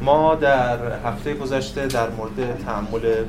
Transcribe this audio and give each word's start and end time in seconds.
ما 0.00 0.34
در 0.34 0.78
هفته 1.04 1.34
گذشته 1.34 1.86
در 1.86 2.10
مورد 2.10 2.62
تحمل 2.64 3.24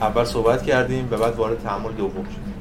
اول 0.00 0.24
صحبت 0.24 0.62
کردیم 0.62 1.08
و 1.10 1.16
بعد 1.16 1.36
وارد 1.36 1.62
تحمل 1.62 1.92
دوم 1.92 2.24
شدیم. 2.24 2.54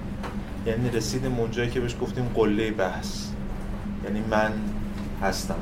یعنی 0.66 0.90
رسیدیم 0.90 1.40
اونجایی 1.40 1.70
که 1.70 1.80
بهش 1.80 1.96
گفتیم 2.02 2.32
قله 2.36 2.72
بحث. 2.72 3.26
یعنی 4.04 4.24
من 4.32 4.52
هستم. 5.22 5.56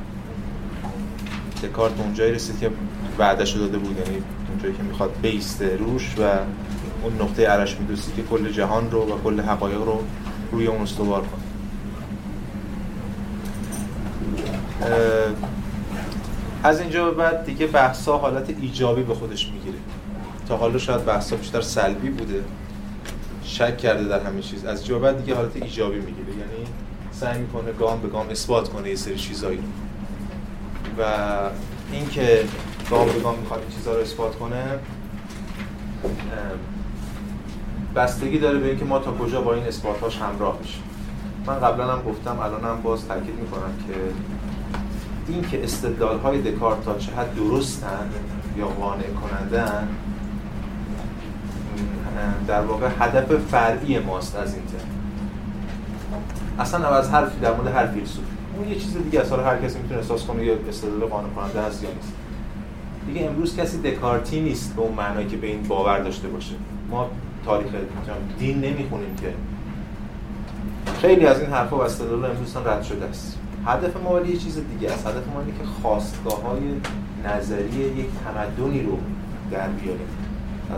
دکارت 1.63 1.99
اونجایی 1.99 2.31
رسید 2.31 2.59
که 2.59 2.71
بعدش 3.17 3.51
داده 3.51 3.77
بود 3.77 3.97
یعنی 3.97 4.23
اونجایی 4.49 4.73
که 4.73 4.83
می‌خواد 4.83 5.15
بیسته 5.21 5.77
روش 5.77 6.15
و 6.19 6.21
اون 7.03 7.21
نقطه 7.21 7.47
عرش 7.47 7.77
میدوستی 7.79 8.11
که 8.11 8.23
کل 8.23 8.51
جهان 8.51 8.91
رو 8.91 8.99
و 8.99 9.21
کل 9.23 9.41
حقایق 9.41 9.81
رو 9.81 10.03
روی 10.51 10.67
اون 10.67 10.81
استوار 10.81 11.21
کنه. 11.21 11.41
از 16.63 16.79
اینجا 16.79 17.05
به 17.05 17.11
بعد 17.11 17.45
دیگه 17.45 17.67
بحثا 17.67 18.17
حالت 18.17 18.49
ایجابی 18.61 19.03
به 19.03 19.13
خودش 19.13 19.47
می‌گیره. 19.47 19.77
تا 20.47 20.57
حالا 20.57 20.77
شاید 20.77 21.05
بحثا 21.05 21.35
بیشتر 21.35 21.61
سلبی 21.61 22.09
بوده. 22.09 22.43
شک 23.43 23.77
کرده 23.77 24.03
در 24.03 24.19
همه 24.19 24.41
چیز. 24.41 24.65
از 24.65 24.79
اینجا 24.79 24.99
بعد 24.99 25.17
دیگه 25.17 25.35
حالت 25.35 25.55
ایجابی 25.55 25.99
می‌گیره. 25.99 26.29
یعنی 26.29 26.67
سعی 27.11 27.39
می‌کنه 27.39 27.71
گام 27.71 28.01
به 28.01 28.07
گام 28.07 28.29
اثبات 28.29 28.69
کنه 28.69 28.89
یه 28.89 28.95
سری 28.95 29.15
چیزایی. 29.15 29.59
و 30.99 31.03
اینکه 31.91 32.43
گام 32.89 33.05
به 33.05 33.19
گام 33.19 33.39
می‌خواد 33.39 33.59
این 33.59 33.77
چیزا 33.77 33.93
رو 33.93 34.01
اثبات 34.01 34.35
کنه 34.35 34.63
بستگی 37.95 38.39
داره 38.39 38.59
به 38.59 38.67
اینکه 38.67 38.85
ما 38.85 38.99
تا 38.99 39.11
کجا 39.11 39.41
با 39.41 39.53
این 39.53 39.63
اثباتاش 39.63 40.17
همراه 40.17 40.59
بشیم 40.59 40.83
من 41.45 41.59
قبلا 41.59 41.93
هم 41.93 42.01
گفتم 42.01 42.39
الان 42.39 42.63
هم 42.63 42.81
باز 42.81 43.07
تاکید 43.07 43.35
می‌کنم 43.39 43.73
که 43.87 43.93
این 45.31 45.41
که 45.41 45.63
استدلال 45.63 46.41
دکارت 46.41 46.85
تا 46.85 46.97
چه 46.97 47.11
حد 47.11 47.35
درستن 47.35 48.09
یا 48.57 48.67
قانع 48.67 49.03
کنندن 49.03 49.87
در 52.47 52.61
واقع 52.61 52.89
هدف 52.99 53.35
فرعی 53.35 53.99
ماست 53.99 54.35
از 54.35 54.53
این 54.53 54.63
ترم. 54.65 54.87
اصلا 56.59 56.87
از 56.87 57.09
حرفی 57.09 57.39
در 57.39 57.55
مورد 57.55 57.67
هر 57.67 57.87
فیلسوف 57.87 58.23
اون 58.57 58.67
یه 58.67 58.75
چیز 58.75 58.97
دیگه 58.97 59.21
اصلا 59.21 59.43
هر 59.43 59.57
کسی 59.57 59.79
می‌تونه 59.79 59.99
احساس 59.99 60.25
کنه 60.25 60.45
یا 60.45 60.53
استدلال 60.69 61.09
قانع 61.09 61.29
کننده 61.29 61.61
هست 61.61 61.83
یا 61.83 61.89
نیست. 61.89 62.13
دیگه 63.07 63.25
امروز 63.25 63.57
کسی 63.57 63.81
دکارتی 63.81 64.41
نیست 64.41 64.75
به 64.75 64.81
اون 64.81 64.95
معنایی 64.95 65.27
که 65.27 65.37
به 65.37 65.47
این 65.47 65.63
باور 65.63 65.99
داشته 65.99 66.27
باشه. 66.27 66.55
ما 66.89 67.09
تاریخ 67.45 67.67
دین 68.39 68.61
نمی‌خونیم 68.61 69.15
که 69.15 69.33
خیلی 71.01 71.25
از 71.25 71.39
این 71.39 71.49
حرفا 71.49 71.77
و 71.77 71.81
استدلال 71.81 72.25
امروز 72.25 72.57
رد 72.57 72.83
شده 72.83 73.05
است. 73.05 73.37
هدف 73.65 73.97
ما 74.03 74.13
ولی 74.13 74.31
یه 74.31 74.37
چیز 74.37 74.59
دیگه 74.69 74.93
است. 74.93 75.07
هدف 75.07 75.27
ما 75.27 75.43
که 75.43 75.65
خواستگاه 75.81 76.41
های 76.41 76.59
نظری 77.25 77.79
یک 77.97 78.07
تمدنی 78.25 78.83
رو 78.83 78.97
در 79.51 79.67
بیاریم. 79.67 80.07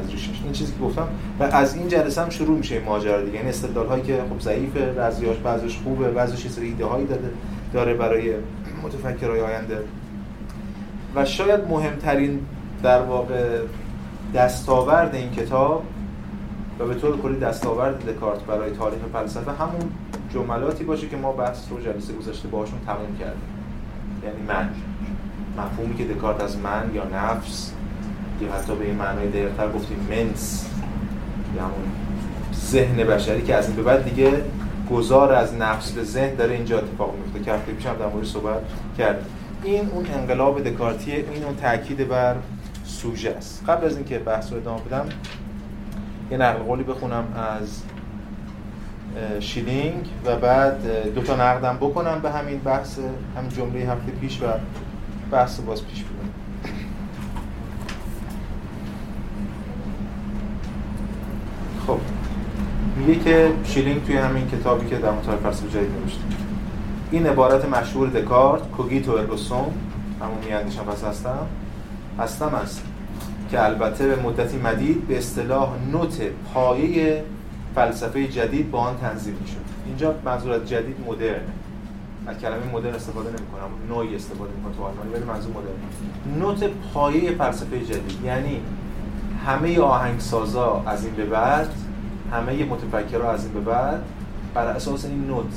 از 0.01 0.11
ریشش 0.11 0.41
این 0.43 0.51
چیزی 0.51 0.73
که 0.73 0.79
گفتم. 0.79 1.07
و 1.39 1.43
از 1.43 1.75
این 1.75 1.87
جلسه 1.87 2.21
هم 2.21 2.29
شروع 2.29 2.57
میشه 2.57 2.75
این 2.75 2.83
ماجرا 2.83 3.21
دیگه. 3.21 3.39
این 3.39 3.47
استدلال 3.47 3.87
هایی 3.87 4.03
که 4.03 4.21
خب 4.29 4.41
ضعیفه 4.41 4.85
بعضیاش 4.85 5.37
بعضیش 5.37 5.77
خوبه 5.83 6.11
بعضیش 6.11 6.47
سری 6.47 6.67
ایده 6.67 6.85
هایی 6.85 7.05
داده 7.05 7.31
داره 7.73 7.93
برای 7.93 8.33
متفکرای 8.83 9.41
آینده. 9.41 9.77
و 11.15 11.25
شاید 11.25 11.61
مهمترین 11.69 12.39
در 12.83 13.01
واقع 13.01 13.59
دستاورد 14.35 15.15
این 15.15 15.31
کتاب 15.31 15.83
و 16.79 16.85
به 16.85 16.95
طور 16.95 17.21
کلی 17.21 17.39
دستاورد 17.39 18.05
دکارت 18.05 18.39
برای 18.39 18.71
تاریخ 18.71 18.99
فلسفه 19.13 19.51
همون 19.51 19.91
جملاتی 20.33 20.83
باشه 20.83 21.07
که 21.07 21.17
ما 21.17 21.31
بحث 21.31 21.57
رو 21.69 21.79
جلسه 21.79 22.13
گذشته 22.13 22.47
باهاشون 22.47 22.79
تموم 22.85 23.17
کردیم. 23.19 23.41
یعنی 24.23 24.41
من. 24.47 24.69
مفهومی 25.57 25.95
که 25.95 26.05
دکارت 26.05 26.41
از 26.41 26.57
من 26.57 26.91
یا 26.93 27.03
نفس 27.03 27.71
یا 28.41 28.53
حتی 28.53 28.75
به 28.75 28.85
این 28.85 28.95
معنای 28.95 29.27
دیرتر 29.27 29.71
گفتیم 29.71 30.07
منس. 30.09 30.69
یا 31.55 31.61
همون 31.61 31.91
ذهن 32.55 32.95
بشری 32.95 33.41
که 33.41 33.55
از 33.55 33.67
این 33.67 33.75
به 33.75 33.83
بعد 33.83 34.03
دیگه 34.03 34.43
گذار 34.91 35.33
از 35.33 35.53
نفس 35.53 35.91
به 35.91 36.03
ذهن 36.03 36.35
داره 36.35 36.53
اینجا 36.53 36.77
اتفاق 36.77 37.15
میفته. 37.15 37.39
که 37.39 37.53
هفته 37.53 37.71
پیشم 37.71 37.95
در 37.99 38.07
مورد 38.07 38.25
صحبت 38.25 38.61
کرد 38.97 39.25
این 39.63 39.89
اون 39.89 40.05
انقلاب 40.13 40.63
دکارتیه 40.63 41.15
این 41.15 41.43
اون 41.43 41.55
تاکید 41.55 42.07
بر 42.07 42.35
سوژه 42.85 43.29
است. 43.29 43.63
قبل 43.67 43.85
از 43.85 43.95
اینکه 43.95 44.19
بحث 44.19 44.51
رو 44.51 44.57
ادامه 44.57 44.81
بدم 44.81 45.09
یه 46.31 46.37
نقل 46.37 46.59
قولی 46.59 46.83
بخونم 46.83 47.23
از 47.61 47.81
شیلینگ 49.39 50.09
و 50.25 50.35
بعد 50.35 51.13
دو 51.15 51.21
تا 51.21 51.35
نقدم 51.35 51.77
بکنم 51.77 52.19
به 52.19 52.31
همین 52.31 52.59
بحث 52.59 52.99
همین 53.37 53.49
جمله 53.49 53.79
هفته 53.79 54.11
پیش 54.11 54.41
و 54.41 54.45
بحث 55.31 55.59
باز 55.59 55.85
پیش 55.87 56.03
بودم 56.03 56.29
خب 61.87 61.99
میگه 62.97 63.19
که 63.19 63.51
شیلینگ 63.63 64.05
توی 64.05 64.17
همین 64.17 64.47
کتابی 64.47 64.89
که 64.89 64.95
در 64.95 65.11
مطالعه 65.11 65.39
فلسفه 65.39 65.69
جدید 65.69 65.89
نوشته. 66.01 66.21
این 67.11 67.27
عبارت 67.27 67.65
مشهور 67.65 68.07
دکارت 68.07 68.71
cogito 68.71 69.11
ergo 69.11 69.47
sum 69.47 69.73
همون 70.21 70.37
میاندیشم 70.47 70.83
پس 70.83 71.03
هستم 71.03 71.47
هستم 72.19 72.55
است 72.55 72.83
که 73.51 73.63
البته 73.63 74.07
به 74.07 74.15
مدتی 74.15 74.57
مدید 74.57 75.07
به 75.07 75.17
اصطلاح 75.17 75.69
نوت 75.91 76.21
پایه 76.53 77.23
فلسفه 77.75 78.27
جدید 78.27 78.71
با 78.71 78.79
آن 78.79 78.97
تنظیم 78.97 79.37
می‌شد. 79.41 79.57
اینجا 79.85 80.15
منظور 80.25 80.51
از 80.51 80.69
جدید 80.69 80.95
مدرن. 81.07 81.41
از 82.27 82.37
کلمه 82.37 82.71
مدرن 82.73 82.95
استفاده 82.95 83.29
نمی 83.29 83.37
کنم 83.37 83.95
نوعی 83.95 84.15
استفاده 84.15 84.51
می‌کنم 84.57 84.73
تو 84.73 84.83
آلمانی 84.83 85.09
ولی 85.13 85.23
منظور 85.23 85.51
مدرن. 85.51 86.39
نوت 86.39 86.71
پایه 86.93 87.31
فلسفه 87.31 87.79
جدید. 87.79 88.19
یعنی 88.25 88.61
همه 89.45 89.79
آهنگسازا 89.79 90.83
از 90.85 91.05
این 91.05 91.13
به 91.13 91.25
بعد 91.25 91.69
همه 92.31 92.65
متفکرها 92.65 93.31
از 93.31 93.45
این 93.45 93.53
به 93.53 93.59
بعد 93.59 94.01
بر 94.53 94.65
اساس 94.65 95.05
این 95.05 95.27
نوت 95.27 95.53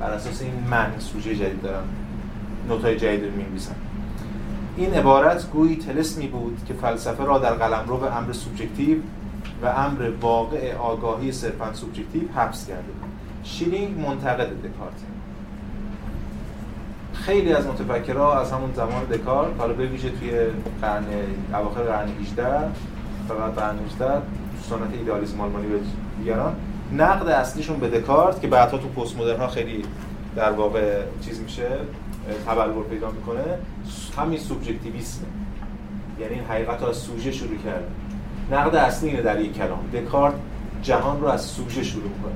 بر 0.00 0.10
اساس 0.10 0.42
این 0.42 0.52
من 0.70 0.92
سوژه 0.98 1.36
جدید 1.36 1.62
دارن. 1.62 1.84
note 2.68 2.84
های 2.84 2.96
جدید 2.96 3.24
رو 3.24 3.30
می‌نویسن. 3.30 3.74
این 4.76 4.94
عبارت 4.94 5.50
گویی 5.50 5.76
طلسمی 5.76 6.26
بود 6.26 6.60
که 6.68 6.74
فلسفه 6.74 7.24
را 7.24 7.38
در 7.38 7.52
قلمرو 7.54 8.04
امر 8.04 8.32
سوبژکتیو 8.32 8.98
و 9.62 9.66
امر 9.66 10.10
واقع 10.20 10.74
آگاهی 10.74 11.32
صرفا 11.32 11.72
سوبژکتیو 11.72 12.22
حبس 12.36 12.66
کرده 12.66 12.82
شیلینگ 13.44 14.00
منتقد 14.00 14.46
دکارت. 14.46 14.92
خیلی 17.14 17.52
از 17.52 17.66
متفکرها 17.66 18.40
از 18.40 18.52
همون 18.52 18.72
زمان 18.74 19.04
دکارت 19.04 19.50
حالا 19.58 19.72
به 19.72 19.86
ویژه 19.86 20.10
توی 20.10 20.30
قرن 20.82 21.04
اواخر 21.54 21.82
قرن 21.82 22.08
18 22.20 22.44
فقط 23.28 23.54
قرن 23.54 23.78
18 23.86 24.22
سنت 24.62 24.94
ایدالیسم 24.98 25.40
آلمانی 25.40 25.66
و 25.66 25.78
دیگران 26.18 26.56
نقد 26.92 27.28
اصلیشون 27.28 27.76
به 27.76 27.88
دکارت 27.88 28.40
که 28.40 28.46
بعدها 28.48 28.78
تو 28.78 28.88
پست 28.88 29.16
مدرن 29.16 29.40
ها 29.40 29.48
خیلی 29.48 29.84
در 30.36 30.52
واقع 30.52 31.02
چیز 31.20 31.40
میشه 31.40 31.68
تبلور 32.46 32.84
پیدا 32.84 33.10
می‌کنه 33.10 33.44
همین 34.18 34.38
سوبژکتیویسم. 34.38 35.24
یعنی 36.20 36.34
حقیقت 36.34 36.82
رو 36.82 36.88
از 36.88 36.96
سوژه 36.96 37.32
شروع 37.32 37.56
کرده. 37.64 37.86
نقد 38.52 38.74
اصلی 38.74 39.08
اینه 39.08 39.22
در 39.22 39.40
یک 39.40 39.54
کلام. 39.54 39.78
دکارت 39.94 40.34
جهان 40.82 41.20
رو 41.20 41.26
از 41.26 41.42
سوژه 41.42 41.82
شروع 41.82 42.10
کنه 42.22 42.32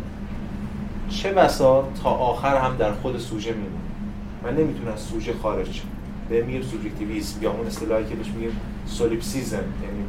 چه 1.08 1.32
بسا 1.32 1.88
تا 2.02 2.10
آخر 2.10 2.56
هم 2.56 2.76
در 2.76 2.92
خود 2.92 3.18
سوژه 3.18 3.52
میمونه؟ 3.52 3.76
و 4.44 4.50
نمی‌تونه 4.50 4.92
از 4.92 5.00
سوژه 5.00 5.34
خارج 5.42 5.72
شه 5.72 5.82
به 6.28 6.42
میر 6.42 6.62
سوبژکتیویسم 6.62 7.42
یا 7.42 7.50
اون 7.50 7.66
اصطلاحی 7.66 8.04
که 8.04 8.14
بهش 8.14 8.26
میگیم 8.26 8.60
سولیپسیزم 8.86 9.56
یعنی 9.56 10.04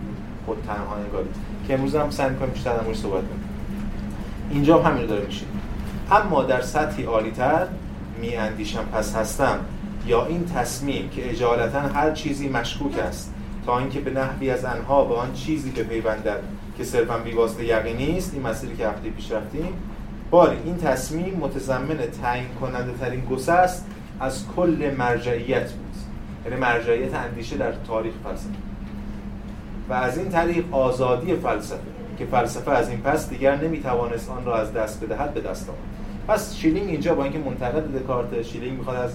خود 0.46 0.57
تنها 0.67 0.97
نگاری 1.07 1.28
که 1.67 1.73
امروز 1.73 1.96
هم 1.96 2.09
سعی 2.09 2.29
می‌کنیم 2.29 2.51
بیشتر 2.51 2.78
در 2.78 2.94
صحبت 2.94 3.22
کنیم. 3.22 3.44
اینجا 4.51 4.81
هم 4.81 4.91
همین 4.91 5.07
داره 5.07 5.25
میشه 5.25 5.46
اما 6.12 6.44
در 6.44 6.62
سطحی 6.62 7.03
عالی‌تر 7.03 7.67
می 8.22 8.35
اندیشم 8.35 8.84
پس 8.94 9.16
هستم 9.16 9.59
یا 10.06 10.25
این 10.25 10.46
تصمیم 10.46 11.09
که 11.09 11.31
اجالتا 11.31 11.79
هر 11.79 12.12
چیزی 12.12 12.50
مشکوک 12.50 13.00
است 13.00 13.34
تا 13.67 13.79
اینکه 13.79 13.99
به 13.99 14.11
نحوی 14.11 14.49
از 14.49 14.66
انها 14.66 15.05
به 15.05 15.16
آن 15.16 15.34
چیزی 15.34 15.72
که 15.72 15.84
پیوندد 15.84 16.40
که 16.78 16.84
صرفا 16.84 17.17
بیواسطه 17.17 17.66
یقینی 17.66 18.17
است 18.17 18.34
این 18.34 18.47
مسئله 18.47 18.75
که 18.75 18.87
هفته 18.87 19.09
پیش 19.09 19.31
رفتیم. 19.31 19.73
باری 20.31 20.58
این 20.66 20.78
تصمیم 20.78 21.37
متضمن 21.41 21.97
تعیین 22.22 22.47
کننده 22.61 22.93
ترین 22.99 23.25
گسه 23.25 23.52
است 23.52 23.85
از 24.19 24.46
کل 24.55 24.91
مرجعیت 24.97 25.72
بود. 25.72 25.96
یعنی 26.46 26.61
مرجعیت 26.61 27.14
اندیشه 27.14 27.58
در 27.58 27.72
تاریخ 27.87 28.14
فلسفه. 28.23 28.53
و 29.90 29.93
از 29.93 30.17
این 30.17 30.29
طریق 30.29 30.75
آزادی 30.75 31.35
فلسفه 31.35 31.79
که 32.17 32.25
فلسفه 32.25 32.72
از 32.72 32.90
این 32.90 33.02
پس 33.02 33.29
دیگر 33.29 33.55
نمی‌توانست 33.55 34.29
آن 34.29 34.46
را 34.46 34.58
از 34.58 34.73
دست 34.73 35.03
بدهد 35.03 35.34
به 35.34 35.41
دست 35.41 35.69
آمد 35.69 35.78
پس 36.28 36.55
شیلینگ 36.55 36.90
اینجا 36.90 37.16
با 37.16 37.23
اینکه 37.23 37.40
منتقد 37.40 38.03
دکارت 38.03 38.41
شیلینگ 38.41 38.78
می‌خواد 38.78 38.97
از 38.97 39.11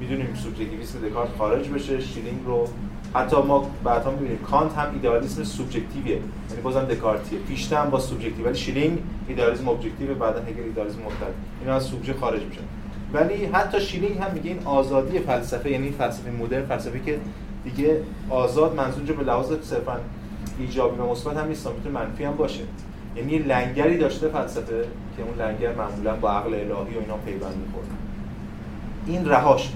می‌دونیم 0.00 0.34
سوبژکتیویسم 0.34 0.98
دکارت 1.08 1.28
خارج 1.38 1.68
بشه 1.68 2.00
شیلینگ 2.00 2.40
رو 2.46 2.68
حتی 3.14 3.36
ما 3.36 3.70
بعدا 3.84 4.10
می‌بینیم 4.10 4.38
کانت 4.38 4.74
هم 4.74 4.92
ایدئالیسم 4.92 5.44
سوبژکتیویه 5.44 6.14
یعنی 6.14 6.62
بازم 6.62 6.84
دکارتیه. 6.84 7.38
فیشته 7.38 7.78
هم 7.78 7.90
باز 7.90 7.98
سوبژکتیو 7.98 8.46
ولی 8.46 8.54
شیلینگ 8.54 8.98
ایدئالیسم 9.28 9.68
objective 9.68 10.14
بعدا 10.14 10.40
هگل 10.40 10.62
ایدئالیسم 10.62 10.98
مطلق 10.98 11.32
اینا 11.60 11.76
از 11.76 11.82
سوبژه 11.84 12.14
خارج 12.14 12.42
میشن. 12.42 12.60
ولی 13.12 13.44
حتی 13.44 13.80
شیلینگ 13.80 14.18
هم 14.18 14.30
میگه 14.34 14.50
این 14.50 14.60
آزادی 14.64 15.18
فلسفه 15.18 15.70
یعنی 15.70 15.90
فلسفه 15.90 16.30
مدرن 16.30 16.66
فلسفه 16.66 17.00
که 17.00 17.18
دیگه 17.64 18.02
آزاد 18.30 18.74
منظور 18.74 19.16
به 19.16 19.24
لحاظ 19.24 19.52
صرفا 19.62 19.96
ایجابی 20.58 21.00
و 21.00 21.06
مثبت 21.06 21.36
هم 21.36 21.48
نیست 21.48 21.66
می‌تونه 21.66 22.00
منفی 22.00 22.24
هم 22.24 22.36
باشه. 22.36 22.62
یعنی 23.16 23.38
لنگری 23.38 23.98
داشته 23.98 24.28
فلسفه 24.28 24.84
که 25.16 25.22
اون 25.22 25.38
لنگر 25.38 25.74
معمولا 25.74 26.16
با 26.16 26.30
عقل 26.30 26.54
الهی 26.54 26.70
و 26.70 27.00
اینا 27.00 27.16
پیوند 27.26 27.56
می‌خوره 27.56 27.86
این 29.06 29.28
رها 29.28 29.56
شد 29.56 29.72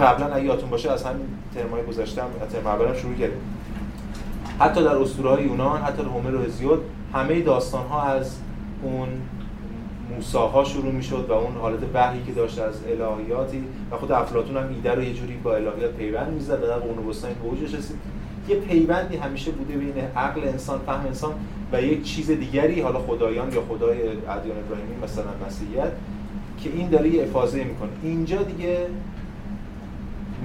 قبلا 0.00 0.34
اگه 0.34 0.44
یادتون 0.44 0.70
باشه 0.70 0.92
از 0.92 1.04
همین 1.04 1.26
ترمای 1.56 1.82
گذاشتم 1.82 2.26
ترم 2.52 2.66
اولم 2.66 2.94
شروع 2.94 3.14
کردیم. 3.14 3.40
حتی 4.60 4.84
در 4.84 4.96
اسطوره 4.96 5.30
های 5.30 5.44
یونان 5.44 5.80
حتی 5.80 6.02
در 6.02 6.08
هومر 6.08 6.34
و 6.34 6.42
هزیود 6.42 6.80
همه 7.14 7.40
داستان 7.40 7.86
ها 7.86 8.02
از 8.02 8.36
اون 8.82 9.08
موساها 10.16 10.64
شروع 10.64 10.92
می‌شد 10.92 11.26
و 11.28 11.32
اون 11.32 11.54
حالت 11.54 11.78
وحی 11.94 12.22
که 12.26 12.32
داشته 12.32 12.62
از 12.62 12.74
الهیاتی 12.88 13.64
و 13.90 13.96
خود 13.96 14.12
افلاطون 14.12 14.56
هم 14.56 14.68
ایده 14.68 14.94
رو 14.94 15.02
یه 15.02 15.14
جوری 15.14 15.36
با 15.44 15.54
الهیات 15.54 15.92
پیوند 15.92 16.32
می‌زد 16.32 16.62
و 16.62 16.66
در 16.66 16.78
قرون 16.78 17.08
وسطا 17.08 17.28
این 17.28 17.36
به 17.70 17.78
رسید. 17.78 17.96
یه 18.48 18.56
پیوندی 18.56 19.16
همیشه 19.16 19.50
بوده 19.50 19.74
بین 19.74 19.94
عقل 20.16 20.40
انسان 20.40 20.80
فهم 20.86 21.06
انسان 21.06 21.32
و 21.72 21.82
یک 21.82 22.02
چیز 22.02 22.30
دیگری 22.30 22.80
حالا 22.80 22.98
خدایان 22.98 23.52
یا 23.52 23.62
خدای 23.68 23.98
ادیان 23.98 24.58
ابراهیمی 24.58 24.96
مثلا 25.04 25.46
مسیحیت 25.46 25.92
که 26.62 26.70
این 26.70 26.88
داره 26.88 27.08
یه 27.08 27.22
افاضه 27.22 27.64
می‌کنه. 27.64 27.88
اینجا 28.02 28.42
دیگه 28.42 28.78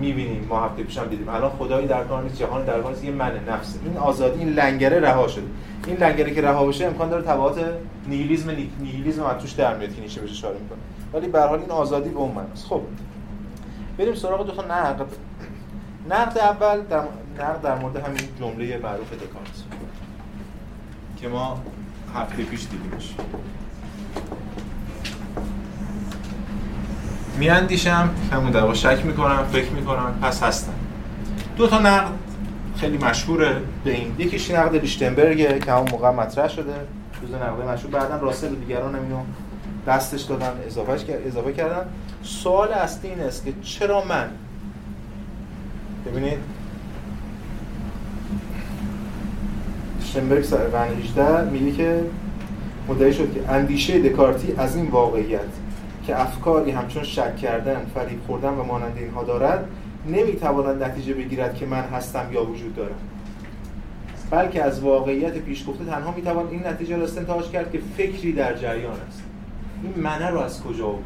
می‌بینیم 0.01 0.47
ما 0.49 0.65
هفته 0.65 0.83
پیشم 0.83 1.07
دیدیم. 1.07 1.29
الان 1.29 1.51
خدایی 1.51 1.87
در 1.87 2.03
کار 2.03 2.23
نیست 2.23 2.37
جهان 2.37 2.65
در 2.65 2.81
کار 2.81 3.03
یه 3.03 3.11
من 3.11 3.31
نفس 3.49 3.75
این 3.85 3.97
آزادی 3.97 4.39
این 4.39 4.49
لنگره 4.49 4.99
رها 4.99 5.27
شده. 5.27 5.45
این 5.87 5.97
لنگره 5.97 6.33
که 6.33 6.41
رها 6.41 6.65
بشه 6.65 6.85
امکان 6.85 7.09
داره 7.09 7.23
تبعات 7.23 7.65
نیهیلیسم 8.07 8.51
نیهیلیسم 8.79 9.23
از 9.23 9.41
توش 9.41 9.51
در 9.51 9.77
میاد 9.77 9.95
که 9.95 10.01
نیشه 10.01 10.21
بشه 10.21 10.33
اشاره 10.33 10.57
می‌کنه. 10.59 10.79
ولی 11.13 11.27
به 11.27 11.41
حال 11.41 11.59
این 11.59 11.71
آزادی 11.71 12.09
به 12.09 12.19
اون 12.19 12.31
معناست. 12.31 12.65
خب 12.65 12.81
بریم 13.97 14.15
سراغ 14.15 14.45
دو 14.45 14.51
تا 14.51 14.61
نقد. 14.61 15.05
نقد 16.09 16.37
اول 16.37 16.81
در 16.81 17.03
نقد 17.39 17.61
در 17.61 17.75
مورد 17.75 17.95
همین 17.95 18.21
جمله 18.39 18.77
معروف 18.77 19.13
دکارت 19.13 19.63
که 21.17 21.27
ما 21.27 21.61
هفته 22.15 22.43
پیش 22.43 22.67
دیدیمش. 22.71 23.15
میاندیشم 27.37 28.09
همون 28.31 28.51
در 28.51 28.73
شک 28.73 29.05
می‌کنم 29.05 29.45
فکر 29.51 29.71
می‌کنم 29.71 30.13
پس 30.21 30.43
هستم. 30.43 30.73
دو 31.57 31.67
تا 31.67 31.79
نقد 31.79 32.11
خیلی 32.77 32.97
مشهوره 32.97 33.55
به 33.83 33.91
این. 33.91 34.15
یکیش 34.17 34.51
نقد 34.51 34.75
لیشتنبرگ 34.75 35.63
که 35.65 35.71
همون 35.71 35.91
موقع 35.91 36.11
مطرح 36.11 36.47
شده. 36.47 36.73
جزء 37.27 37.35
نقد 37.35 37.69
مشهور. 37.69 37.91
بعدا 37.91 38.17
راسل 38.17 38.51
و 38.51 38.55
دیگران 38.55 38.95
اینو 38.95 39.19
دستش 39.87 40.21
دادن 40.21 40.51
اضافه 40.67 40.97
اضافه 41.27 41.53
کردن. 41.53 41.85
سوال 42.23 42.71
اصلی 42.71 43.09
این 43.09 43.19
است 43.19 43.45
که 43.45 43.53
چرا 43.61 44.03
من؟ 44.05 44.29
ببینید. 46.05 46.39
شنبرگ 50.13 50.45
قرن 50.45 50.89
18 51.03 51.49
میگه 51.49 51.71
که 51.71 52.03
مدعی 52.87 53.13
شد 53.13 53.33
که 53.33 53.49
اندیشه 53.49 54.09
دکارتی 54.09 54.53
از 54.57 54.75
این 54.75 54.87
واقعیت. 54.87 55.39
که 56.11 56.21
افکاری 56.21 56.71
همچون 56.71 57.03
شک 57.03 57.37
کردن، 57.37 57.85
فریب 57.95 58.19
خوردن 58.27 58.49
و 58.49 58.63
مانند 58.63 58.97
اینها 58.97 59.23
دارد 59.23 59.65
نمی‌تواند 60.07 60.83
نتیجه 60.83 61.13
بگیرد 61.13 61.55
که 61.55 61.65
من 61.65 61.81
هستم 61.81 62.29
یا 62.33 62.45
وجود 62.45 62.75
دارم 62.75 62.95
بلکه 64.31 64.63
از 64.63 64.79
واقعیت 64.79 65.37
پیش 65.37 65.67
گفته 65.67 65.85
تنها 65.85 66.11
می‌توان 66.11 66.47
این 66.47 66.67
نتیجه 66.67 66.97
را 66.97 67.03
استنتاج 67.03 67.49
کرد 67.49 67.71
که 67.71 67.79
فکری 67.97 68.33
در 68.33 68.53
جریان 68.53 68.97
است. 69.07 69.23
این 69.83 70.03
منه 70.03 70.29
رو 70.29 70.39
از 70.39 70.63
کجا 70.63 70.85
آورد 70.85 71.01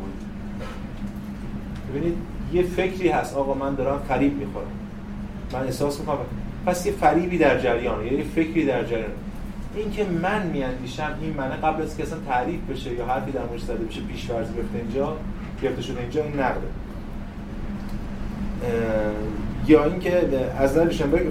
ببینید 1.90 2.18
یه 2.54 2.64
فکری 2.64 3.10
هست 3.10 3.36
آقا 3.36 3.54
من 3.54 3.76
دارم 3.76 4.00
فریب 4.08 4.38
می‌خورم. 4.38 4.72
من 5.54 5.64
احساس 5.64 6.00
می‌کنم. 6.00 6.18
پس 6.66 6.86
یه 6.86 6.92
فریبی 6.92 7.38
در 7.38 7.60
جریان 7.60 8.06
یه 8.06 8.24
فکری 8.24 8.66
در 8.66 8.84
جریان 8.84 9.12
این 9.76 9.92
که 9.92 10.06
من 10.06 10.48
میاندیشم 10.48 11.18
این 11.22 11.34
منه 11.34 11.56
قبل 11.56 11.82
از 11.82 11.98
که 11.98 12.04
اصلا 12.04 12.20
تعریف 12.28 12.60
بشه 12.70 12.94
یا 12.94 13.06
حرفی 13.06 13.32
در 13.32 13.46
موردش 13.46 13.62
زده 13.62 13.86
بشه 13.86 14.02
پیش 14.02 14.26
فرض 14.26 14.48
گرفته 14.54 14.78
اینجا 14.78 15.18
گرفته 15.62 15.82
شده 15.82 16.02
اینجا 16.02 16.24
این 16.24 16.40
نقده. 16.40 16.68
یا 19.68 19.84
اینکه 19.84 20.30
از 20.60 20.78
نظر 20.78 20.90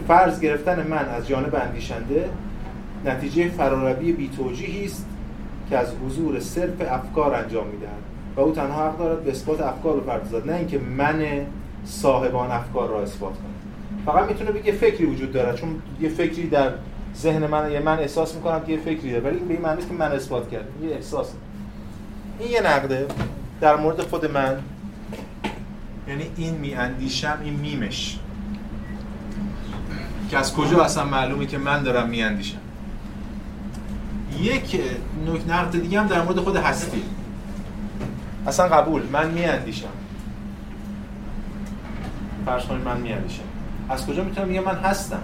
فرض 0.08 0.40
گرفتن 0.40 0.86
من 0.86 1.08
از 1.08 1.28
جانب 1.28 1.54
اندیشنده 1.54 2.28
نتیجه 3.04 3.48
فراروی 3.48 4.12
بی 4.12 4.30
است 4.84 5.06
که 5.70 5.78
از 5.78 5.92
حضور 6.06 6.40
صرف 6.40 6.80
افکار 6.90 7.34
انجام 7.34 7.66
می‌دهد. 7.66 7.90
و 8.36 8.40
او 8.40 8.52
تنها 8.52 8.88
حق 8.88 8.98
دارد 8.98 9.24
به 9.24 9.30
اثبات 9.30 9.60
افکار 9.60 10.00
بپردازد 10.00 10.50
نه 10.50 10.56
اینکه 10.56 10.78
من 10.78 11.46
صاحبان 11.84 12.50
افکار 12.50 12.88
را 12.88 13.02
اثبات 13.02 13.32
کنه 13.32 13.54
فقط 14.06 14.28
می‌تونه 14.28 14.50
بگه 14.50 14.72
فکری 14.72 15.04
وجود 15.04 15.32
داره 15.32 15.58
چون 15.58 15.68
یه 16.00 16.08
فکری 16.08 16.48
در 16.48 16.70
ذهن 17.16 17.46
من 17.46 17.72
یه 17.72 17.80
من 17.80 17.98
احساس 17.98 18.34
می‌کنم 18.34 18.60
که 18.60 18.72
یه 18.72 18.78
فکری 18.78 19.12
داره 19.12 19.24
ولی 19.24 19.38
به 19.38 19.54
این 19.54 19.62
معنی 19.62 19.82
که 19.82 19.92
من 19.92 20.12
اثبات 20.12 20.50
کرد 20.50 20.64
یه 20.82 20.90
احساس. 20.90 21.32
این 22.38 22.50
یه 22.50 22.60
نقده 22.60 23.06
در 23.60 23.76
مورد 23.76 24.00
خود 24.00 24.30
من. 24.30 24.58
یعنی 26.08 26.30
این 26.36 26.54
می 26.54 26.74
اندیشم 26.74 27.38
این 27.44 27.54
میمش. 27.54 28.18
که 30.30 30.38
از 30.38 30.54
کجا 30.54 30.84
اصلا 30.84 31.04
معلومه 31.04 31.46
که 31.46 31.58
من 31.58 31.82
دارم 31.82 32.08
می 32.08 32.22
اندیشم. 32.22 32.58
یک 34.40 34.80
نقد 35.48 35.80
دیگه 35.82 36.00
هم 36.00 36.06
در 36.06 36.22
مورد 36.22 36.38
خود 36.38 36.56
هستی. 36.56 37.02
اصلا 38.46 38.68
قبول 38.68 39.02
من 39.12 39.30
می 39.30 39.44
اندیشم. 39.44 39.88
فرض 42.46 42.62
من 42.84 43.00
می 43.00 43.12
اندیشم. 43.12 43.42
از 43.88 44.06
کجا 44.06 44.24
می‌تونم 44.24 44.48
بگم 44.48 44.64
من 44.64 44.74
هستم؟ 44.74 45.22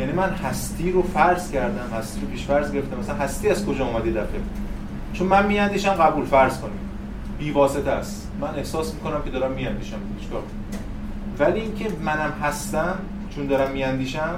یعنی 0.00 0.12
من 0.12 0.30
هستی 0.30 0.92
رو 0.92 1.02
فرض 1.02 1.50
کردم 1.50 1.96
هستی 1.98 2.20
رو 2.20 2.26
پیش 2.26 2.44
فرض 2.44 2.72
گرفتم. 2.72 2.98
مثلا 2.98 3.14
هستی 3.14 3.48
از 3.48 3.66
کجا 3.66 3.86
اومده 3.86 4.10
دفعه؟ 4.10 4.40
چون 5.12 5.26
من 5.26 5.46
میاندیشم 5.46 5.94
قبول 5.94 6.24
فرض 6.24 6.60
کنیم. 6.60 6.78
بی 7.38 7.50
واسطه 7.50 7.90
است. 7.90 8.30
من 8.40 8.54
احساس 8.54 8.94
می‌کنم 8.94 9.22
که 9.22 9.30
دارم 9.30 9.52
میاندیشم. 9.52 9.96
چیکار؟ 10.20 10.42
ولی 11.38 11.60
اینکه 11.60 11.86
منم 12.04 12.32
هستم 12.42 12.98
چون 13.34 13.46
دارم 13.46 13.70
میاندیشم 13.70 14.34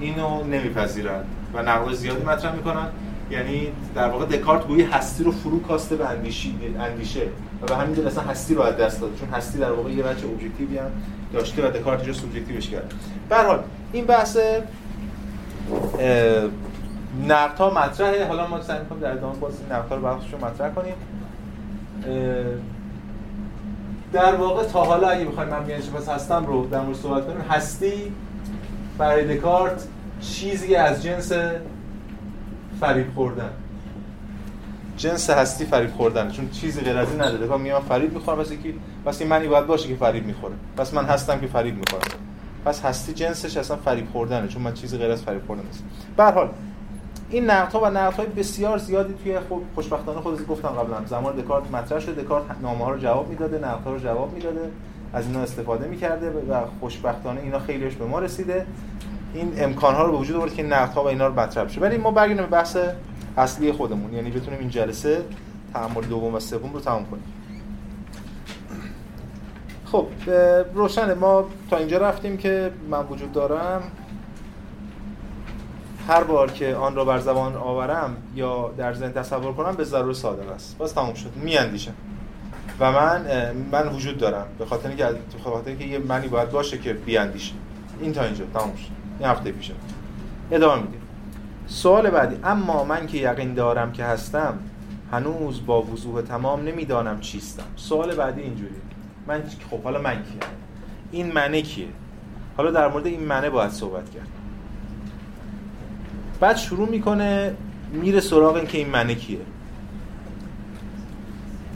اینو 0.00 0.44
نمیپذیرن 0.44 1.24
و 1.54 1.62
نقل 1.62 1.92
زیادی 1.92 2.22
مطرح 2.22 2.54
می‌کنن. 2.54 2.86
یعنی 3.30 3.68
در 3.94 4.08
واقع 4.08 4.26
دکارت 4.26 4.66
گویی 4.66 4.82
هستی 4.82 5.24
رو 5.24 5.32
فرو 5.32 5.62
کاسته 5.62 5.96
به 5.96 6.08
اندیشه. 6.08 7.22
و 7.62 7.66
به 7.66 7.76
همین 7.76 7.92
دلیل 7.92 8.06
اصلا 8.06 8.24
هستی 8.24 8.54
رو 8.54 8.62
از 8.62 8.76
دست 8.76 9.00
داده 9.00 9.18
چون 9.18 9.28
هستی 9.28 9.58
در 9.58 9.72
واقع 9.72 9.90
یه 9.90 10.02
بچه 10.02 10.26
ابجکتیوی 10.26 10.78
هم 10.78 10.90
داشته 11.32 11.68
و 11.68 11.70
دکارت 11.70 11.98
اینجا 11.98 12.12
سوبژکتیوش 12.12 12.68
کرد 12.68 12.92
به 13.28 13.36
حال 13.36 13.62
این 13.92 14.04
بحث 14.04 14.38
نقد 17.28 17.58
ها 17.58 17.70
مطرحه. 17.70 18.26
حالا 18.26 18.46
ما 18.46 18.62
سعی 18.62 18.78
می‌کنیم 18.78 19.00
در 19.00 19.12
ادامه 19.12 19.38
باز 19.38 19.52
این 19.60 19.72
نقد 19.72 19.88
ها 19.88 19.96
رو 19.96 20.46
مطرح 20.46 20.70
کنیم. 20.70 20.94
در 24.12 24.34
واقع 24.34 24.64
تا 24.64 24.84
حالا 24.84 25.08
اگه 25.08 25.24
بخوایم 25.24 25.50
من 25.50 25.64
میانش 25.64 25.90
پس 25.90 26.08
هستم 26.08 26.46
رو 26.46 26.66
در 26.66 26.80
مورد 26.80 26.96
صحبت 26.96 27.26
کنیم. 27.26 27.40
هستی 27.50 28.12
برای 28.98 29.36
دکارت 29.36 29.84
چیزی 30.20 30.74
از 30.74 31.02
جنس 31.02 31.32
فریب 32.80 33.06
خوردن. 33.14 33.50
جنس 34.96 35.30
هستی 35.30 35.64
فریب 35.64 35.92
خوردن. 35.92 36.30
چون 36.30 36.50
چیزی 36.50 36.80
غیر 36.80 36.98
از 36.98 37.10
این 37.10 37.20
نداره. 37.22 37.56
میگم 37.56 37.80
فریب 37.88 38.12
می‌خورم 38.14 38.40
یکی 38.40 38.74
پس 39.06 39.20
این 39.20 39.30
معنی 39.30 39.48
باید 39.48 39.66
باشه 39.66 39.88
که 39.88 39.96
فریب 39.96 40.26
می‌خوره. 40.26 40.54
پس 40.76 40.94
من 40.94 41.04
هستم 41.04 41.40
که 41.40 41.46
فریب 41.46 41.78
می‌خورم. 41.78 42.02
پس 42.64 42.80
هستی 42.80 43.12
جنسش 43.12 43.56
اصلا 43.56 43.76
فریب 43.76 44.10
خوردنه 44.12 44.48
چون 44.48 44.62
من 44.62 44.74
چیزی 44.74 44.98
غیر 44.98 45.10
از 45.10 45.22
فریب 45.22 45.46
خوردن 45.46 45.62
نیست 45.62 45.84
به 46.16 46.24
حال 46.24 46.48
این 47.30 47.50
نقدها 47.50 47.80
و 47.80 47.86
نقدهای 47.86 48.26
بسیار 48.26 48.78
زیادی 48.78 49.14
توی 49.22 49.38
خب 49.40 49.60
خوشبختانه 49.74 50.20
خودت 50.20 50.46
گفتم 50.46 50.68
قبلا. 50.68 51.06
زمان 51.06 51.36
دکارت 51.36 51.70
مطرح 51.70 52.00
شده 52.00 52.22
دکارت 52.22 52.44
نامه 52.62 52.84
ها 52.84 52.90
رو 52.90 52.98
جواب 52.98 53.28
می‌داده 53.28 53.58
نقدها 53.58 53.92
رو 53.92 53.98
جواب 53.98 54.32
می‌داده 54.34 54.70
از 55.12 55.26
اینا 55.26 55.40
استفاده 55.40 55.88
می‌کرده 55.88 56.30
و 56.30 56.60
خوشبختانه 56.80 57.40
اینا 57.40 57.58
خیلیش 57.58 57.94
به 57.94 58.04
ما 58.04 58.18
رسیده. 58.18 58.66
این 59.34 59.52
امکان 59.56 59.94
ها 59.94 60.04
رو 60.04 60.12
به 60.12 60.18
وجود 60.18 60.36
آورد 60.36 60.54
که 60.54 60.62
نقد 60.62 60.92
ها 60.92 61.04
و 61.04 61.06
اینا 61.06 61.26
رو 61.26 61.40
مطرح 61.40 61.64
بشه. 61.64 61.80
ولی 61.80 61.96
ما 61.96 62.10
برگردیم 62.10 62.44
به 62.44 62.50
بحث 62.50 62.76
اصلی 63.36 63.72
خودمون. 63.72 64.12
یعنی 64.12 64.30
بتونیم 64.30 64.60
این 64.60 64.68
جلسه 64.68 65.24
تعامل 65.74 66.02
دوم 66.02 66.34
و 66.34 66.40
سوم 66.40 66.72
رو 66.72 66.80
تمام 66.80 67.06
کنیم. 67.06 67.24
خب 69.92 70.06
روشنه 70.74 71.14
ما 71.14 71.44
تا 71.70 71.76
اینجا 71.76 71.98
رفتیم 71.98 72.36
که 72.36 72.70
من 72.90 73.06
وجود 73.06 73.32
دارم. 73.32 73.82
هر 76.08 76.24
بار 76.24 76.50
که 76.50 76.74
آن 76.74 76.94
را 76.94 77.04
بر 77.04 77.18
زبان 77.18 77.56
آورم 77.56 78.16
یا 78.34 78.72
در 78.76 78.94
ذهن 78.94 79.12
تصور 79.12 79.52
کنم 79.52 79.74
به 79.74 79.84
ضرور 79.84 80.14
صادق 80.14 80.50
است. 80.50 80.78
باز 80.78 80.94
تموم 80.94 81.14
شد. 81.14 81.36
میاندیشم. 81.36 81.92
و 82.80 82.92
من 82.92 83.52
من 83.72 83.88
وجود 83.88 84.18
دارم. 84.18 84.46
به 84.58 84.66
خاطر 84.66 84.88
اینکه 84.88 85.04
به 85.04 85.50
خاطر 85.50 85.68
اینکه 85.68 85.84
یه 85.84 85.98
منی 85.98 86.28
باید 86.28 86.50
باشه 86.50 86.78
که 86.78 86.92
بیاندیشه 86.92 87.54
این 88.00 88.12
تا 88.12 88.24
اینجا. 88.24 88.44
تموم 88.54 88.76
شد. 88.76 88.90
این 89.18 89.28
هفته 89.28 89.52
پیشه 89.52 89.74
ادامه 90.50 90.82
میدیم. 90.82 91.00
سوال 91.66 92.10
بعدی. 92.10 92.36
اما 92.44 92.84
من 92.84 93.06
که 93.06 93.18
یقین 93.18 93.54
دارم 93.54 93.92
که 93.92 94.04
هستم 94.04 94.58
هنوز 95.12 95.66
با 95.66 95.82
وضوح 95.82 96.22
تمام 96.22 96.64
نمی‌دانم 96.64 97.20
چیستم 97.20 97.64
سوال 97.76 98.14
بعدی 98.14 98.40
اینجوری 98.40 98.74
من 99.26 99.42
خب 99.70 99.82
حالا 99.82 100.00
من 100.00 100.14
کیم؟ 100.14 100.40
این 101.12 101.32
منه 101.32 101.62
کیه؟ 101.62 101.86
حالا 102.56 102.70
در 102.70 102.88
مورد 102.88 103.06
این 103.06 103.24
منه 103.24 103.50
باید 103.50 103.70
صحبت 103.70 104.10
کرد. 104.10 104.28
بعد 106.40 106.56
شروع 106.56 106.88
می‌کنه 106.88 107.54
میره 107.92 108.20
سراغ 108.20 108.54
این 108.54 108.66
که 108.66 108.78
این 108.78 108.88
منه 108.88 109.14
کیه. 109.14 109.38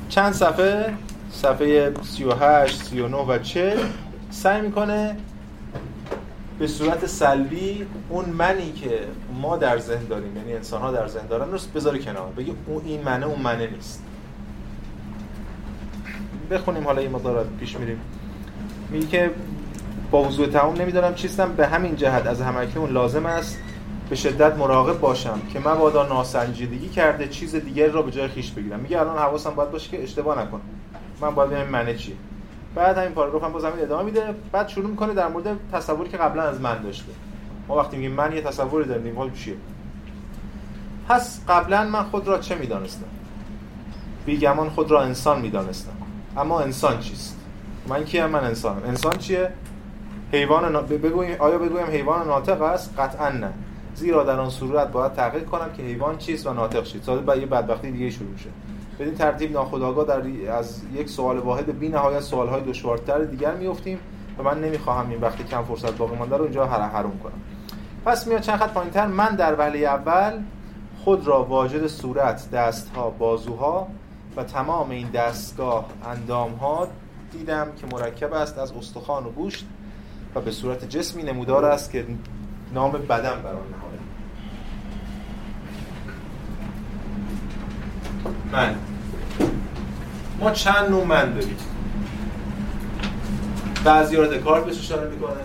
چند 0.09 0.33
صفحه؟ 0.33 0.95
صفحه 1.31 1.93
38 2.03 2.83
39 2.83 3.17
و 3.17 3.39
40 3.39 3.79
سعی 4.31 4.61
می‌کنه 4.61 5.17
به 6.59 6.67
صورت 6.67 7.07
سلبی 7.07 7.87
اون 8.09 8.25
منی 8.25 8.73
که 8.73 9.01
ما 9.41 9.57
در 9.57 9.79
ذهن 9.79 10.05
داریم 10.05 10.37
یعنی 10.37 10.53
انسان 10.53 10.81
ها 10.81 10.93
در 10.93 11.09
ذهن 11.09 11.27
دارن 11.27 11.53
رو 11.53 11.59
بذاره 11.75 11.99
کنار. 11.99 12.33
بگه 12.33 12.53
اون 12.67 12.85
این 12.85 13.03
منه 13.03 13.27
اون 13.27 13.43
منه 13.43 13.67
نیست. 13.67 14.03
بخونیم 16.51 16.85
حالا 16.85 17.01
این 17.01 17.11
مقدار 17.11 17.47
پیش 17.61 17.77
میریم. 17.77 18.01
میگه 18.91 19.07
که 19.07 19.31
با 20.11 20.23
وضوع 20.23 20.47
تمام 20.47 20.77
نمیدارم 20.77 21.15
چیستم 21.15 21.53
به 21.53 21.67
همین 21.67 21.97
جهت 21.97 22.27
از 22.27 22.41
همکنون 22.41 22.91
لازم 22.91 23.27
است 23.27 23.59
به 24.11 24.17
شدت 24.17 24.57
مراقب 24.57 25.01
باشم 25.01 25.41
که 25.53 25.61
مبادا 25.61 26.07
ناسنجیدگی 26.07 26.89
کرده 26.89 27.29
چیز 27.29 27.55
دیگر 27.55 27.89
را 27.89 28.03
به 28.03 28.11
جای 28.11 28.29
خیش 28.29 28.51
بگیرم. 28.51 28.81
میگه 28.81 29.01
الان 29.01 29.19
حواسم 29.19 29.51
باید 29.51 29.71
باشه 29.71 29.91
که 29.91 30.03
اشتباه 30.03 30.43
نکنم 30.43 30.61
من 31.21 31.35
باید 31.35 31.51
ببینم 31.51 31.69
منه 31.69 31.95
چیه. 31.95 32.15
بعد 32.75 32.99
همین 32.99 33.11
پاراگراف 33.11 33.45
هم 33.45 33.53
باز 33.53 33.65
همین 33.65 33.85
ادامه 33.85 34.03
میده. 34.03 34.35
بعد 34.53 34.69
شروع 34.69 34.91
می‌کنه 34.91 35.15
در 35.15 35.29
مورد 35.29 35.57
تصوری 35.73 36.11
که 36.11 36.17
قبلا 36.17 36.43
از 36.43 36.61
من 36.61 36.83
داشته. 36.83 37.13
ما 37.69 37.77
وقتی 37.77 37.97
میگیم 37.97 38.13
من 38.13 38.33
یه 38.33 38.43
تصوری 38.43 38.89
داریم 38.89 39.19
حال 39.19 39.31
چیه؟ 39.31 39.57
پس 41.09 41.41
قبلا 41.49 41.85
من 41.85 42.03
خود 42.03 42.29
را 42.29 42.39
چه 42.39 42.55
می‌دانستم؟ 42.55 43.07
بیگمان 44.27 44.71
خود 44.71 44.91
را 44.91 45.03
انسان 45.03 45.41
می‌دانستم. 45.41 45.96
اما 46.37 46.61
انسان 46.61 46.99
چیست؟ 46.99 47.37
من 47.89 48.05
کیم؟ 48.05 48.27
من 48.27 48.45
انسانم. 48.45 48.83
انسان 48.87 49.19
چیه؟ 49.19 49.53
حیوان 50.33 50.73
نا... 50.73 50.81
بگویم 50.81 51.37
آیا 51.39 51.59
بگویم 51.59 51.87
حیوان 51.87 52.27
ناطق 52.27 52.63
است؟ 52.63 52.95
قطعا 52.99 53.29
نه. 53.29 53.53
زیرا 53.95 54.25
در 54.25 54.41
آن 54.41 54.51
صورت 54.51 54.93
باید 54.93 55.13
تحقیق 55.13 55.45
کنم 55.45 55.73
که 55.77 55.83
حیوان 55.83 56.19
چیست 56.19 56.47
و 56.47 56.53
ناطق 56.53 56.83
چیست. 56.83 57.07
تا 57.07 57.17
بعد 57.17 57.39
یه 57.39 57.47
بدبختی 57.47 57.91
دیگه 57.91 58.11
شروع 58.11 58.31
میشه. 58.31 58.49
بدین 59.01 59.15
ترتیب 59.15 59.53
ناخودآگاه 59.53 60.05
در 60.05 60.51
از 60.53 60.83
یک 60.95 61.09
سوال 61.09 61.39
واحد 61.39 61.79
بی 61.79 61.89
نهایت 61.89 62.21
سوالهای 62.21 62.61
دشوارتر 62.61 63.19
دیگر 63.19 63.55
میافتیم 63.55 63.99
و 64.39 64.43
من 64.43 64.61
نمی‌خواهم 64.61 65.11
این 65.11 65.21
وقتی 65.21 65.45
کم 65.45 65.63
فرصت 65.63 65.97
باقی 65.97 66.17
مانده 66.17 66.37
رو 66.37 66.43
اینجا 66.43 66.67
هر 66.67 66.81
حروم 66.81 67.19
کنم. 67.19 67.41
پس 68.05 68.27
میاد 68.27 68.41
چند 68.41 68.59
خط 68.59 68.73
پایینتر. 68.73 69.07
من 69.07 69.29
در 69.29 69.55
وهله 69.59 69.79
اول 69.79 70.33
خود 71.05 71.27
را 71.27 71.45
واجد 71.45 71.87
صورت 71.87 72.51
دستها 72.51 73.11
بازوها 73.11 73.89
و 74.37 74.45
تمام 74.45 74.91
این 74.91 75.11
دستگاه 75.11 75.87
اندامها 76.05 76.89
دیدم 77.33 77.69
که 77.81 77.87
مرکب 77.97 78.33
است 78.33 78.59
از 78.59 78.73
استخوان 78.73 79.27
و 79.27 79.31
گوشت 79.31 79.67
و 80.35 80.41
به 80.41 80.51
صورت 80.51 80.89
جسمی 80.89 81.23
نمودار 81.23 81.65
است 81.65 81.91
که 81.91 82.07
نام 82.75 82.93
بدن 82.93 83.43
بر 83.43 83.51
آن 83.51 83.67
نهاده. 83.73 83.99
من. 88.53 88.75
ما 90.41 90.51
چند 90.51 90.91
نوع 90.91 91.05
من 91.05 91.33
داریم؟ 91.33 91.57
بعضی 93.85 94.17
را 94.17 94.27
دکارت 94.27 94.65
بهش 94.65 94.79
اشاره 94.79 95.11
می‌کنه. 95.11 95.41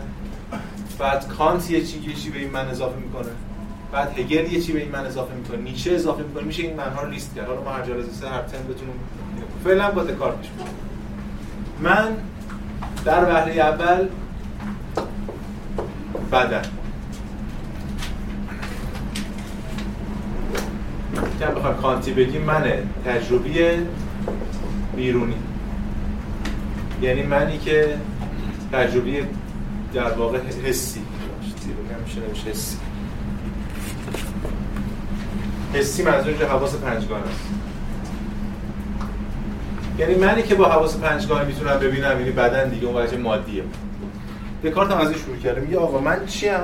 بعد 0.99 1.27
کانت 1.27 1.71
یه 1.71 1.85
چی 1.85 1.99
یه 1.99 2.13
چی 2.13 2.29
به 2.29 2.39
این 2.39 2.49
من 2.49 2.67
اضافه 2.67 2.97
می‌کنه. 2.97 3.29
بعد 3.91 4.19
هگل 4.19 4.53
یه 4.53 4.61
چی 4.61 4.73
به 4.73 4.79
این 4.79 4.91
من 4.91 5.05
اضافه 5.05 5.33
می‌کنه. 5.35 5.57
نیچه 5.57 5.91
اضافه 5.91 6.23
می‌کنه. 6.23 6.43
میشه 6.43 6.63
این 6.63 6.75
منها 6.75 7.01
رو 7.01 7.09
لیست 7.09 7.35
کرد. 7.35 7.47
حالا 7.47 7.61
ما 7.61 7.71
هر 7.71 7.85
جلسه 7.85 8.11
سه 8.11 8.29
هر 8.29 8.41
ترم 8.41 8.63
بتونیم 8.63 8.95
فعلا 9.63 9.91
با 9.91 10.03
دکارت 10.03 10.37
پیش 10.37 10.49
من 11.79 12.17
در 13.05 13.25
وهله 13.25 13.61
اول 13.61 14.07
بدن. 16.31 16.61
که 21.39 21.45
بخواد 21.47 21.81
کانتی 21.81 22.13
بگیم 22.13 22.41
من 22.41 22.63
تجربی 23.05 23.59
بیرونی. 24.95 25.35
یعنی 27.01 27.23
منی 27.23 27.57
که 27.57 27.97
تجربی 28.71 29.23
در 29.93 30.11
واقع 30.11 30.39
حسی. 30.65 31.01
میشه 32.05 32.49
حسی. 32.49 32.77
حسی 35.73 36.03
منظور 36.03 36.33
حواس 36.33 36.75
پنجگان 36.75 37.21
است. 37.23 37.41
یعنی 39.97 40.15
منی 40.15 40.43
که 40.43 40.55
با 40.55 40.65
حواس 40.65 40.97
پنجگانه 40.97 41.45
می‌تونم 41.45 41.79
ببینم 41.79 42.19
یعنی 42.19 42.31
بدن 42.31 42.69
دیگه 42.69 42.87
اون 42.87 43.03
وجه 43.03 43.17
مادیه. 43.17 43.63
دکارت 44.63 44.91
هم 44.91 44.97
از 44.97 45.09
این 45.09 45.19
شروع 45.19 45.37
کرده 45.37 45.61
میگه 45.61 45.79
آقا 45.79 45.99
من 45.99 46.25
چیم؟ 46.25 46.59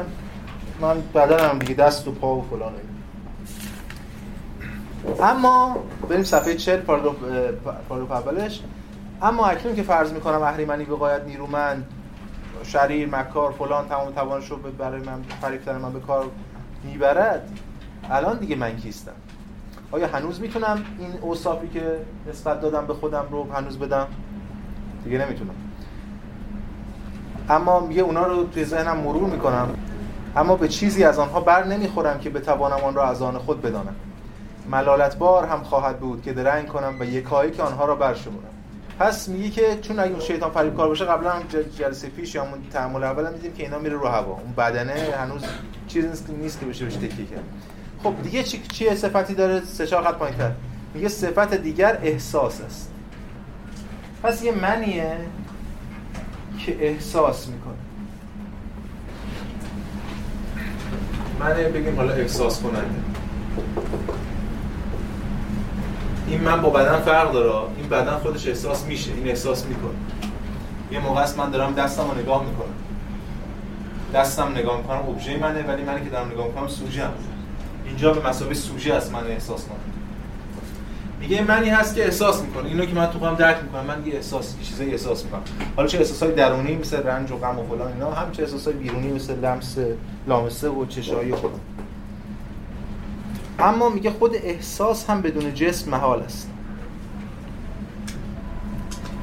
من 0.82 1.02
بدنم 1.16 1.60
دیگه 1.60 1.74
دست 1.74 2.08
و 2.08 2.12
پا 2.12 2.36
و 2.36 2.46
فلانه. 2.50 2.76
اما 5.20 5.78
بریم 6.10 6.24
صفحه 6.24 6.56
40 6.56 6.80
پاراگراف 6.82 8.12
اولش. 8.12 8.62
اما 9.22 9.46
اکنون 9.46 9.76
که 9.76 9.84
فرض 9.84 10.12
می‌کنم 10.14 10.42
اهریمنی 10.42 10.86
قایت 10.86 11.22
نیرومند 11.28 11.88
شریر 12.64 13.10
مکار 13.10 13.52
فلان 13.52 13.88
تمام 13.88 14.12
توانش 14.12 14.52
رو 14.52 14.58
برای 14.58 15.02
من 15.02 15.24
فریفتن 15.42 15.78
من 15.78 15.94
به 15.94 16.00
کار 16.00 16.26
می‌برد 16.84 17.50
الان 18.10 18.38
دیگه 18.38 18.56
من 18.56 18.76
کیستم. 18.76 19.12
آیا 19.92 20.08
هنوز 20.08 20.42
می‌تونم 20.42 20.86
این 21.00 21.10
اوصافی 21.22 21.68
که 21.68 21.82
نسبت 22.30 22.62
دادم 22.62 22.88
به 22.88 22.94
خودم 22.94 23.26
رو 23.32 23.54
هنوز 23.54 23.80
بدم؟ 23.80 24.08
دیگه 25.04 25.18
نمی‌تونم. 25.18 25.56
اما 27.50 27.80
میگه 27.80 28.02
اونا 28.02 28.28
رو 28.28 28.44
توی 28.44 28.66
ذهنم 28.66 28.98
مرور 28.98 29.30
می‌کنم. 29.30 29.70
اما 30.36 30.56
به 30.56 30.68
چیزی 30.68 31.04
از 31.04 31.20
آنها 31.20 31.40
بر 31.40 31.64
نمی‌خورم 31.64 32.20
که 32.20 32.30
بتوانم 32.30 32.84
آن 32.84 32.94
را 32.94 33.10
از 33.10 33.22
آن 33.22 33.38
خود 33.38 33.62
بدانم. 33.62 33.96
ملالت 34.72 35.18
بار 35.18 35.46
هم 35.46 35.64
خواهد 35.64 36.00
بود 36.00 36.22
که 36.22 36.34
درنگ 36.34 36.68
کنم 36.68 36.96
و 37.00 37.04
یکایی 37.04 37.52
که 37.52 37.64
آنها 37.64 37.86
را 37.86 37.96
برشمونم 37.96 38.48
پس 39.00 39.30
میگه 39.30 39.50
که 39.50 39.80
چون 39.82 40.00
اگه 40.00 40.20
شیطان 40.20 40.52
فریب 40.52 40.76
کار 40.76 40.88
باشه 40.88 41.06
قبلا 41.06 41.32
هم 41.32 41.42
جلسه 41.78 42.10
پیش 42.10 42.36
یا 42.36 42.46
همون 42.46 42.60
تعامل 42.72 43.04
اول 43.04 43.26
هم 43.26 43.32
دیدیم 43.32 43.54
که 43.54 43.64
اینا 43.64 43.80
میره 43.80 43.96
رو 43.96 44.08
هوا. 44.08 44.32
اون 44.32 44.54
بدنه 44.58 44.94
هنوز 45.18 45.44
چیزی 45.88 46.08
نیست 46.34 46.60
که 46.60 46.66
بشه 46.66 46.86
بهش 46.86 46.96
تکیه 46.96 47.26
کرد. 47.26 47.44
خب 48.04 48.14
دیگه 48.24 48.44
چی 48.44 48.62
چی 48.72 48.96
صفتی 48.96 49.34
داره؟ 49.34 49.66
سه 49.66 49.88
چهار 49.88 50.04
خط 50.04 50.16
پایینتر 50.16 50.52
میگه 50.94 51.10
صفت 51.10 51.54
دیگر 51.54 52.00
احساس 52.04 52.62
است. 52.62 52.92
پس 54.24 54.44
یه 54.44 54.52
منیه 54.52 55.18
که 56.60 56.88
احساس 56.88 57.48
می‌کنه. 57.48 57.74
منه 61.40 61.70
بگیم 61.70 61.96
حالا 61.96 62.14
احساس 62.14 62.62
کننده. 62.62 63.02
این 66.28 66.42
من 66.42 66.62
با 66.62 66.70
بدن 66.70 67.00
فرق 67.00 67.34
داره. 67.34 67.70
این 67.78 67.90
بدن 67.90 68.18
خودش 68.18 68.48
احساس 68.48 68.86
میشه. 68.86 69.14
این 69.14 69.28
احساس 69.28 69.66
می‌کنه. 69.66 69.98
یه 70.92 71.00
موقع 71.00 71.22
است 71.22 71.38
من 71.38 71.52
دارم 71.52 71.74
دستم 71.74 72.04
رو 72.04 72.18
نگاه 72.18 72.46
می‌کنم. 72.46 72.74
دستم 74.14 74.52
نگاه 74.56 74.78
می‌کنم. 74.78 75.10
ابژه 75.10 75.38
منه 75.38 75.64
ولی 75.64 75.84
منی 75.84 76.04
که 76.04 76.10
دارم 76.10 76.32
نگاه 76.32 76.48
می‌کنم 76.48 76.68
سوژه. 76.68 77.04
اینجا 77.88 78.14
به 78.14 78.30
مسابقه 78.30 78.54
سوژه 78.54 78.94
است 78.94 79.12
من 79.12 79.28
احساس 79.28 79.66
کنم 79.66 79.78
میگه 81.20 81.44
منی 81.44 81.70
هست 81.70 81.96
که 81.96 82.06
احساس 82.06 82.42
می‌کنه 82.42 82.66
اینو 82.66 82.86
که 82.86 82.96
من 82.96 83.06
تو 83.06 83.20
خودم 83.20 83.36
درک 83.36 83.58
می‌کنم 83.64 83.86
من 83.86 84.08
یه 84.08 84.14
احساس 84.14 84.56
یه 84.60 84.66
چیزایی 84.66 84.92
احساس 84.92 85.26
می‌کنم. 85.26 85.42
حالا 85.76 85.88
چه 85.88 85.98
احساسای 85.98 86.32
درونی 86.32 86.76
مثل 86.76 87.04
رنج 87.04 87.32
و 87.32 87.36
غم 87.38 87.60
و 87.60 87.64
فلان 87.64 87.94
اینا 87.94 88.12
هم 88.12 88.32
چه 88.32 88.44
احساسای 88.44 88.74
بیرونی 88.74 89.12
مثل 89.12 89.40
لمس 89.40 89.78
لامسه 90.28 90.70
و 90.70 90.86
چشایی 90.86 91.32
خودم. 91.32 91.60
اما 93.60 93.90
میگه 93.90 94.12
خود 94.12 94.36
احساس 94.36 95.10
هم 95.10 95.22
بدون 95.22 95.54
جسم 95.54 95.92
محال 95.92 96.22
است. 96.22 96.50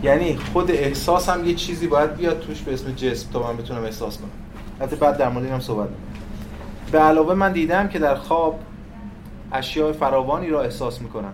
یعنی 0.03 0.37
خود 0.53 0.71
احساس 0.71 1.29
هم 1.29 1.45
یه 1.45 1.55
چیزی 1.55 1.87
باید 1.87 2.17
بیاد 2.17 2.41
توش 2.41 2.61
به 2.61 2.75
اسم 2.75 2.93
جسم 2.93 3.31
تا 3.31 3.43
من 3.43 3.57
بتونم 3.57 3.85
احساس 3.85 4.19
کنم. 4.19 4.31
حتی 4.81 4.97
بعد 4.97 5.19
در 5.19 5.29
مورد 5.29 5.45
اینم 5.45 5.61
صحبت 5.61 5.89
به 6.95 7.01
علاوه 7.01 7.35
من 7.35 7.53
دیدم 7.53 7.89
که 7.89 7.99
در 7.99 8.15
خواب 8.15 8.61
اشیاء 9.53 9.93
فراوانی 9.93 10.49
را 10.49 10.63
احساس 10.63 11.03
می‌کنم. 11.03 11.33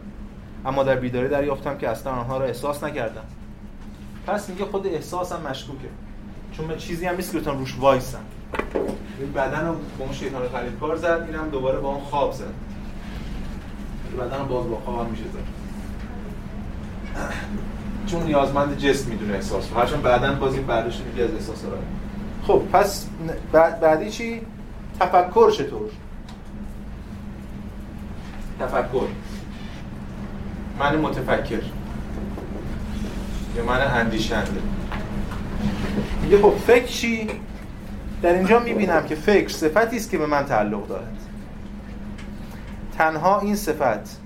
اما 0.66 0.82
در 0.82 0.96
بیداری 0.96 1.28
دریافتم 1.28 1.78
که 1.78 1.88
اصلا 1.88 2.12
آنها 2.12 2.38
را 2.38 2.44
احساس 2.44 2.84
نکردم. 2.84 3.24
پس 4.26 4.48
میگه 4.48 4.64
خود 4.64 4.86
احساس 4.86 5.32
هم 5.32 5.40
مشکوکه. 5.50 5.88
چون 6.52 6.66
من 6.66 6.76
چیزی 6.76 7.06
هم 7.06 7.16
نیست 7.16 7.32
که 7.32 7.38
بتونم 7.38 7.58
روش 7.58 7.76
وایسم. 7.78 8.18
این 9.18 9.32
بدن 9.32 9.66
رو 9.66 9.74
با 9.98 10.04
اون 10.04 10.12
شیطان 10.12 10.42
کار 10.80 10.96
زد 10.96 11.24
اینم 11.26 11.48
دوباره 11.48 11.78
با 11.78 11.88
اون 11.88 12.00
خواب 12.00 12.32
زد. 12.32 12.44
بدن 14.18 14.44
باز 14.48 14.68
با 14.68 14.76
خواب 14.76 15.10
میشه 15.10 15.24
زد. 15.24 15.38
چون 18.06 18.22
نیازمند 18.22 18.78
جسم 18.78 19.10
می‌دونه 19.10 19.34
احساس 19.34 19.72
هرچند 19.76 20.02
بعدا 20.02 20.34
باز 20.34 20.54
این 20.54 20.66
برداشت 20.66 21.00
میگه 21.00 21.22
از 21.24 21.34
احساس 21.34 21.64
رو 21.64 21.70
خب 22.46 22.62
پس 22.72 23.06
بعدی 23.52 24.10
چی؟ 24.10 24.40
تفکر 25.00 25.50
چطور؟ 25.50 25.90
تفکر. 28.61 29.07
من 30.78 30.97
متفکر. 30.97 31.62
یا 33.57 33.64
من 33.64 33.80
اندیشنده. 33.80 34.61
میگه 36.23 36.38
خب 36.38 36.54
فکر 36.66 36.87
چی؟ 36.87 37.30
در 38.23 38.35
اینجا 38.35 38.59
می‌بینم 38.59 39.07
که 39.07 39.14
فکر 39.14 39.49
صفتی 39.49 39.97
است 39.97 40.11
که 40.11 40.19
به 40.19 40.26
من 40.26 40.45
تعلق 40.45 40.87
دارد. 40.87 41.16
تنها 42.99 43.40
این 43.40 43.57
صفت 43.57 44.21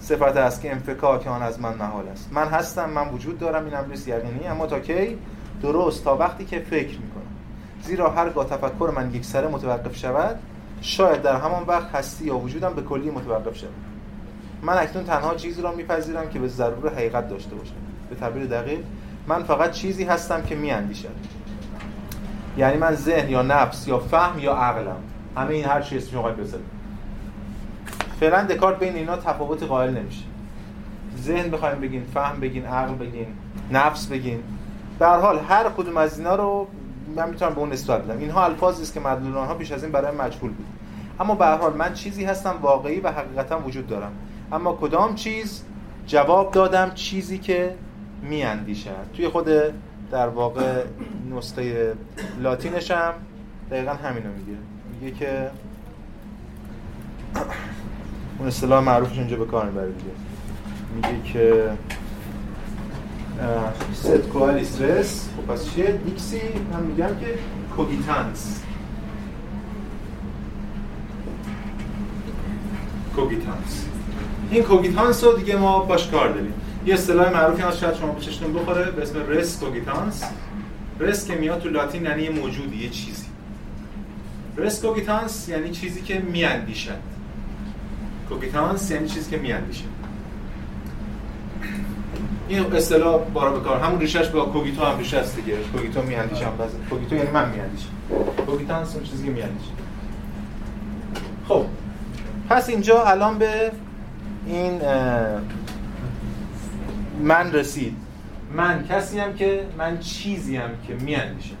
صفت 0.00 0.36
است 0.36 0.60
که 0.60 0.72
انفکاک 0.72 1.26
آن 1.26 1.42
از 1.42 1.60
من 1.60 1.74
محال 1.74 2.08
است. 2.08 2.28
من 2.32 2.48
هستم 2.48 2.90
من 2.90 3.08
وجود 3.08 3.38
دارم 3.38 3.64
این 3.64 3.74
امر 3.74 3.94
یقینی 3.94 4.46
اما 4.46 4.66
تا 4.66 4.80
کی؟ 4.80 5.18
درست 5.62 6.04
تا 6.04 6.16
وقتی 6.16 6.44
که 6.44 6.58
فکر 6.58 6.98
می‌کنم. 6.98 7.17
زیرا 7.82 8.10
هرگاه 8.10 8.44
تفکر 8.48 8.92
من 8.96 9.14
یک 9.14 9.24
سره 9.24 9.48
متوقف 9.48 9.96
شود 9.96 10.38
شاید 10.80 11.22
در 11.22 11.36
همان 11.36 11.62
وقت 11.62 11.94
هستی 11.94 12.24
یا 12.24 12.38
وجودم 12.38 12.74
به 12.74 12.82
کلی 12.82 13.10
متوقف 13.10 13.56
شود. 13.56 13.74
من 14.62 14.78
اکنون 14.78 15.04
تنها 15.04 15.34
چیزی 15.34 15.62
را 15.62 15.72
میپذیرم 15.72 16.28
که 16.28 16.38
به 16.38 16.48
ضرور 16.48 16.92
حقیقت 16.92 17.28
داشته 17.28 17.54
باشد 17.54 17.72
به 18.10 18.16
تعبیر 18.16 18.46
دقیق 18.46 18.80
من 19.26 19.42
فقط 19.42 19.70
چیزی 19.70 20.04
هستم 20.04 20.42
که 20.42 20.54
میاندیشم. 20.54 21.08
یعنی 22.56 22.76
من 22.76 22.94
ذهن 22.94 23.28
یا 23.28 23.42
نفس 23.42 23.88
یا 23.88 23.98
فهم 23.98 24.38
یا 24.38 24.54
عقلم. 24.54 24.96
همه 25.36 25.50
این 25.50 25.64
هر 25.64 25.80
چی 25.80 25.96
اسمش 25.96 26.34
بذارید. 26.34 26.66
فعلا 28.20 28.44
دکارت 28.44 28.78
بین 28.78 28.94
اینا 28.94 29.16
تفاوت 29.16 29.62
قائل 29.62 29.90
نمیشه. 29.90 30.24
ذهن 31.18 31.50
بخوایم 31.50 31.80
بگین 31.80 32.04
فهم 32.14 32.40
بگین 32.40 32.66
عقل 32.66 32.94
بگین 32.94 33.26
نفس 33.72 34.06
بگین. 34.06 34.42
هر 35.00 35.18
حال 35.18 35.38
هر 35.38 35.64
کدوم 35.76 35.96
از 35.96 36.18
اینا 36.18 36.36
رو 36.36 36.66
من 37.16 37.30
می‌تونم 37.30 37.54
به 37.54 37.58
اون 37.60 37.72
نسبت 37.72 38.02
بدم. 38.02 38.18
اینها 38.18 38.44
الفاظی 38.44 38.82
است 38.82 38.94
که 38.94 39.00
مدلول 39.00 39.36
آنها 39.36 39.54
بیش 39.54 39.72
از 39.72 39.82
این 39.82 39.92
برای 39.92 40.16
مجهول 40.16 40.50
بود. 40.50 40.66
اما 41.20 41.34
به 41.34 41.44
هر 41.44 41.56
حال 41.56 41.76
من 41.76 41.94
چیزی 41.94 42.24
هستم 42.24 42.54
واقعی 42.62 43.00
و 43.00 43.12
حقیقتا 43.12 43.60
وجود 43.60 43.86
دارم. 43.86 44.12
اما 44.52 44.72
کدام 44.72 45.14
چیز 45.14 45.62
جواب 46.06 46.50
دادم 46.50 46.90
چیزی 46.94 47.38
که 47.38 47.74
میاندیشد؟ 48.22 48.90
توی 49.16 49.28
خود 49.28 49.48
در 50.10 50.28
واقع 50.28 50.84
نسخه 51.36 51.94
لاتینش 52.40 52.90
هم 52.90 53.12
دقیقا 53.70 53.92
همینو 53.92 54.28
میگه. 54.32 54.58
میگه 55.00 55.16
که 55.16 55.50
اون 58.38 58.48
اصطلاح 58.48 58.84
معروفش 58.84 59.18
اینجا 59.18 59.36
به 59.36 59.46
کار 59.46 59.66
می‌بره 59.66 59.92
میگه 60.94 61.22
که 61.32 61.70
ست 63.94 64.28
کوالیسترس 64.32 65.28
خب 65.36 65.52
پس 65.52 65.74
چیه؟ 65.74 66.00
دیکسی 66.06 66.40
من 66.72 66.80
میگم 66.82 67.06
که 67.20 67.38
کوگیتانس. 67.76 68.60
کوگیتانس. 73.16 73.84
این 74.50 74.62
کوگیتانس 74.62 75.24
رو 75.24 75.32
دیگه 75.32 75.56
ما 75.56 75.78
باش 75.78 76.08
کار 76.08 76.28
داریم. 76.28 76.54
یه 76.86 76.94
اصطلاح 76.94 77.32
معروفی 77.32 77.62
هست 77.62 77.78
شاید 77.78 77.94
شما 77.94 78.12
بچشتون 78.12 78.52
بخوره 78.52 78.90
به 78.90 79.02
اسم 79.02 79.18
رس 79.28 79.58
کوگیتانس. 79.60 80.24
رس 81.00 81.26
که 81.26 81.34
میاد 81.34 81.60
تو 81.60 81.68
لاتین 81.68 82.04
یعنی 82.04 82.22
یه 82.22 82.30
موجودی 82.30 82.76
یه 82.76 82.88
چیزی. 82.90 83.26
رس 84.56 84.84
کوگیتانس 84.84 85.48
یعنی 85.48 85.70
چیزی 85.70 86.00
که 86.02 86.18
میاندیشد. 86.18 86.98
کوگیتانس 88.28 88.90
یعنی 88.90 89.08
چیزی 89.08 89.30
که 89.30 89.36
میاندیشه 89.36 89.84
این 92.48 92.74
اصطلاح 92.74 93.24
بارا 93.24 93.52
به 93.52 93.60
کار. 93.60 93.80
همون 93.80 94.00
ریشش 94.00 94.28
با 94.28 94.44
کوگیتو 94.44 94.84
هم 94.84 94.98
ریشه 94.98 95.18
است 95.18 95.36
دیگه. 95.36 95.56
کوگیتو 95.56 96.02
میاندیشم 96.02 96.56
باز 96.58 96.70
کوگیتو 96.90 97.14
یعنی 97.14 97.30
من 97.30 97.50
میاندیشم 97.50 97.88
کوگیتانس 98.46 98.94
اون 98.94 99.04
چیزی 99.04 99.24
که 99.24 99.30
میاندیشه 99.30 99.70
خب. 101.48 101.64
پس 102.48 102.68
اینجا 102.68 103.04
الان 103.04 103.38
به 103.38 103.72
این 104.46 104.80
من 107.22 107.52
رسید. 107.52 107.96
من 108.56 108.84
کسی 108.88 109.18
هم 109.18 109.34
که 109.34 109.66
من 109.78 109.98
چیزی 109.98 110.56
هم 110.56 110.70
که 110.86 110.94
میاندیشم. 110.94 111.54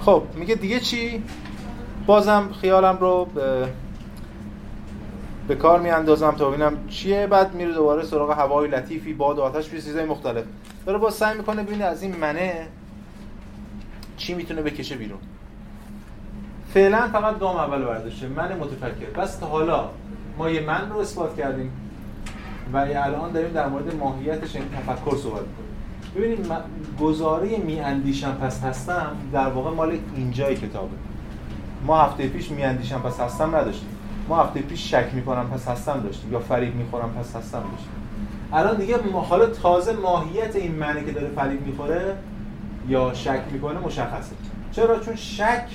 خب 0.00 0.22
میگه 0.34 0.54
دیگه 0.54 0.80
چی؟ 0.80 1.22
بازم 2.06 2.48
خیالم 2.60 2.98
رو 3.00 3.24
به 3.34 3.68
به 5.48 5.54
کار 5.54 5.80
میاندازم 5.80 6.30
تا 6.30 6.50
ببینم 6.50 6.88
چیه. 6.88 7.26
بعد 7.26 7.54
میره 7.54 7.72
دوباره 7.72 8.04
سراغ 8.04 8.30
هوای 8.38 8.68
لطیفی 8.68 9.12
باد 9.14 9.38
و 9.38 9.42
آتش 9.42 9.70
چیزای 9.70 10.04
مختلف. 10.04 10.44
داره 10.86 10.98
با 10.98 11.10
سعی 11.10 11.36
می‌کنه 11.36 11.62
ببینه 11.62 11.84
از 11.84 12.02
این 12.02 12.16
منه 12.16 12.66
چی 14.16 14.34
می‌تونه 14.34 14.62
بکشه 14.62 14.96
بیرون. 14.96 15.18
فعلا 16.74 17.08
فقط 17.08 17.38
گام 17.38 17.56
اول 17.56 17.84
برداشته. 17.84 18.28
من 18.28 18.56
متفکر. 18.56 19.10
بس 19.22 19.36
تا 19.36 19.46
حالا 19.46 19.88
ما 20.38 20.50
یه 20.50 20.60
من 20.60 20.90
رو 20.90 20.98
اثبات 20.98 21.36
کردیم 21.36 21.70
و 22.72 22.76
الان 22.76 23.32
داریم 23.32 23.52
در 23.52 23.68
مورد 23.68 23.94
ماهیتش 23.94 24.56
این 24.56 24.64
تفکر 24.68 25.16
صحبت 25.16 25.40
کنیم 25.40 25.66
ببینید 26.16 26.52
گزاره 27.00 27.56
می 27.56 27.80
اندیشم 27.80 28.32
پس 28.32 28.64
هستم 28.64 29.16
در 29.32 29.48
واقع 29.48 29.70
مال 29.70 29.98
اینجای 30.16 30.56
کتابه. 30.56 30.96
ما 31.86 32.02
هفته 32.02 32.28
پیش 32.28 32.50
می 32.50 32.62
اندیشم 32.62 32.98
پس 32.98 33.20
هستم 33.20 33.56
نداشتیم. 33.56 33.95
ما 34.28 34.42
هفته 34.42 34.60
پیش 34.60 34.90
شک 34.90 35.06
می‌کنم 35.12 35.50
پس 35.50 35.68
هستم 35.68 36.00
داشتیم 36.00 36.32
یا 36.32 36.38
فریب 36.38 36.74
می‌خورم 36.74 37.10
پس 37.20 37.36
هستم 37.36 37.58
داشتیم. 37.58 37.90
الان 38.52 38.76
دیگه 38.76 38.96
حالا 39.28 39.46
تازه 39.46 39.92
ماهیت 39.92 40.56
این 40.56 40.74
معنی 40.74 41.04
که 41.04 41.12
داره 41.12 41.28
فریب 41.28 41.66
می‌خوره 41.66 42.16
یا 42.88 43.14
شک 43.14 43.40
می‌کنه 43.52 43.78
مشخصه. 43.78 44.32
چرا؟ 44.72 44.98
چون 44.98 45.16
شک 45.16 45.66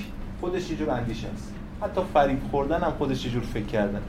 خودش 0.42 0.70
یه 0.70 0.78
جور 0.78 0.90
اندیشه 0.90 1.28
است. 1.34 1.54
حتی 1.82 2.02
فریب 2.14 2.40
خوردن 2.52 2.84
هم 2.84 2.92
خودش 2.98 3.26
یه 3.26 3.32
جور 3.32 3.44
فکر 3.44 3.66
کردن. 3.66 4.02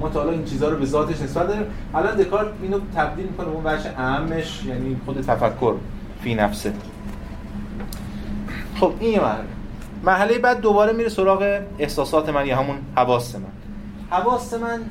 ما 0.00 0.08
تا 0.08 0.20
حالا 0.20 0.32
این 0.32 0.44
چیزها 0.44 0.68
رو 0.68 0.78
به 0.78 0.86
ذاتش 0.86 1.20
نسبت 1.20 1.48
داریم. 1.48 1.66
الان 1.94 2.16
دکارت 2.16 2.48
اینو 2.62 2.80
تبدیل 2.96 3.26
می‌کنه 3.26 3.48
اون 3.48 3.64
بچه 3.64 3.88
اهمش 3.98 4.64
یعنی 4.64 4.96
خود 5.04 5.20
تفکر 5.20 5.74
فی 6.22 6.34
نفسه. 6.34 6.72
خب 8.76 8.92
این 9.00 9.12
یه 9.12 9.20
مرحله 10.02 10.38
بعد 10.38 10.60
دوباره 10.60 10.92
میره 10.92 11.08
سراغ 11.08 11.60
احساسات 11.78 12.28
من 12.28 12.46
یا 12.46 12.56
همون 12.56 12.76
حواس 12.96 13.34
من. 13.34 13.42
حواس 14.10 14.54
من 14.54 14.84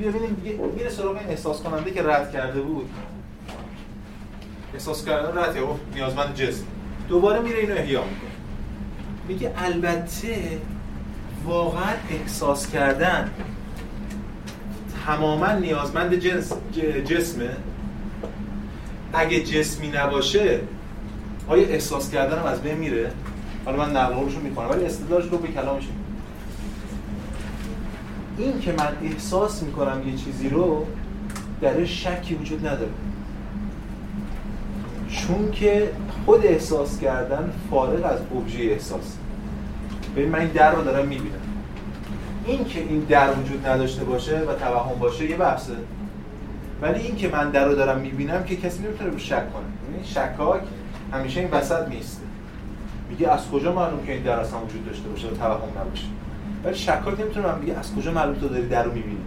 ببینیم 0.00 0.36
میره 0.76 0.90
سراغ 0.90 1.16
این 1.16 1.28
احساس 1.28 1.62
کننده 1.62 1.90
که 1.90 2.02
رد 2.02 2.32
کرده 2.32 2.60
بود. 2.60 2.90
احساس 4.74 5.04
کردن 5.04 5.38
رد 5.38 5.56
یا 5.56 5.76
نیازمند 5.94 6.34
جسم. 6.34 6.64
دوباره 7.08 7.40
میره 7.40 7.58
اینو 7.58 7.74
احیا 7.74 8.00
می‌کنه. 8.04 8.30
میگه 9.28 9.52
البته 9.56 10.58
واقعا 11.44 11.92
احساس 12.10 12.70
کردن 12.70 13.30
تماما 15.06 15.52
نیازمند 15.52 16.14
جنس 16.14 16.52
جسمه. 17.04 17.50
اگه 19.12 19.42
جسمی 19.42 19.88
نباشه 19.88 20.60
آیا 21.48 21.66
احساس 21.68 22.10
کردن 22.10 22.38
از 22.38 22.62
بین 22.62 22.74
میره؟ 22.74 23.12
حالا 23.64 23.76
من 23.76 23.96
نقل 23.96 24.14
رو 24.14 24.40
می‌کنم 24.42 24.70
ولی 24.70 24.84
استدلالش 24.84 25.24
رو 25.30 25.38
به 25.38 25.48
کلامش 25.48 25.88
این 28.38 28.60
که 28.60 28.72
من 28.72 28.92
احساس 29.02 29.62
می‌کنم 29.62 30.08
یه 30.08 30.16
چیزی 30.16 30.48
رو 30.48 30.86
در 31.60 31.84
شکی 31.84 32.34
وجود 32.34 32.66
نداره. 32.66 32.90
چون 35.08 35.50
که 35.50 35.90
خود 36.24 36.46
احساس 36.46 37.00
کردن 37.00 37.52
فارغ 37.70 38.04
از 38.04 38.18
ابژه 38.36 38.62
احساس. 38.62 39.16
ببین 40.16 40.28
من 40.28 40.38
این 40.38 40.48
در 40.48 40.74
رو 40.74 40.82
دارم 40.82 41.08
می‌بینم. 41.08 41.38
این 42.46 42.64
که 42.64 42.80
این 42.80 43.00
در 43.00 43.30
وجود 43.30 43.66
نداشته 43.66 44.04
باشه 44.04 44.38
و 44.38 44.54
توهم 44.54 44.98
باشه 44.98 45.30
یه 45.30 45.36
بحثه. 45.36 45.72
ولی 46.82 47.00
این 47.00 47.16
که 47.16 47.28
من 47.28 47.50
در 47.50 47.64
رو 47.68 47.74
دارم 47.74 48.00
می‌بینم 48.00 48.44
که 48.44 48.56
کسی 48.56 48.82
نمی‌تونه 48.82 49.10
رو 49.10 49.18
شک 49.18 49.52
کنه. 49.52 49.64
یعنی 49.92 50.04
شکاک 50.04 50.60
همیشه 51.12 51.40
این 51.40 51.50
وسط 51.50 51.88
میسته 51.88 52.23
میگه 53.18 53.32
از 53.32 53.50
کجا 53.50 53.72
معلوم 53.72 54.06
که 54.06 54.12
این 54.12 54.22
در 54.22 54.40
اصلا 54.40 54.58
وجود 54.58 54.86
داشته 54.86 55.08
باشه 55.08 55.28
و 55.28 55.30
توهم 55.30 55.68
نباشه؟ 55.80 56.06
ولی 56.64 56.74
شکاک 56.74 57.20
نمی‌تونه 57.20 57.46
من 57.46 57.60
بگه 57.60 57.78
از 57.78 57.94
کجا 57.94 58.10
معلوم 58.10 58.34
تو 58.34 58.48
داری 58.48 58.68
در 58.68 58.82
رو 58.82 58.92
می‌بینی؟ 58.92 59.18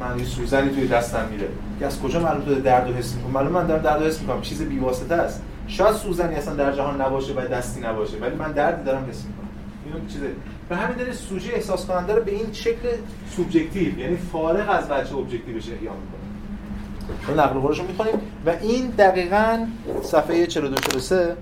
من 0.00 0.18
یه 0.18 0.24
سوزنی 0.24 0.70
توی 0.70 0.88
دستم 0.88 1.28
میره. 1.30 1.48
که 1.78 1.86
از 1.86 2.00
کجا 2.00 2.20
معلوم 2.20 2.44
تو 2.44 2.54
درد 2.54 2.88
رو 2.88 2.94
حس 2.94 3.14
می‌کنم 3.14 3.32
معلوم 3.32 3.52
من 3.52 3.66
دارم 3.66 3.82
درد 3.82 4.02
رو 4.02 4.06
حس 4.06 4.20
می‌کنم. 4.20 4.40
چیز 4.40 4.62
بیواسطه 4.62 5.14
است. 5.14 5.42
شاید 5.66 5.94
سوزنی 5.94 6.34
اصلا 6.34 6.54
در 6.54 6.72
جهان 6.72 7.00
نباشه 7.00 7.32
و 7.32 7.40
دستی 7.40 7.80
نباشه 7.80 8.16
ولی 8.18 8.34
من 8.34 8.52
دردی 8.52 8.84
دارم 8.84 9.06
حس 9.10 9.24
می‌کنم. 9.24 9.48
اینو 9.86 10.08
چیزه. 10.08 10.26
به 10.68 10.76
همین 10.76 10.96
دلیل 10.96 11.12
سوژه 11.12 11.52
احساس 11.54 11.86
کننده 11.86 12.14
رو 12.14 12.22
به 12.22 12.30
این 12.30 12.52
شکل 12.52 12.88
سوبژکتیو 13.36 13.98
یعنی 13.98 14.16
فارغ 14.16 14.70
از 14.70 14.84
وجه 14.90 15.16
ابجکتیوش 15.16 15.68
احیا 15.68 15.92
می‌کنه. 15.92 17.42
نقل 17.44 17.60
قولش 17.60 17.78
رو 17.78 17.86
می‌خونیم. 17.86 18.14
و 18.46 18.50
این 18.60 18.86
دقیقاً 18.86 19.66
صفحه 20.02 20.46
42 20.46 20.76
43 20.76 21.36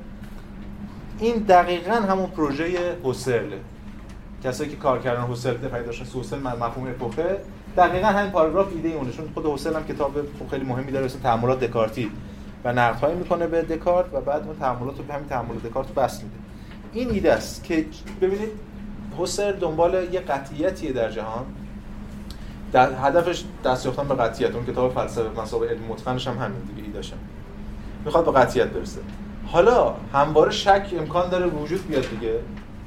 این 1.21 1.37
دقیقاً 1.37 1.95
همون 1.95 2.27
پروژه 2.27 2.97
هوسرله 3.05 3.59
کسایی 4.45 4.71
که 4.71 4.77
کار 4.77 4.99
کردن 4.99 5.23
هوسرل 5.23 5.55
پیدا 5.55 5.83
داشتن 5.83 6.19
هوسرل 6.19 6.41
مفهوم 6.41 6.89
اپوخه 6.89 7.37
دقیقاً 7.77 8.07
همین 8.07 8.31
پاراگراف 8.31 8.73
ایده 8.73 8.89
اونه 8.89 9.13
چون 9.13 9.29
خود 9.35 9.47
هوسرل 9.47 9.77
هم 9.77 9.87
کتاب 9.87 10.13
خیلی 10.51 10.65
مهمی 10.65 10.93
داره 10.93 11.07
اسم 11.07 11.19
تعاملات 11.19 11.61
دکارتی. 11.61 12.11
و 12.65 12.73
نقدهایی 12.73 13.15
می‌کنه 13.17 13.47
به 13.47 13.63
دکارت 13.63 14.07
و 14.15 14.21
بعد 14.21 14.47
اون 14.47 14.59
تعاملات 14.59 14.99
رو 14.99 15.05
به 15.05 15.15
همین 15.15 15.29
تعاملات 15.29 15.63
دکارت 15.63 15.95
بس 15.95 16.23
میده. 16.23 16.35
این 16.93 17.11
ایده 17.11 17.33
است 17.33 17.65
که 17.65 17.87
ببینید 18.21 18.49
هوسر 19.19 19.53
دنبال 19.53 20.09
یه 20.13 20.21
قطعیتیه 20.21 20.93
در 20.93 21.11
جهان. 21.11 21.47
در 22.73 22.93
هدفش 22.93 23.45
دست 23.65 23.87
یافتن 23.87 24.09
به 24.09 24.15
قطعیت. 24.15 24.55
اون 24.55 24.67
کتاب 24.67 24.95
فلسفه 24.95 25.41
مسابقه 25.41 25.75
علم 25.75 25.83
متقنش 25.89 26.29
هم 26.29 26.39
همین 26.39 26.59
دیگه 26.75 26.87
ایداشم 26.87 27.17
می‌خواد 28.05 28.25
به 28.25 28.33
قطعیت 28.33 28.67
برسه. 28.67 29.01
حالا 29.53 29.95
همواره 30.13 30.51
شک 30.51 30.87
امکان 30.99 31.29
داره 31.31 31.47
وجود 31.47 31.89
بیاد 31.89 32.11
دیگه 32.11 32.35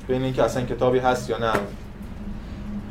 بین 0.07 0.23
اینکه 0.23 0.43
اصلا 0.43 0.63
کتابی 0.63 0.99
هست 0.99 1.29
یا 1.29 1.37
نه. 1.37 1.53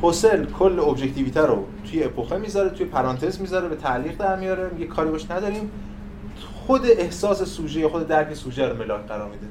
حسل 0.03 0.45
کل 0.45 0.81
ابجکتیویته 0.81 1.41
رو 1.41 1.67
توی 1.91 2.05
اپوخه 2.05 2.37
می‌ذاره 2.37 2.71
توی 2.71 2.87
پرانتز 2.87 3.41
می‌ذاره 3.41 3.69
به 3.69 3.77
تعلیق 3.77 4.17
در 4.17 4.37
میاره 4.37 4.71
میگه 4.73 4.87
کاری 4.87 5.11
باش 5.11 5.31
نداریم. 5.31 5.71
خود 6.67 6.87
احساس 6.87 7.43
سوژه 7.43 7.81
یا 7.81 7.89
خود 7.89 8.09
درک 8.09 8.35
سوژه 8.35 8.69
رو 8.69 8.77
ملاک 8.77 9.07
قرار 9.07 9.29
میده. 9.29 9.47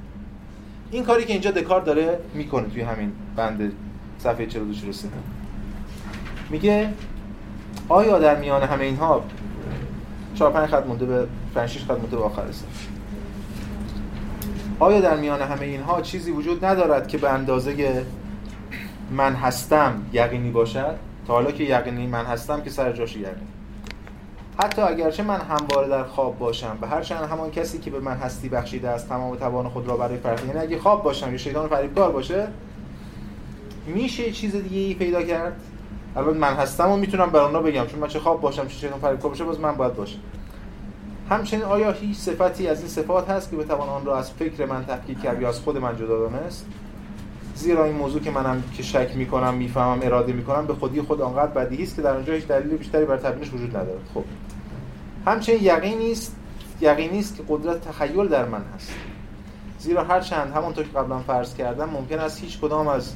این 0.92 1.04
کاری 1.04 1.26
که 1.26 1.34
اینجا 1.34 1.52
دکار 1.52 1.82
داره 1.82 2.20
می‌کنه 2.34 2.70
توی 2.70 2.82
همین 2.82 3.12
بند 3.36 3.74
صفحه 4.20 4.46
42 4.46 4.74
43 4.74 5.08
میگه 6.50 6.94
آیا 7.90 8.20
در 8.20 8.40
میان 8.40 8.64
همه 8.64 8.84
اینها 8.84 9.24
4 10.36 10.52
5 10.52 10.70
خط 10.70 10.86
مونده 10.86 11.06
به 11.06 11.28
5 11.56 11.70
6 11.70 11.84
خط 11.84 11.92
مونده 11.92 12.16
به 12.18 12.24
آخر 12.24 12.42
آیا 14.82 15.02
در 15.02 15.16
میان 15.16 15.42
همه 15.42 15.66
اینها 15.66 16.02
چیزی 16.02 16.32
وجود 16.32 16.66
ندارد 16.66 17.08
که 17.08 17.18
به 17.18 17.30
اندازه 17.30 18.06
من 19.12 19.34
هستم 19.34 20.06
یقینی 20.14 20.52
باشد؟ 20.52 20.96
تا 21.28 21.34
حالا 21.34 21.52
که 21.52 21.64
یقینی 21.64 22.08
من 22.08 22.26
هستم 22.26 22.62
که 22.62 22.70
سر 22.70 22.92
جاش 22.92 23.16
یقینی. 23.16 23.48
حتی 24.60 24.82
اگرچه 24.82 25.24
من 25.24 25.42
همواره 25.42 25.88
در 25.88 26.04
خواب 26.04 26.40
باشم 26.40 26.78
به 26.82 26.88
هر 26.88 27.02
چند 27.02 27.30
همان 27.30 27.52
کسی 27.52 27.80
که 27.80 27.92
به 27.92 28.00
من 28.00 28.18
هستی 28.18 28.50
بخشیده 28.50 28.90
است 28.90 29.10
تمام 29.10 29.36
توان 29.36 29.70
خود 29.70 29.88
را 29.88 29.98
برای 29.98 30.18
فرق 30.18 30.46
یعنی 30.46 30.60
اگه 30.60 30.80
خواب 30.80 31.04
باشم 31.04 31.32
یا 31.32 31.38
شیطان 31.38 31.70
فریبکار 31.70 32.12
باشه 32.12 32.48
میشه 33.88 34.32
چیز 34.32 34.56
دیگه 34.56 34.78
ای 34.78 34.94
پیدا 34.94 35.24
کرد؟ 35.24 35.62
الان 36.16 36.38
من 36.38 36.54
هستم 36.54 36.92
و 36.92 36.98
می‌تونم 36.98 37.30
برای 37.30 37.72
بگم 37.72 37.88
چون 37.88 38.00
من 38.00 38.08
چه 38.08 38.20
خواب 38.20 38.42
باشم 38.42 38.68
چه 38.68 38.74
شیطان 38.74 39.00
فریبکار 39.00 39.32
باشه 39.32 39.44
باز 39.44 39.60
من 39.60 39.76
باید 39.76 39.96
باشم. 39.96 40.20
همچنین 41.32 41.64
آیا 41.64 41.92
هیچ 41.92 42.18
صفتی 42.18 42.68
از 42.68 42.80
این 42.80 42.88
صفات 42.88 43.30
هست 43.30 43.52
که 43.52 43.56
بتوان 43.56 43.90
آن 43.90 44.06
را 44.06 44.18
از 44.18 44.32
فکر 44.32 44.66
من 44.66 44.86
تفکیک 44.86 45.22
کرد 45.22 45.42
یا 45.42 45.50
از 45.50 45.60
خود 45.60 45.78
من 45.78 45.96
جدا 45.96 46.30
دانست؟ 46.30 46.66
زیرا 47.56 47.86
این 47.86 47.96
موضوع 47.96 48.22
که 48.22 48.32
منم 48.32 48.64
که 48.74 48.84
شک 48.84 49.12
می‌کنم 49.16 49.54
می‌فهمم 49.54 50.00
اراده 50.02 50.34
می‌کنم 50.34 50.68
به 50.68 50.74
خودی 50.74 51.02
خود 51.02 51.22
آنقدر 51.22 51.52
بدیهی 51.52 51.84
است 51.84 51.96
که 51.96 52.02
در 52.02 52.16
اونجا 52.16 52.34
هیچ 52.34 52.48
دلیل 52.48 52.78
بیشتری 52.78 53.06
بر 53.06 53.18
تبیینش 53.18 53.54
وجود 53.54 53.70
ندارد. 53.70 54.10
خب. 54.14 54.24
همچنین 55.26 55.60
یقینی 55.64 56.12
است 56.12 56.36
یقینی 56.82 57.20
است 57.20 57.38
که 57.38 57.44
قدرت 57.50 57.88
تخیل 57.88 58.28
در 58.28 58.46
من 58.46 58.64
هست. 58.76 58.92
زیرا 59.80 60.04
هر 60.04 60.20
چند 60.20 60.54
همونطور 60.56 60.84
که 60.84 60.98
قبلا 60.98 61.20
فرض 61.20 61.56
کردم 61.56 61.90
ممکن 61.90 62.20
است 62.20 62.42
هیچ 62.42 62.60
کدام 62.60 62.88
از 62.88 63.16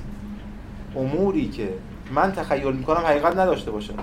اموری 0.95 1.49
که 1.49 1.69
من 2.13 2.32
تخیل 2.32 2.73
می‌کنم 2.73 3.06
حقیقت 3.06 3.38
نداشته 3.38 3.71
باشه 3.71 3.93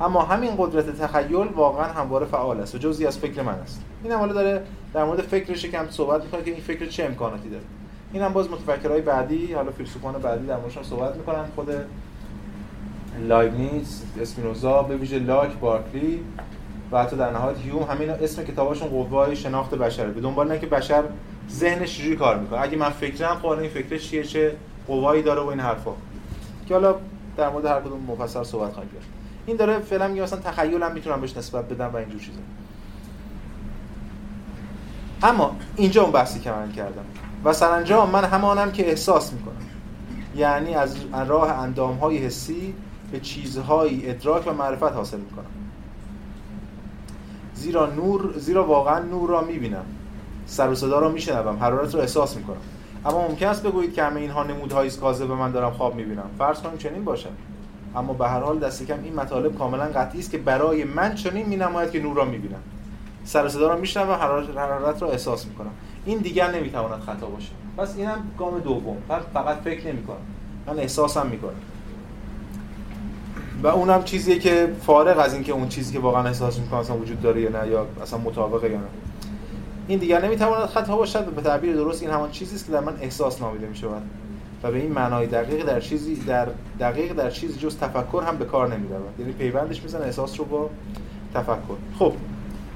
اما 0.00 0.22
همین 0.22 0.50
قدرت 0.58 1.02
تخیل 1.02 1.48
واقعا 1.56 1.84
همواره 1.84 2.26
فعال 2.26 2.60
است 2.60 2.74
و 2.74 2.78
جزئی 2.78 3.06
از 3.06 3.18
فکر 3.18 3.42
من 3.42 3.52
است. 3.52 3.82
این 4.02 4.12
هم 4.12 4.18
حالا 4.18 4.32
داره 4.32 4.62
در 4.94 5.04
مورد 5.04 5.20
فکرش 5.20 5.66
کم 5.66 5.90
صحبت 5.90 6.24
می‌کنه 6.24 6.42
که 6.42 6.50
این 6.50 6.60
فکر 6.60 6.86
چه 6.86 7.04
امکاناتی 7.04 7.48
داره. 7.48 7.64
این 8.12 8.22
هم 8.22 8.32
باز 8.32 8.50
متفکرهای 8.50 9.00
بعدی 9.00 9.52
حالا 9.52 9.70
فیلسوفان 9.70 10.12
بعدی 10.12 10.46
در 10.46 10.56
موردش 10.56 10.78
صحبت 10.82 11.16
می‌کنن. 11.16 11.44
خود 11.54 11.68
لایبنیز 13.28 14.02
اسپینوزا 14.20 14.82
به 14.82 14.96
ویژه 14.96 15.18
لاک 15.18 15.58
بارکلی 15.58 16.20
و 16.92 17.02
حتی 17.02 17.16
در 17.16 17.30
نهایت 17.30 17.56
هیوم 17.58 17.82
همین 17.82 18.10
اسم 18.10 18.44
کتاباشون 18.44 18.88
قوای 18.88 19.36
شناخت 19.36 19.74
بشره 19.74 20.10
به 20.10 20.20
دنبال 20.20 20.58
که 20.58 20.66
بشر 20.66 21.02
ذهنش 21.50 21.98
چجوری 21.98 22.16
کار 22.16 22.38
می‌کنه. 22.38 22.60
اگه 22.60 22.76
من 22.76 22.90
فکرم 22.90 23.34
خب 23.34 23.46
این 23.46 23.70
فکرش 23.70 24.10
چیه؟ 24.10 24.22
چه 24.22 24.56
قوایی 24.86 25.22
داره 25.22 25.40
و 25.40 25.46
این 25.46 25.60
حرفا. 25.60 25.90
که 26.68 26.74
حالا 26.74 26.94
در 27.36 27.48
مورد 27.48 27.66
هر 27.66 27.80
کدوم 27.80 28.00
مفصل 28.08 28.42
صحبت 28.42 28.72
خواهیم 28.72 28.92
کرد. 28.92 29.15
این 29.46 29.56
داره 29.56 29.78
فعلا 29.78 30.08
میگه 30.08 30.22
مثلا 30.22 30.40
تخیلم 30.40 30.92
می‌تونم 30.92 31.20
بهش 31.20 31.36
نسبت 31.36 31.68
بدم 31.68 31.90
و 31.92 31.96
اینجور 31.96 32.20
چیزا. 32.20 32.38
اما 35.22 35.56
اینجا 35.76 36.02
اون 36.02 36.12
بحثی 36.12 36.40
که 36.40 36.50
من 36.50 36.72
کردم. 36.72 37.04
و 37.44 37.52
سرانجام 37.52 38.10
من 38.10 38.24
همانم 38.24 38.72
که 38.72 38.88
احساس 38.88 39.32
می‌کنم. 39.32 39.54
یعنی 40.36 40.74
از 40.74 40.96
راه 41.26 41.50
اندام 41.50 41.96
های 41.96 42.18
حسی 42.18 42.74
به 43.12 43.20
چیزهایی 43.20 44.10
ادراک 44.10 44.46
و 44.46 44.52
معرفت 44.52 44.82
حاصل 44.82 45.18
می‌کنم. 45.20 45.44
زیرا 47.54 47.86
نور 47.86 48.34
زیرا 48.38 48.64
واقعا 48.64 48.98
نور 48.98 49.30
را 49.30 49.40
می‌بینم. 49.40 49.84
سر 50.46 50.70
و 50.70 50.74
صدا 50.74 50.98
را 50.98 51.08
میشنوم. 51.08 51.56
حرارت 51.56 51.94
را 51.94 52.00
احساس 52.00 52.36
می‌کنم. 52.36 52.56
اما 53.06 53.28
ممکن 53.28 53.46
است 53.46 53.62
بگویید 53.62 53.94
که 53.94 54.02
همه 54.02 54.20
اینها 54.20 54.42
نمودهایی 54.42 54.88
است 54.88 55.22
به 55.22 55.34
من 55.34 55.50
دارم 55.50 55.70
خواب 55.70 55.94
می‌بینم. 55.94 56.30
فرض 56.38 56.60
کنیم 56.60 56.78
چنین 56.78 57.04
باشد. 57.04 57.55
اما 57.96 58.12
به 58.12 58.28
هر 58.28 58.40
حال 58.40 58.58
دست 58.58 58.86
کم 58.86 59.02
این 59.04 59.14
مطالب 59.14 59.58
کاملا 59.58 59.84
قطعی 59.84 60.20
است 60.20 60.30
که 60.30 60.38
برای 60.38 60.84
من 60.84 61.14
چنین 61.14 61.46
مینماید 61.46 61.90
که 61.90 62.00
نور 62.00 62.16
را 62.16 62.24
می‌بینم. 62.24 62.60
سر 63.24 63.48
صدا 63.48 63.68
را 63.68 63.76
میشنوم 63.76 64.08
و 64.08 64.14
حرارت 64.56 65.02
را 65.02 65.10
احساس 65.10 65.46
می‌کنم. 65.46 65.70
این 66.04 66.18
دیگر 66.18 66.50
نمی‌تواند 66.50 67.00
خطا 67.00 67.26
باشه. 67.26 67.52
پس 67.78 67.96
اینم 67.96 68.30
گام 68.38 68.58
دوم. 68.58 68.96
فقط 69.34 69.56
فکر 69.64 69.86
نمی‌کنم. 69.86 70.16
من 70.66 70.78
احساسم 70.78 71.26
می‌کنم. 71.26 71.52
و 73.62 73.66
اونم 73.66 74.04
چیزیه 74.04 74.38
که 74.38 74.72
فارغ 74.82 75.18
از 75.18 75.34
اینکه 75.34 75.52
اون 75.52 75.68
چیزی 75.68 75.92
که 75.92 75.98
واقعا 75.98 76.24
احساس 76.24 76.58
می‌کنم 76.58 76.80
اصلا 76.80 76.96
وجود 76.96 77.22
داره 77.22 77.40
یا 77.40 77.62
نه 77.62 77.68
یا 77.68 77.86
اصلا 78.02 78.18
مطابقه 78.18 78.70
یا 78.70 78.78
نه. 78.78 78.86
این 79.88 79.98
دیگر 79.98 80.24
نمی‌تواند 80.24 80.66
خطا 80.66 80.96
باشد 80.96 81.24
به 81.24 81.42
تعبیر 81.42 81.76
درست 81.76 82.02
این 82.02 82.10
همان 82.10 82.30
چیزی 82.30 82.54
است 82.54 82.66
که 82.66 82.72
در 82.72 82.80
من 82.80 82.96
احساس 83.00 83.42
نامیده 83.42 83.66
می‌شود. 83.66 84.02
و 84.62 84.70
به 84.70 84.78
این 84.78 84.92
معنای 84.92 85.26
دقیق 85.26 85.66
در 85.66 85.80
چیزی 85.80 86.14
در 86.14 86.48
دقیق 86.80 87.12
در 87.12 87.30
چیزی 87.30 87.58
جز 87.58 87.78
تفکر 87.78 88.22
هم 88.26 88.36
به 88.36 88.44
کار 88.44 88.74
نمی‌رود 88.74 89.14
یعنی 89.18 89.32
پیوندش 89.32 89.82
می‌زنه 89.82 90.04
احساس 90.04 90.38
رو 90.38 90.44
با 90.44 90.70
تفکر. 91.34 91.76
خب 91.98 92.12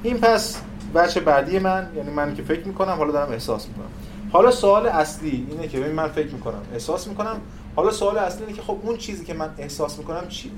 این 0.02 0.18
پس 0.18 0.60
بچه 0.94 1.20
بعدی 1.20 1.58
من 1.58 1.88
یعنی 1.96 2.10
من 2.10 2.34
که 2.34 2.42
فکر 2.42 2.66
می‌کنم 2.66 2.92
حالا 2.92 3.12
دارم 3.12 3.32
احساس 3.32 3.68
می‌کنم. 3.68 3.90
حالا 4.32 4.50
سوال 4.50 4.86
اصلی 4.86 5.46
اینه 5.50 5.68
که 5.68 5.80
ببین 5.80 5.92
من 5.92 6.08
فکر 6.08 6.32
می‌کنم 6.32 6.62
احساس 6.72 7.08
می‌کنم. 7.08 7.36
حالا 7.76 7.90
سوال 7.90 8.18
اصلی 8.18 8.44
اینه 8.44 8.56
که 8.56 8.62
خب 8.62 8.76
اون 8.82 8.96
چیزی 8.96 9.24
که 9.24 9.34
من 9.34 9.50
احساس 9.58 9.98
می‌کنم 9.98 10.28
چی؟ 10.28 10.50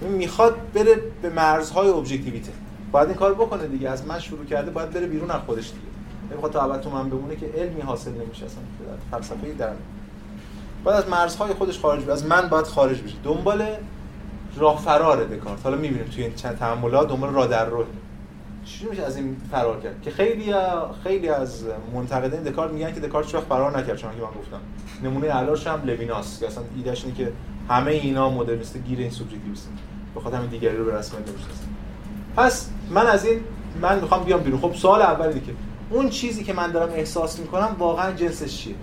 می‌خواد 0.00 0.56
بره 0.74 0.94
به 1.22 1.30
مرزهای 1.30 1.88
ابجکتیویته 1.88 2.52
باید 2.92 3.08
این 3.08 3.16
کار 3.16 3.34
بکنه 3.34 3.66
دیگه. 3.66 3.90
از 3.90 4.06
من 4.06 4.18
شروع 4.18 4.44
کرده 4.44 4.70
باید 4.70 4.90
بره 4.90 5.06
بیرون 5.06 5.30
از 5.30 5.40
خودش 5.46 5.66
دیگه. 5.68 5.97
نمی‌خواد 6.30 6.52
تا 6.52 6.62
ابد 6.62 6.80
تو 6.80 6.90
من 6.90 7.10
بمونه 7.10 7.36
که 7.36 7.46
علمی 7.46 7.80
حاصل 7.80 8.10
نمیشه 8.10 8.44
اصلا 8.44 8.62
فلسفه 9.10 9.52
در 9.52 9.70
باید 10.84 10.96
از 10.96 11.08
مرزهای 11.08 11.54
خودش 11.54 11.78
خارج 11.78 12.02
بشه 12.02 12.12
از 12.12 12.26
من 12.26 12.48
باید 12.48 12.66
خارج 12.66 13.02
بشه 13.02 13.14
دنبال 13.24 13.66
راه 14.56 14.78
فرار 14.78 15.24
دکارت. 15.24 15.58
حالا 15.64 15.76
می‌بینیم 15.76 16.06
توی 16.06 16.24
این 16.24 16.34
چند 16.34 16.58
تأملات 16.58 17.08
دنبال 17.08 17.32
راه 17.32 17.46
در 17.46 17.64
راه. 17.64 17.84
چی 18.64 18.86
میشه 18.86 19.02
از 19.02 19.16
این 19.16 19.36
فرار 19.50 19.80
کرد؟ 19.80 20.02
که 20.02 20.10
خیلی 20.10 20.54
خیلی 21.04 21.28
از 21.28 21.64
منتقدین 21.94 22.42
دکارت 22.42 22.72
میگن 22.72 22.92
که 22.92 23.00
دکارت 23.00 23.34
وقت 23.34 23.44
فرار 23.44 23.78
نکرد 23.78 23.96
چون 23.96 24.10
که 24.10 24.16
من 24.16 24.40
گفتم. 24.40 24.60
نمونه 25.02 25.28
علاش 25.28 25.66
هم 25.66 25.82
لویناس. 25.84 26.40
که 26.40 26.46
اصلا 26.46 26.64
ایدهش 26.76 27.04
اینه 27.04 27.16
که 27.16 27.32
همه 27.68 27.90
اینا 27.90 28.30
مدرنیست 28.30 28.76
گیر 28.76 28.98
این 28.98 29.10
سوبژکتیویسم 29.10 29.68
بخاطر 30.16 30.36
همین 30.36 30.50
دیگری 30.50 30.76
رو 30.76 30.84
به 30.84 30.94
رسمیت 30.94 31.22
پس 32.36 32.68
من 32.90 33.06
از 33.06 33.24
این 33.24 33.40
من 33.82 34.00
می‌خوام 34.00 34.24
بیام 34.24 34.40
بیرون. 34.40 34.60
خب 34.60 34.74
سوال 34.74 35.02
اولی 35.02 35.40
که 35.40 35.52
اون 35.90 36.08
چیزی 36.08 36.44
که 36.44 36.52
من 36.52 36.72
دارم 36.72 36.92
احساس 36.92 37.38
می‌کنم 37.38 37.76
واقعا 37.78 38.12
جنسش 38.12 38.56
چیه؟ 38.56 38.74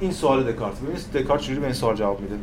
این 0.00 0.12
سوال 0.12 0.52
دکارت. 0.52 0.80
ببینید 0.80 1.12
دکارت 1.14 1.40
چجوری 1.40 1.60
به 1.60 1.66
این 1.66 1.74
سوال 1.74 1.96
جواب 1.96 2.20
میده. 2.20 2.36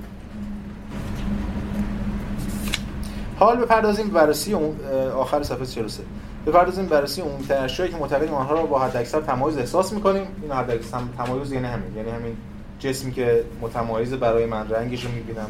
حال 3.39 3.57
بپردازیم 3.57 4.07
بررسی 4.07 4.53
اون 4.53 4.75
آخر 5.17 5.43
صفحه 5.43 5.65
43 5.65 6.03
بپردازیم 6.47 6.85
بررسی 6.85 7.21
اون 7.21 7.33
اشیایی 7.49 7.91
که 7.91 7.97
معتقدیم 7.97 8.33
آنها 8.33 8.53
را 8.53 8.65
با 8.65 8.79
حداکثر 8.79 9.21
تمایز 9.21 9.57
احساس 9.57 9.93
می‌کنیم. 9.93 10.27
این 10.41 10.51
حداکثر 10.51 10.99
تمایز 11.17 11.51
یعنی 11.51 11.67
همین. 11.67 11.95
یعنی 11.95 12.09
همین 12.09 12.37
جسمی 12.79 13.11
که 13.11 13.43
متمایز 13.61 14.13
برای 14.13 14.45
من 14.45 14.69
رنگش 14.69 15.05
رو 15.05 15.11
می‌بینم 15.11 15.47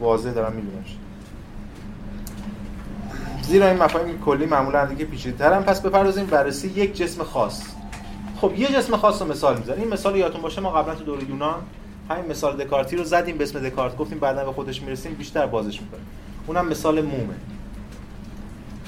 واضح 0.00 0.30
دارم 0.30 0.52
میبینمش 0.52 0.96
زیرا 3.50 3.66
این 3.66 3.82
مفاهیم 3.82 4.20
کلی 4.20 4.46
معمولا 4.46 4.84
دیگه 4.84 5.04
پیچیده‌ترن. 5.04 5.62
پس 5.62 5.80
بپردازیم 5.80 6.26
بررسی 6.26 6.68
یک 6.68 6.96
جسم 6.96 7.22
خاص. 7.24 7.62
خب 8.40 8.52
یه 8.56 8.68
جسم 8.68 8.96
خاص 8.96 9.22
رو 9.22 9.28
مثال 9.28 9.58
می‌زنیم. 9.58 9.80
این 9.80 9.92
مثال 9.92 10.16
یادتون 10.16 10.40
باشه 10.40 10.60
ما 10.60 10.70
قبلا 10.70 10.94
تو 10.94 11.04
دوره 11.04 11.24
یونان 11.24 11.54
همین 12.10 12.30
مثال 12.30 12.64
دکارتی 12.64 12.96
رو 12.96 13.04
زدیم 13.04 13.38
به 13.38 13.44
اسم 13.44 13.68
دکارت. 13.68 13.96
گفتیم 13.96 14.18
بعدا 14.18 14.44
به 14.44 14.52
خودش 14.52 14.82
می‌رسیم 14.82 15.14
بیشتر 15.14 15.46
بازش 15.46 15.80
می‌کنیم. 15.80 16.06
اونم 16.46 16.68
مثال 16.68 17.00
مومه. 17.00 17.34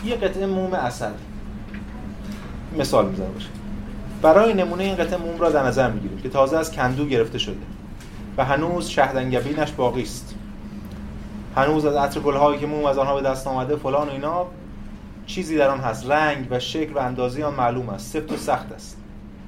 یه 0.04 0.16
قطعه 0.16 0.46
موم 0.46 0.74
اصل 0.74 1.10
مثال 2.78 3.06
می‌زنه 3.06 3.26
باشه. 3.26 3.48
برای 4.22 4.54
نمونه 4.54 4.84
این 4.84 4.96
قطعه 4.96 5.16
موم 5.16 5.38
را 5.38 5.50
در 5.50 5.66
نظر 5.66 5.90
می‌گیریم 5.90 6.18
که 6.18 6.28
تازه 6.28 6.56
از 6.56 6.72
کندو 6.72 7.06
گرفته 7.06 7.38
شده 7.38 7.56
و 8.36 8.44
هنوز 8.44 8.88
شهدنگبینش 8.88 9.72
باقی 9.72 10.02
است. 10.02 10.31
هنوز 11.56 11.84
از 11.84 11.94
عطر 11.94 12.20
گلهایی 12.20 12.60
که 12.60 12.66
موم 12.66 12.84
از 12.84 12.98
آنها 12.98 13.14
به 13.14 13.22
دست 13.22 13.46
آمده 13.46 13.76
فلان 13.76 14.08
و 14.08 14.12
اینا 14.12 14.46
چیزی 15.26 15.56
در 15.56 15.68
آن 15.68 15.80
هست. 15.80 16.10
رنگ 16.10 16.46
و 16.50 16.58
شکل 16.58 16.92
و 16.92 16.98
اندازه 16.98 17.44
آن 17.44 17.54
معلوم 17.54 17.88
است. 17.88 18.12
سفت 18.12 18.32
و 18.32 18.36
سخت 18.36 18.72
است. 18.72 18.96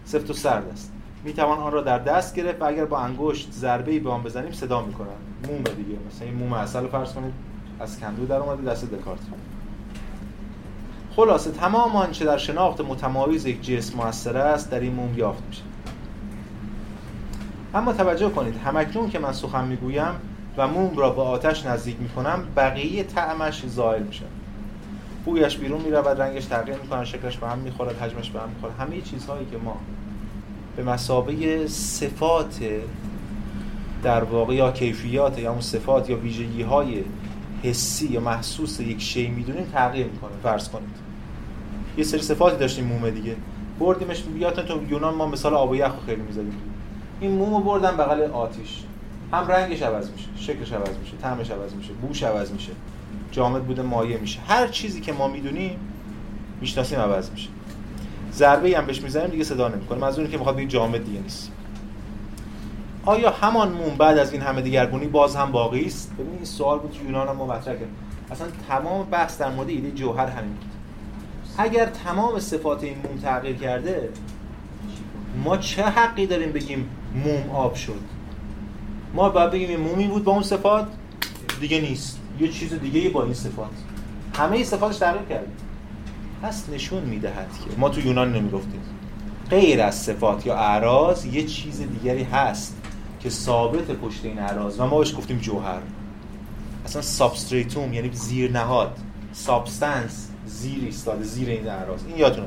سفت 0.05 0.31
و 0.31 0.33
سرد 0.33 0.69
است. 0.73 0.93
می‌توان 1.25 1.59
آن 1.59 1.73
را 1.73 1.81
در 1.81 1.99
دست 1.99 2.35
گرفت 2.35 2.63
و 2.63 2.65
اگر 2.65 2.85
با 2.85 2.99
انگشت 2.99 3.53
ضربه 3.53 3.93
ای 3.93 3.99
به 3.99 4.11
آن 4.11 4.23
بزنیم 4.23 4.53
صدا 4.53 4.83
می‌کنن 4.83 5.07
موم 5.49 5.63
دیگه. 5.63 5.99
مثلا 6.09 6.29
این 6.29 6.37
موم 6.37 6.53
اصل 6.53 6.87
فرض 6.87 7.13
کنید 7.13 7.33
از 7.81 8.01
کندو 8.01 8.27
در 8.27 8.37
اومده 8.37 8.71
دست 8.71 8.91
دکارت. 8.91 9.21
خلاصه 11.17 11.51
تمام 11.51 11.97
آنچه 11.97 12.25
در 12.25 12.37
شناخت 12.37 12.81
متمایز 12.81 13.47
یک 13.47 13.63
جسم 13.63 13.97
موثر 13.97 14.37
است 14.37 14.71
در 14.71 14.81
این 14.81 14.95
موم 14.95 15.19
یافت 15.19 15.43
میشه. 15.49 15.63
اما 17.75 17.93
توجه 17.93 18.31
کنید 18.31 18.57
همکنون 18.57 19.11
که 19.11 19.19
من 19.19 19.33
سخن 19.33 19.65
می‌گویم 19.65 20.15
و 20.57 20.69
موم 20.69 20.97
را 20.97 21.11
به 21.11 21.23
آتش 21.23 21.67
نزدیک 21.67 21.97
می‌کنم 22.01 22.45
بقیه 22.57 23.03
طعمش 23.03 23.67
زائل 23.67 24.03
میشه. 24.03 24.25
بویش 25.25 25.57
بیرون 25.57 25.81
میره 25.81 26.01
و 26.01 26.09
رنگش 26.09 26.45
تغییر 26.45 26.77
می‌کنه 26.77 27.05
شکلش 27.05 27.37
به 27.37 27.49
هم 27.49 27.59
می‌خورد 27.59 28.03
حجمش 28.03 28.31
به 28.31 28.41
هم 28.41 28.49
می‌خوره. 28.49 28.73
همه 28.73 29.01
چیزهایی 29.01 29.47
که 29.51 29.57
ما 29.59 29.77
به 30.77 30.83
مسابقه 30.83 31.67
صفات 31.67 32.61
در 34.03 34.25
واقع 34.25 34.55
یا 34.55 34.73
کیفیات 34.73 35.39
یا 35.39 35.51
اون 35.51 35.61
صفات 35.61 36.11
یا 36.11 36.17
ویژگی 36.17 36.63
های 36.63 37.05
حسی 37.63 38.09
یا 38.09 38.21
محسوس 38.21 38.81
یک 38.81 39.01
شی 39.01 39.29
می‌دونیم 39.29 39.65
تغییر 39.65 40.07
می‌کنه. 40.07 40.31
فرض 40.43 40.69
کنید. 40.69 40.97
یه 41.99 42.05
سری 42.05 42.23
صفاتی 42.23 42.57
داشتیم 42.57 42.85
مومه 42.85 43.11
دیگه. 43.11 43.37
بردیمش 43.79 44.23
بیاتون 44.23 44.65
تو 44.65 44.91
یونان 44.91 45.15
ما 45.15 45.27
مثال 45.27 45.55
آب 45.55 45.75
یخ 45.75 45.93
خیلی 46.07 46.23
می‌زدیم. 46.23 46.61
این 47.21 47.31
مومو 47.31 47.61
بردن 47.61 47.97
بغل 47.97 48.23
آتیش. 48.23 48.83
هم 49.35 49.49
رنگش 49.49 49.83
عوض 49.83 50.11
میشه 50.11 50.29
شکلش 50.37 50.73
عوض 50.73 50.97
میشه 50.99 51.17
طعمش 51.23 51.51
عوض 51.51 51.75
میشه 51.75 51.93
بوش 51.93 52.23
عوض 52.23 52.53
میشه 52.53 52.73
جامد 53.31 53.65
بوده 53.65 53.83
مایه 53.83 54.19
میشه. 54.19 54.41
هر 54.49 54.69
چیزی 54.69 55.01
که 55.01 55.13
ما 55.13 55.29
می‌دونیم 55.29 55.79
می‌شناسیم 56.61 56.99
عوض 56.99 57.31
میشه. 57.31 57.49
ضربه 58.33 58.79
هم 58.79 58.87
بهش 58.87 59.03
می‌زنیم 59.03 59.27
دیگه 59.27 59.45
صدا 59.45 59.69
نمی‌کنه. 59.69 59.99
منظور 59.99 60.27
که 60.27 60.39
می‌خواد 60.39 60.57
بگه 60.57 60.67
جامد 60.67 61.05
دیگه 61.05 61.21
نیست. 61.21 61.53
آیا 63.07 63.31
همان 63.31 63.73
موم 63.73 63.97
بعد 63.97 64.19
از 64.19 64.33
این 64.33 64.43
همه 64.43 64.63
دیگرگونی 64.63 65.07
باز 65.07 65.37
هم 65.37 65.53
باقی 65.53 65.85
است؟ 65.85 66.13
ببینید 66.15 66.35
این 66.35 66.45
سوال 66.45 66.79
بود 66.79 66.97
یونان 67.05 67.29
هم 67.29 67.37
مطرح 67.37 67.75
کرد. 67.75 67.89
اصلا 68.31 68.47
تمام 68.69 69.07
بحث 69.11 69.39
در 69.39 69.51
مورد 69.51 69.69
ایده 69.69 69.91
جوهر 69.91 70.27
همین 70.27 70.51
بود. 70.51 70.71
اگر 71.59 71.87
تمام 71.87 72.39
صفات 72.39 72.85
این 72.85 72.97
موم 73.05 73.19
تغییر 73.19 73.57
کرده 73.57 74.09
ما 75.45 75.57
چه 75.57 75.83
حقی 75.83 76.27
داریم 76.27 76.53
بگیم 76.53 76.89
موم 77.25 77.51
آب 77.51 77.75
شد؟ 77.75 78.01
ما 79.15 79.29
باید 79.29 79.51
بگیم 79.51 79.69
این 79.69 79.81
مومی 79.81 80.07
بود 80.07 80.25
با 80.25 80.33
اون 80.33 80.43
صفات 80.43 80.87
دیگه 81.61 81.81
نیست. 81.81 82.19
یه 82.41 82.49
چیز 82.49 82.75
دیگه 82.75 83.11
با 83.11 83.25
این 83.25 83.35
صفات. 83.35 83.71
همه 84.37 84.65
صفاتش 84.65 84.97
تغییر 84.97 85.23
کرد 85.29 85.47
پس 86.43 86.69
نشون 86.69 87.03
می‌دهد 87.03 87.49
که 87.65 87.81
ما 87.81 87.89
تو 87.89 88.07
یونان 88.07 88.33
نمی‌گفتیم. 88.33 88.81
غیر 89.51 89.83
از 89.83 89.95
صفات 89.95 90.47
یا 90.47 90.57
اعراض 90.57 91.25
یه 91.25 91.43
چیز 91.43 91.81
دیگری 91.81 92.23
هست 92.23 92.77
که 93.21 93.31
ثابت 93.31 93.91
پشت 93.91 94.25
این 94.25 94.39
اعراض. 94.39 94.81
و 94.81 94.87
ما 94.87 94.99
بهش 94.99 95.17
گفتیم 95.17 95.39
جوهر. 95.39 95.81
اصلا 96.85 97.03
substratum 97.03 97.93
یعنی 97.93 98.11
زیر 98.13 98.53
نهاد. 98.53 98.99
substance 99.33 100.29
زیر 100.47 100.85
ایستاده 100.85 101.25
زیر 101.25 101.49
این 101.49 101.69
اعراض. 101.69 102.01
این 102.09 102.19
یادتون 102.19 102.45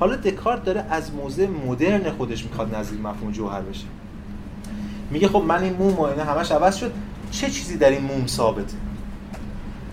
حالا 0.00 0.16
دکارت 0.16 0.64
داره 0.64 0.84
از 0.90 1.14
موضع 1.14 1.46
مدرن 1.46 2.10
خودش 2.10 2.44
می‌خواد 2.44 2.74
نزدیک 2.74 3.00
مفهوم 3.00 3.32
جوهر 3.32 3.60
بشه. 3.60 3.84
میگه 5.10 5.28
خب 5.28 5.42
من 5.48 5.62
این 5.62 5.72
موم 5.72 5.94
و 5.94 6.00
اینا 6.00 6.24
همش 6.24 6.52
عوض 6.52 6.76
شد. 6.76 6.92
چه 7.30 7.50
چیزی 7.50 7.76
در 7.76 7.90
این 7.90 8.02
موم 8.02 8.26
ثابته 8.26 8.76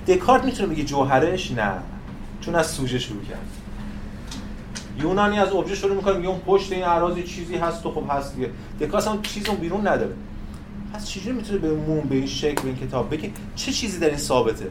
دکارت 0.08 0.43
می‌تونه 0.43 0.73
بگه 0.73 0.84
جوهرش؟ 0.84 1.52
نه. 1.52 1.71
چون 2.41 2.56
از 2.56 2.67
سوژه 2.67 2.99
شروع 2.99 3.23
کرد. 3.23 3.47
یونانی 4.99 5.39
از 5.39 5.54
ابژه 5.54 5.76
شروع 5.76 5.95
می‌کنه 5.95 6.17
میگه 6.17 6.30
اون 6.30 6.39
پشت 6.39 6.71
این 6.71 6.84
اعراض 6.84 7.23
چیزی 7.23 7.56
هست 7.56 7.86
و 7.86 7.91
خب 7.91 8.04
هست 8.10 8.36
دیگه. 8.36 8.49
دکارت 8.80 9.08
هم 9.08 9.21
چیزی 9.21 9.47
اون 9.49 9.58
بیرون 9.58 9.88
نداره. 9.88 10.13
پس 10.93 11.08
چجوری 11.08 11.36
می‌تونه 11.36 11.60
به 11.60 11.73
موم 11.73 11.99
به 11.99 12.15
این 12.15 12.28
شکل 12.28 12.62
به 12.62 12.67
این 12.67 12.78
کتاب 12.78 13.13
بگه 13.13 13.32
چه 13.56 13.71
چیزی 13.71 13.99
در 13.99 14.08
این 14.08 14.17
ثابته؟ 14.17 14.67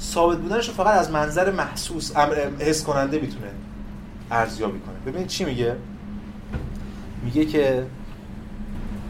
ثابت 0.00 0.38
بودنش 0.38 0.70
فقط 0.70 0.98
از 0.98 1.10
منظر 1.10 1.50
محسوس 1.50 2.16
حس 2.58 2.84
کننده 2.84 3.18
می‌تونه 3.18 3.46
ارزیابی 4.30 4.78
کنه. 4.78 5.12
ببینید 5.12 5.28
چی 5.28 5.44
میگه؟ 5.44 5.76
میگه 7.24 7.44
که 7.44 7.86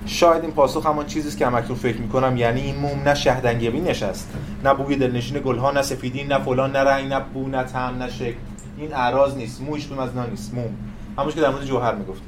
شاید 0.06 0.42
این 0.42 0.52
پاسخ 0.52 0.86
همان 0.86 1.06
چیزی 1.06 1.28
است 1.28 1.38
که 1.38 1.46
همکنون 1.46 1.78
فکر 1.78 1.96
می‌کنم. 1.96 2.36
یعنی 2.36 2.60
این 2.60 2.76
موم 2.76 3.02
نه 3.02 3.14
شهدنگوی 3.14 3.80
نشست 3.80 4.30
نه 4.64 4.74
بوی 4.74 4.96
دلنشین 4.96 5.40
گلها 5.44 5.70
نه 5.70 5.82
سفیدی 5.82 6.24
نه 6.24 6.38
فلان 6.38 6.72
نه 6.72 6.78
رنگ 6.78 7.12
نه 7.12 7.20
بو 7.20 7.48
نه 7.48 7.62
طعم 7.62 8.02
نه 8.02 8.10
شکل. 8.10 8.36
این 8.78 8.94
اعراض 8.94 9.36
نیست. 9.36 9.60
موش 9.60 9.92
از 9.92 10.16
نه 10.16 10.26
نیست. 10.30 10.54
موم. 10.54 10.74
همونش 11.18 11.34
که 11.34 11.40
در 11.40 11.50
مورد 11.50 11.64
جوهر 11.64 11.94
می‌گفته. 11.94 12.24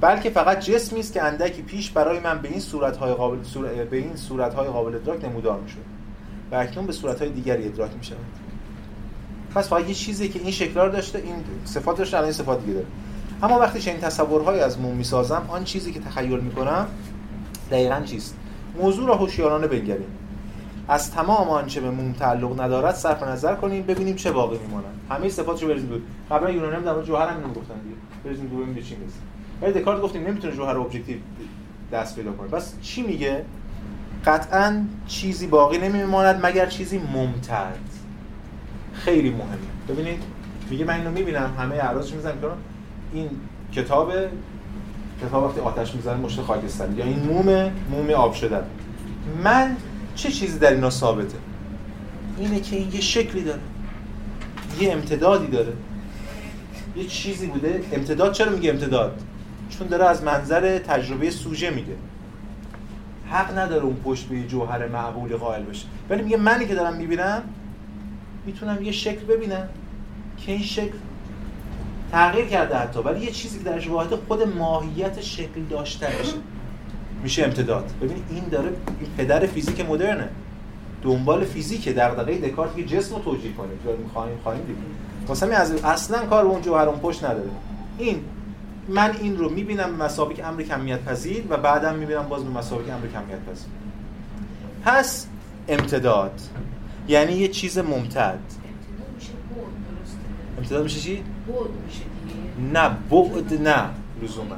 بلکه 0.00 0.30
فقط 0.30 0.60
جسمی 0.60 1.00
است 1.00 1.12
که 1.12 1.22
اندکی 1.22 1.62
پیش 1.62 1.90
برای 1.90 2.20
من 2.20 2.38
به 2.38 2.48
این 2.48 2.60
صورت‌های 2.60 3.12
قابل 3.12 3.38
به 3.90 3.96
این 3.96 4.16
صورت‌های 4.16 4.68
قابل 4.68 4.94
ادراک 4.94 5.24
نمودار 5.24 5.60
می‌شد 5.60 5.78
و 6.52 6.54
اکنون 6.54 6.86
به 6.86 6.92
صورت‌های 6.92 7.30
دیگری 7.30 7.66
ادراک 7.66 7.90
می‌شود. 7.98 8.18
پس 9.54 9.68
فقط 9.68 9.88
یه 9.88 9.94
چیزی 9.94 10.28
که 10.28 10.38
این 10.38 10.50
شکل‌ها 10.50 10.88
داشته 10.88 11.18
این 11.18 11.34
صفات 11.64 11.98
داشته 11.98 12.16
الان 12.16 12.32
صفات 12.32 12.60
دیگه 12.60 12.72
داره. 12.72 12.86
اما 13.42 13.58
وقتی 13.58 13.80
چنین 13.80 14.00
تصورهایی 14.00 14.60
از 14.60 14.80
موم 14.80 14.94
می‌سازم 14.94 15.42
آن 15.48 15.64
چیزی 15.64 15.92
که 15.92 16.00
تخیل 16.00 16.40
می‌کنم 16.40 16.86
دقیقا 17.70 18.00
چیست؟ 18.00 18.36
موضوع 18.80 19.08
را 19.08 19.14
هوشیارانه 19.14 19.66
بنگریم 19.66 20.08
از 20.88 21.10
تمام 21.10 21.48
آنچه 21.48 21.80
به 21.80 21.90
موم 21.90 22.12
تعلق 22.12 22.60
ندارد 22.60 22.94
صرف 22.94 23.22
نظر 23.22 23.54
کنیم 23.54 23.82
ببینیم 23.82 24.16
چه 24.16 24.32
باقی 24.32 24.58
میماند. 24.58 25.00
همه 25.10 25.28
صفاتشو 25.28 25.68
بریزیم 25.68 25.88
دور 25.88 26.00
قبلا 26.30 26.50
یونانی 26.50 26.76
هم 26.76 26.82
در 26.82 26.92
مورد 26.92 27.06
جوهر 27.06 27.28
هم 27.28 27.40
گفتن 27.40 27.74
دیگه. 27.84 27.96
بریزیم 28.24 28.46
دور 28.46 28.62
ببینیم 28.62 28.82
چی 28.82 28.96
میشه 28.96 29.16
ولی 29.62 29.72
دکارت 29.72 30.00
گفتیم 30.00 30.26
نمی‌تونه 30.26 30.56
جوهر 30.56 30.78
objective 30.78 31.18
دست 31.92 32.16
پیدا 32.16 32.32
کنه. 32.32 32.48
پس 32.48 32.74
چی 32.82 33.02
میگه؟ 33.02 33.44
قطعا 34.26 34.84
چیزی 35.06 35.46
باقی 35.46 35.78
نمیماند 35.78 36.46
مگر 36.46 36.66
چیزی 36.66 36.98
ممتد 36.98 37.78
خیلی 38.92 39.30
مهمه. 39.30 39.56
ببینید 39.88 40.22
میگه 40.70 40.84
من 40.84 40.94
اینو 40.94 41.10
می‌بینم 41.10 41.54
همه 41.58 41.74
اعراضش 41.74 42.12
می‌زنم 42.12 42.38
این 43.12 43.30
کتاب 43.72 44.12
کتاب 45.22 45.44
وقتی 45.44 45.60
آتش 45.60 45.94
می‌زنه 45.94 46.16
مشت 46.16 46.40
خاکستری. 46.40 46.94
یا 46.94 47.04
این 47.04 47.18
موم 47.18 47.70
موم 47.90 48.10
آب 48.10 48.34
شدن. 48.34 48.62
من 49.44 49.76
چه 50.14 50.30
چیزی 50.30 50.58
در 50.58 50.72
اینا 50.72 50.90
ثابته؟ 50.90 51.38
اینه 52.38 52.60
که 52.60 52.76
این 52.76 52.92
یه 52.92 53.00
شکلی 53.00 53.42
داره. 53.42 53.60
یه 54.80 54.92
امتدادی 54.92 55.46
داره. 55.46 55.72
یه 56.96 57.04
چیزی 57.04 57.46
بوده. 57.46 57.82
امتداد 57.92 58.32
چرا 58.32 58.52
میگه 58.52 58.70
امتداد؟ 58.70 59.22
چون 59.70 59.86
داره 59.86 60.04
از 60.04 60.22
منظر 60.22 60.78
تجربه 60.78 61.30
سوژه 61.30 61.70
میگه. 61.70 61.94
حق 63.30 63.58
نداره 63.58 63.84
اون 63.84 63.96
پشت 64.04 64.28
به 64.28 64.42
جوهر 64.42 64.88
معقولی 64.88 65.34
قائل 65.34 65.62
بشه. 65.62 65.86
ولی 66.10 66.22
میگه 66.22 66.36
منی 66.36 66.66
که 66.66 66.74
دارم 66.74 66.96
می‌بینم 66.96 67.42
می‌تونم 68.46 68.82
یه 68.82 68.92
شکل 68.92 69.24
ببینم 69.24 69.68
که 70.36 70.52
این 70.52 70.62
شکل 70.62 70.96
تغییر 72.12 72.46
کرده 72.46 72.76
حتی. 72.76 73.00
ولی 73.00 73.24
یه 73.24 73.30
چیزی 73.30 73.58
که 73.58 73.64
درش 73.64 73.88
واحد 73.88 74.14
خود 74.28 74.42
ماهیت 74.42 75.20
شکل 75.20 75.62
داشتنشه 75.70 76.36
میشه 77.22 77.44
امتداد. 77.44 77.90
ببین 78.02 78.22
این 78.30 78.44
داره 78.50 78.68
این 79.00 79.10
پدر 79.18 79.46
فیزیک 79.46 79.90
مدرنه. 79.90 80.28
دنبال 81.02 81.44
فیزیک 81.44 81.88
دغدغه 81.88 82.38
دکارت 82.38 82.76
که 82.76 82.84
جسم 82.84 83.14
رو 83.14 83.22
توجیه 83.22 83.52
کنه. 83.52 83.68
یا 83.86 83.96
می‌خوایم 83.96 84.38
خواهیم 84.42 84.62
دیگه. 84.62 84.78
واسه 85.28 85.46
از 85.46 85.72
اصلا 85.84 86.26
کار 86.26 86.44
اون 86.44 86.62
جوهر 86.62 86.88
اون 86.88 86.98
پشت 86.98 87.24
نداره. 87.24 87.50
این 87.98 88.24
من 88.88 89.16
این 89.20 89.38
رو 89.38 89.48
می‌بینم 89.48 89.94
مسابق 89.94 90.48
امر 90.48 90.62
کمیت 90.62 91.04
پذیر 91.04 91.44
و 91.50 91.56
بعدم 91.56 91.94
می‌بینم 91.94 92.28
باز 92.28 92.44
به 92.44 92.50
مسابق 92.50 92.84
امر 92.84 93.06
کمیت 93.06 93.38
پذیر. 93.50 93.68
پس 94.84 95.26
امتداد. 95.68 96.40
یعنی 97.08 97.32
یه 97.32 97.48
چیز 97.48 97.78
ممتد. 97.78 98.38
امتداد 100.60 100.82
میشه 100.82 101.00
چی؟ 101.00 101.16
بعد 101.16 101.56
میشه 101.86 102.02
دیگه. 102.28 102.80
نه 102.80 102.88
بعد 103.10 103.68
نه 103.68 103.84
لزوما. 104.22 104.56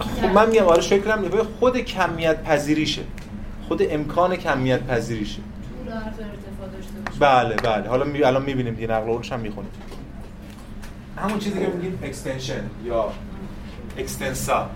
خب 0.00 0.24
من 0.34 0.50
میگم 0.50 0.64
آره 0.64 0.82
شکلم 0.82 1.20
نیست. 1.20 1.36
خود 1.58 1.76
کمیت 1.78 2.42
پذیریشه. 2.42 3.02
خود 3.68 3.82
امکان 3.90 4.36
کمیت 4.36 4.82
پذیریشه. 4.82 5.38
بله 7.20 7.54
بله. 7.54 7.88
حالا 7.88 8.04
می... 8.04 8.22
الان 8.22 8.42
می‌بینیم 8.44 8.74
دیگه 8.74 8.86
نقل 8.86 9.04
قولش 9.04 9.32
هم 9.32 9.40
می‌خونیم. 9.40 9.70
همون 11.16 11.38
چیزی 11.38 11.58
که 11.58 11.66
میگیم 11.66 11.98
اکستنشن 12.02 12.60
یا 12.84 13.12
اکستنسا 13.98 14.70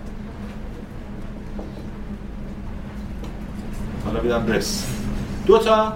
حالا 4.05 4.19
بیدم 4.19 4.45
برس. 4.45 4.87
دو 5.47 5.57
تا. 5.57 5.93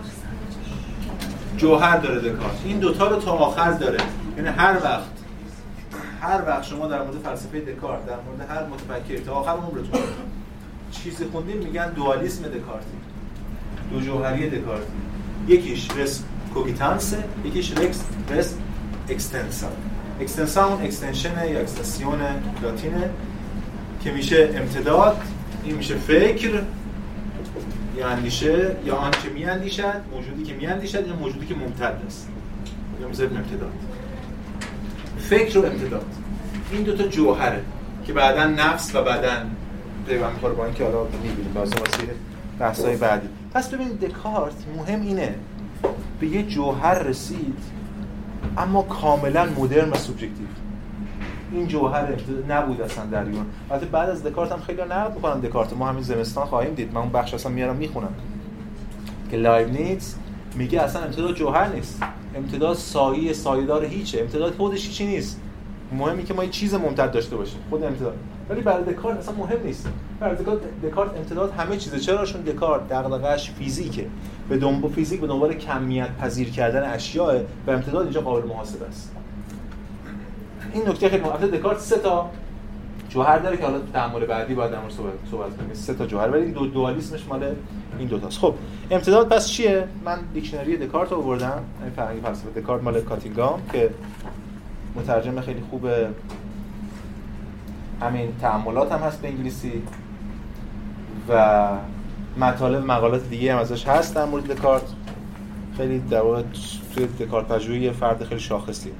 جوهر 1.57 1.97
داره 1.97 2.19
دکارت 2.19 2.61
این 2.65 2.79
دوتا 2.79 3.07
رو 3.07 3.15
تا 3.15 3.31
آخر 3.31 3.71
داره. 3.71 3.97
یعنی 4.37 4.49
هر 4.49 4.77
وقت 4.83 5.15
هر 6.21 6.41
وقت 6.47 6.63
شما 6.63 6.87
در 6.87 7.01
مورد 7.01 7.17
فلسفه 7.17 7.59
دکارت 7.59 8.05
در 8.05 8.15
مورد 8.15 8.49
هر 8.49 8.65
متفکر 8.65 9.19
تا 9.25 9.33
آخر 9.33 9.51
عمرتون 9.51 9.99
چیزی 10.91 11.25
خوندیم 11.31 11.57
میگن 11.57 11.89
دوالیسم 11.89 12.43
دکارتی. 12.43 12.97
دو 13.91 13.99
جوهری 13.99 14.49
دکارتی. 14.49 14.93
یکیش 15.47 15.87
رس 15.97 16.23
کوگیتانس 16.53 17.15
یکیش 17.45 17.71
رکس 17.77 18.03
res 18.29 18.55
extensa 19.09 19.67
extensa 20.21 20.65
اون 20.65 20.85
extension 20.85 21.49
یا 21.51 21.59
extension 21.59 22.19
لاتینه 22.61 23.09
که 24.03 24.11
میشه 24.11 24.49
امتداد 24.55 25.21
این 25.63 25.75
میشه 25.75 25.95
فکر. 25.95 26.61
یا 27.97 28.07
اندیشه 28.07 28.75
یا 28.85 28.95
آنچه 28.95 29.29
می 29.29 29.45
اندیشد 29.45 30.01
موجودی 30.11 30.43
که 30.43 30.53
می 30.53 30.67
اندیشد 30.67 31.07
یا 31.07 31.15
موجودی 31.15 31.45
که 31.45 31.55
ممتد 31.55 32.01
است. 32.07 32.29
یا 33.01 33.07
می‌ذاریم 33.07 33.37
امتداد. 33.37 33.71
فکر 35.19 35.59
و 35.59 35.65
امتداد. 35.65 36.05
این 36.71 36.83
دوتا 36.83 37.07
جوهره 37.07 37.61
که 38.05 38.13
بعدا 38.13 38.43
نفس 38.43 38.95
و 38.95 39.03
بعدا 39.03 39.31
پیوند 40.07 40.33
می‌خوره 40.33 40.53
با 40.53 40.65
اینکه 40.65 40.83
حالا 40.83 41.03
می‌بینیم. 41.03 41.51
واسه 41.55 41.75
بحث‌های 42.59 42.97
بعدی. 42.97 43.27
پس 43.53 43.69
ببینید 43.69 43.99
دکارت 43.99 44.53
مهم 44.77 45.01
اینه 45.01 45.35
به 46.19 46.27
یه 46.27 46.43
جوهر 46.43 46.99
رسید 46.99 47.57
اما 48.57 48.81
کاملا 48.81 49.45
مدرن 49.45 49.89
و 49.89 49.95
سوبژکتیو. 49.95 50.47
این 51.51 51.67
جوهر 51.67 52.07
نبود 52.49 52.81
اصلا 52.81 53.05
در 53.05 53.27
یون 53.27 53.45
البته 53.71 53.85
بعد 53.85 54.09
از 54.09 54.23
دکارت 54.23 54.51
هم 54.51 54.59
خیلی 54.59 54.81
نقد 54.81 55.15
می‌کنن 55.15 55.39
دکارت. 55.39 55.73
ما 55.73 55.87
همین 55.87 56.03
زمستان 56.03 56.45
خواهیم 56.45 56.73
دید. 56.73 56.93
من 56.93 57.01
اون 57.01 57.09
بخش 57.09 57.33
اصلا 57.33 57.51
میارم 57.51 57.75
می‌خونم. 57.75 58.13
که 59.31 59.37
لایبنیتس 59.37 60.15
میگه 60.55 60.81
اصلا 60.81 61.01
امتداد 61.01 61.33
جوهر 61.33 61.67
نیست. 61.67 62.03
امتداد 62.35 62.75
سایه 62.75 63.33
سایه‌دار 63.33 63.85
هیچه. 63.85 64.21
امتداد 64.21 64.53
خودش 64.53 64.87
هیچی 64.87 65.05
نیست. 65.05 65.41
مهمی 65.91 66.23
که 66.23 66.33
ما 66.33 66.43
یه 66.43 66.49
چیز 66.49 66.73
ممتد 66.73 67.11
داشته 67.11 67.35
باشیم. 67.35 67.59
خود 67.69 67.83
امتداد. 67.83 68.15
ولی 68.49 68.61
برای 68.61 68.83
دکارت 68.83 69.17
اصلا 69.17 69.35
مهم 69.35 69.57
نیست. 69.65 69.89
برای 70.19 70.35
دکارت 70.35 70.59
دکارت 70.83 71.17
امتداد 71.17 71.51
همه 71.51 71.77
چیزه. 71.77 71.99
چرا 71.99 72.25
چون 72.25 72.41
دکارت؟ 72.41 72.89
دغدغه‌اش 72.89 73.51
فیزیکه. 73.51 74.05
به 74.49 74.57
دنبال 74.57 74.91
فیزیک 74.91 75.21
به 75.21 75.27
دنبال 75.27 75.53
کمیت 75.53 76.17
پذیر 76.17 76.49
کردن 76.49 76.93
اشیاء 76.93 77.39
و 77.67 77.71
امتداد 77.71 78.03
اینجا 78.03 78.21
قابل 78.21 78.47
محاسبه 78.47 78.85
است. 78.85 79.11
این 80.75 80.89
نکته 80.89 81.09
خیلی 81.09 81.23
مهمه 81.23 81.47
دکارت 81.47 81.79
سه 81.79 81.97
تا 81.97 82.29
جوهر 83.09 83.39
داره 83.39 83.57
که 83.57 83.63
حالا 83.63 83.79
تعامل 83.93 84.25
بعدی 84.25 84.53
باید 84.53 84.71
در 84.71 84.77
صحبت 84.89 85.13
صحبت 85.31 85.57
کنیم. 85.57 85.73
سه 85.73 85.93
تا 85.93 86.05
جوهر 86.05 86.29
ولی 86.29 86.51
دو 86.51 86.67
دوالیسمش 86.67 87.25
مال 87.27 87.55
این 87.99 88.07
دو 88.07 88.19
تاست. 88.19 88.39
خب 88.39 88.53
امتداد 88.91 89.29
پس 89.29 89.47
چیه؟ 89.47 89.87
من 90.05 90.19
دیکشنری 90.33 90.77
دکارت 90.77 91.11
رو 91.11 91.17
آوردم. 91.17 91.63
این 91.81 91.91
فرهنگی 91.91 92.21
فلسفه 92.21 92.61
دکارت 92.61 92.83
مال 92.83 93.01
کاتینگام 93.01 93.61
که 93.73 93.89
مترجم 94.95 95.41
خیلی 95.41 95.61
خوب 95.69 95.85
همین 98.01 98.35
تعاملات 98.41 98.91
هم 98.91 98.99
هست 98.99 99.21
به 99.21 99.27
انگلیسی 99.27 99.83
و 101.29 101.69
مطالب 102.37 102.85
مقالات 102.85 103.29
دیگه 103.29 103.53
هم 103.53 103.59
ازش 103.59 103.87
هست 103.87 104.15
در 104.15 104.25
مورد 104.25 104.47
دکارت. 104.47 104.83
خیلی 105.77 105.99
در 105.99 106.21
واقع 106.21 106.43
توی 106.95 107.05
دکارت 107.05 107.47
پژوهی 107.47 107.91
فرد 107.91 108.23
خیلی 108.23 108.39
شاخصی. 108.39 108.91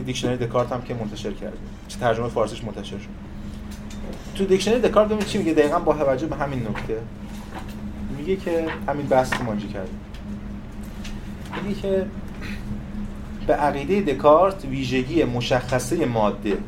این 0.00 0.06
دیکشنری 0.06 0.36
دکارت 0.36 0.72
هم 0.72 0.82
که 0.82 0.94
منتشر 0.94 1.32
کرده 1.32 1.56
چه 1.88 1.98
ترجمه 1.98 2.28
فارسیش 2.28 2.64
منتشر 2.64 2.98
شد. 2.98 3.08
تو 4.34 4.44
دیکشنری 4.44 4.80
دکارت 4.80 5.08
ببینید 5.08 5.26
چی 5.26 5.38
میگه؟ 5.38 5.54
دقیقا 5.54 5.78
با 5.78 5.94
توجه 5.94 6.26
به 6.26 6.36
همین 6.36 6.68
نکته. 6.68 6.98
میگه 8.18 8.36
که 8.36 8.66
همین 8.88 9.06
بحث 9.06 9.40
مانجی 9.40 9.68
کرده 9.68 9.90
میگه 11.62 11.80
که 11.80 12.06
به 13.46 13.54
عقیده 13.54 14.12
دکارت 14.12 14.64
ویژگی 14.64 15.24
مشخصه 15.24 16.06
ماده 16.06 16.58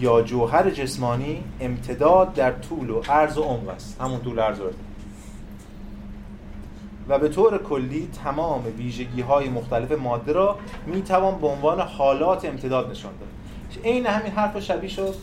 یا 0.00 0.22
جوهر 0.22 0.70
جسمانی 0.70 1.44
امتداد 1.60 2.34
در 2.34 2.52
طول 2.52 2.90
و 2.90 3.00
عرض 3.08 3.38
و 3.38 3.42
عمق 3.42 3.68
است. 3.68 4.00
همون 4.00 4.20
طول 4.20 4.40
عرض 4.40 4.60
و 4.60 4.64
و 7.10 7.18
به 7.18 7.28
طور 7.28 7.58
کلی 7.58 8.08
تمام 8.24 8.64
ویژگی 8.78 9.20
های 9.20 9.48
مختلف 9.48 9.92
ماده 9.92 10.32
را 10.32 10.58
می 10.86 11.02
توان 11.02 11.40
به 11.40 11.46
عنوان 11.46 11.80
حالات 11.80 12.44
امتداد 12.44 12.90
نشان 12.90 13.12
داد. 13.20 13.28
عین 13.84 14.06
همین 14.06 14.32
حرف 14.32 14.58
شبیه 14.58 14.90
شد 14.90 15.14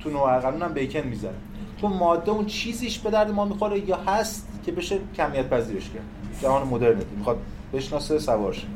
تو 0.00 0.10
نوع 0.10 0.38
قانون 0.38 0.62
هم 0.62 0.72
بیکن 0.72 1.00
می‌زنه. 1.00 1.32
چون 1.80 1.92
ماده 1.92 2.30
اون 2.30 2.46
چیزیش 2.46 2.98
به 2.98 3.10
درد 3.10 3.30
ما 3.30 3.44
می‌خوره 3.44 3.88
یا 3.88 3.96
هست 3.96 4.48
که 4.66 4.72
بشه 4.72 4.98
کمیت 5.16 5.48
پذیرش 5.48 5.90
کرد؟ 5.90 6.02
جهان 6.42 6.68
مدرن 6.68 7.02
می‌خواد 7.16 7.38
بشناسه 7.72 8.18
سوارش. 8.18 8.66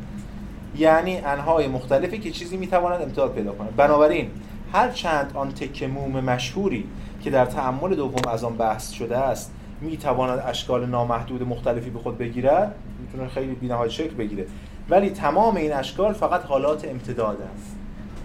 یعنی 0.78 1.16
انهای 1.16 1.68
مختلفی 1.68 2.18
که 2.18 2.30
چیزی 2.30 2.56
می‌تواند 2.56 3.02
امتداد 3.02 3.32
پیدا 3.32 3.52
کنه. 3.52 3.68
بنابراین 3.76 4.30
هر 4.72 4.90
چند 4.90 5.30
آن 5.34 5.50
تکه 5.50 5.86
موم 5.86 6.20
مشهوری 6.20 6.84
که 7.22 7.30
در 7.30 7.44
تعمل 7.44 7.94
دوم 7.94 8.28
از 8.28 8.44
آن 8.44 8.56
بحث 8.56 8.90
شده 8.90 9.18
است 9.18 9.52
می‌تواند 9.80 10.42
اشکال 10.46 10.86
نامحدود 10.86 11.42
مختلفی 11.42 11.90
به 11.90 11.98
خود 11.98 12.18
بگیرد؟ 12.18 12.74
می‌تونه 13.00 13.28
خیلی 13.28 13.54
بی‌نهایت 13.54 13.90
شکل 13.90 14.14
بگیره. 14.14 14.46
ولی 14.90 15.10
تمام 15.10 15.56
این 15.56 15.72
اشکال 15.72 16.12
فقط 16.12 16.44
حالات 16.44 16.84
امتداد 16.84 17.38
است. 17.54 17.76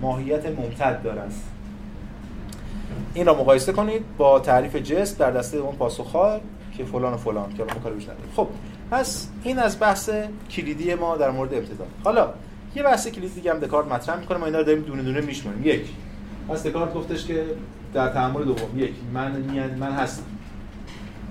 ماهیت 0.02 0.46
ممتد 0.46 1.04
دارند 1.04 1.34
این 3.14 3.26
را 3.26 3.34
مقایسه 3.34 3.72
کنید 3.72 4.04
با 4.18 4.40
تعریف 4.40 4.76
جسم 4.76 5.18
در 5.18 5.32
دسته 5.32 5.58
اون 5.58 5.76
پاسخها 5.76 6.40
که 6.78 6.84
فلان 6.86 7.14
و 7.14 7.18
فلان 7.18 7.54
که 7.54 7.64
الان 7.64 7.80
کار 7.80 7.94
خب 8.36 8.48
پس 8.92 9.28
این 9.44 9.60
از 9.60 9.80
بحث 9.80 10.10
کلیدی 10.50 10.96
ما 10.96 11.18
در 11.18 11.32
مورد 11.32 11.54
امتداد. 11.54 11.88
حالا 12.04 12.30
یه 12.76 12.84
بحث 12.84 13.08
کلیدی 13.08 13.34
دیگه 13.34 13.52
هم 13.52 13.60
دکارت 13.60 13.88
مطرح 13.88 14.20
می‌کنه 14.20 14.38
ما 14.38 14.46
اینا 14.46 14.58
رو 14.58 14.64
داریم 14.64 14.82
دونه 14.82 15.04
دونه 15.04 15.22
میشماریم. 15.22 15.64
یک. 15.64 15.82
پس 16.50 16.64
دکارت 16.64 16.94
گفتش 16.94 17.26
که 17.26 17.46
در 17.94 18.10
تعامل 18.10 18.44
دوم 18.44 18.80
یک 18.80 18.94
من 19.14 19.32
من 19.80 19.92
هستم. 19.92 20.24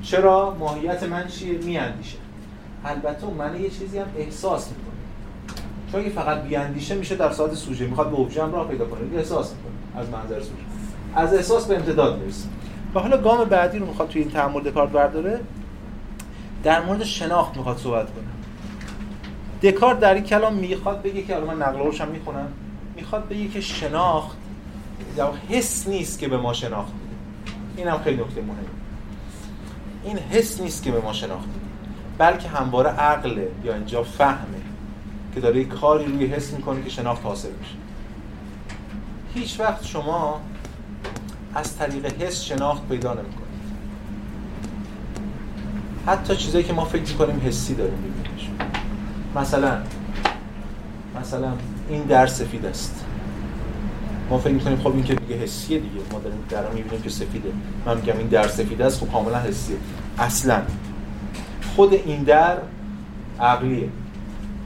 چرا 0.02 0.56
ماهیت 0.58 1.02
من 1.02 1.26
چیه؟ 1.26 1.58
میاندیشه. 1.58 2.16
البته 2.84 3.24
اون 3.24 3.36
من 3.36 3.60
یه 3.60 3.70
چیزی 3.70 3.98
هم 3.98 4.06
احساس 4.16 4.68
می‌کنه. 4.68 4.94
چون 5.92 6.00
اگه 6.00 6.10
فقط 6.10 6.42
بیاندیشه 6.42 6.94
میشه 6.94 7.16
در 7.16 7.32
ساعت 7.32 7.54
سوژه. 7.54 7.86
می‌خواد 7.86 8.10
به 8.10 8.16
اوبژه 8.16 8.46
راه 8.46 8.68
پیدا 8.68 8.84
کنه. 8.84 9.16
احساس 9.16 9.52
می‌کنه 9.54 10.00
از 10.02 10.08
منظر 10.10 10.40
سوژه. 10.40 10.62
از 11.14 11.34
احساس 11.34 11.66
به 11.66 11.76
امتداد 11.76 12.18
می‌رسه. 12.18 12.48
و 12.94 13.00
حالا 13.00 13.16
گام 13.16 13.44
بعدی 13.44 13.78
رو 13.78 13.86
می‌خواد 13.86 14.08
توی 14.08 14.22
این 14.22 14.30
تعامل 14.30 14.60
دکارت 14.60 14.90
برداره. 14.90 15.40
در 16.62 16.84
مورد 16.84 17.04
شناخت 17.04 17.56
می‌خواد 17.56 17.78
صحبت 17.78 18.06
کنه. 18.06 18.24
دکارت 19.70 20.00
در 20.00 20.14
این 20.14 20.24
کلام 20.24 20.54
می‌خواد 20.54 21.02
بگه 21.02 21.22
که 21.22 21.34
حالا 21.34 21.46
من 21.46 21.62
نقل 21.62 21.96
هم 21.96 22.08
می‌خونم. 22.08 22.48
می‌خواد 22.96 23.28
بگه 23.28 23.48
که 23.48 23.60
شناخت 23.60 24.36
یا 25.16 25.32
حس 25.48 25.88
نیست 25.88 26.18
که 26.18 26.28
به 26.28 26.36
ما 26.36 26.52
شناخت 26.52 26.92
این 27.76 27.88
هم 27.88 27.98
خیلی 27.98 28.16
نکته 28.16 28.40
مهمه. 28.40 28.79
این 30.04 30.18
حس 30.18 30.60
نیست 30.60 30.82
که 30.82 30.90
به 30.90 31.00
ما 31.00 31.12
شناخت 31.12 31.48
بلکه 32.18 32.48
همواره 32.48 32.90
عقله 32.90 33.48
یا 33.64 33.74
اینجا 33.74 34.02
فهمه 34.02 34.60
که 35.34 35.40
داره 35.40 35.64
کاری 35.64 36.04
روی 36.04 36.26
حس 36.26 36.52
می‌کنه 36.52 36.82
که 36.82 36.90
شناخت 36.90 37.24
حاصل 37.24 37.48
میشه. 37.60 37.74
هیچ 39.34 39.60
وقت 39.60 39.84
شما 39.84 40.40
از 41.54 41.76
طریق 41.76 42.22
حس 42.22 42.42
شناخت 42.42 42.88
پیدا 42.88 43.14
نمی‌کنید. 43.14 43.40
حتی 46.06 46.36
چیزایی 46.36 46.64
که 46.64 46.72
ما 46.72 46.84
فکر 46.84 47.12
می‌کنیم 47.12 47.42
حسی 47.46 47.74
داریم 47.74 47.94
میبینیمش. 47.94 48.50
مثلا 49.36 49.78
مثلا 51.20 51.52
این 51.88 52.02
در 52.02 52.26
سفید 52.26 52.66
است. 52.66 52.99
ما 54.30 54.38
فکر 54.38 54.52
می‌کنیم 54.52 54.78
خب 54.78 54.94
این 54.94 55.04
که 55.04 55.14
دیگه 55.14 55.36
حسیه 55.36 55.78
دیگه. 55.78 56.00
ما 56.12 56.18
داریم 56.18 56.38
در 56.48 56.68
می‌بینیم 56.68 57.02
که 57.02 57.10
سفیده. 57.10 57.52
من 57.86 57.96
میگم 57.96 58.18
این 58.18 58.26
در 58.26 58.48
سفید 58.48 58.82
است 58.82 59.00
خب 59.00 59.12
کاملا 59.12 59.38
حسیه. 59.38 59.76
اصلا 60.18 60.62
خود 61.76 61.92
این 61.92 62.22
در 62.22 62.56
عقلیه. 63.40 63.88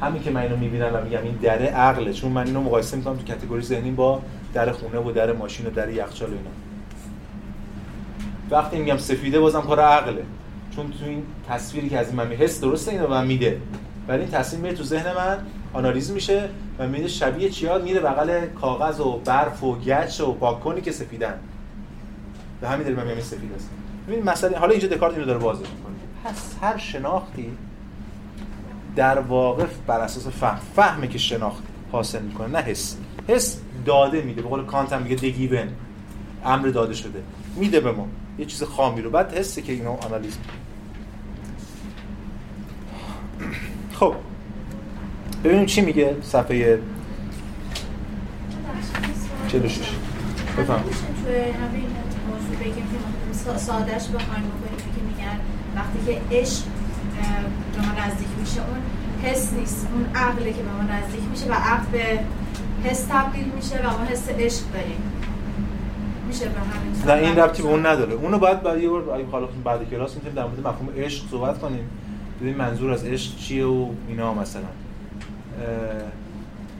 همین 0.01 0.23
که 0.23 0.31
من 0.31 0.41
اینو 0.41 0.57
می‌بینم 0.57 0.91
و 0.95 1.05
میگم 1.05 1.23
این 1.23 1.35
دره 1.43 1.67
عقله. 1.67 2.13
چون 2.13 2.33
من 2.33 2.47
اینو 2.47 2.61
مقایسه 2.61 2.97
می‌کنم 2.97 3.17
تو 3.17 3.33
کاتگوری 3.33 3.63
ذهنی 3.63 3.91
با 3.91 4.23
در 4.55 4.73
خونه 4.73 4.99
و 4.99 5.13
در 5.13 5.33
ماشین 5.33 5.67
و 5.67 5.71
در 5.71 5.89
یخچال 5.89 6.31
و 6.31 6.33
اینا. 6.33 6.51
وقتی 8.51 8.79
میگم 8.79 8.99
سفیده 8.99 9.41
بازم 9.41 9.61
کار 9.61 9.81
عقله. 9.81 10.23
چون 10.77 10.91
تو 10.91 11.05
این 11.07 11.23
تصویری 11.49 11.89
که 11.89 11.99
از 11.99 12.07
این 12.07 12.17
من 12.17 12.27
حس 12.27 12.61
درسته 12.61 12.93
اینو 12.93 13.09
من 13.09 13.27
میده. 13.27 13.61
ولی 14.09 14.21
این 14.21 14.31
تصویر 14.31 14.63
میره 14.63 14.75
تو 14.75 14.85
ذهن 14.85 15.13
من 15.17 15.39
آنالیز 15.73 16.11
میشه. 16.11 16.49
و 16.79 16.89
میره 16.89 17.09
شبیه 17.09 17.51
چیا 17.51 17.79
میره؟ 17.79 18.01
بغل 18.01 18.47
کاغذ 18.47 19.01
و 19.01 19.21
برف 19.25 19.63
و 19.63 19.79
گچ 19.79 20.21
و 20.21 20.33
پاکونی 20.33 20.81
که 20.81 20.93
سفیدن. 20.93 21.41
به 22.61 22.69
همین 22.69 22.83
دلیل 22.83 22.97
من 22.97 23.21
سفید 23.21 23.53
است. 23.57 23.71
ببین 24.09 24.25
مثلا 24.25 24.59
حالا 24.59 24.71
اینجا 24.71 24.89
دکارت 24.89 25.15
اینو 25.15 25.27
داره 25.27 25.39
بازش 25.39 25.61
می‌کنه. 25.61 25.95
پس 26.25 26.55
هر 26.63 26.77
شناختی 26.77 27.53
در 28.97 29.19
واقع 29.19 29.65
بر 29.87 30.01
اساس 30.01 30.27
فهم 30.29 30.61
فهمه 30.77 31.09
که 31.09 31.19
شناخت 31.19 31.63
حاصل 31.93 32.23
می‌کنه 32.23 32.49
نه 32.49 32.59
حس. 32.59 32.97
حس 33.29 33.61
داده 33.85 34.23
میده. 34.23 34.43
به 34.43 34.49
قول 34.49 34.65
کانت 34.65 34.93
هم 34.93 35.03
میگه 35.03 35.17
دگیون 35.17 35.69
امر 36.45 36.69
داده 36.69 36.95
شده. 36.95 37.23
میده 37.57 37.81
به 37.81 37.93
ما. 37.93 38.09
یه 38.39 38.45
چیز 38.45 38.63
خامی 38.63 39.03
رو. 39.03 39.11
بعد 39.11 39.35
حسه 39.35 39.63
که 39.63 39.73
اینو 39.73 39.91
آنالیز 39.91 40.39
خب. 43.93 44.15
ببینیم 45.45 45.67
چی 45.67 45.81
میگه 45.81 46.17
صفحه 46.23 46.79
46 49.49 49.79
بفهم. 50.59 50.81
سادش 53.57 54.09
بخوایم 54.09 54.45
بکنیم 54.45 54.79
که 54.79 55.03
میگن 55.09 55.39
وقتی 55.77 55.99
که 56.07 56.37
عشق 56.37 56.63
به 57.73 57.81
ما 57.81 58.07
نزدیک 58.07 58.29
میشه 58.41 58.61
اون 58.61 58.79
حس 59.23 59.53
نیست. 59.53 59.89
اون 59.95 60.07
عقله 60.15 60.53
که 60.53 60.63
به 60.63 60.73
ما 60.73 60.83
نزدیک 60.83 61.21
میشه 61.31 61.47
و 61.47 61.53
عقل 61.53 61.85
به 61.93 62.21
حس 62.85 63.05
تبدیل 63.05 63.45
میشه 63.57 63.79
و 63.79 63.99
ما 63.99 64.05
حس 64.05 64.29
عشق 64.29 64.63
داریم. 64.75 65.03
میشه 66.29 66.45
به 66.45 66.61
همین 66.61 67.23
نه 67.23 67.29
این 67.29 67.39
ربطی 67.39 67.63
به 67.63 67.69
اون 67.69 67.87
نداره. 67.87 68.13
اونو 68.13 68.39
باید 68.39 68.63
بعد 68.63 68.81
یه 68.81 68.89
بار 68.89 69.11
اگه 69.11 69.27
حالا 69.27 69.49
بعد 69.65 69.91
کلاس 69.91 70.15
می‌تونیم 70.15 70.37
در 70.37 70.45
مورد 70.45 70.61
مفهوم 70.61 70.89
عشق 70.97 71.31
صحبت 71.31 71.59
کنیم. 71.59 71.91
ببین 72.41 72.57
منظور 72.57 72.93
از 72.93 73.05
عشق 73.05 73.37
چیه 73.37 73.67
و 73.67 73.89
اینا 74.09 74.35
مثلا. 74.35 74.63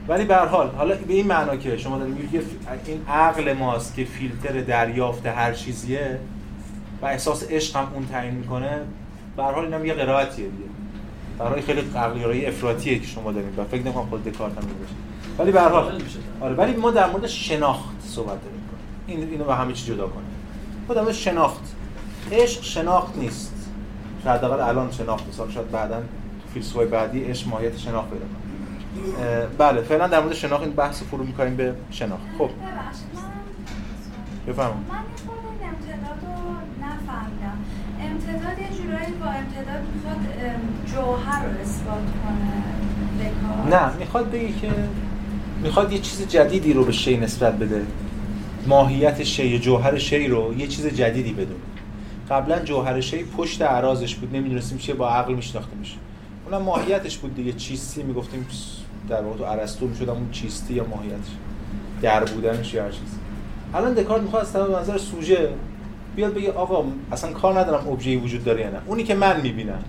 ولی 0.09 0.25
به 0.25 0.37
حال 0.37 0.71
حالا 0.71 0.95
به 0.95 1.15
این 1.15 1.27
معنا 1.27 1.57
که 1.57 1.77
شما 1.77 1.99
دارید 1.99 2.15
میگید 2.19 2.43
این 2.87 3.03
عقل 3.09 3.53
ماست 3.53 3.95
که 3.95 4.05
فیلتر 4.05 4.61
دریافت 4.61 5.27
هر 5.27 5.53
چیزیه 5.53 6.19
و 7.03 7.07
احساس 7.07 7.51
عشق 7.51 7.77
هم 7.77 7.87
اون 7.95 8.07
تعیین 8.07 8.35
می‌کنه 8.35 8.81
به 9.37 9.43
هر 9.43 9.53
حال 9.53 9.65
اینم 9.65 9.85
یه 9.85 9.95
قرائتیه 9.95 10.49
دیگه. 10.49 10.65
برای 11.39 11.63
خیلی 11.63 11.81
عقلیاری 11.97 12.47
افراطیه 12.47 12.99
که 12.99 13.07
شما 13.07 13.33
دارید 13.33 13.59
و 13.59 13.65
فکر 13.65 13.83
نمی‌کنم 13.83 14.07
خود 14.07 14.25
دکارت 14.25 14.53
هم 14.53 14.63
باشه 14.63 14.95
ولی 15.39 15.53
به 15.53 15.61
هر 15.61 15.69
حال 15.69 16.03
آره 16.41 16.55
ولی 16.55 16.73
ما 16.73 16.91
در 16.91 17.11
مورد 17.11 17.27
شناخت 17.27 17.95
صحبت 18.07 18.45
داریم. 18.45 18.61
این 19.07 19.29
اینو 19.31 19.45
به 19.45 19.55
همه 19.55 19.73
چی 19.73 19.87
جدا 19.87 20.07
کنیم. 20.07 20.31
ما 20.89 20.95
در 20.95 21.01
مورد 21.01 21.15
شناخت. 21.15 21.75
عشق 22.33 22.63
شناخت 22.63 23.17
نیست. 23.17 23.55
شاید 24.25 24.37
حداقل 24.37 24.61
الان 24.61 24.91
شناخت 24.91 25.25
حالا 25.39 25.51
شاید 25.51 25.71
بعدا 25.71 25.97
تو 25.97 26.49
فیلسوفای 26.55 26.87
بعدی 26.87 27.25
عشق 27.25 27.49
ماهیت 27.49 27.79
شناخت 27.79 28.11
پیدا 28.11 28.25
کنه. 28.25 28.44
بله 29.59 29.83
فعلا 29.83 30.09
در 30.09 30.21
مورد 30.21 30.35
شناخت 30.35 30.63
این 30.63 30.73
بحث 30.73 31.01
رو 31.01 31.07
فرو 31.07 31.25
می‌کنیم 31.25 31.57
به 31.57 31.75
شناخت. 31.91 32.23
خب. 32.39 32.45
ببخشید 32.45 33.09
من 33.15 34.53
بفرمایید 34.53 34.87
امتداد 35.65 36.19
رو 36.23 36.53
نفهمیدم. 36.85 37.59
امتداد 38.01 38.59
یه 38.59 38.69
جورایی 38.77 39.13
با 39.13 39.27
امتداد 39.27 39.83
می‌خواد 39.95 40.21
جوهر 40.87 41.45
رو 41.45 41.61
اثبات 41.61 42.07
کنه 42.25 42.65
نه 43.71 43.97
می‌خواد 43.97 44.31
بگی 44.31 44.53
که 44.53 44.71
می‌خواد 45.63 45.93
یه 45.93 45.99
چیز 45.99 46.29
جدیدی 46.29 46.73
رو 46.73 46.85
به 46.85 46.93
شی 46.93 47.17
نسبت 47.17 47.59
بده. 47.59 47.83
ماهیت 48.67 49.23
شی 49.23 49.59
جوهر 49.59 49.99
شی 49.99 50.29
رو 50.29 50.55
یه 50.59 50.67
چیز 50.67 50.87
جدیدی 50.87 51.33
بدونه 51.33 51.61
قبلا 52.31 52.59
جوهر 52.59 53.01
شی 53.01 53.25
پشت 53.25 53.63
عراضش 53.63 54.15
بود. 54.15 54.37
نمی‌دونستیم 54.37 54.79
چیه 54.79 54.95
با 54.95 55.11
عقل 55.11 55.35
میشناخته 55.35 55.77
میشه. 55.77 55.97
اونم 56.47 56.63
ماهیتش 56.63 57.19
بود 57.19 57.35
دیگه. 57.35 57.53
چیستی 57.53 58.03
می‌گفتیم 58.03 58.47
در 59.09 59.23
واقع 59.23 59.39
تو 59.39 59.45
ارسطو 59.45 59.87
می‌شد 59.87 60.09
اون 60.09 60.31
چیستی 60.31 60.75
یا 60.75 60.85
ماهیتش. 60.85 61.31
در 62.03 62.25
بودنش 62.25 62.75
یا 62.75 62.85
هر 62.85 62.91
چیز. 62.91 63.19
الان 63.75 63.95
دکارت 63.95 64.23
می‌خواد 64.23 64.43
از 64.43 64.53
طرف 64.53 64.71
نظر 64.71 64.99
سوژه 64.99 65.49
بیاد 66.17 66.35
بگه 66.35 66.53
آقا 66.53 66.85
اصلا 67.13 67.33
کار 67.33 67.59
ندارم 67.61 67.89
ابژه‌ای 67.89 68.17
وجود 68.17 68.45
داره 68.45 68.61
یا 68.61 68.71
نه. 68.71 68.79
اونی 68.87 69.05
که 69.05 69.15
من 69.15 69.41
می‌بینم 69.41 69.83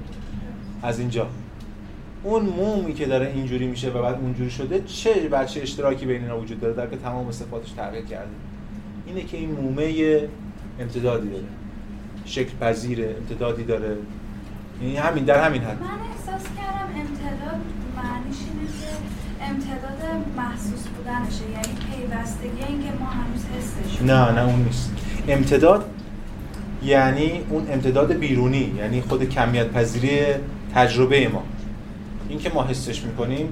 از 0.83 0.99
اینجا. 0.99 1.27
اون 2.23 2.45
مومی 2.45 2.93
که 2.93 3.05
داره 3.05 3.31
اینجوری 3.35 3.67
میشه 3.67 3.89
و 3.89 4.01
بعد 4.01 4.15
اونجوری 4.15 4.51
شده 4.51 4.83
چه 4.85 5.13
بچه 5.13 5.61
اشتراکی 5.61 6.05
بین 6.05 6.21
اینا 6.21 6.39
وجود 6.39 6.61
داره؟ 6.61 6.73
در 6.73 6.87
که 6.87 6.97
تمام 6.97 7.31
صفاتش 7.31 7.71
تغییر 7.71 8.05
کرده. 8.05 8.31
اینه 9.07 9.21
که 9.21 9.37
این 9.37 9.51
مومه 9.51 10.21
امتدادی 10.79 11.29
داره. 11.29 11.43
شکل 12.25 12.57
پذیره 12.61 13.15
امتدادی 13.17 13.63
داره. 13.63 13.97
یعنی 14.81 14.97
همین 14.97 15.23
در 15.23 15.45
همین 15.45 15.61
حد 15.61 15.81
من 15.81 15.87
احساس 15.87 16.43
کردم 16.57 16.89
امتداد 16.99 17.61
اینه 18.39 18.67
که 18.67 19.45
امتداد 19.45 20.01
محسوس 20.37 20.83
بودنشه 20.87 21.43
یعنی 21.51 21.79
پیوستگی 21.91 22.73
اینکه 22.73 22.91
ما 22.99 23.05
هنوز 23.05 23.45
حسش 23.45 24.01
نه 24.01 24.31
نه 24.31 24.45
اون 24.45 24.63
نیست. 24.63 24.91
امتداد 25.27 25.85
یعنی 26.83 27.41
اون 27.49 27.71
امتداد 27.71 28.13
بیرونی 28.13 28.73
یعنی 28.77 29.01
خود 29.01 29.29
کمیت 29.29 29.71
پذیری 29.71 30.21
تجربه 30.73 31.27
ما. 31.27 31.43
این 32.29 32.39
که 32.39 32.49
ما 32.49 32.63
حسش 32.63 33.03
می‌کنیم. 33.03 33.49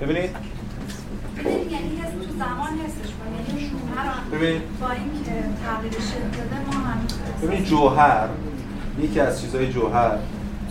ببینید. 0.00 0.30
یعنی 1.44 1.96
حس 2.02 2.10
تو 2.10 2.38
زمان 2.38 2.78
حسش 2.86 3.10
یعنی 3.48 3.70
ببینید. 4.32 4.62
با 4.80 4.90
اینکه 4.90 5.44
تغییر 5.64 5.92
شکل 5.92 6.38
داده 6.38 6.66
ما 6.66 6.84
هنوز 6.84 7.12
ببینید 7.42 7.64
جوهر 7.64 8.28
یکی 9.02 9.20
از 9.20 9.40
چیزهای 9.40 9.72
جوهر 9.72 10.10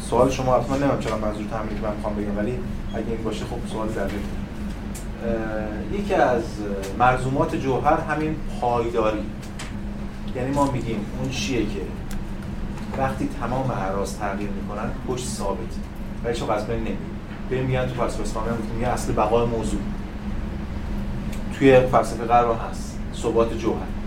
سوال 0.10 0.32
شما 0.32 0.60
حتما 0.60 0.78
نمیم 0.78 1.00
چرا 1.00 1.18
منظور 1.18 1.45
تمرین 1.52 1.80
که 1.80 1.88
من 1.88 1.95
می‌خوام 1.95 2.16
بگم 2.16 2.38
ولی 2.38 2.60
اگه 2.93 3.08
این 3.08 3.24
باشه 3.24 3.45
خب 3.45 3.72
سوال 3.72 3.88
اه، 3.88 4.10
یکی 6.00 6.14
از 6.14 6.43
مرزومات 7.00 7.56
جوهر 7.56 8.00
همین 8.00 8.36
پایداری. 8.62 9.24
یعنی 10.36 10.52
ما 10.52 10.72
میگیم 10.72 11.06
اون 11.20 11.30
چیه 11.30 11.66
که 11.66 11.82
وقتی 12.97 13.30
تمام 13.39 13.72
اعراض 13.72 14.18
تغییر 14.18 14.50
می‌کنن 14.50 14.89
پشت 15.08 15.26
ثابت. 15.26 15.60
ولی 16.24 16.52
از 16.52 16.68
بین 16.68 16.80
نمیره 16.80 16.97
به 17.50 17.62
میگن 17.62 17.86
تو 17.86 17.93
فلسفه 17.93 18.22
اسلامی 18.22 18.47
میگن 18.76 18.89
اصل 18.89 19.14
بقای 19.14 19.45
موضوع. 19.45 19.82
توی 21.58 21.80
فلسفه 21.80 22.34
هم 22.34 22.56
هست. 22.70 23.00
ثبات 23.16 23.58
جوهر. 23.58 23.99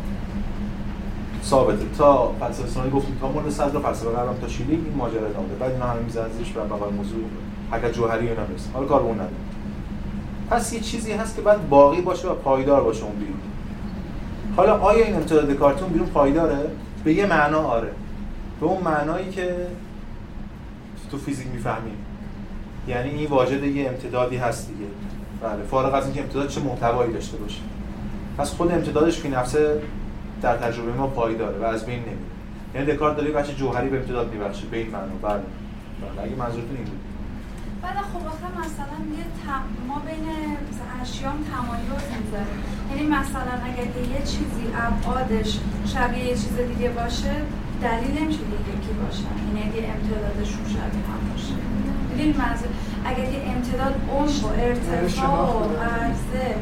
ثابته. 1.42 1.84
تا 1.98 2.32
فلسفه 2.40 2.64
اسلامی 2.64 2.90
گفتیم 2.90 3.18
تا 3.20 3.32
مورد 3.32 3.50
صدر 3.50 3.78
فلسفه 3.78 4.10
غرب 4.10 4.40
تا 4.40 4.48
شیلی 4.48 4.72
این 4.72 4.94
ماجرا 4.96 5.26
ادامه. 5.26 5.54
بعد 5.60 5.72
اینا 5.72 5.86
همه 5.86 6.00
می‌زنن 6.00 6.32
زیرش 6.38 6.52
بر 6.52 6.64
بقای 6.64 6.90
موضوع 6.90 7.18
حاجت 7.70 7.92
جوهری 7.92 8.28
اینا 8.28 8.46
نیست. 8.46 8.70
حالا 8.74 8.86
کار 8.86 9.00
اون 9.00 9.14
نداره 9.14 9.30
پس 10.50 10.72
یه 10.72 10.80
چیزی 10.80 11.12
هست 11.12 11.36
که 11.36 11.42
باید 11.42 11.68
باقی 11.68 12.00
باشه 12.00 12.28
و 12.28 12.34
پایدار 12.34 12.84
باشه 12.84 13.04
اون 13.04 13.14
بیرون. 13.14 13.36
حالا 14.56 14.78
آیا 14.78 15.04
این 15.04 15.14
امتداد 15.14 15.52
کارتون 15.52 15.88
بیرون 15.88 16.08
پایداره؟ 16.08 16.70
به 17.04 17.12
یه 17.14 17.26
معنا 17.26 17.58
آره. 17.58 17.90
به 18.60 18.66
اون 18.66 18.82
معنایی 18.82 19.30
که 19.30 19.56
تو 21.10 21.18
فیزیک 21.18 21.46
می‌فهمیم 21.52 21.96
یعنی 22.88 23.10
این 23.10 23.28
واجد 23.28 23.64
یه 23.64 23.88
امتدادی 23.88 24.36
هست 24.36 24.68
دیگه. 24.68 24.86
بله 25.42 25.62
فارغ 25.70 25.94
از 25.94 26.04
اینکه 26.04 26.22
امتداد 26.22 26.48
چه 26.48 26.60
محتوایی 26.60 27.12
داشته 27.12 27.36
باشه. 27.36 27.60
پس 28.38 28.54
خود 28.54 28.72
امتدادش 28.72 29.18
فی 29.18 29.28
نفسه 29.28 29.80
در 30.42 30.56
تجربه 30.56 30.92
ما 30.92 31.06
پایداره 31.06 31.58
و 31.58 31.64
از 31.64 31.86
بین 31.86 31.98
نمیره. 31.98 32.16
یعنی 32.74 32.86
دکارت 32.92 33.16
داره 33.16 33.30
بچه 33.30 33.54
جوهری 33.54 33.88
به 33.88 33.96
امتداد 33.96 34.32
میبخشه 34.32 34.66
به 34.66 34.76
این 34.76 34.90
معنا. 34.90 35.14
بله. 35.22 35.42
بله 36.02 36.22
اگه 36.22 36.36
منظورتون 36.36 36.76
این 36.76 36.84
بود. 36.84 37.00
بعد 37.82 37.96
خب 37.96 38.26
آخه 38.26 38.48
مثلا 38.60 38.98
یه 39.18 39.24
تم... 39.44 39.62
ما 39.88 40.02
بین 40.06 40.26
اشیام 41.02 41.38
تمایز 41.52 42.04
می‌ذاره 42.24 42.54
یعنی 42.90 43.06
مثلا 43.16 43.54
اگر 43.68 43.86
که 43.94 44.00
یه 44.14 44.20
چیزی 44.32 44.64
ابعادش 44.86 45.58
شبیه 45.86 46.24
یه 46.24 46.34
چیز 46.34 46.56
دیگه 46.76 46.88
باشه 46.88 47.34
دلیل 47.82 48.22
نمیشه 48.22 48.38
که 48.38 48.56
یکی 48.74 48.92
باشن 49.02 49.34
یعنی 49.46 49.60
اگه 49.68 49.88
امتدادشون 49.94 50.64
شبیه 50.64 51.04
هم 51.10 51.20
باشه. 51.32 51.54
ببین 52.12 52.36
منظور؟ 52.36 52.68
اگر 53.04 53.26
که 53.32 53.50
امتداد 53.50 53.94
عمق 54.12 54.44
و 54.44 54.48
ارتفاع 54.60 55.66
و 55.66 55.82
عرضه 55.82 56.54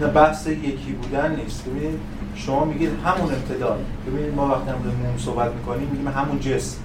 نه 0.00 0.06
بحث 0.06 0.46
یکی 0.46 0.92
بودن 0.92 1.36
نیست. 1.36 1.64
ببینید 1.68 2.00
شما 2.34 2.64
میگید 2.64 2.90
همون 3.04 3.34
امتداد 3.34 3.84
ببینید 4.06 4.34
ما 4.34 4.48
وقتی 4.48 4.70
هم 4.70 4.76
موم 4.76 5.18
صحبت 5.18 5.52
می‌کنیم 5.52 5.88
میگیم 5.88 6.08
همون 6.08 6.40
جسم. 6.40 6.76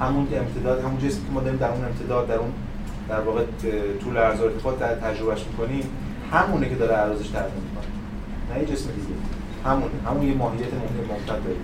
همون 0.00 0.28
امتداد 0.36 0.84
همون 0.84 0.98
جسمی 0.98 1.26
که 1.26 1.32
ما 1.34 1.40
داریم 1.40 1.58
در 1.58 1.70
اون 1.70 1.84
امتداد 1.84 2.28
در 2.28 2.34
اون 2.34 2.52
در 3.08 3.20
واقع 3.20 3.44
طول 4.04 4.16
عرض 4.16 4.40
ارتفاع 4.40 4.76
در 4.78 4.94
تجربهش 4.94 5.44
می‌کنیم 5.50 5.84
همونه 6.32 6.68
که 6.68 6.74
داره 6.74 6.94
عرضش 6.94 7.28
تغییر 7.28 7.54
می‌کنه. 7.54 7.86
نه 8.54 8.60
یه 8.60 8.66
جسم 8.66 8.90
دیگه. 8.90 9.14
همون 9.64 9.90
همون 10.06 10.22
یه 10.22 10.34
ماهیت 10.34 10.74
ممکن 10.74 11.12
ممتد 11.12 11.44
داره 11.44 11.56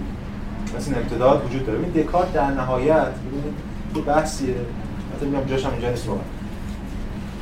این 0.87 0.97
امتداد 0.97 1.47
وجود 1.47 1.67
داره. 1.67 1.79
این 1.79 1.91
دکارت 1.91 2.33
در 2.33 2.51
نهایت 2.51 3.13
ببینید 3.27 4.07
بحثیه. 4.07 4.55
مثلا 5.17 5.29
میگم 5.29 5.45
جاش 5.45 5.65
هم 5.65 5.73
اینجا 5.73 5.91
نیست 5.91 6.09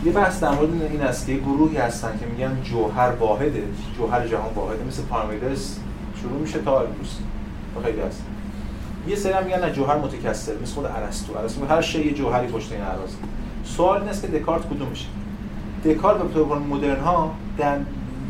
یه 0.04 0.12
بحث 0.12 0.40
در 0.40 0.50
مورد 0.50 0.70
این 0.90 1.00
است 1.00 1.26
که 1.26 1.34
گروهی 1.34 1.76
هستن 1.76 2.18
که 2.20 2.26
میگن 2.26 2.62
جوهر 2.62 3.10
واحده 3.10 3.62
جوهر 3.98 4.28
جهان 4.28 4.54
واحده 4.54 4.84
مثل 4.84 5.02
پارمیدس 5.02 5.78
شروع 6.22 6.40
میشه 6.40 6.58
تا 6.58 6.86
تا 7.74 7.82
خیلی 7.84 8.00
هست. 8.00 8.22
یه 9.08 9.16
سری 9.16 9.32
هم 9.32 9.44
میگن 9.44 9.64
نه 9.64 9.72
جوهر 9.72 9.96
متکثر 9.96 10.52
مثل 10.62 10.74
خود 10.74 10.86
ارسطو. 10.86 11.38
ارسطو 11.38 11.66
هر 11.66 11.80
شی 11.80 12.06
یه 12.06 12.12
جوهری 12.12 12.46
پشت 12.46 12.72
این 12.72 12.80
اعراض. 12.80 13.10
سوال 13.64 14.00
این 14.00 14.08
است 14.08 14.22
که 14.22 14.28
دکارت 14.28 14.66
کدوم 14.66 14.88
میشه؟ 14.88 15.06
دکارت 15.84 16.22
به 16.22 16.34
طور 16.34 16.58
مدرن 16.58 17.00
ها 17.00 17.34
در 17.58 17.78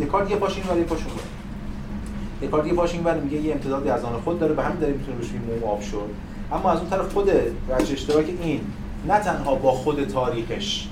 دکارت 0.00 0.30
یه 0.30 0.36
پاش 0.36 0.56
این 0.56 0.66
ور 0.70 0.78
یه 0.78 0.84
پاش 0.84 0.98
اون. 0.98 2.48
دکارت 2.48 2.66
یه 2.66 2.72
پاش 2.72 2.92
این 2.94 3.04
ور 3.04 3.20
میگه 3.20 3.36
یه 3.36 3.52
امتدادی 3.52 3.88
از 3.88 4.04
آن 4.04 4.20
خود 4.20 4.40
داره 4.40 4.54
به 4.54 4.62
همین 4.62 4.76
دلیل 4.78 4.94
می‌تونه 4.94 5.16
روش 5.16 5.30
موم 5.32 5.70
آب 5.70 5.80
شد. 5.80 6.10
اما 6.52 6.72
از 6.72 6.78
اون 6.78 6.90
طرف 6.90 7.12
خود 7.12 7.30
وجه 7.68 7.92
اشتراک 7.92 8.26
این 8.40 8.60
نه 9.08 9.18
تنها 9.18 9.54
با 9.54 9.72
خود 9.72 10.04
تاریخش 10.04 10.88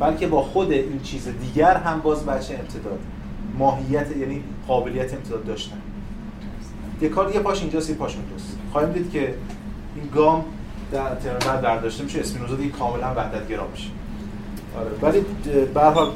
بلکه 0.00 0.26
با 0.26 0.42
خود 0.42 0.72
این 0.72 1.00
چیز 1.02 1.28
دیگر 1.40 1.76
هم 1.76 2.00
باز 2.00 2.26
بچه 2.26 2.54
امتداد 2.54 2.98
ماهیت 3.58 4.16
یعنی 4.16 4.42
قابلیت 4.68 5.14
امتداد 5.14 5.44
داشتن. 5.44 5.76
دکارت 7.02 7.34
یه 7.34 7.40
پاش 7.40 7.60
اینجاست 7.60 7.90
یه 7.90 7.96
پاش 7.96 8.16
اونجاست. 8.16 8.58
خواهیم 8.72 8.92
دید 8.92 9.10
که 9.10 9.34
این 9.96 10.08
گام 10.14 10.44
در 10.92 11.14
ترم 11.14 11.60
برداشته 11.60 12.04
میشه 12.04 12.20
اسپینوزا 12.20 12.56
دیگه 12.56 12.70
کاملا 12.70 13.14
وحدت 13.16 13.48
گرا 13.48 13.68
میشه. 13.68 13.88
آره 14.78 14.90
ولی 15.02 15.24
به 15.74 15.80
حال 15.80 16.10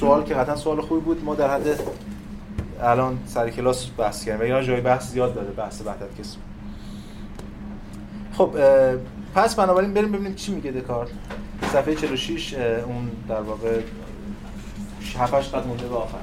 سوال 0.00 0.24
که 0.24 0.34
قطعا 0.34 0.56
سوال 0.56 0.80
خوبی 0.80 1.00
بود 1.00 1.24
ما 1.24 1.34
در 1.34 1.50
حد 1.50 1.80
الان 2.82 3.18
سر 3.26 3.50
کلاس 3.50 3.86
بحث 3.98 4.24
کردیم. 4.24 4.40
و 4.40 4.44
اینا 4.44 4.62
جای 4.62 4.80
بحث 4.80 5.10
زیاد 5.10 5.34
داره 5.34 5.50
بحث 5.50 5.82
وحدت 5.86 6.20
کسم 6.20 6.38
خب 8.32 8.50
پس 9.34 9.54
بنابراین 9.54 9.94
بریم 9.94 10.12
ببینیم 10.12 10.34
چی 10.34 10.54
میگه 10.54 10.70
دکارت. 10.70 11.08
صفحه 11.62 11.94
46 11.94 12.54
اه، 12.54 12.62
اون 12.62 13.10
در 13.28 13.40
واقع 13.40 13.80
هفتش 15.18 15.48
قد 15.48 15.66
مونده 15.66 15.88
به 15.88 15.94
آخر. 15.94 16.18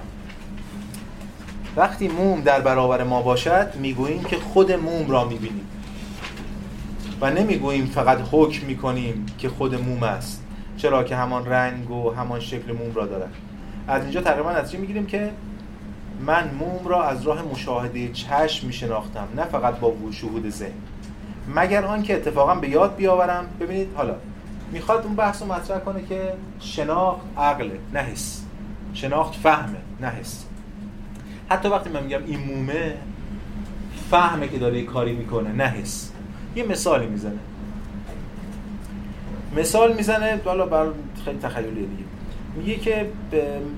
وقتی 1.75 2.07
موم 2.07 2.41
در 2.41 2.59
برابر 2.61 3.03
ما 3.03 3.21
باشد 3.21 3.75
می‌گوییم 3.75 4.23
که 4.23 4.38
خود 4.38 4.71
موم 4.71 5.11
را 5.11 5.25
می‌بینیم. 5.25 5.67
و 7.21 7.31
نمی‌گوییم 7.31 7.86
فقط 7.86 8.17
حکم 8.31 8.65
می‌کنیم 8.65 9.25
که 9.38 9.49
خود 9.49 9.75
موم 9.75 10.03
است. 10.03 10.43
چرا 10.77 11.03
که 11.03 11.15
همان 11.15 11.45
رنگ 11.45 11.91
و 11.91 12.11
همان 12.11 12.39
شکل 12.39 12.71
موم 12.71 12.95
را 12.95 13.05
دارد. 13.05 13.33
از 13.88 14.03
اینجا 14.03 14.21
تقریبا 14.21 14.51
نتیجه 14.51 14.79
می‌گیریم 14.79 15.05
که 15.05 15.31
من 16.25 16.49
موم 16.59 16.88
را 16.88 17.03
از 17.03 17.23
راه 17.23 17.41
مشاهده 17.41 18.07
چشم 18.07 18.67
میشناختم 18.67 19.27
نه 19.36 19.43
فقط 19.43 19.79
با 19.79 19.93
شهود 20.11 20.49
ذهن. 20.49 20.71
مگر 21.55 21.86
آنکه 21.86 22.15
اتفاقا 22.15 22.55
به 22.55 22.69
یاد 22.69 22.95
بیاورم؟ 22.95 23.45
ببینید 23.59 23.88
حالا 23.95 24.15
می‌خواد 24.72 25.05
اون 25.05 25.16
بحث 25.16 25.41
رو 25.41 25.47
مطرح 25.47 25.80
کنه 25.80 26.03
که 26.05 26.34
شناخت 26.59 27.22
عقله 27.38 27.80
نه 27.93 27.99
حس. 27.99 28.43
شناخت 28.93 29.36
فهمه 29.36 29.78
نه 30.01 30.07
حس. 30.07 30.45
حتی 31.49 31.70
وقتی 31.70 31.89
من 31.89 32.03
میگم 32.03 32.26
این 32.26 32.39
مومه 32.39 32.97
فهمه 34.09 34.47
که 34.47 34.57
داره 34.57 34.84
کاری 34.84 35.13
می‌کنه 35.13 35.51
نه 35.51 35.63
حس. 35.63 36.11
یه 36.55 36.63
مثالی 36.63 37.07
می‌زنه. 37.07 37.39
مثال 39.57 39.93
می‌زنه 39.93 40.41
حالا 40.45 40.66
بر 40.66 40.88
خیلی 41.26 41.39
تخیلی 41.39 41.72
دیگه. 41.72 42.03
میگه 42.55 42.76
که 42.76 43.09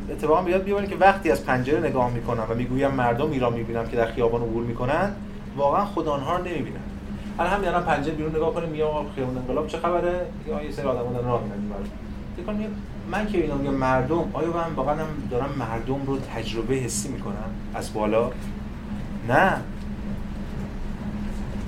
اتفاقا 0.09 0.41
بیاد 0.41 0.63
بیاره 0.63 0.87
که 0.87 0.95
وقتی 0.95 1.31
از 1.31 1.45
پنجره 1.45 1.79
نگاه 1.79 2.13
می‌کنم 2.13 2.45
و 2.49 2.53
می‌گویم 2.53 2.91
مردم 2.91 3.31
ایران 3.31 3.53
می‌بینم 3.53 3.87
که 3.87 3.97
در 3.97 4.11
خیابان 4.11 4.41
عبور 4.41 4.63
می‌کنن 4.63 5.11
واقعا 5.55 5.85
خود 5.85 6.07
آنها 6.07 6.37
رو 6.37 6.43
نمی‌بینن. 6.43 6.79
الان 7.39 7.53
همین 7.53 7.67
الان 7.67 7.83
پنجره 7.83 8.13
بیرون 8.13 8.35
نگاه 8.35 8.53
کنیم 8.53 8.69
میگم 8.69 8.85
خیابان 9.15 9.37
انقلاب 9.37 9.67
چه 9.67 9.77
خبره؟ 9.77 10.25
یا 10.47 10.63
یه 10.63 10.71
سری 10.71 10.85
آدم‌ها 10.87 11.13
دارن 11.13 11.27
راه 11.27 11.43
میرن 11.43 11.57
من 13.11 13.27
که 13.27 13.37
اینا 13.37 13.55
میگم 13.55 13.73
مردم 13.73 14.29
آیا 14.33 14.53
من 14.53 14.73
واقعا 14.75 14.95
دارم 15.31 15.49
مردم 15.59 16.05
رو 16.05 16.19
تجربه 16.19 16.75
حسی 16.75 17.09
می‌کنم 17.09 17.49
از 17.75 17.93
بالا؟ 17.93 18.31
نه. 19.29 19.57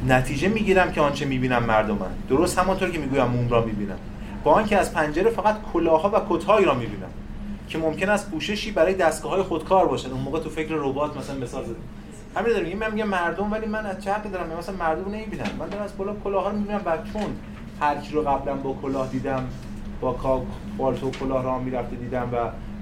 نتیجه 0.08 0.48
می‌گیرم 0.48 0.92
که 0.92 1.02
آنچه 1.02 1.26
می‌بینم 1.26 1.64
مردمن 1.64 2.12
درست 2.30 2.60
همانطور 2.60 2.90
که 2.90 3.00
می‌گویم 3.00 3.26
موم 3.26 3.50
را 3.50 3.66
می‌بینم. 3.66 3.98
با 4.44 4.54
آنکه 4.54 4.78
از 4.78 4.94
پنجره 4.94 5.30
فقط 5.30 5.56
کلاهها 5.74 6.10
و 6.10 6.22
کتهایی 6.30 6.66
را 6.66 6.74
می‌بینم 6.74 7.10
که 7.68 7.78
ممکن 7.78 8.10
است 8.10 8.32
پوششی 8.32 8.72
برای 8.72 8.94
دستگاه 8.94 9.32
های 9.32 9.42
خودکار 9.42 9.88
باشد. 9.88 10.12
اون 10.12 10.22
موقع 10.22 10.40
تو 10.40 10.50
فکر 10.50 10.76
ربات 10.76 11.18
مثلا 11.18 11.46
زدم 11.46 11.76
همین 12.36 12.54
دارم 12.54 12.78
من 12.78 12.92
میگم 12.94 13.08
مردم 13.08 13.52
ولی 13.52 13.66
من 13.66 13.86
از 13.86 14.04
چه 14.04 14.12
دارم؟ 14.32 14.58
مثلا 14.60 14.76
مردم 14.76 15.12
نمی‌بینم. 15.12 15.50
من 15.60 15.70
دارم 15.70 15.84
از 15.84 15.98
بالا 15.98 16.14
کلاه 16.24 16.52
رو 16.52 16.58
می‌بینم. 16.58 16.82
و 16.86 16.98
چون 17.14 17.36
هر 17.82 17.96
کی 17.96 18.14
رو 18.14 18.22
قبلا 18.22 18.56
با 18.56 18.76
کلاه 18.82 19.08
دیدم 19.08 19.48
با 20.02 20.42
پالتو 20.78 21.12
کلاه 21.12 21.44
را 21.44 21.60
می‌رفته 21.60 21.96
دیدم 21.96 22.30
و 22.34 22.36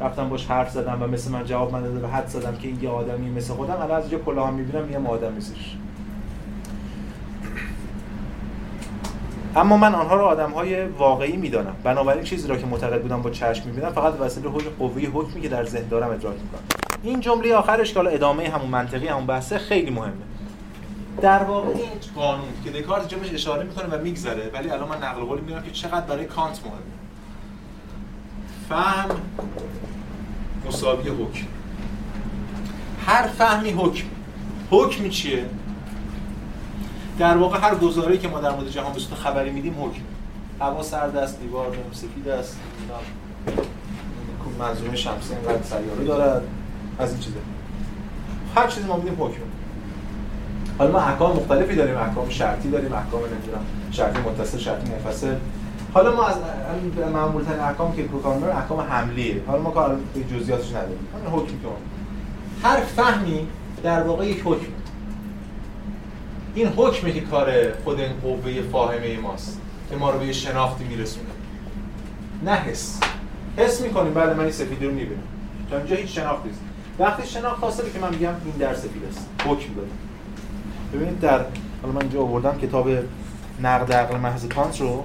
رفتم 0.04 0.30
باش 0.30 0.46
حرف 0.46 0.72
زدم 0.72 0.98
و 1.02 1.08
مثل 1.08 1.32
من 1.32 1.46
جواب 1.46 1.72
من 1.72 1.82
داده 1.82 2.08
و 2.08 2.10
حد 2.10 2.28
زدم 2.28 2.56
که 2.56 2.68
این 2.68 2.80
یه 2.82 2.90
آدمی 2.90 3.30
مثل 3.30 3.54
خودم 3.54 3.74
الان 3.74 3.92
از 3.92 4.04
اینجا 4.04 4.18
کلاه 4.18 4.52
می‌بینم 4.52 4.92
یه 4.92 5.10
آدم 5.10 5.34
مثلش 5.34 5.78
اما 9.56 9.78
من 9.78 9.96
آنها 9.96 10.16
را 10.16 10.28
آدم 10.28 10.52
های 10.52 10.86
واقعی 10.86 11.38
می‌دانم. 11.38 11.76
بنابراین 11.84 12.24
چیزی 12.24 12.48
را 12.48 12.58
که 12.58 12.66
معتقد 12.66 13.02
بودم 13.02 13.22
با 13.22 13.30
چشم 13.30 13.70
می‌بینم 13.70 13.90
فقط 13.90 14.22
وسیله 14.22 14.50
قوه 14.80 15.02
حکمی 15.14 15.42
که 15.42 15.50
در 15.50 15.66
ذهن 15.66 15.88
دارم 15.88 16.10
ادراک 16.10 16.36
می‌کنم. 16.36 16.77
این 17.08 17.20
جمله 17.20 17.56
آخرش 17.56 17.94
که 17.94 18.00
حالا 18.00 18.10
ادامه 18.10 18.50
همون 18.50 18.70
منطقی 18.70 19.08
همون 19.08 19.26
بحثه 19.26 19.58
خیلی 19.58 19.92
مهمه. 19.92 20.14
در 21.22 21.44
واقع 21.44 21.68
این 21.68 21.90
قانون 22.16 22.48
که 22.64 22.70
دکارت 22.72 23.10
جمعش 23.10 23.34
اشاره 23.34 23.64
می‌کنه 23.64 23.86
و 23.86 24.02
میگذره 24.02 24.52
ولی 24.54 24.70
الان 24.70 24.90
من 24.90 25.04
نقل 25.04 25.22
قولی 25.22 25.42
میگم 25.42 25.62
که 25.62 25.72
چقدر 25.72 26.06
برای 26.06 26.26
کانت 26.26 26.60
مهمه. 26.66 26.78
فهم 28.70 29.10
مساوی 30.68 31.10
حکم. 31.10 31.46
هر 33.06 33.28
فهمی 33.28 33.70
حکم. 33.70 34.06
حکم 34.72 35.10
چیه؟ 35.10 35.46
در 37.20 37.38
واقع 37.38 37.60
هر 37.60 37.76
گزاره‌ای 37.76 38.18
که 38.18 38.28
ما 38.28 38.40
در 38.40 38.52
مورد 38.52 38.70
جهان 38.70 38.94
به 38.94 39.00
صورت 39.00 39.20
خبری 39.20 39.50
میدیم 39.50 39.84
حکم. 39.84 40.02
هوا 40.62 40.84
سرد 40.84 41.16
است 41.18 41.40
دیوار 41.40 41.76
سفید 41.92 42.28
است 42.28 42.60
منظومه 44.60 44.96
شمسی 44.96 45.34
اینقدر 45.34 45.64
سیاره 45.64 46.04
دارد. 46.04 46.44
از 47.00 47.12
این 47.12 47.20
چیزا 47.20 47.38
هر 48.56 48.68
چیزی 48.68 48.88
ما 48.88 48.98
میدیم 48.98 49.24
حکم. 49.24 49.42
حالا 50.78 50.92
ما 50.92 51.00
احکام 51.00 51.36
مختلفی 51.36 51.76
داریم 51.76 51.98
احکام 51.98 52.30
شرطی 52.30 52.70
داریم 52.70 52.94
احکام 52.94 53.22
نمی‌دونم 53.22 53.66
شرطی 53.92 54.20
متصل 54.20 54.58
شرطی 54.58 54.92
منفصل. 54.92 55.36
حالا 55.94 56.16
ما 56.16 56.24
از 56.28 56.36
معمول 57.14 57.44
ترین 57.44 57.60
احکام 57.60 57.96
که 57.96 58.04
کارمر 58.24 58.50
احکام 58.50 58.80
حملیه. 58.80 59.42
حالا 59.48 59.62
ما 59.62 59.70
کار 59.70 60.00
به 60.14 60.38
جزئیاتش 60.38 60.70
نداریم. 60.70 61.08
همین 61.14 61.40
حکم 61.40 61.48
که 61.48 61.68
هر 62.64 62.80
فهمی 62.80 63.48
در 63.84 64.04
واقع 64.04 64.26
یک 64.26 64.42
حکم. 64.46 64.72
این 66.56 66.68
حکمه 66.68 67.12
که 67.12 67.22
کار 67.22 67.72
خود 67.84 68.00
این 68.00 68.12
قوه 68.24 68.62
فاهمه 68.72 69.18
ماست 69.18 69.62
که 69.90 69.96
ما 69.96 70.10
رو 70.10 70.20
به 70.20 70.26
یه 70.26 70.34
شناختی 70.34 70.84
میرسونه. 70.84 71.30
نه 72.46 72.52
حس. 72.52 73.00
حس 73.58 73.82
می‌کنیم 73.82 74.14
بعد 74.14 74.38
من 74.38 74.44
این 74.44 74.52
سفیدی 74.52 74.86
رو 74.86 74.92
می‌بینم. 74.92 75.24
تا 75.72 75.78
اینجا 75.78 75.96
هیچ 75.96 76.16
شناختی 76.16 76.50
نیست. 76.50 76.62
وقتی 77.00 77.28
شناخت 77.28 77.64
حاصله 77.64 77.92
که 77.92 78.00
من 78.00 78.10
میگم 78.10 78.34
این 78.46 78.56
در 78.60 78.74
سفید 78.74 79.04
است. 79.10 79.30
حکم 79.46 79.74
داره. 79.74 79.90
ببینید 80.94 81.20
در 81.20 81.46
حالا 81.82 81.94
من 81.94 82.02
اینجا 82.02 82.22
آوردم 82.22 82.58
کتاب 82.58 82.90
نقد 83.62 83.94
عقل 83.94 84.18
محض 84.18 84.46
کانت 84.48 84.82
رو. 84.82 85.04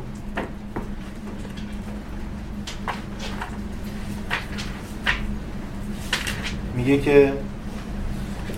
میگه 6.74 6.98
که 6.98 7.32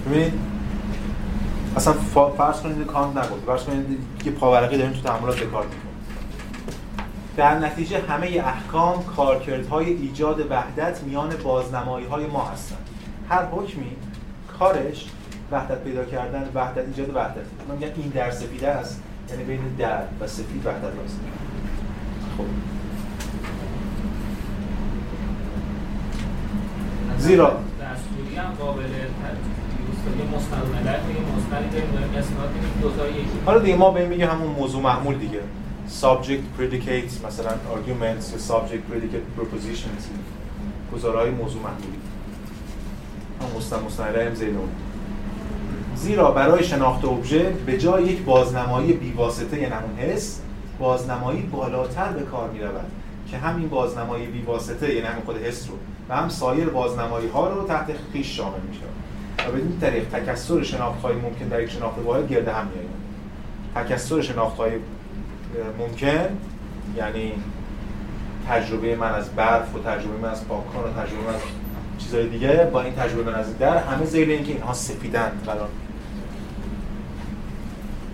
ببینید 0.07 0.33
اصلا 1.77 1.93
فرض 2.37 2.61
کنید 2.61 2.87
کانت 2.87 3.17
نگفت 3.17 3.47
فرض 3.47 3.63
کنید 3.63 3.99
که 4.25 4.31
پاورقی 4.31 4.79
داریم 4.79 4.93
تو 4.93 5.01
تعاملات 5.01 5.41
به 5.41 5.47
کار 5.47 5.67
در 7.37 7.59
نتیجه 7.59 8.01
همه 8.09 8.27
احکام 8.27 9.05
کارکردهای 9.05 9.93
ایجاد 9.93 10.51
وحدت 10.51 11.03
میان 11.03 11.37
بازنمایی 11.45 12.07
های 12.07 12.27
ما 12.27 12.45
هستند 12.45 12.84
هر 13.29 13.45
حکمی 13.45 13.97
کارش 14.59 15.07
وحدت 15.53 15.85
پیدا 15.85 16.05
کردن 16.05 16.51
وحدت 16.55 16.85
ایجاد 16.87 17.17
وحدت. 17.17 17.45
من 17.69 17.75
میگم 17.75 17.89
این 17.97 18.09
در 18.09 18.31
سفید 18.31 18.65
است. 18.65 19.03
یعنی 19.31 19.45
بین 19.45 19.61
در 19.79 20.03
و 20.21 20.27
سفید 20.27 20.67
وحدت 20.67 20.85
هست 21.05 21.21
خب. 22.39 22.45
زیرا. 27.19 27.47
دستوری 27.83 28.37
هم 28.37 28.55
قابل 28.55 28.83
حالا 33.47 33.59
دیگه 33.59 33.77
ما 33.77 33.91
به 33.91 34.09
میگه 34.09 34.27
همون 34.27 34.49
موضوع 34.49 34.83
محمول 34.83 35.15
دیگه. 35.15 35.41
Subject 36.03 36.61
predicate 36.61 37.27
مثلا 37.27 37.51
arguments 37.51 38.33
یا 38.33 38.39
subject 38.49 38.83
predicate 38.91 39.41
propositions 39.41 40.03
گزارهای 40.95 41.31
موضوع 41.31 41.63
محمولی 41.63 41.99
هم 43.45 44.35
زیرون 44.35 44.69
زیرا 45.97 46.31
برای 46.31 46.65
شناخت 46.65 47.05
ابژه 47.05 47.55
به 47.67 47.79
جای 47.79 48.05
یک 48.05 48.23
بازنمایی 48.23 48.93
بیواسطه 48.93 49.61
یعنی 49.61 49.75
همون 49.75 49.97
حس 49.99 50.41
بازنمایی 50.79 51.43
بالاتر 51.43 52.13
به 52.13 52.23
کار 52.23 52.51
می 52.51 52.61
رود 52.61 52.87
که 53.31 53.39
همین 53.39 53.69
بازنمایی 53.69 54.27
بیواسطه 54.27 54.95
یعنی 54.95 55.07
همون 55.07 55.25
خود 55.25 55.37
حس 55.37 55.69
رو 55.69 55.75
و 56.09 56.17
هم 56.17 56.29
سایر 56.29 56.69
بازنمایی 56.69 57.29
ها 57.29 57.49
رو 57.49 57.67
تحت 57.67 57.87
خیش 58.13 58.37
شامل 58.37 58.61
می 58.69 58.75
شود 58.75 59.49
و 59.49 59.53
به 59.53 59.59
این 59.59 59.79
طریق 59.81 60.09
تکسر 60.09 60.63
شناخت 60.63 61.03
های 61.03 61.15
ممکن 61.15 61.49
در 61.49 61.63
یک 61.63 61.71
شناخت 61.71 61.99
واحد 62.05 62.29
گرد 62.29 62.49
هم 62.49 62.67
میاد 62.67 63.87
تکسر 63.87 64.21
شناخت 64.21 64.57
های 64.57 64.73
ممکن 65.79 66.39
یعنی 66.97 67.33
تجربه 68.49 68.97
من 68.97 69.15
از 69.15 69.31
برف 69.31 69.75
و 69.75 69.79
تجربه 69.79 70.19
من 70.23 70.29
از 70.29 70.49
پاکان 70.49 70.85
و 70.85 71.03
تجربه 71.03 71.23
من 71.23 71.35
از 71.35 71.41
چیزهای 72.05 72.29
دیگه 72.29 72.69
با 72.73 72.83
این 72.83 72.95
تجربه 72.95 73.33
در 73.59 73.77
همه 73.77 74.05
زیر 74.05 74.29
اینکه 74.29 74.53
اینها 74.53 74.73
سفیدند 74.73 75.43
قرار 75.47 75.69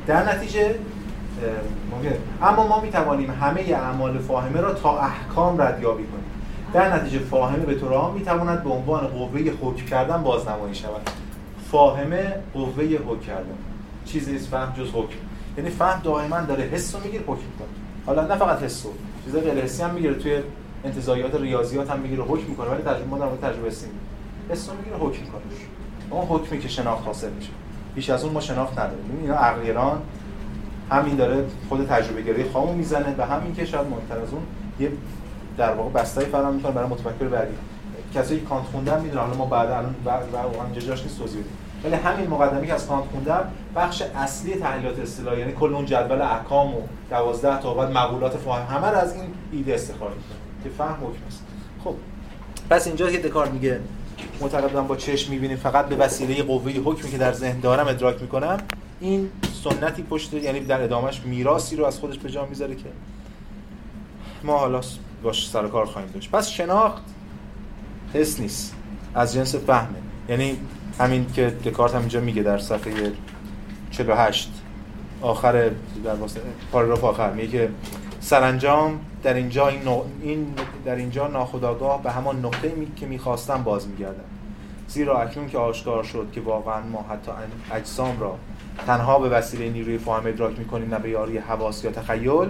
در 0.07 0.34
نتیجه 0.34 0.74
ممکن 1.91 2.16
اما 2.43 2.66
ما 2.66 2.80
می 2.80 2.91
توانیم 2.91 3.30
همه 3.30 3.61
اعمال 3.61 4.18
فاهمه 4.18 4.61
را 4.61 4.74
تا 4.74 4.99
احکام 4.99 5.62
ردیابی 5.62 6.05
کنیم. 6.05 6.24
در 6.72 6.97
نتیجه 6.97 7.18
فاهمه 7.18 7.64
به 7.64 7.74
طور 7.74 7.93
عام 7.93 8.14
می‌تواند 8.14 8.64
به 8.64 8.70
عنوان 8.70 9.07
قوه 9.07 9.41
حکم 9.41 9.86
کردن 9.86 10.22
بازنمایی 10.22 10.74
شود. 10.74 11.11
فاهمه 11.70 12.34
قوه 12.55 12.84
حکم 12.84 13.20
کردن. 13.26 13.59
چیزی 14.05 14.32
نیست 14.32 14.49
فهم 14.49 14.72
جز 14.72 14.88
حکم. 14.88 15.16
یعنی 15.59 15.70
فهم 15.70 16.01
دائما 16.05 16.41
داره 16.41 16.64
حس 16.64 16.95
رو 16.95 17.01
می‌گیره 17.05 17.24
حکم 17.26 17.51
کنه 17.59 17.68
حالا 18.07 18.26
نه 18.26 18.36
فقط 18.36 18.62
حس 18.62 18.86
رو 18.86 18.93
چیزای 19.24 19.41
غیر 19.41 19.64
حسی 19.64 19.82
هم 19.82 19.91
می‌گیره. 19.91 20.14
توی 20.14 20.38
انتزاعیات 20.84 21.34
ریاضیات 21.34 21.90
هم 21.90 21.98
می‌گیره 21.98 22.22
حکم 22.22 22.46
می‌کنه 22.48 22.68
ولی 22.68 22.82
تجربه 22.82 23.18
در 23.18 23.48
تجربه 23.48 23.68
حسی 23.68 23.86
حس 24.50 24.68
رو 24.68 24.76
می‌گیره 24.76 24.96
حکم 24.96 25.24
کنه 25.24 25.42
اون 26.10 26.26
حکمی 26.26 26.58
که 26.58 26.68
شناخت 26.68 27.06
حاصل 27.06 27.30
میشه. 27.30 27.50
بیش 27.94 28.10
از 28.10 28.24
اون 28.24 28.32
ما 28.32 28.40
شناخت 28.40 28.72
نداریم. 28.72 29.18
اینا 29.22 29.34
عقلیران 29.34 30.02
همین 30.90 31.16
داره 31.16 31.44
خود 31.68 31.86
تجربه 31.86 32.22
گری 32.22 32.50
خامو 32.50 32.72
می‌زنه 32.72 33.14
و 33.18 33.26
همین 33.26 33.54
که 33.54 33.64
شاید 33.64 33.86
مهمتر 33.86 34.18
از 34.18 34.32
اون 34.32 34.42
یه 34.80 34.92
در 35.56 35.72
واقع 35.72 35.90
بستای 35.90 36.24
فراهم 36.24 36.54
می‌کنه 36.54 36.72
برای 36.72 36.88
متفکر 36.88 37.28
بعدی. 37.28 37.54
کسایی 38.14 38.40
کانت 38.40 38.64
خوندن 38.64 39.00
می‌دونن 39.00 39.24
حالا 39.24 39.36
ما 39.36 39.44
بعد 39.44 39.70
الان 39.70 39.94
واقعا 40.32 40.80
جاش 40.86 41.02
نیست 41.02 41.18
توضیح 41.18 41.40
بدیم. 41.40 41.52
ولی 41.84 41.94
همین 41.94 42.26
مقدمه 42.26 42.66
که 42.66 42.74
از 42.74 42.86
کانت 42.86 43.04
خوندم 43.12 43.50
بخش 43.76 44.02
اصلی 44.02 44.54
تحلیلات 44.54 44.98
اصطلاحی 44.98 45.40
یعنی 45.40 45.52
کل 45.52 45.74
اون 45.74 45.86
جدول 45.86 46.22
احکام 46.22 46.74
و 46.74 46.80
12 47.10 47.60
تا 47.60 47.74
بعد 47.74 47.92
مقولات 47.92 48.36
فاهم 48.36 48.76
همه 48.76 48.86
از 48.86 49.14
این 49.14 49.24
ایده 49.52 49.74
استخراج 49.74 50.12
که 50.64 50.70
فهم 50.78 50.94
حکم 50.94 51.26
است. 51.28 51.42
خب 51.84 51.94
پس 52.70 52.86
اینجا 52.86 53.11
که 53.11 53.18
دکارت 53.18 53.50
میگه 53.50 53.80
معتقدم 54.40 54.86
با 54.86 54.96
چشم 54.96 55.30
می‌بینیم 55.30 55.56
فقط 55.56 55.88
به 55.88 55.96
وسیله 55.96 56.42
قوه 56.42 56.72
حکمی 56.72 57.11
که 57.11 57.18
در 57.18 57.32
ذهن 57.32 57.61
دارم 57.61 57.88
ادراک 57.88 58.22
می‌کنم 58.22 58.58
این 59.00 59.30
سنتی 59.64 60.02
پشت 60.02 60.34
یعنی 60.34 60.61
در 60.61 60.82
ادامش 60.82 61.20
میراثی 61.24 61.76
رو 61.76 61.84
از 61.84 61.98
خودش 61.98 62.18
به 62.18 62.30
جا 62.30 62.46
می‌ذاره 62.46 62.74
که 62.74 62.84
ما 64.44 64.58
حالا 64.58 64.80
باش 65.22 65.50
سر 65.50 65.68
کار 65.68 65.86
خواهیم 65.86 66.11
داشت. 66.11 66.30
پس 66.30 66.48
شناخت 66.48 67.02
حس 68.14 68.40
نیست 68.40 68.74
از 69.14 69.34
جنس 69.34 69.54
فهمه. 69.54 69.98
یعنی 70.28 70.56
همین 70.98 71.26
که 71.32 71.46
دکارت 71.64 71.94
هم 71.94 72.00
اینجا 72.00 72.20
میگه 72.20 72.42
در 72.42 72.58
صفحه 72.58 73.12
48 73.90 74.50
آخر 75.22 75.52
در 75.52 76.14
پاراگراف 76.72 77.04
آخر 77.04 77.32
میگه 77.32 77.48
که 77.48 77.70
سرانجام 78.20 79.00
در 79.22 79.34
اینجا 79.34 79.68
این, 79.68 79.88
این 80.22 80.46
در 80.84 80.94
اینجا 80.94 81.26
ناخودآگاه 81.26 82.02
به 82.02 82.10
همان 82.10 82.38
نقطه 82.44 82.68
می... 82.68 82.86
که 82.96 83.06
می‌خواستم 83.06 83.62
باز 83.62 83.88
میگردم. 83.88 84.24
زیرا 84.88 85.18
اکنون 85.18 85.48
که 85.48 85.58
آشکار 85.58 86.02
شد 86.02 86.28
که 86.32 86.40
واقعا 86.40 86.80
ما 86.80 87.04
حتی 87.10 87.30
اجسام 87.72 88.20
را 88.20 88.36
تنها 88.86 89.18
به 89.18 89.28
وسیله 89.28 89.70
نیروی 89.70 89.98
فهم 89.98 90.26
ادراک 90.26 90.58
می‌کنیم 90.58 90.94
نه 90.94 90.98
به 90.98 91.10
یاری 91.10 91.38
حواس 91.38 91.84
یا 91.84 91.90
تخیل. 91.90 92.48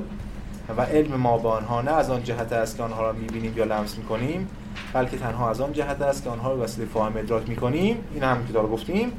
و 0.77 0.83
علم 0.83 1.17
ما 1.17 1.39
به 1.39 1.49
آنها 1.49 1.83
نه 1.83 1.91
از 1.91 2.11
آن 2.11 2.25
جهت 2.25 2.53
است 2.53 2.77
که 2.77 2.83
آنها 2.83 3.03
را 3.03 3.13
می‌بینیم 3.13 3.57
یا 3.57 3.65
لمس 3.65 3.99
می‌کنیم 3.99 4.49
بلکه 4.93 5.17
تنها 5.17 5.51
از 5.51 5.61
آن 5.61 5.73
جهت 5.73 6.03
است 6.03 6.25
که 6.25 6.31
آنها 6.31 6.51
را 6.51 6.57
به 6.57 6.63
وسیله 6.63 6.87
فهم 6.87 7.17
ادراک 7.17 7.49
می‌کنیم. 7.49 7.97
این 8.15 8.23
هم 8.23 8.47
که 8.47 8.53
گفتیم. 8.53 9.13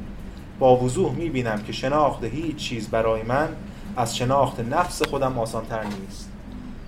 با 0.59 0.77
وضوح 0.77 1.15
می‌بینم 1.15 1.61
که 1.61 1.73
شناخت 1.73 2.23
هیچ 2.23 2.55
چیز 2.55 2.89
برای 2.89 3.23
من 3.23 3.49
از 3.97 4.17
شناخت 4.17 4.59
نفس 4.59 5.03
خودم 5.03 5.39
آسانتر 5.39 5.83
نیست. 5.83 6.30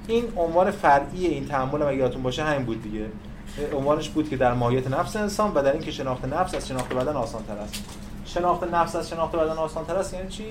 این 0.08 0.24
عنوان 0.38 0.72
فرعی 0.72 1.28
این 1.28 1.48
تعامل 1.48 1.82
اگه 1.82 1.98
یادتون 1.98 2.24
باشه 2.24 2.44
همین 2.44 2.66
بود 2.66 2.84
دیگه. 2.84 3.06
عنوانش 3.74 4.10
بود 4.10 4.30
که 4.30 4.38
در 4.38 4.54
ماهیت 4.54 4.88
نفس 4.88 5.16
انسان 5.16 5.52
و 5.56 5.62
در 5.62 5.74
اینکه 5.74 5.92
شناخت 5.92 6.26
نفس 6.26 6.56
از 6.56 6.68
شناخت 6.68 6.94
بدن 6.94 7.16
آسانتر 7.16 7.54
است. 7.54 7.84
شناخت 8.26 8.74
نفس 8.74 8.96
از 8.96 9.10
شناخت 9.10 9.36
بدن 9.36 9.58
آسانتر 9.58 9.96
است 9.96 10.14
یعنی 10.14 10.30
چی؟ 10.30 10.44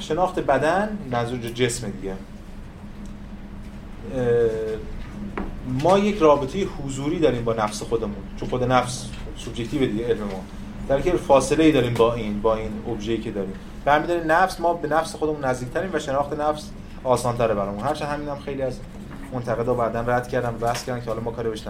شناخت 0.00 0.40
بدن 0.40 0.98
منظور 1.10 1.38
جسم 1.38 1.90
دیگه. 1.90 2.14
ما 5.82 5.98
یک 5.98 6.18
رابطه 6.18 6.64
حضوری 6.64 7.18
داریم 7.18 7.44
با 7.44 7.52
نفس 7.52 7.82
خودمون 7.82 8.16
چون 8.40 8.48
خود 8.48 8.64
نفس 8.64 9.06
سوبژکتیو 9.36 9.86
دیگه 9.86 10.04
علم 10.04 10.24
ما. 10.24 10.44
در 10.88 11.00
که 11.00 11.12
فاصله 11.12 11.64
ای 11.64 11.72
داریم 11.72 11.94
با 11.94 12.14
این 12.14 12.42
با 12.42 12.56
این 12.56 12.70
ابژه‌ای 12.88 13.18
که 13.18 13.30
داریم. 13.30 13.52
همین 13.86 14.10
نفس 14.10 14.60
ما 14.60 14.74
به 14.74 14.88
نفس 14.88 15.16
خودمون 15.16 15.44
نزدیکتریم 15.44 15.90
و 15.92 15.98
شناخت 15.98 16.40
نفس 16.40 16.70
آسان‌تره 17.04 17.54
برامون. 17.54 17.84
هرچند 17.84 18.08
همین 18.08 18.28
هم 18.28 18.38
خیلی 18.38 18.62
از 18.62 18.78
منتقدا 19.32 19.74
بعدا 19.74 20.00
رد 20.00 20.28
کردم 20.28 20.52
بحث 20.52 20.84
کردن 20.84 21.00
که 21.00 21.06
حالا 21.06 21.20
ما 21.20 21.30
کاری 21.30 21.48
بهش 21.48 21.64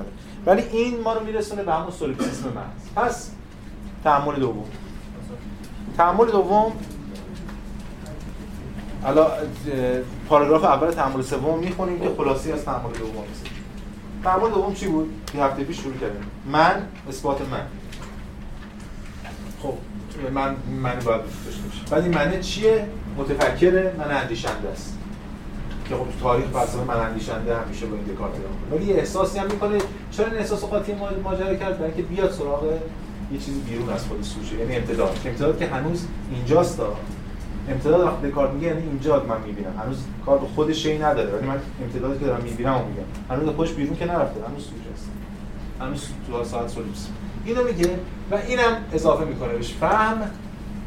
ولی 0.47 0.63
این 0.63 1.01
ما 1.01 1.13
رو 1.13 1.25
میرسونه 1.25 1.63
به 1.63 1.75
همون 1.75 1.91
سولیپسیسم 1.91 2.49
محض. 2.49 3.07
پس 3.09 3.31
تعامل 4.05 4.35
دوم. 4.35 4.65
تعامل 5.97 6.27
دوم 6.27 6.73
حالا 9.03 9.31
پاراگراف 10.29 10.65
اول 10.65 10.91
تعامل 10.91 11.23
سوم 11.23 11.59
می‌خونیم 11.59 12.01
که 12.01 12.11
خلاصی 12.17 12.53
از 12.53 12.65
تعامل 12.65 12.93
دوم 12.93 13.25
است 13.33 13.47
تعامل 14.25 14.51
دوم 14.51 14.75
چی 14.75 14.87
بود؟ 14.87 15.15
که 15.33 15.43
هفته 15.43 15.65
پیش 15.65 15.81
شروع 15.81 15.97
کردیم. 15.97 16.23
من 16.53 16.83
اثبات 17.09 17.41
من. 17.41 17.67
خب 19.63 19.75
من 20.33 20.57
من 20.83 20.99
باید 21.05 21.21
داشته 21.45 21.91
بعد 21.91 22.03
این 22.03 22.15
معنی 22.15 22.43
چیه؟ 22.43 22.89
متفکر 23.17 23.93
من 23.99 24.11
اندیشنده 24.11 24.69
است. 24.69 24.98
که 25.89 25.95
خب 25.95 26.07
تاریخ 26.23 26.47
فلسفه 26.47 26.85
من 26.85 26.97
اندیشنده 26.97 27.57
همیشه 27.57 27.87
با 27.87 27.97
این 27.97 28.05
دکارت 28.05 28.33
ولی 28.73 28.85
یه 28.85 28.95
احساسی 28.95 29.39
هم 29.39 29.47
می‌کنه 29.47 29.79
چرا 30.11 30.27
این 30.27 30.37
احساس 30.37 30.65
قاطی 30.65 30.93
ماجرا 31.25 31.55
کرد؟ 31.55 31.79
برای 31.79 31.93
اینکه 31.93 32.03
بیاد 32.03 32.31
سراغ 32.31 32.65
یه 33.33 33.39
چیزی 33.39 33.61
بیرون 33.61 33.89
از 33.89 34.07
خود 34.07 34.23
سوژه. 34.23 34.57
یعنی 34.57 34.77
امتداد. 34.77 35.19
امتداد 35.27 35.59
که 35.59 35.67
هنوز 35.67 36.07
اینجاست 36.33 36.79
دا 36.79 36.97
امتداد 37.71 38.07
وقتی 38.07 38.31
دکارت 38.31 38.51
میگه 38.51 38.67
یعنی 38.67 38.83
اینجا 38.83 39.25
من 39.29 39.41
می‌بینم. 39.47 39.73
هنوز 39.85 40.05
کار 40.27 40.39
به 40.39 40.47
خودش 40.47 40.83
شی 40.83 40.99
نداره. 40.99 41.31
ولی 41.31 41.47
من 41.47 41.59
امتدادی 41.83 42.19
که 42.19 42.25
دارم 42.25 42.43
می‌بینم 42.43 42.75
و 42.75 42.79
میگم. 42.79 43.37
هنوز 43.37 43.55
خودش 43.55 43.73
بیرون 43.73 43.97
که 43.97 44.05
نرفته. 44.05 44.41
هنوز 44.49 44.63
سوژه 44.63 44.93
است. 44.95 45.09
هنوز 45.81 46.09
تو 46.27 46.45
ساعت 46.45 46.69
سولیپس 46.69 47.09
اینو 47.45 47.65
میگه 47.65 47.91
و 48.31 48.35
اینم 48.49 48.77
اضافه 48.93 49.25
می‌کنه 49.25 49.53
بهش. 49.53 49.73
فهم 49.73 50.31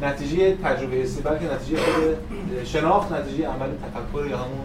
نتیجه 0.02 0.56
تجربه 0.64 0.96
حسی 0.96 1.22
بلکه 1.22 1.54
نتیجه 1.54 1.78
خود 1.78 2.18
شناخت 2.66 3.12
نتیجه 3.12 3.48
عمل 3.48 3.68
تفکر 3.68 4.28
یا 4.28 4.38
همون 4.38 4.60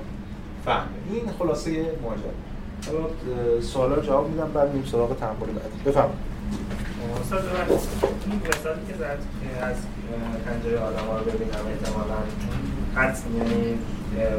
فهم 0.66 0.86
این 1.10 1.22
خلاصه 1.38 1.70
ماجرا. 2.02 2.32
حالا 2.86 3.08
سوالا 3.60 4.00
جواب 4.02 4.30
میدم 4.30 4.50
بعد 4.54 4.68
میریم 4.68 4.88
سراغ 4.90 5.18
تنبول 5.18 5.48
بعدی. 5.48 5.78
بفرمایید. 5.86 6.18
استاد 7.20 7.44
این 8.26 8.40
مثالی 8.48 8.80
که 8.88 8.94
زد 8.94 9.18
از 9.62 9.76
پنجره 10.46 10.78
آدم 10.78 11.06
ها 11.06 11.18
رو 11.18 11.24
ببینم 11.24 11.64
احتمالا 11.72 12.18
قطع 12.96 13.22
یعنی 13.38 13.78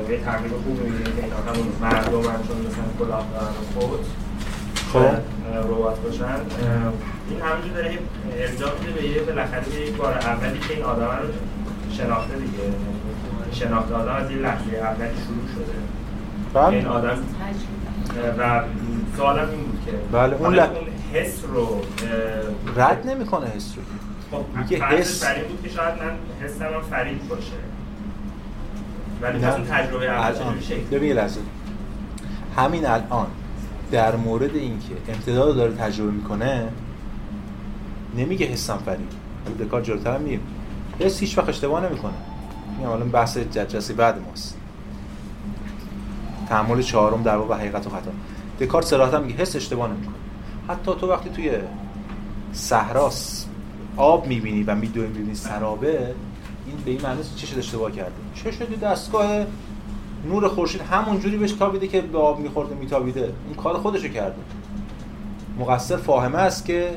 یه 0.10 0.18
تغییر 0.26 0.52
خوب 0.52 0.80
می‌بینیم 0.84 1.16
که 1.16 1.24
اینا 1.24 1.36
همون 1.36 1.68
مردم 1.82 2.30
هم 2.30 2.48
چون 2.48 2.58
مثلا 2.58 2.84
کلاه 3.00 3.26
دارن 3.34 3.54
خود 3.74 4.06
خب. 4.94 5.00
ربات 5.72 6.00
باشن. 6.00 6.26
این 7.30 7.42
همونجور 7.42 7.74
داره 7.74 8.00
ارجاع 8.38 8.72
میده 8.80 8.92
به 9.02 9.08
یه 9.08 9.22
بالاخره 9.22 9.76
یک 9.76 9.96
بار 9.96 10.14
اولی 10.14 10.60
که 10.60 10.74
این 10.74 10.84
آدم 10.84 11.06
رو 11.06 11.28
شناخته 11.94 12.36
دیگه. 12.36 12.64
شناخت 13.52 13.92
آدم 13.92 14.16
از 14.16 14.30
این 14.30 14.40
لحظه 14.40 14.78
اولی 14.78 15.16
شروع 15.28 15.48
شده. 15.56 15.97
بله. 16.58 16.78
این 16.78 16.88
آدم. 16.88 17.18
و 18.40 18.64
سوالم 19.18 19.50
این 19.50 19.60
بود 19.64 19.80
که 19.86 19.92
بله 20.12 20.36
اون, 20.36 20.56
ل... 20.56 20.68
حس 21.14 21.44
رو 21.54 21.82
رد 22.76 23.08
نمی‌کنه 23.08 23.48
حس 23.48 23.74
رو. 23.76 23.84
خب 24.38 24.58
میگه 24.58 24.86
حس. 24.86 25.24
فرید 25.24 25.48
بود 25.48 25.64
که 25.64 25.70
شاید 25.70 25.94
من 26.04 26.12
حسم 26.48 26.64
هم 26.64 26.82
فرید 26.82 27.28
باشه. 27.28 27.52
ولی 29.22 29.40
پس 29.40 29.54
اون 29.54 29.66
تجربه 29.66 30.10
اول 30.10 30.60
شکل 30.62 30.98
ببین 30.98 31.14
لحظه. 31.14 31.40
همین 32.58 32.86
الان 32.86 33.28
در 33.92 34.16
مورد 34.16 34.56
اینکه 34.56 34.94
امتداد 35.10 35.56
داره 35.56 35.74
تجربه 35.74 36.12
می‌کنه 36.12 36.68
نمیگه 38.18 38.46
حسم 38.46 38.78
فرید. 38.78 39.12
دکار 39.60 39.82
جلوتر 39.82 40.18
میگه 40.18 40.40
حس 41.00 41.20
هیچ 41.20 41.38
وقت 41.38 41.50
اشتباه 41.50 41.86
نمی‌کنه. 41.86 42.12
این 42.80 42.88
حالا 42.88 43.06
بحث 43.06 43.38
جلسه 43.38 43.94
بعد 43.94 44.22
ماست. 44.28 44.57
تعامل 46.50 46.82
چهارم 46.82 47.24
در 47.24 47.38
واقع 47.38 47.56
حقیقت 47.56 47.88
و 47.88 47.90
خطا. 47.90 48.12
دکارت 48.60 48.86
صراحتا 48.86 49.20
میگه 49.20 49.36
حس 49.36 49.56
اشتباه 49.56 49.88
نمی‌کنه. 49.88 50.16
حتی 50.68 50.92
تو 51.00 51.12
وقتی 51.12 51.30
توی 51.30 51.52
صحراس 52.54 53.46
آب 53.98 54.28
می‌بینی 54.28 54.64
و 54.64 54.76
میدوی 54.76 55.08
می‌بینی 55.08 55.36
سرابه 55.36 56.16
این 56.68 56.76
به 56.86 56.92
این 56.92 57.02
معنی 57.02 57.22
چشت 57.36 57.58
اشتباه 57.58 57.92
کرده. 57.92 58.12
چشت 58.36 58.80
دستگاه 58.80 59.46
نور 60.26 60.48
خورشید 60.48 60.82
همون 60.82 61.20
جوری 61.20 61.38
بهش 61.38 61.52
تابیده 61.52 61.88
که 61.88 62.02
به 62.02 62.18
آب 62.18 62.40
میخورده 62.40 62.76
میتابیده. 62.76 63.22
اون 63.22 63.56
کار 63.58 63.78
خودشو 63.78 64.08
کرده. 64.08 64.38
مقصر 65.60 65.98
فاهمه 65.98 66.38
است 66.38 66.66
که 66.66 66.90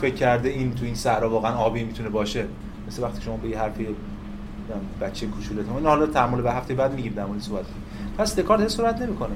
فکر 0.00 0.14
کرده 0.14 0.48
این 0.48 0.74
تو 0.74 0.84
این 0.84 0.94
صحرا 0.94 1.30
واقعا 1.30 1.56
آبی 1.56 1.84
می‌تونه 1.84 2.08
باشه. 2.08 2.44
مثل 2.88 3.02
وقتی 3.02 3.22
شما 3.22 3.36
به 3.36 3.48
یه 3.48 3.58
حرفی 3.58 3.86
بچه 5.00 5.26
کوچولت 5.26 5.64
این 5.76 5.86
حالا 5.86 6.06
تعامل 6.06 6.40
به 6.40 6.52
هفته 6.52 6.74
بعد 6.74 6.94
میگیم 6.94 7.12
در 7.12 7.24
مورد 7.24 7.40
صحبت. 7.40 7.64
پس 8.18 8.36
دکارت 8.36 8.60
حس 8.60 8.76
صورت 8.76 9.02
نمی‌کنه. 9.02 9.34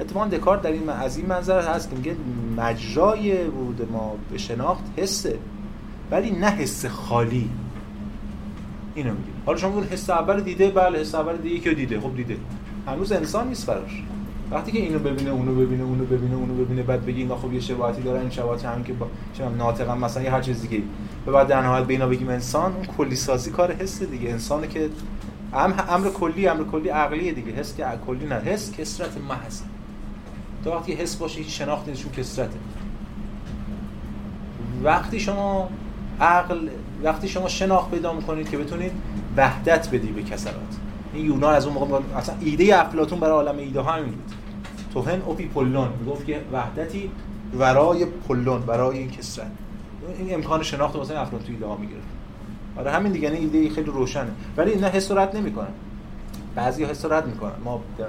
اتفاقا 0.00 0.26
دکارت 0.26 0.62
در 0.62 0.72
این 0.72 0.88
از 0.88 1.16
این 1.16 1.26
منظر 1.26 1.60
هست 1.60 1.90
که 1.90 1.96
میگه 1.96 2.16
مجرای 2.56 3.46
ورود 3.46 3.88
ما 3.92 4.16
به 4.30 4.38
شناخت 4.38 4.84
حسه 4.96 5.38
ولی 6.10 6.30
نه 6.30 6.50
حس 6.50 6.86
خالی. 6.86 7.50
اینو 8.94 9.10
میگه. 9.10 9.30
حالا 9.46 9.58
شما 9.58 9.74
اون 9.74 9.84
حس 9.84 10.10
اول 10.10 10.40
دیده 10.40 10.70
بله 10.70 10.98
حس 10.98 11.14
اول 11.14 11.36
دیگه 11.36 11.58
که 11.58 11.74
دیده. 11.74 12.00
خب 12.00 12.16
دیده. 12.16 12.36
هنوز 12.86 13.12
انسان 13.12 13.48
نیست 13.48 13.66
براش. 13.66 14.02
وقتی 14.50 14.72
که 14.72 14.78
اینو 14.78 14.98
ببینه 14.98 15.30
اونو 15.30 15.54
ببینه 15.54 15.84
اونو 15.84 16.04
ببینه 16.04 16.34
اونو 16.36 16.54
ببینه 16.54 16.82
بعد 16.82 17.06
بگی 17.06 17.20
اینا 17.20 17.36
خب 17.36 17.52
یه 17.52 17.60
شباهتی 17.60 18.02
دارن 18.02 18.20
این 18.20 18.30
شباهت 18.30 18.64
هم 18.64 18.84
که 18.84 18.92
با 18.92 19.06
چم 19.34 19.54
ناطقا 19.58 19.94
مثلا 19.94 20.22
یه 20.22 20.30
هر 20.30 20.40
چیز 20.40 20.60
دیگه 20.60 20.82
و 21.26 21.32
بعد 21.32 21.46
در 21.46 21.62
نهایت 21.62 21.84
به 21.84 21.92
اینا 21.92 22.06
بگیم 22.06 22.28
انسان 22.28 22.72
اون 22.72 22.84
کلی 22.84 23.16
سازی 23.16 23.50
کار 23.50 23.72
حس 23.72 24.02
دیگه. 24.02 24.30
انسانه 24.30 24.66
که 24.66 24.88
امر 25.52 26.08
کلی 26.08 26.48
امر 26.48 26.64
کلی 26.64 26.88
عقلیه 26.88 27.32
دیگه. 27.32 27.52
حس 27.52 27.76
که 27.76 27.84
کلی 28.06 28.26
نه. 28.26 28.34
حس 28.34 28.72
کسرت 28.72 29.18
محض. 29.28 29.60
تا 30.64 30.76
وقتی 30.76 30.92
حس 30.92 31.16
باشه 31.16 31.38
هیچ 31.38 31.58
شناخت 31.58 31.88
نیست 31.88 32.12
کسرته 32.12 32.58
وقتی 34.82 35.20
شما 35.20 35.70
عقل 36.20 36.68
وقتی 37.02 37.28
شما 37.28 37.48
شناخت 37.48 37.90
پیدا 37.90 38.12
می‌کنید 38.12 38.50
که 38.50 38.58
بتونید 38.58 38.92
وحدت 39.36 39.88
بدی 39.88 40.06
به 40.06 40.22
کسرات 40.22 40.76
این 41.14 41.26
یونان 41.26 41.54
از 41.54 41.66
اون 41.66 41.74
موقع 41.74 41.98
اصلا 42.16 42.34
ایده 42.40 42.80
افلاطون 42.80 43.20
برای 43.20 43.34
عالم 43.34 43.58
ایده 43.58 43.80
ها 43.80 43.92
همین 43.92 44.10
بود. 44.10 44.32
توهن 44.92 45.22
اوپی 45.22 45.46
پولون 45.46 45.88
می‌گفت 46.00 46.26
که 46.26 46.40
وحدتی 46.52 47.10
ورای 47.58 48.04
پلون 48.04 48.62
ورای 48.66 48.98
این 48.98 49.10
کسرت 49.10 49.50
این 50.18 50.34
امکان 50.34 50.62
شناخت 50.62 50.96
واسه 50.96 51.20
افلاطون 51.20 51.46
تو 51.46 51.52
ایده 51.52 51.66
ها 51.66 51.76
می‌گرفت. 51.76 52.08
آره 52.78 52.90
همین 52.90 53.12
دیگه 53.12 53.32
یعنی 53.32 53.38
ایده 53.38 53.74
خیلی 53.74 53.90
روشنه. 53.90 54.30
ولی 54.56 54.70
اینا 54.70 54.88
حس 54.88 55.10
رد 55.12 55.36
نمی‌کنن. 55.36 55.72
بعضی 56.54 56.84
حس 56.84 57.04
رد 57.04 57.26
می‌کنن. 57.26 57.52
ما 57.64 57.80
در 57.98 58.06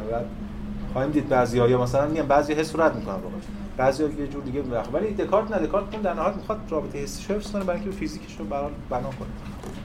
خواهیم 0.93 1.11
دید 1.11 1.29
بعضی 1.29 1.59
ها 1.59 1.83
مثلا 1.83 2.07
میگن 2.07 2.25
بعضی 2.25 2.53
حس 2.53 2.75
رد 2.75 2.95
می‌کنن 2.95 3.15
واقعا 3.15 3.39
بعضی 3.77 4.03
یه 4.03 4.27
جور 4.27 4.43
دیگه 4.43 4.61
می‌خواد 4.61 4.93
ولی 4.93 5.13
دکارت 5.13 5.51
نه 5.51 5.67
دکارت 5.67 6.01
در 6.01 6.13
نهایت 6.13 6.35
می‌خواد 6.35 6.59
رابطه 6.69 6.99
حسی 6.99 7.33
حفظ 7.33 7.51
کنه 7.51 7.63
برای 7.63 7.79
اینکه 7.79 7.95
فیزیکش 7.95 8.35
رو 8.39 8.45
برای 8.45 8.69
بنا 8.89 9.01
کنه. 9.01 9.27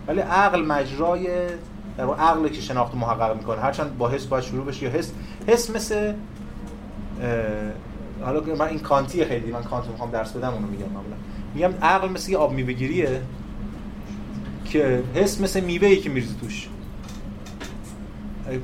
ولی 0.09 0.21
عقل 0.21 0.63
مجرای 0.63 1.29
در 1.99 2.05
واقع 2.05 2.23
عقل 2.23 2.49
که 2.49 2.61
شناخت 2.61 2.95
محقق 2.95 3.37
می‌کنه. 3.37 3.61
هرچند 3.61 3.99
با 3.99 4.09
حس 4.09 4.27
باید 4.27 4.45
شروع 4.45 4.65
بشه 4.65 4.85
یا 4.85 4.91
حس 4.91 5.13
حس 5.47 5.71
مثل 5.71 6.13
حالا 8.25 8.41
من 8.59 8.69
این 8.69 8.79
کانتی 8.79 9.25
خیلی 9.25 9.53
من 9.53 9.63
کانت 9.63 9.87
می‌خوام 9.87 10.11
درس 10.11 10.33
بدم 10.33 10.55
اونو 10.55 10.67
میگم 10.67 10.87
معمولا. 10.87 11.17
میگم 11.55 11.73
عقل 11.83 12.09
مثل 12.09 12.33
یه 12.33 12.39
آب 12.39 12.53
میوه‌گیریه. 12.53 13.21
که 14.65 15.03
حس 15.15 15.41
مثل 15.41 15.61
میوه‌ای 15.61 15.97
که 15.97 16.11
میریزی 16.11 16.35
توش. 16.41 16.69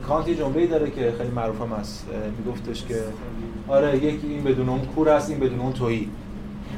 کانت 0.09 0.29
یه 0.29 0.67
داره 0.67 0.91
که 0.91 1.15
خیلی 1.19 1.31
معروف 1.31 1.61
هم 1.61 1.73
هست 1.73 2.07
میگفتش 2.39 2.85
که 2.85 3.05
آره 3.69 3.97
یکی 3.97 4.27
این 4.27 4.45
بدون 4.45 4.69
اون 4.69 4.81
کور 4.81 5.09
است 5.09 5.31
این 5.31 5.39
بدون 5.39 5.61
اون 5.61 5.73
تویی 5.73 6.09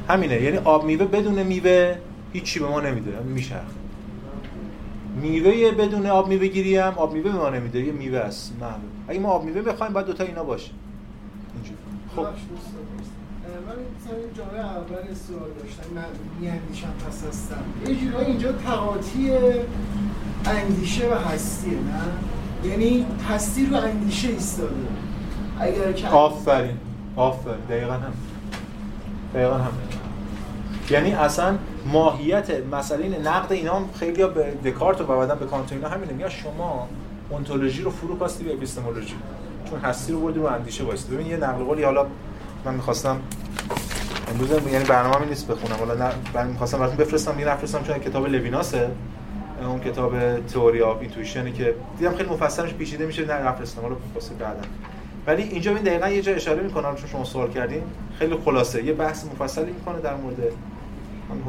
همینه 0.07 0.41
یعنی 0.41 0.57
آب 0.57 0.85
میوه 0.85 1.05
بدون 1.05 1.43
میوه 1.43 1.95
هیچی 2.33 2.59
به 2.59 2.67
ما 2.67 2.81
نمیده 2.81 3.19
میشه. 3.19 3.55
میوه 5.21 5.71
بدون 5.71 6.05
آب 6.05 6.27
میوه 6.27 6.47
گیری 6.47 6.77
هم 6.77 6.93
آب 6.95 7.13
میوه 7.13 7.31
به 7.31 7.37
ما 7.37 7.49
نمیده 7.49 7.79
یه 7.79 7.91
میوه 7.91 8.17
است. 8.17 8.53
نه. 8.61 8.67
اگه 9.07 9.19
ما 9.19 9.29
آب 9.29 9.43
میوه 9.43 9.61
بخوایم 9.61 9.93
باید 9.93 10.05
دوتا 10.05 10.23
اینا 10.23 10.43
باشه. 10.43 10.71
اینجوری. 11.55 11.77
خب. 12.15 12.25
من 14.05 14.17
این 14.17 14.33
جای 14.37 14.59
اول 14.59 15.13
سوال 15.13 15.49
داشتم 15.59 15.93
من 15.95 16.03
میاندیشم 16.39 16.93
پس 17.07 17.23
هستم 17.27 17.63
یه 17.87 17.95
جورایی 17.95 18.25
اینجا 18.27 18.51
تقاطی 18.51 19.31
اندیشه 20.45 21.09
و 21.09 21.13
هستیه 21.13 21.73
نه؟ 21.73 22.69
یعنی 22.69 23.05
هستی 23.29 23.65
رو 23.65 23.77
اندیشه 23.77 24.27
ایستاده. 24.27 24.73
اگر 25.59 25.91
که 25.91 26.07
آفرین. 26.07 26.77
آفرین. 27.15 27.59
دقیقا 27.69 27.93
هم. 27.93 28.13
دقیقا 29.33 29.55
هم. 29.55 29.71
یعنی 30.89 31.11
اصلا 31.11 31.57
ماهیت 31.85 32.51
مسئله 32.71 33.19
نقد 33.19 33.51
لویناس 33.51 33.75
هم 33.75 33.89
خیلی 33.99 34.25
به 34.25 34.53
دکارت 34.65 35.01
و 35.01 35.03
بعدا 35.03 35.35
به 35.35 35.45
کانت 35.45 35.73
اینا 35.73 35.89
همینه. 35.89 36.13
میگه 36.13 36.29
شما 36.29 36.87
اونتولوژی 37.29 37.81
رو 37.81 37.91
فرو 37.91 38.17
کاستی 38.17 38.43
به 38.43 38.53
اپیستمولوژی. 38.53 39.15
چون 39.69 39.79
هستی 39.79 40.13
رو 40.13 40.19
بردی 40.19 40.39
رو 40.39 40.45
اندیشه 40.45 40.83
واسه 40.83 41.13
ببین 41.13 41.27
یه 41.27 41.37
نقل 41.37 41.63
قولی 41.63 41.83
حالا 41.83 42.05
من 42.65 42.73
می‌خواستم 42.73 43.21
امروز 44.31 44.49
یعنی 44.71 44.85
برنامه 44.85 45.25
نیست 45.25 45.47
بخونم. 45.47 45.75
حالا 45.75 46.11
من 46.33 46.47
می‌خواستم 46.47 46.77
براتون 46.77 46.97
بفرستم 46.97 47.39
یه 47.39 47.47
نفرستم 47.47 47.83
چون 47.83 47.97
کتاب 47.97 48.27
لویناسه. 48.27 48.89
اون 49.67 49.79
کتاب 49.79 50.39
Theory 50.39 50.81
of 50.81 51.01
Intuition 51.01 51.46
ی 51.46 51.51
که 51.51 51.75
دیدم 51.99 52.15
خیلی 52.15 52.29
مفصلش 52.29 52.73
پیچیده 52.73 53.05
میشه 53.05 53.25
نه 53.25 53.47
نفرستم 53.47 53.81
حالا 53.81 53.95
واسه 54.15 54.33
بعدا 54.33 54.61
ولی 55.27 55.43
اینجا 55.43 55.75
این 55.75 55.83
دقیقا 55.83 56.09
یه 56.09 56.21
جا 56.21 56.33
اشاره 56.33 56.63
می‌کنه 56.63 56.83
چون 56.83 57.09
شما 57.11 57.23
سوال 57.23 57.51
کردین. 57.51 57.83
خیلی 58.19 58.35
خلاصه 58.45 58.83
یه 58.83 58.93
بحث 58.93 59.25
مفصلی 59.25 59.71
می‌کنه 59.71 59.99
در 59.99 60.15
مورد 60.15 60.37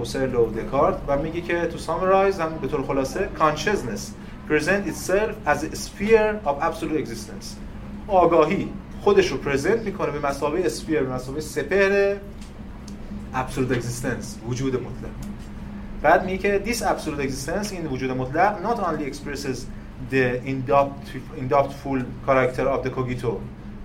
حسل 0.01 0.35
و 0.35 0.47
دکارت 0.47 0.97
و 1.09 1.19
میگه 1.19 1.41
که 1.41 1.67
تو 1.67 1.79
سامرایز 1.79 2.41
هم 2.41 2.59
به 2.63 2.69
طور 2.69 2.83
خلاصه 2.83 3.29
consciousness 3.39 4.01
present 4.51 4.89
itself 4.89 5.49
as 5.49 5.59
a 5.59 5.77
sphere 5.77 6.49
of 6.49 6.63
absolute 6.63 6.99
existence. 7.05 7.47
آگاهی 8.09 8.69
خودش 9.01 9.29
رو 9.29 9.37
پرزنت 9.37 9.81
می‌کنه 9.81 10.11
به 10.11 10.29
مسابقه 10.29 10.67
اسفیر 10.67 11.03
به 11.03 11.15
مسابقه 11.15 11.41
سپهر 11.41 12.17
absolute 13.35 13.75
existence 13.75 14.49
وجود 14.49 14.75
مطلق. 14.75 15.11
بعد 16.03 16.25
میگه 16.25 16.39
که 16.39 16.63
this 16.67 16.79
absolute 16.79 17.23
existence 17.29 17.73
این 17.73 17.87
وجود 17.87 18.11
مطلق 18.11 18.63
not 18.63 18.79
only 18.79 19.13
expresses 19.13 19.59
the 20.11 20.41
indoctful 21.41 21.99
character 22.27 22.67
of 22.75 22.87
the 22.87 22.91
cogito 22.91 23.33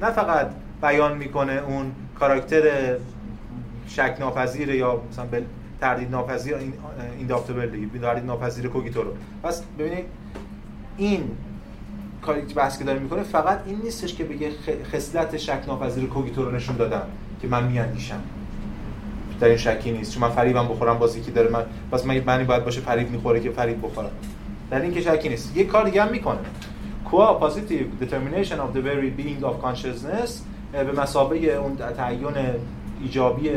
نه 0.01 0.11
فقط 0.11 0.51
بیان 0.81 1.17
می‌کنه 1.17 1.53
اون 1.53 1.91
کاراکتر 2.19 2.95
شک 3.87 4.15
ناپذیر 4.19 4.69
یا 4.69 5.01
مثلا 5.11 5.25
تردید 5.81 6.11
ناپذیر 6.11 6.55
این 6.55 6.73
دیگه 7.71 7.99
تردید 8.01 8.25
ناپذیر 8.25 8.67
کوگیتو 8.67 9.03
رو. 9.03 9.11
پس 9.43 9.63
ببینید 9.79 10.05
این 10.97 11.23
کاری 12.21 12.45
که 12.45 12.53
بحث 12.53 12.77
که 12.77 12.83
داره 12.83 12.99
می‌کنه 12.99 13.23
فقط 13.23 13.59
این 13.65 13.81
نیستش 13.83 14.15
که 14.15 14.23
بگه 14.23 14.51
خصلت 14.93 15.37
شک 15.37 15.63
ناپذیر 15.67 16.05
کوگیتو 16.05 16.45
رو 16.45 16.51
نشون 16.51 16.75
دادم 16.75 17.07
که 17.41 17.47
من 17.47 17.63
میاندیشم. 17.67 18.21
در 19.39 19.47
این 19.47 19.57
شکی 19.57 19.91
نیست. 19.91 20.13
چون 20.13 20.21
من 20.21 20.29
فریبم 20.29 20.67
بخورم 20.67 20.97
بازی 20.97 21.21
که 21.21 21.31
داره 21.31 21.49
من 21.49 21.63
پس 21.91 22.05
من 22.05 22.19
معنی 22.19 22.43
باید 22.43 22.65
باشه 22.65 22.81
فریب 22.81 23.11
می‌خوره 23.11 23.39
که 23.39 23.49
فریب 23.49 23.85
بخورم. 23.85 24.11
در 24.71 24.81
این 24.81 24.93
که 24.93 25.01
شکی 25.01 25.29
نیست. 25.29 25.57
یه 25.57 25.63
کار 25.63 25.85
دیگه 25.85 26.03
هم 26.03 26.11
می‌کنه. 26.11 26.39
Qua 27.05 27.43
positive 27.43 28.03
determination 28.03 28.57
of 28.65 28.69
the 28.75 28.81
very 28.89 29.09
being 29.19 29.43
of 29.43 29.55
consciousness 29.65 30.31
به 30.71 31.01
مسابقه 31.01 31.47
اون 31.47 31.75
تعین 31.75 32.35
ایجابی 33.01 33.49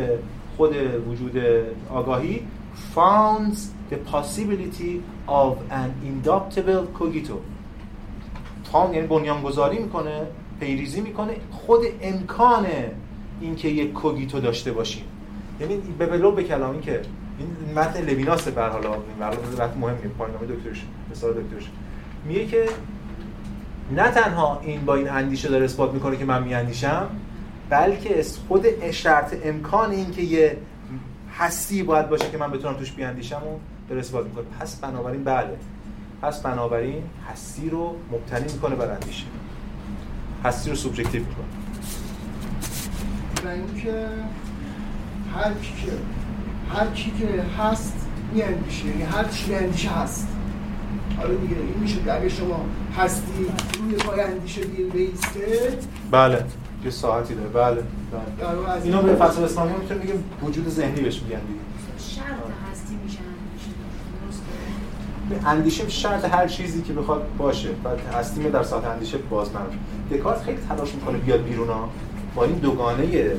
خود 0.56 0.76
وجود 1.08 1.42
آگاهی 1.90 2.42
founds 2.94 3.58
the 3.90 3.96
possibility 4.12 4.94
of 5.28 5.52
an 5.70 5.90
indoctable 6.08 6.98
cogito. 6.98 7.36
فاوند 8.72 8.94
یعنی 8.94 9.06
بنیانگذاری 9.06 9.78
می‌کنه 9.78 10.20
پیریزی 10.60 11.00
می‌کنه 11.00 11.36
خود 11.50 11.80
امکان 12.02 12.66
اینکه 13.40 13.68
یک 13.68 13.92
کوگیتو 13.92 14.40
داشته 14.40 14.72
باشیم. 14.72 15.04
یعنی 15.60 15.76
به 15.98 16.06
بلو 16.06 16.32
به 16.32 16.42
کلامی 16.42 16.80
که 16.80 17.02
این 17.38 17.78
متن 17.78 18.02
لویناس 18.02 18.48
به 18.48 18.62
حالا 18.62 18.90
متن 18.90 19.78
مهمه 19.80 19.98
پایان‌نامه 20.18 20.46
دکترش 20.46 20.82
مثال 21.10 21.32
دکترش. 21.32 21.70
میگه 22.26 22.46
که 22.46 22.68
نه 23.96 24.10
تنها 24.10 24.60
این 24.62 24.84
با 24.84 24.94
این 24.94 25.08
اندیشه 25.08 25.48
داره 25.48 25.64
اثبات 25.64 25.92
می‌کنه 25.92 26.16
که 26.16 26.24
من 26.24 26.42
میاندیشم 26.42 27.06
بلکه 27.70 28.24
خود 28.48 28.90
شرط 28.90 29.34
امکان 29.44 29.90
این 29.90 30.10
که 30.10 30.22
یه 30.22 30.56
هستی 31.38 31.82
باید 31.82 32.08
باشه 32.08 32.30
که 32.30 32.38
من 32.38 32.50
بتونم 32.50 32.74
توش 32.74 32.92
بیاندیشم 32.92 33.36
و 33.36 33.58
داره 33.88 34.00
اثبات 34.00 34.26
می‌کنه. 34.26 34.44
پس 34.60 34.76
بنابراین 34.76 35.24
بله. 35.24 35.56
پس 36.22 36.40
بنابراین 36.40 37.02
هستی 37.32 37.70
رو 37.70 37.96
مبتنی 38.12 38.52
می‌کنه 38.52 38.76
بر 38.76 38.90
اندیشه. 38.90 39.24
هستی 40.44 40.70
رو 40.70 40.76
سوبژکتیو 40.76 41.22
می‌کنه. 41.22 41.44
و 43.44 43.48
اینکه 43.48 44.06
هر 45.36 45.52
کی 45.62 45.72
که 45.86 45.92
هر 46.74 46.86
کی 46.86 47.12
که 47.18 47.42
هست 47.62 47.94
میاندیشه. 48.32 48.86
یعنی 48.86 49.02
هر 49.02 49.24
چی 49.24 49.54
اندیشه 49.54 49.90
هست. 49.90 50.28
حالا 51.16 51.34
دیگه 51.34 51.56
این 51.56 51.74
میشه 51.80 52.02
که 52.04 52.12
اگه 52.12 52.28
شما 52.28 52.64
هستی 52.98 53.46
روی 53.78 53.94
پای 53.94 54.20
اندیشه 54.20 54.60
بیسته. 54.92 55.78
بله. 56.10 56.44
یه 56.84 56.90
ساعتی 56.90 57.34
داره. 57.34 57.48
بله, 57.48 57.82
بله. 58.12 58.82
اینو 58.84 59.02
به 59.02 59.14
فلسفه 59.14 59.42
اسلامی 59.42 59.72
می‌تونیم 59.72 60.02
بگیم 60.02 60.24
وجود 60.42 60.68
ذهنی 60.68 61.00
بهش 61.00 61.22
میگن 61.22 61.40
دیگه. 61.40 61.60
شرط 61.98 62.26
هستی 62.72 62.94
میشه 63.04 63.18
اندیشه. 65.46 65.88
شرط 65.88 66.24
هر 66.24 66.46
چیزی 66.46 66.82
که 66.82 66.92
بخواد 66.92 67.26
باشه. 67.38 67.68
بعد 67.84 67.98
هستی 68.14 68.50
در 68.50 68.62
ساعت 68.62 68.84
اندیشه 68.84 69.18
باز 69.18 69.48
من 69.54 69.60
دکارت 70.18 70.42
خیلی 70.42 70.58
تلاش 70.68 70.94
می‌کنه 70.94 71.18
بیاد 71.18 71.44
بیرون 71.44 71.68
ها. 71.68 71.88
با 72.34 72.44
این 72.44 72.54
دوگانه 72.54 73.30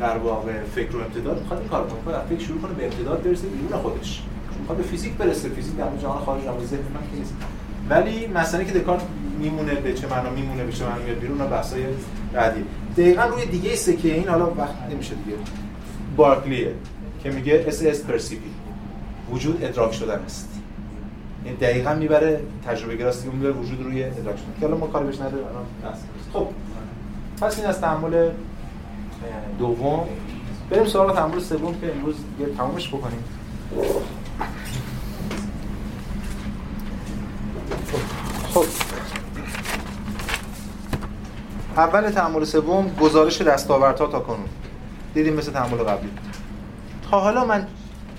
در 0.00 0.18
واقع 0.18 0.52
فکر 0.74 0.96
و 0.96 1.00
امتداد 1.00 1.40
می‌خواد 1.40 1.60
این 1.60 1.68
کار 1.68 1.86
کنه 1.86 2.18
فکر 2.28 2.46
شروع 2.46 2.60
کنه 2.60 2.72
به 2.72 2.84
امتداد 2.84 3.22
برسه 3.22 3.46
بیرون 3.46 3.82
خودش. 3.82 4.22
می‌خواد 4.60 4.78
به 4.78 4.84
فیزیک 4.84 5.12
برسه. 5.12 5.48
فیزیک 5.48 5.76
در 5.76 5.96
جهان 6.02 6.24
خارج 6.24 6.46
از 6.46 6.68
ذهن 6.68 6.80
من 6.80 7.18
نیست. 7.18 7.34
ولی 7.90 8.26
مسئله 8.26 8.64
که 8.64 8.72
دکارت 8.72 9.02
میمونه 9.38 9.74
به 9.74 9.94
چه 9.94 10.06
معنا 10.06 10.30
میمونه 10.30 10.64
به 10.64 10.72
چه 10.72 10.84
معنا 10.84 11.04
میاد 11.04 11.18
بیرون 11.18 11.38
بحثای 11.38 11.84
بعدی. 12.32 12.64
دقیقا 12.96 13.24
روی 13.24 13.46
دیگه 13.46 13.74
سکه 13.74 14.14
این 14.14 14.28
حالا 14.28 14.50
وقت 14.54 14.74
نمیشه 14.90 15.14
دیگه. 15.14 15.36
بارکلیه 16.16 16.74
که 17.22 17.30
میگه 17.30 17.64
esse 17.68 17.82
est 17.82 18.04
percipi 18.04 18.50
وجود 19.30 19.64
ادراک 19.64 19.92
شدن 19.92 20.18
است. 20.18 20.48
این 21.44 21.54
دقیقا 21.54 21.94
می‌بره 21.94 22.40
تجربه 22.66 22.96
گراستی 22.96 23.28
می‌بره 23.28 23.52
وجود 23.52 23.82
روی 23.82 24.04
ادراک 24.04 24.36
شدن. 24.36 24.60
که 24.60 24.66
حالا 24.66 24.76
ما 24.76 24.86
کار 24.86 25.04
بهش 25.04 25.20
نداریم 25.20 25.46
خب 26.32 26.48
پس 27.40 27.58
این 27.58 27.68
از 27.68 27.80
تأمل 27.80 28.30
دوم. 29.58 30.08
بریم 30.70 30.86
سراغ 30.86 31.14
تأمل 31.14 31.40
سوم 31.40 31.80
که 31.80 31.92
امروز 31.92 32.16
دیگه 32.38 32.52
تمامش 32.52 32.88
بکنیم. 32.88 33.24
خب. 38.54 38.64
اول 41.76 42.10
تأمل 42.10 42.44
سوم 42.44 42.96
گزارش 43.00 43.40
دستاوردها 43.40 44.06
تا 44.06 44.20
کنون. 44.20 44.48
دیدیم 45.14 45.34
مثل 45.34 45.52
تعامل 45.52 45.76
قبلی. 45.76 46.10
تا 47.10 47.20
حالا 47.20 47.44
من 47.44 47.66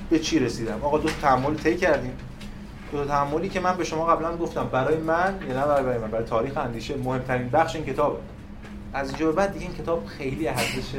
به 0.09 0.19
چی 0.19 0.39
رسیدم؟ 0.39 0.79
آقا 0.83 0.97
دو 0.97 1.09
تعامل 1.21 1.55
طی 1.55 1.77
کردیم. 1.77 2.13
دو 2.91 3.05
تعاملی 3.05 3.49
که 3.49 3.59
من 3.59 3.77
به 3.77 3.83
شما 3.83 4.05
قبلا 4.05 4.37
گفتم. 4.37 4.67
برای 4.71 4.97
من 4.97 5.39
یا 5.49 5.59
نه 5.59 5.65
برای 5.65 5.97
من 5.97 6.07
برای 6.07 6.25
تاریخ 6.25 6.57
اندیشه 6.57 6.97
مهمترین 6.97 7.49
بخش 7.49 7.75
این 7.75 7.85
کتابه. 7.85 8.17
از 8.93 9.09
اینجا 9.09 9.31
بعد 9.31 9.53
دیگه 9.53 9.65
این 9.65 9.75
کتاب 9.75 10.05
خیلی 10.05 10.47
ارزش 10.47 10.95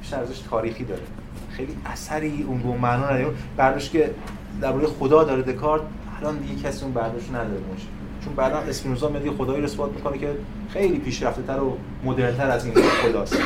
بیشتر 0.00 0.16
ارزش 0.16 0.38
تاریخی 0.38 0.84
داره. 0.84 1.02
خیلی 1.50 1.76
اثری 1.86 2.44
اون 2.48 2.62
به 2.62 2.68
معنا 2.68 3.04
نداره. 3.04 3.26
برداشت 3.56 3.92
که 3.92 4.14
درباره 4.60 4.86
خدا 4.86 5.24
داره 5.24 5.42
دکارت 5.42 5.82
الان 6.20 6.38
دیگه 6.38 6.62
کسی 6.62 6.84
اون 6.84 6.92
برداشت 6.92 7.30
نداره 7.30 7.60
باشه 7.60 7.86
چون 8.24 8.34
بعدا 8.34 8.58
اسپینوزا 8.58 9.08
میاد 9.08 9.36
خدایی 9.36 9.58
رو 9.58 9.64
اثبات 9.64 9.92
می‌کنه 9.92 10.18
که 10.18 10.36
خیلی 10.68 10.98
پیشرفته 10.98 11.42
تر 11.42 11.60
و 11.60 11.76
مدرن 12.04 12.36
تر 12.36 12.50
از 12.50 12.64
این 12.64 12.74
خداست. 12.74 13.38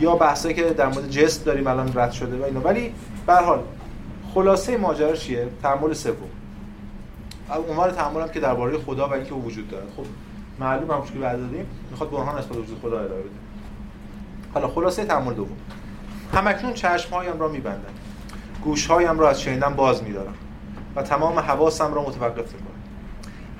یا 0.00 0.16
بحثایی 0.16 0.54
که 0.54 0.62
در 0.62 0.86
مورد 0.86 1.10
جست 1.10 1.44
داریم 1.44 1.66
الان 1.66 1.92
رد 1.94 2.12
شده 2.12 2.38
و 2.38 2.42
اینا. 2.44 2.60
ولی 2.60 2.94
به 3.26 3.34
حال 3.34 3.62
خلاصه 4.34 4.76
ماجرا 4.76 5.16
چیه؟ 5.16 5.48
تعامل 5.62 5.92
سوم. 5.92 6.16
عنوان 7.70 7.90
تعامل 7.90 8.28
که 8.28 8.40
درباره 8.40 8.78
خدا 8.78 9.08
و 9.08 9.12
اینکه 9.12 9.34
وجود 9.34 9.70
داره 9.70 9.84
خب 9.96 10.04
معلوم 10.60 10.90
هم 10.90 11.02
که 11.02 11.18
بعد 11.18 11.38
دادیم 11.38 11.66
می‌خواد 11.90 12.10
برهان 12.10 12.38
اثبات 12.38 12.58
وجود 12.58 12.78
خدا 12.82 12.98
ارائه 12.98 13.20
بده. 13.20 13.30
حالا 14.54 14.68
خلاصه 14.68 15.04
تعامل 15.04 15.34
دوم. 15.34 15.56
همکنون 16.34 16.72
چشمهایم 16.72 17.40
را 17.40 17.48
میبندم. 17.48 17.94
گوشهایم 18.64 19.18
را 19.18 19.30
از 19.30 19.40
شنیدن 19.40 19.74
باز 19.74 20.02
میدارم 20.02 20.34
و 20.96 21.02
تمام 21.02 21.38
حواسم 21.38 21.94
را 21.94 22.02
متوقف 22.02 22.52
می‌کنم. 22.52 22.78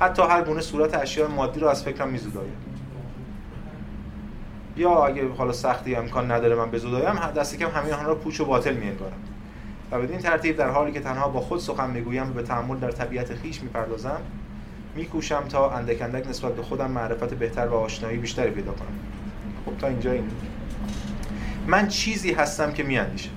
حتی 0.00 0.22
هر 0.22 0.42
گونه 0.42 0.60
صورت 0.60 0.94
اشیاء 0.94 1.28
مادی 1.28 1.60
را 1.60 1.70
از 1.70 1.84
فکرم 1.84 2.08
میزودایم 2.08 2.56
یا 4.76 5.06
اگه 5.06 5.28
حالا 5.28 5.52
سختی 5.52 5.94
امکان 5.94 6.32
نداره 6.32 6.54
من 6.54 6.70
بزودایم 6.70 7.14
دست 7.36 7.56
کم 7.56 7.70
همین 7.70 8.06
را 8.06 8.14
پوچ 8.14 8.40
و 8.40 8.44
باطل 8.44 8.74
میانگارم 8.74 9.18
و 9.90 9.98
بدین 9.98 10.18
ترتیب 10.18 10.56
در 10.56 10.70
حالی 10.70 10.92
که 10.92 11.00
تنها 11.00 11.28
با 11.28 11.40
خود 11.40 11.60
سخن 11.60 11.90
می‌گویم 11.90 12.30
و 12.30 12.32
به 12.32 12.42
تعامل 12.42 12.76
در 12.76 12.90
طبیعت 12.90 13.34
خیش 13.34 13.62
می‌پردازم 13.62 14.20
میکوشم 14.94 15.44
تا 15.48 15.70
اندک 15.70 16.02
اندک 16.02 16.28
نسبت 16.28 16.52
به 16.52 16.62
خودم 16.62 16.90
معرفت 16.90 17.34
بهتر 17.34 17.66
و 17.66 17.74
آشنایی 17.74 18.18
بیشتری 18.18 18.50
پیدا 18.50 18.72
کنم. 18.72 18.88
خب 19.66 19.78
تا 19.78 19.86
اینجا 19.86 20.12
این. 20.12 20.30
من 21.66 21.88
چیزی 21.88 22.32
هستم 22.32 22.72
که 22.72 22.82
میاندیشم. 22.82 23.30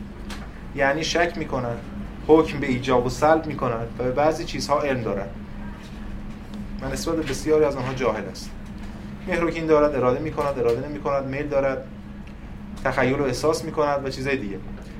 یعنی 0.75 1.03
شک 1.03 1.33
می‌کند 1.37 1.77
حکم 2.27 2.59
به 2.59 2.67
ایجاب 2.67 3.05
و 3.05 3.09
سلب 3.09 3.45
می‌کند 3.45 3.87
و 3.99 4.03
به 4.03 4.11
بعضی 4.11 4.45
چیزها 4.45 4.81
علم 4.81 5.01
دارد 5.01 5.29
من 6.81 6.91
نسبت 6.91 7.15
بسیاری 7.15 7.65
از 7.65 7.75
آنها 7.75 7.93
جاهل 7.93 8.25
است 8.31 8.49
مهروکین 9.27 9.65
دارد 9.65 9.95
اراده 9.95 10.19
می‌کند 10.19 10.59
اراده 10.59 10.87
نمی‌کند 10.87 11.25
میل 11.25 11.47
دارد 11.47 11.87
تخیل 12.83 13.19
و 13.19 13.23
احساس 13.23 13.65
می‌کند 13.65 14.05
و 14.05 14.09
چیزهای 14.09 14.37
دیگه. 14.37 14.57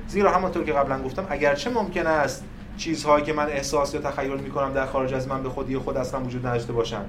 زیرا 0.08 0.32
همانطور 0.32 0.64
که 0.64 0.72
قبلا 0.72 1.02
گفتم 1.02 1.26
اگرچه 1.30 1.70
ممکن 1.70 2.06
است 2.06 2.44
چیزهایی 2.76 3.24
که 3.24 3.32
من 3.32 3.46
احساس 3.46 3.94
یا 3.94 4.00
تخیل 4.00 4.36
می‌کنم 4.36 4.72
در 4.72 4.86
خارج 4.86 5.14
از 5.14 5.28
من 5.28 5.42
به 5.42 5.48
خودی 5.48 5.78
خود 5.78 5.96
اصلا 5.96 6.20
وجود 6.20 6.46
نداشته 6.46 6.72
باشن. 6.72 7.04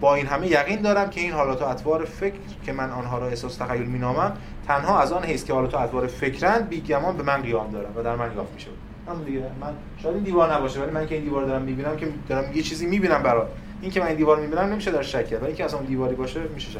با 0.00 0.14
این 0.14 0.26
همه 0.26 0.46
یقین 0.46 0.82
دارم 0.82 1.10
که 1.10 1.20
این 1.20 1.32
حالات 1.32 1.62
و 1.62 1.64
اطوار 1.64 2.04
فکر 2.04 2.34
که 2.66 2.72
من 2.72 2.90
آنها 2.90 3.18
را 3.18 3.26
احساس 3.26 3.56
تخیل 3.56 3.86
مینامم 3.86 4.32
تنها 4.66 5.00
از 5.00 5.12
آن 5.12 5.24
حیث 5.24 5.44
که 5.44 5.52
حالات 5.52 5.74
و 5.74 5.78
اطوار 5.78 6.06
فکرند 6.06 6.68
بیگمان 6.68 7.16
به 7.16 7.22
من 7.22 7.42
قیام 7.42 7.70
دارم 7.70 7.92
و 7.96 8.02
در 8.02 8.16
من 8.16 8.34
یافت 8.36 8.52
میشه 8.54 8.68
هم 9.08 9.24
دیگه. 9.24 9.40
من 9.60 9.72
شاید 10.02 10.14
این 10.14 10.24
دیوار 10.24 10.54
نباشه 10.54 10.80
ولی 10.80 10.90
من 10.90 11.06
که 11.06 11.14
این 11.14 11.24
دیوار 11.24 11.44
دارم 11.44 11.62
می‌بینم 11.62 11.96
که 11.96 12.08
دارم 12.28 12.56
یه 12.56 12.62
چیزی 12.62 12.86
می‌بینم 12.86 13.22
برای 13.22 13.46
این 13.80 13.90
که 13.90 14.00
من 14.00 14.06
این 14.06 14.16
دیوار 14.16 14.40
می‌بینم 14.40 14.62
نمیشه 14.62 14.90
در 14.90 15.02
شک 15.02 15.28
کرد 15.28 15.42
ولی 15.42 15.54
که 15.54 15.64
اصلا 15.64 15.80
دیواری 15.80 16.14
باشه 16.14 16.40
میشه 16.54 16.70
شک 16.70 16.78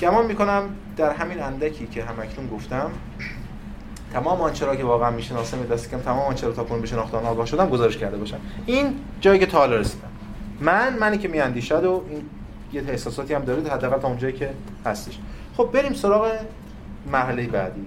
گمان 0.00 0.26
می‌کنم 0.26 0.62
در 0.96 1.10
همین 1.10 1.42
اندکی 1.42 1.86
که 1.86 2.04
همکنون 2.04 2.48
گفتم 2.48 2.90
تمام 4.12 4.40
آنچه 4.40 4.66
را 4.66 4.76
که 4.76 4.84
واقعا 4.84 5.10
می‌شناسم 5.10 5.62
دست 5.62 5.90
کم 5.90 5.98
تمام 5.98 6.26
آنچه 6.26 6.46
را 6.46 6.52
تا 6.52 6.64
کنون 6.64 6.80
به 7.12 7.16
آگاه 7.16 7.46
شدم 7.46 7.68
گزارش 7.68 7.96
کرده 7.96 8.16
باشم. 8.16 8.38
این 8.66 8.94
جایی 9.20 9.38
که 9.38 9.46
تا 9.46 9.58
حالا 9.58 9.76
رسیدم. 9.76 10.08
من 10.60 10.98
منی 10.98 11.18
که 11.18 11.28
میاندیشد 11.28 11.84
و 11.84 12.02
این 12.10 12.22
یه 12.72 12.82
احساساتی 12.88 13.34
هم 13.34 13.44
داره 13.44 13.70
حداقل 13.70 13.98
تا 13.98 14.08
اونجایی 14.08 14.32
که 14.32 14.50
هستش. 14.86 15.18
خب 15.56 15.68
بریم 15.72 15.92
سراغ 15.92 16.32
مرحله 17.12 17.46
بعدی. 17.46 17.86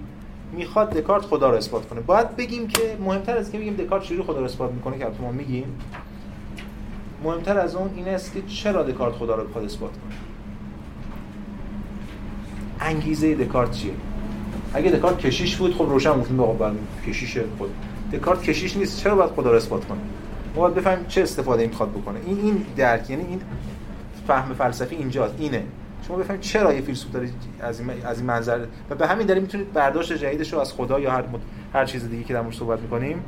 می‌خواد 0.52 0.90
دکارت 0.90 1.22
خدا 1.22 1.50
رو 1.50 1.56
اثبات 1.56 1.88
کنه. 1.88 2.00
باید 2.00 2.36
بگیم 2.36 2.68
که 2.68 2.96
مهمتر 3.00 3.36
از 3.36 3.52
که 3.52 3.58
بگیم 3.58 3.74
دکارت 3.74 4.02
چجوری 4.02 4.22
خدا 4.22 4.38
رو 4.38 4.44
اثبات 4.44 4.72
می‌کنه 4.72 4.98
که 4.98 5.06
ما 5.20 5.30
میگیم 5.30 5.78
مهمتر 7.24 7.58
از 7.58 7.74
اون 7.74 7.90
این 7.96 8.08
است 8.08 8.32
که 8.32 8.42
چرا 8.42 8.82
دکارت 8.82 9.14
خدا 9.14 9.34
رو 9.34 9.44
بخواد 9.44 9.64
اثبات 9.64 9.90
کنه. 9.90 10.14
انگیزه 12.80 13.34
دکارت 13.34 13.70
چیه؟ 13.70 13.92
اگه 14.74 14.90
دکارت 14.90 15.18
کشیش 15.18 15.56
بود 15.56 15.74
خب 15.74 15.84
روشن 15.88 16.12
گفتیم 16.12 16.36
بابا 16.36 16.52
بله 16.52 16.76
کشیش 17.06 17.38
خود 17.58 17.70
دکارت 18.12 18.42
کشیش 18.42 18.76
نیست. 18.76 19.00
چرا 19.00 19.14
باید 19.14 19.30
خدا 19.30 19.50
رو 19.50 19.56
اثبات 19.56 19.84
کنه؟ 19.84 19.98
ما 20.54 20.62
باید 20.62 20.74
بفهمیم 20.74 21.06
چه 21.06 21.22
استفاده 21.22 21.66
می‌خواد 21.66 21.90
بکنه. 21.90 22.18
این 22.26 22.38
این 22.38 22.66
درک 22.76 23.10
یعنی 23.10 23.24
این 23.24 23.40
فهم 24.26 24.54
فلسفی 24.54 24.96
اینجاست. 24.96 25.34
اینه. 25.38 25.62
شما 26.08 26.16
بفهمید 26.16 26.40
چرا 26.40 26.74
یه 26.74 26.80
فیلسوف 26.80 27.12
داره 27.12 27.28
از 27.60 27.80
این 27.80 27.90
از 28.06 28.18
این 28.18 28.26
منظر 28.26 28.66
و 28.90 28.94
به 28.94 29.06
همین 29.06 29.26
دلیل 29.26 29.42
می‌تونید 29.42 29.72
برداشت 29.72 30.12
جدیدش 30.12 30.52
رو 30.52 30.58
از 30.58 30.72
خدا 30.72 31.00
یا 31.00 31.10
هر 31.10 31.24
هر 31.74 31.84
چیز 31.84 32.10
دیگه 32.10 32.24
که 32.24 32.34
در 32.34 32.40
مورد 32.40 32.54
صحبت 32.54 32.80
می‌کنیم 32.80 33.24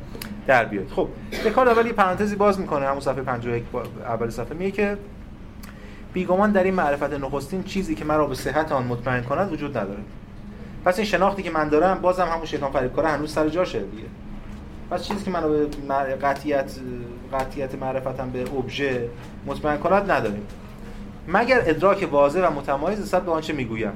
در 0.47 0.65
بیاد 0.65 0.87
خب 0.95 1.07
دکارت 1.45 1.77
اول 1.77 1.85
یه 1.85 1.93
پرانتزی 1.93 2.35
باز 2.35 2.59
می‌کنه. 2.59 2.85
همون 2.85 2.99
صفحه 2.99 3.21
51 3.21 3.63
اول 4.05 4.29
صفحه 4.29 4.53
میگه 4.53 4.71
که 4.71 4.97
بیگمان 6.13 6.51
در 6.51 6.63
این 6.63 6.73
معرفت 6.73 7.13
نخستین 7.13 7.63
چیزی 7.63 7.95
که 7.95 8.05
مرا 8.05 8.27
به 8.27 8.35
صحت 8.35 8.71
آن 8.71 8.83
مطمئن 8.83 9.23
کند 9.23 9.53
وجود 9.53 9.77
نداره 9.77 9.99
پس 10.87 10.97
این 10.99 11.07
شناختی 11.07 11.43
که 11.43 11.51
من 11.51 11.69
دارم 11.69 12.01
بازم 12.01 12.25
همون 12.25 12.45
شیطان 12.45 12.71
فریب 12.71 12.93
کاره 12.93 13.07
هنوز 13.07 13.31
سر 13.31 13.49
جاشه 13.49 13.79
دیگه. 13.79 14.03
پس 14.91 15.03
چیزی 15.03 15.25
که 15.25 15.31
منو 15.31 15.49
به 15.49 16.15
قطعیت 16.15 16.71
قطعیت 17.33 17.75
معرفتم 17.75 18.29
به 18.29 18.41
ابژه 18.41 19.09
مطمئن 19.45 19.77
کند 19.77 20.11
نداریم. 20.11 20.47
مگر 21.27 21.61
ادراک 21.65 22.07
واضح 22.11 22.47
و 22.47 22.51
متمایز 22.51 23.01
نسبت 23.01 23.25
به 23.25 23.31
آنچه 23.31 23.53
می‌گویم؟ 23.53 23.91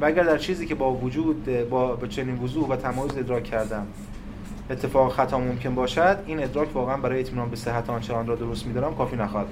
و 0.00 0.04
اگر 0.04 0.22
در 0.22 0.38
چیزی 0.38 0.66
که 0.66 0.74
با 0.74 0.92
وجود 0.92 1.68
با 1.70 1.98
چنین 2.08 2.38
وضوح 2.38 2.68
و 2.68 2.76
تمایز 2.76 3.18
ادراک 3.18 3.44
کردم 3.44 3.86
اتفاق 4.70 5.12
خطا 5.12 5.38
ممکن 5.38 5.74
باشد 5.74 6.18
این 6.26 6.42
ادراک 6.42 6.76
واقعا 6.76 6.96
برای 6.96 7.20
اطمینان 7.20 7.50
به 7.50 7.56
صحت 7.56 7.90
آنچه 7.90 8.14
آن 8.14 8.26
را 8.26 8.34
درست 8.34 8.66
میدارم 8.66 8.94
کافی 8.94 9.16
نخواهد 9.16 9.46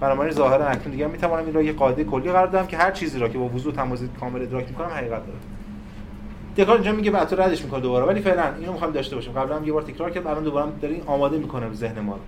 بنابراین 0.00 0.34
ظاهرا 0.34 0.66
اکنون 0.66 0.90
دیگه 0.90 1.06
می‌توانم 1.06 1.44
این 1.44 1.54
را 1.54 1.62
یک 1.62 1.76
قاعده 1.76 2.04
کلی 2.04 2.32
قرار 2.32 2.46
دهم 2.46 2.66
که 2.66 2.76
هر 2.76 2.90
چیزی 2.90 3.18
را 3.18 3.28
که 3.28 3.38
با 3.38 3.44
وضوح 3.44 3.74
تمایز 3.74 4.08
کامل 4.20 4.42
ادراک 4.42 4.68
می‌کنم 4.68 4.88
حقیقت 4.88 5.26
داره 5.26 5.38
دکار 6.56 6.74
اینجا 6.74 6.92
میگه 6.92 7.10
بعد 7.10 7.40
ردش 7.40 7.62
می‌کنه 7.62 7.80
دوباره. 7.80 8.06
ولی 8.06 8.20
فعلا 8.20 8.54
اینو 8.54 8.72
می‌خوام 8.72 8.90
داشته 8.90 9.16
باشیم. 9.16 9.32
قبلا 9.32 9.56
هم 9.56 9.66
یه 9.66 9.72
بار 9.72 9.82
تکرار 9.82 10.10
کردم 10.10 10.30
الان 10.30 10.44
دوباره 10.44 10.72
دارین 10.82 11.02
آماده 11.06 11.38
می‌کنه 11.38 11.72
ذهن 11.74 12.00
ما 12.00 12.12
رو. 12.12 12.20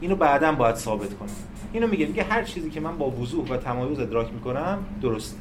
اینو 0.00 0.16
بعدا 0.16 0.52
باید 0.52 0.74
ثابت 0.74 1.14
کنم 1.14 1.28
اینو 1.72 1.86
میگه 1.86 2.06
میگه 2.06 2.22
هر 2.22 2.42
چیزی 2.42 2.70
که 2.70 2.80
من 2.80 2.98
با 2.98 3.10
وضوح 3.10 3.48
و 3.48 3.56
تمایز 3.56 3.98
ادراک 3.98 4.32
می‌کنم 4.32 4.78
درست. 5.02 5.36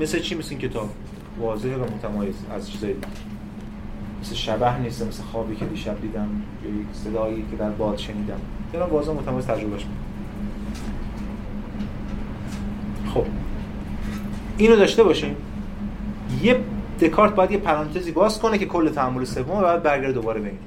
مثل 0.00 0.20
چی؟ 0.20 0.34
مثل 0.34 0.50
این 0.50 0.58
کتاب. 0.58 0.88
واضح 1.40 1.74
و 1.74 1.84
متمایز 1.84 2.34
از 2.54 2.70
چیزای 2.70 2.92
دیگه 2.92 3.06
مثل 4.20 4.34
شبه 4.34 4.78
نیست 4.78 5.06
مثل 5.06 5.22
خوابی 5.22 5.56
که 5.56 5.64
دیشب 5.64 6.00
دیدم 6.00 6.28
یا 6.64 6.70
یک 6.70 6.86
صدایی 6.92 7.44
که 7.50 7.56
در 7.56 7.70
باد 7.70 7.98
شنیدم. 7.98 8.40
دارم 8.72 8.90
واضح 8.90 9.12
متمایز 9.12 9.46
تجربهش 9.46 9.82
می‌کنم 9.84 10.04
خب. 13.14 13.26
اینو 14.58 14.76
داشته 14.76 15.02
باشیم 15.02 15.36
یه 16.42 16.56
دکارت 17.00 17.34
باید 17.34 17.50
یه 17.50 17.58
پرانتزی 17.58 18.12
باز 18.12 18.38
کنه 18.38 18.58
که 18.58 18.66
کل 18.66 18.88
تعامل 18.88 19.24
سوم 19.24 19.62
بعد 19.62 19.82
برگرده 19.82 20.12
دوباره 20.12 20.40
ببینیم 20.40 20.58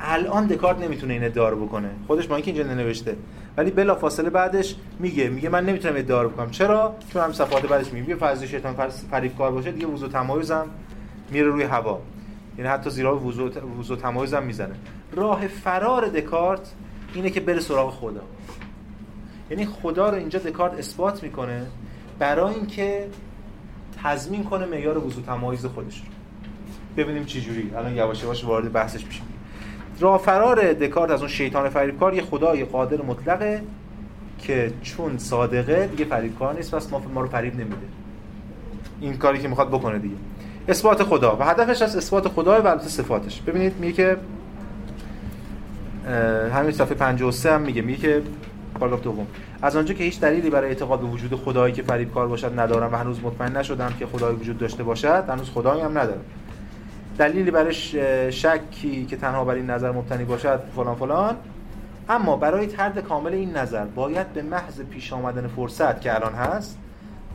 الان 0.00 0.46
دکارت 0.46 0.78
نمی‌تونه 0.78 1.14
این 1.14 1.24
ادعا 1.24 1.48
رو 1.48 1.66
بکنه. 1.66 1.90
خودش 2.06 2.26
با 2.26 2.36
اینکه 2.36 2.50
اینجا 2.50 2.74
ننوشته. 2.74 3.16
ولی 3.56 3.70
بلا 3.70 3.94
فاصله 3.94 4.30
بعدش 4.30 4.76
میگه 4.98 5.28
میگه 5.28 5.48
من 5.48 5.66
نمی‌تونم 5.66 5.96
ادعا 5.96 6.22
رو 6.22 6.28
بکنم. 6.28 6.50
چرا؟ 6.50 6.96
چون 7.12 7.22
هم 7.22 7.32
صفات 7.32 7.66
بعدش 7.66 7.92
میگه 7.92 8.14
فرض 8.14 8.42
شیطان 8.42 8.74
فریب 9.10 9.36
کار 9.36 9.50
باشه 9.50 9.72
دیگه 9.72 9.86
وضو 9.86 10.08
تمایزم 10.08 10.66
میره 11.30 11.46
روی 11.46 11.62
هوا. 11.62 12.00
یعنی 12.58 12.70
حتی 12.70 12.90
زیرا 12.90 13.18
وضو 13.18 13.50
وضو 13.80 13.96
تمایزم 13.96 14.42
می‌زنه. 14.42 14.74
راه 15.12 15.46
فرار 15.46 16.06
دکارت 16.06 16.72
اینه 17.14 17.30
که 17.30 17.40
بره 17.40 17.60
سراغ 17.60 17.90
خدا. 17.90 18.22
یعنی 19.50 19.66
خدا 19.66 20.10
رو 20.10 20.16
اینجا 20.16 20.38
دکارت 20.38 20.78
اثبات 20.78 21.22
می‌کنه 21.22 21.66
برای 22.18 22.54
اینکه 22.54 23.06
تضمین 24.04 24.44
کنه 24.44 24.66
معیار 24.66 25.06
وضو 25.06 25.22
تمایز 25.22 25.66
خودش 25.66 25.98
رو. 25.98 26.04
ببینیم 26.96 27.24
چه 27.24 27.40
جوری. 27.40 27.70
الان 27.76 27.96
یواش 27.96 28.22
یواش 28.22 28.44
وارد 28.44 28.72
بحثش 28.72 29.06
میشیم. 29.06 29.24
راه 30.00 30.18
فرار 30.18 30.72
دکارت 30.72 31.10
از 31.10 31.20
اون 31.20 31.28
شیطان 31.28 31.68
فریبکار 31.68 32.14
یه 32.14 32.22
خدای 32.22 32.64
قادر 32.64 33.02
مطلقه 33.02 33.62
که 34.38 34.72
چون 34.82 35.18
صادقه 35.18 35.86
دیگه 35.86 36.04
فریبکار 36.04 36.54
نیست 36.54 36.74
پس 36.74 36.92
ما 36.92 37.02
ما 37.14 37.20
رو 37.20 37.28
فریب 37.28 37.54
نمیده. 37.54 37.76
این 39.00 39.16
کاری 39.16 39.38
که 39.38 39.48
می‌خواد 39.48 39.68
بکنه 39.68 39.98
دیگه. 39.98 40.14
اثبات 40.68 41.02
خدا. 41.02 41.36
و 41.36 41.42
هدفش 41.42 41.82
از 41.82 41.96
اثبات 41.96 42.28
خدا 42.28 42.62
و 42.62 42.66
البته 42.66 42.88
صفاتش. 42.88 43.40
ببینید 43.40 43.72
میگه 43.80 43.92
که 43.92 44.16
همین 46.52 46.72
صفحه 46.72 46.94
53 46.94 47.52
هم 47.52 47.60
میگه. 47.60 47.82
میگه 47.82 47.98
که 47.98 48.22
پاراگراف 48.84 49.02
دوم. 49.02 49.26
از 49.62 49.76
آنجا 49.76 49.94
که 49.94 50.04
هیچ 50.04 50.20
دلیلی 50.20 50.50
برای 50.50 50.68
اعتقاد 50.68 51.00
به 51.00 51.06
وجود 51.06 51.34
خدایی 51.34 51.74
که 51.74 51.82
فریبکار 51.82 52.28
باشد 52.28 52.60
ندارم 52.60 52.92
و 52.92 52.96
هنوز 52.96 53.20
مطمئن 53.22 53.56
نشدم 53.56 53.94
که 53.98 54.06
خدایی 54.06 54.36
وجود 54.36 54.58
داشته 54.58 54.82
باشد 54.82 55.24
هنوز 55.28 55.50
خدایی 55.50 55.82
هم 55.82 55.98
ندارم. 55.98 56.24
دلیلی 57.18 57.50
برای 57.50 57.74
شکی 58.32 59.06
که 59.06 59.16
تنها 59.16 59.44
بر 59.44 59.54
این 59.54 59.70
نظر 59.70 59.92
مبتنی 59.92 60.24
باشد 60.24 60.60
فلان 60.76 60.94
فلان. 60.94 61.36
اما 62.08 62.36
برای 62.36 62.66
ترد 62.66 62.98
کامل 62.98 63.32
این 63.32 63.56
نظر 63.56 63.84
باید 63.84 64.32
به 64.32 64.42
محض 64.42 64.80
پیش 64.80 65.12
آمدن 65.12 65.46
فرصت 65.46 66.00
که 66.00 66.14
الان 66.14 66.32
هست 66.32 66.78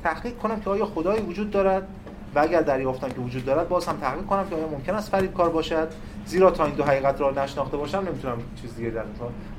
تحقیق 0.04 0.38
کنم 0.38 0.60
که 0.60 0.70
آیا 0.70 0.86
خدایی 0.86 1.22
وجود 1.22 1.52
دارد 1.52 1.88
و 2.36 2.40
اگر 2.40 2.62
دریافتم 2.62 3.10
که 3.10 3.22
وجود 3.22 3.46
دارد 3.46 3.70
باز 3.70 3.88
هم 3.88 3.98
تحقیق 3.98 4.26
کنم 4.26 4.50
که 4.50 4.56
آیا 4.56 4.68
ممکن 4.68 4.96
است 4.96 5.12
فرید 5.12 5.34
کار 5.34 5.50
باشد. 5.50 5.88
زیرا 6.26 6.52
تا 6.52 6.66
این 6.66 6.76
دو 6.76 6.84
حقیقت 6.84 7.22
را 7.22 7.32
نشناخته 7.32 7.78
باشم 7.78 7.98
نمی‌تونم 7.98 8.38
چیز 8.62 8.76
دیگه 8.76 8.90
در 8.90 9.04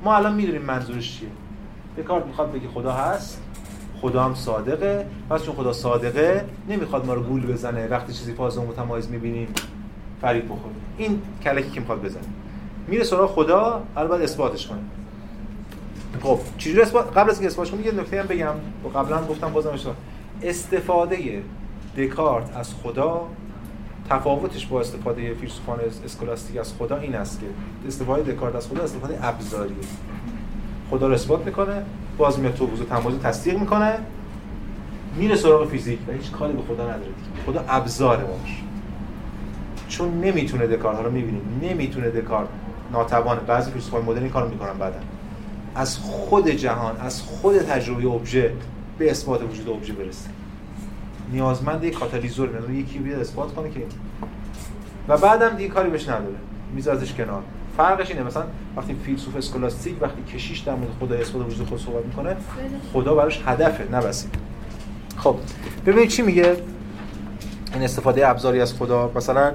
ما 0.03 0.15
الان 0.15 0.33
می‌دونیم 0.33 0.61
منظورش 0.61 1.19
چیه. 1.19 1.29
دکارت 1.97 2.25
می‌خواد 2.25 2.51
بگه 2.51 2.67
خدا 2.67 2.91
هست 2.91 3.41
خدا 4.01 4.23
هم 4.23 4.35
صادقه. 4.35 5.05
پس 5.29 5.43
چون 5.43 5.55
خدا 5.55 5.73
صادقه 5.73 6.45
نمی‌خواد 6.69 7.05
ما 7.05 7.13
رو 7.13 7.23
گول 7.23 7.53
بزنه. 7.53 7.87
وقتی 7.87 8.13
چیزی 8.13 8.33
فاز 8.33 8.57
و 8.57 8.61
متمایز 8.61 9.09
می‌بینیم 9.09 9.47
فرید 10.21 10.45
بخوره 10.45 10.75
این 10.97 11.21
کلکی 11.43 11.69
که 11.69 11.79
می‌خواد 11.79 12.01
بزنه. 12.01 12.23
میره 12.87 13.03
سراغ 13.03 13.31
خدا 13.31 13.83
البته 13.95 14.23
اثباتش 14.23 14.67
کنه. 14.67 14.79
خب 16.21 16.39
چجوری 16.57 16.81
اثبات؟ 16.81 17.17
قبل 17.17 17.29
از 17.29 17.35
اینکه 17.35 17.47
اثباتش 17.47 17.71
کنه 17.71 17.85
یه 17.85 17.91
نکته 17.91 18.19
هم 18.19 18.27
بگم. 18.27 18.53
قبلا 18.95 19.25
گفتم 19.25 19.53
بازم 19.53 19.69
اشتباه. 19.69 19.95
استفاده 20.43 21.43
دکارت 21.97 22.57
از 22.57 22.73
خدا 22.73 23.27
تفاوتش 24.09 24.65
با 24.65 24.79
استفاده 24.79 25.33
فیلسوفان 25.33 25.79
اسکولاستیک 26.05 26.57
از 26.57 26.73
خدا 26.73 26.97
این 26.97 27.15
است 27.15 27.39
که 27.39 27.45
استفاده 27.87 28.31
دکارت 28.31 28.55
از 28.55 28.67
خدا 28.67 28.83
استفاده 28.83 29.27
ابزاریه. 29.27 29.75
خدا 30.91 31.07
رو 31.07 31.13
اثبات 31.13 31.45
می‌کنه. 31.45 31.83
باز 32.17 32.39
میاد 32.39 32.53
تو 32.53 32.65
وجود 32.65 32.87
تمایز 32.87 33.19
تصدیق 33.19 33.59
می‌کنه. 33.59 33.93
میره 35.17 35.35
سراغ 35.35 35.67
فیزیک 35.67 35.99
و 36.07 36.11
هیچ 36.11 36.31
کاری 36.31 36.53
به 36.53 36.61
خدا 36.61 36.83
نداره 36.83 37.11
خدا 37.45 37.65
ابزاره 37.69 38.23
باش. 38.23 38.61
چون 39.87 40.19
نمی‌تونه 40.19 40.67
دکارت 40.67 40.97
ها 40.97 41.03
رو 41.03 41.11
می‌بینیم 41.11 41.59
نمی‌تونه 41.61 42.09
دکارت 42.09 42.47
ناتوانه. 42.91 43.39
بعضی 43.39 43.71
فیلسوفان 43.71 44.01
مدرن 44.01 44.23
این 44.23 44.31
کارو 44.31 44.49
می‌کنن 44.49 44.73
بعدا. 44.73 44.99
از 45.75 45.97
خود 45.97 46.49
جهان 46.49 46.97
از 46.99 47.21
خود 47.21 47.57
تجربه 47.57 48.07
ابژه 48.07 48.53
به 48.97 49.11
اثبات 49.11 49.43
وجود 49.43 49.69
ابژه 49.69 49.93
برسه. 49.93 50.29
نیازمند 51.31 51.83
یک 51.83 51.93
کاتالیزور 51.93 52.49
یعنی 52.49 52.79
یکی 52.79 52.99
بیاد 52.99 53.19
اثبات 53.19 53.53
کنه 53.53 53.69
که 53.69 53.81
و 55.07 55.17
بعدم 55.17 55.49
دیگه 55.49 55.69
کاری 55.69 55.89
بهش 55.89 56.09
نداره. 56.09 56.35
میذارتش 56.75 57.13
کنار. 57.13 57.43
فرقش 57.77 58.11
اینه. 58.11 58.23
مثلا 58.23 58.43
وقتی 58.77 58.95
فیلسوف 59.05 59.35
اسکولاستیک 59.35 60.01
وقتی 60.01 60.23
کشیش 60.23 60.59
در 60.59 60.75
مورد 60.75 60.91
خدا 60.99 61.15
اثبات 61.15 61.47
وجود 61.47 61.67
خود 61.67 61.79
صحبت 61.79 62.05
می‌کنه 62.05 62.37
خدا 62.93 63.15
براش 63.15 63.41
هدفه 63.45 63.91
نه 63.91 63.97
وسیله. 63.97 64.33
خب 65.17 65.35
ببینید 65.85 66.09
چی 66.09 66.21
میگه؟ 66.21 66.57
این 67.73 67.83
استفاده 67.83 68.27
ابزاری 68.27 68.61
از 68.61 68.73
خدا. 68.73 69.11
مثلا 69.15 69.51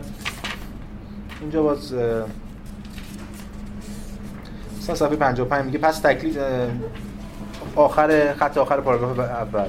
اینجا 1.41 1.62
باز 1.62 1.95
مثلا 4.79 4.95
صفحه 4.95 5.17
55 5.17 5.64
میگه 5.64 5.79
پس 5.79 5.99
تکلیف 5.99 6.39
آخر 7.77 8.35
خط 8.35 8.59
آخر 8.59 8.81
پاراگراف 8.81 9.19
اول. 9.19 9.69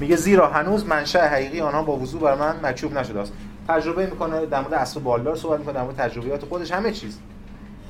میگه 0.00 0.16
زیرا 0.16 0.48
هنوز 0.48 0.86
منشأ 0.86 1.28
حقیقی 1.28 1.60
آنها 1.60 1.82
با 1.82 1.96
وضوح 1.96 2.20
بر 2.20 2.34
من 2.34 2.54
مکشوف 2.62 2.92
نشده 2.92 3.20
است. 3.20 3.32
تجربه 3.68 4.06
می‌کنه 4.06 4.46
در 4.46 4.60
مورد 4.60 4.74
اصل 4.74 5.00
بالدار 5.00 5.36
صحبت 5.36 5.58
می‌کنه 5.58 5.74
در 5.74 5.82
مورد 5.82 5.96
تجربیات 5.96 6.44
خودش 6.44 6.72
همه 6.72 6.92
چیز. 6.92 7.18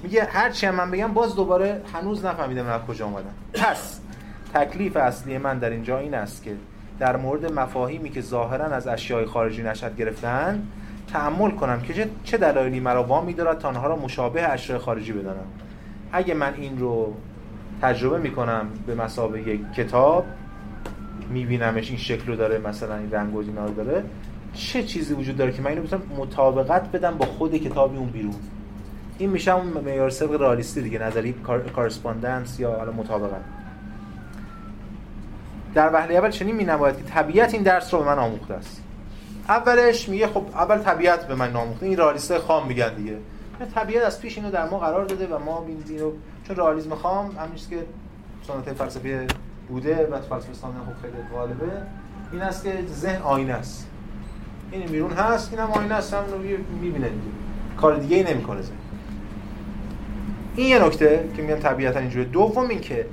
میگه 0.03 0.25
هر 0.25 0.51
چی 0.51 0.71
من 0.71 0.91
بگم 0.91 1.13
باز 1.13 1.37
دوباره 1.37 1.83
هنوز 1.95 2.25
نفهمیدم 2.25 2.67
از 2.67 2.81
کجا 2.81 3.07
اومدن 3.07 3.35
پس 3.55 4.01
تکلیف 4.55 4.97
اصلی 4.97 5.39
من 5.39 5.59
در 5.59 5.71
اینجا 5.71 5.99
این 5.99 6.15
است 6.15 6.43
که 6.43 6.57
در 6.99 7.17
مورد 7.17 7.53
مفاهیمی 7.53 8.11
که 8.11 8.21
ظاهرا 8.21 8.65
از 8.65 8.87
اشیاء 8.87 9.27
خارجی 9.27 9.63
نشد 9.63 9.97
گرفتن 9.97 10.63
تحمل 11.13 11.51
کنم 11.51 11.81
که 11.81 12.09
چه 12.25 12.37
دلایلی 12.37 12.81
مرا 12.81 13.05
وامی 13.05 13.35
دارد 13.35 13.59
تا 13.59 13.69
آنها 13.69 13.87
را 13.87 13.97
مشابه 13.97 14.53
اشیاء 14.53 14.79
خارجی 14.79 15.13
بدانم. 15.13 15.47
اگه 16.13 16.35
من 16.35 16.55
این 16.55 16.79
رو 16.79 17.15
تجربه 17.83 18.19
می‌کنم 18.19 18.67
به 18.87 18.95
مسابقه 18.95 19.41
یک 19.41 19.61
کتاب 19.77 20.25
میبینمش 21.31 21.89
این 21.89 21.99
شکل 21.99 22.27
رو 22.27 22.37
داره 22.37 22.59
مثلا 22.59 22.97
این 22.97 23.11
رنگ 23.11 23.35
و 23.35 23.43
رو 23.43 23.75
داره 23.75 24.05
چه 24.55 24.83
چیزی 24.83 25.15
وجود 25.15 25.37
داره 25.37 25.53
که 25.53 25.63
من 25.63 25.71
اینو 25.71 25.83
بتونم 25.83 26.03
مطابقت 26.17 26.93
بدم 26.93 27.17
با 27.19 27.27
خود 27.27 27.55
کتابی 27.55 27.97
اون 27.97 28.09
بیرون؟ 28.09 28.35
این 29.21 29.31
میشه 29.31 29.55
اون 29.55 29.67
معیار 29.67 30.11
سبق 30.11 30.41
رالیستی 30.41 30.83
دیگه 30.83 30.99
نظری 30.99 31.35
کارسپاندنس 31.75 32.61
یا 32.61 32.73
حالا 32.73 32.93
مطابقت. 32.93 33.41
در 35.75 35.91
وهله 35.93 36.15
اول 36.15 36.31
چنین 36.31 36.57
مینماید 36.57 36.97
که 36.97 37.03
طبیعت 37.03 37.55
این 37.55 37.63
درس 37.63 37.95
رو 37.95 38.01
به 38.01 38.07
من 38.07 38.19
آموخته 38.19 38.55
است. 38.55 38.83
اولش 39.49 40.09
میگه 40.09 40.27
خب 40.27 40.45
اول 40.55 40.79
طبیعت 40.79 41.27
به 41.27 41.35
من 41.35 41.57
آموخته 41.57 41.87
این 41.87 41.97
رالیسته 41.97 42.39
خام 42.39 42.67
میگن 42.67 42.95
دیگه. 42.95 43.17
طبیعت 43.75 44.05
از 44.05 44.21
پیش 44.21 44.39
اینو 44.39 44.51
در 44.51 44.69
ما 44.69 44.79
قرار 44.79 45.05
داده 45.05 45.27
و 45.27 45.39
ما 45.39 45.67
این 45.69 45.99
رو 45.99 46.13
چون 46.47 46.57
رئالیسم 46.57 46.95
خام 46.95 47.27
همین 47.27 47.55
که 47.71 47.87
سنت 48.47 48.73
فلسفی 48.73 49.19
بوده 49.69 50.07
و 50.07 50.21
فلسفه 50.21 50.51
اسلامی 50.51 50.77
خب 50.79 51.03
خیلی 51.03 51.17
غالبه 51.35 51.83
این 52.33 52.43
است 52.43 52.65
که 52.65 52.73
ذهن 52.93 53.23
آینه 53.23 53.53
است. 53.53 53.87
این 54.71 54.87
بیرون 54.87 55.13
هست 55.13 55.53
اینم 55.53 55.71
آینه 55.71 55.95
است 55.95 56.15
هم 56.15 56.25
رو 56.33 56.39
می‌بینه 56.81 57.11
کار 57.77 57.97
دیگه 57.97 58.17
ای 58.17 58.35
نمی‌کنه 58.35 58.63
ذهن. 58.63 58.80
این 60.57 60.69
یه 60.69 60.85
نکته 60.85 61.29
که 61.37 61.43
میگم 61.43 61.59
طبیعتا 61.59 61.99
اینجوری 61.99 62.25
دوم 62.25 62.69
این 62.69 62.81
که 62.81 63.07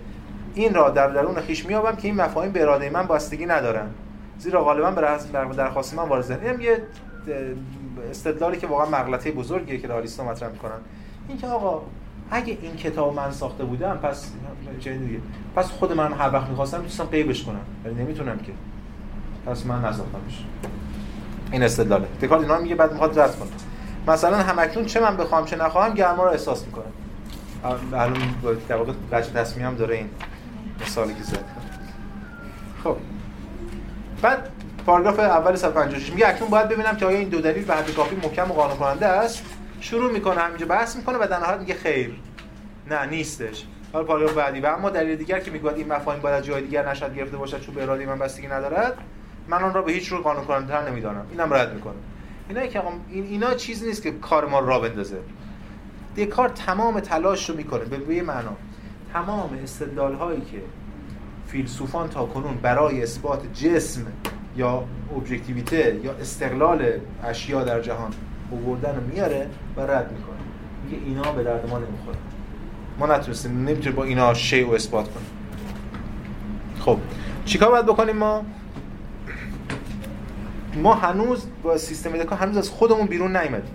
این 0.53 0.73
را 0.73 0.89
در 0.89 1.07
درون 1.07 1.35
خیش 1.35 1.65
میابم 1.65 1.95
که 1.95 2.07
این 2.07 2.15
مفاهیم 2.15 2.51
به 2.51 2.61
اراده 2.61 2.89
من 2.89 3.07
بستگی 3.07 3.45
ندارن. 3.45 3.87
زیرا 4.39 4.63
غالبا 4.63 4.91
به 4.91 5.55
درخواست 5.55 5.93
من 5.93 6.03
وارد 6.03 6.31
اینم 6.31 6.61
یه 6.61 6.81
استدلالی 8.09 8.57
که 8.57 8.67
واقعا 8.67 8.85
مغلطه 8.85 9.31
بزرگیه 9.31 9.77
که 9.77 9.87
رالیستا 9.87 10.23
مطرح 10.23 10.49
می‌کنن. 10.49 10.79
این 11.27 11.37
که 11.37 11.47
آقا 11.47 11.81
اگه 12.31 12.57
این 12.61 12.75
کتاب 12.75 13.15
من 13.15 13.31
ساخته 13.31 13.63
بودم 13.63 13.99
پس 14.03 14.31
دیگه 14.83 15.19
پس 15.55 15.65
خود 15.65 15.93
من 15.93 16.13
هر 16.13 16.33
وقت 16.33 16.49
می‌خواستم 16.49 16.77
می‌تونستم 16.77 17.03
قیبش 17.03 17.43
کنم. 17.43 17.61
ولی 17.85 17.95
نمی‌تونم 17.95 18.37
که. 18.37 18.51
پس 19.45 19.65
من 19.65 19.79
نساختمش 19.85 20.45
این 21.51 21.63
استدلاله. 21.63 22.07
دکارت 22.21 22.41
اینا 22.41 22.57
میگه 22.57 22.75
بعد 22.75 22.91
می‌خواد 22.91 23.19
رد 23.19 23.35
کنه. 23.39 23.49
مثلا 24.07 24.37
همکنون 24.37 24.85
چه 24.85 24.99
من 24.99 25.17
بخوام 25.17 25.45
چه 25.45 25.55
نخواهم 25.55 25.93
گرما 25.93 26.23
رو 26.23 26.31
احساس 26.31 26.65
می‌کنه. 26.65 26.85
الان 27.63 28.35
در 28.67 28.75
واقع 28.75 28.93
بچه 29.11 29.31
تصمیم 29.31 29.65
هم 29.65 29.75
داره 29.75 29.95
این 29.95 30.09
مثالی 30.81 31.13
که 31.13 31.23
زد. 31.23 31.45
خب. 32.83 32.97
بعد 34.21 34.49
پاراگراف 34.85 35.19
اول 35.19 35.55
156 35.55 36.11
میگه 36.11 36.27
اکنون 36.27 36.49
باید 36.49 36.69
ببینم 36.69 36.95
که 36.95 37.05
آیا 37.05 37.17
این 37.17 37.29
دو 37.29 37.41
دلیل 37.41 37.65
به 37.65 37.75
حد 37.75 37.93
کافی 37.93 38.15
محکم 38.15 38.51
و 38.51 38.53
قانع 38.53 38.75
کننده 38.75 39.05
است؟ 39.05 39.43
شروع 39.81 40.11
می‌کنه 40.11 40.41
همینجا 40.41 40.65
بحث 40.65 40.95
می‌کنه 40.95 41.17
و 41.17 41.27
در 41.29 41.39
نهایت 41.39 41.59
میگه 41.59 41.73
خیر. 41.73 42.13
نه 42.89 43.05
نیستش. 43.05 43.65
حالا 43.93 44.05
پاراگراف 44.05 44.33
بعدی. 44.33 44.59
و 44.59 44.65
اما 44.65 44.89
دلیل 44.89 45.15
دیگر 45.15 45.39
که 45.39 45.51
میگه 45.51 45.73
این 45.73 45.93
مفاهیم 45.93 46.21
باید 46.21 46.43
جای 46.43 46.61
دیگر 46.61 46.89
نشد 46.89 47.15
گرفته 47.15 47.37
باشد 47.37 47.61
چون 47.61 47.75
به 47.75 47.83
اراده 47.83 48.05
من 48.05 48.19
بستگی 48.19 48.47
ندارد 48.47 48.97
من 49.47 49.63
آن 49.63 49.73
را 49.73 49.81
به 49.81 49.91
هیچ 49.91 50.07
رو 50.07 50.21
قانع 50.21 50.39
کننده 50.39 50.89
نمی‌دانم. 50.89 51.25
اینم 51.31 51.53
رد 51.53 51.73
می‌کنه. 51.73 51.93
اینا 52.49 52.67
که 52.67 52.81
این 53.09 53.23
اینا 53.23 53.53
چیز 53.53 53.83
نیست 53.83 54.03
که 54.03 54.11
کار 54.11 54.45
ما 54.45 54.59
را 54.59 54.79
بندازه. 54.79 55.17
دکارت 56.17 56.53
تمام 56.53 56.99
تلاش 56.99 57.49
رو 57.49 57.55
می‌کنه. 57.55 57.83
به 57.83 58.15
یه 58.15 58.23
معنا. 58.23 58.53
تمام 59.13 59.49
استدلال 59.63 60.13
هایی 60.13 60.41
که 60.41 60.61
فیلسوفان 61.47 62.09
تا 62.09 62.25
کنون 62.25 62.55
برای 62.61 63.03
اثبات 63.03 63.53
جسم 63.53 64.01
یا 64.57 64.83
ابجکتیویته 65.15 65.99
یا 66.03 66.11
استقلال 66.11 66.85
اشیا 67.23 67.63
در 67.63 67.81
جهان 67.81 68.11
آوردن 68.51 68.95
رو 68.95 69.01
میاره 69.13 69.49
و 69.77 69.81
رد 69.81 70.11
می‌کنه. 70.11 70.37
میگه 70.85 71.05
اینا 71.05 71.31
به 71.31 71.43
درد 71.43 71.69
ما 71.69 71.77
نمی‌خوره. 71.77 72.17
ما 72.99 73.07
نتونستیم 73.07 73.51
نمی‌تونیم 73.51 73.95
با 73.95 74.03
اینا 74.03 74.33
شیء 74.33 74.67
و 74.67 74.71
اثبات 74.71 75.05
کنیم. 75.05 75.27
خب 76.79 76.97
چیکار 77.45 77.69
باید 77.69 77.85
بکنیم 77.85 78.15
ما؟ 78.15 78.45
ما 80.75 80.93
هنوز 80.93 81.47
با 81.63 81.77
سیستم 81.77 82.11
دکا 82.11 82.35
هنوز 82.35 82.57
از 82.57 82.69
خودمون 82.69 83.07
بیرون 83.07 83.37
نیومدیم. 83.37 83.71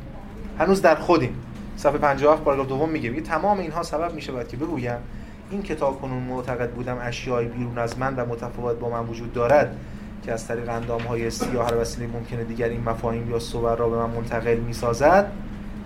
هنوز 0.59 0.83
در 0.83 0.95
خودیم. 0.95 1.35
صفحه 1.83 1.99
57 1.99 2.43
پاراگراف 2.43 2.69
دوم 2.69 2.89
میگه 2.89 3.11
میگه 3.11 3.23
تمام 3.23 3.59
اینها 3.59 3.83
سبب 3.83 4.15
میشه 4.15 4.33
باید 4.33 4.49
که 4.49 4.57
بگویم 4.57 4.99
این 5.51 5.63
کتاب 5.63 6.01
کنون 6.01 6.23
معتقد 6.23 6.71
بودم 6.71 6.99
اشیای 7.03 7.47
بیرون 7.47 7.79
از 7.79 7.99
من 7.99 8.17
و 8.17 8.27
متفاوت 8.27 8.79
با 8.79 8.89
من 8.91 9.07
وجود 9.07 9.33
دارد 9.33 9.77
که 10.25 10.33
از 10.33 10.47
طریق 10.47 10.69
اندام 10.69 11.01
های 11.01 11.31
سیاه 11.31 11.67
هر 11.67 11.77
وسیله 11.77 12.07
ممکنه 12.07 12.45
دیگر 12.45 12.69
این 12.69 12.81
مفاهیم 12.81 13.31
یا 13.31 13.39
صور 13.39 13.77
را 13.77 13.89
به 13.89 13.97
من 13.97 14.11
منتقل 14.11 14.57
می‌سازد 14.57 15.33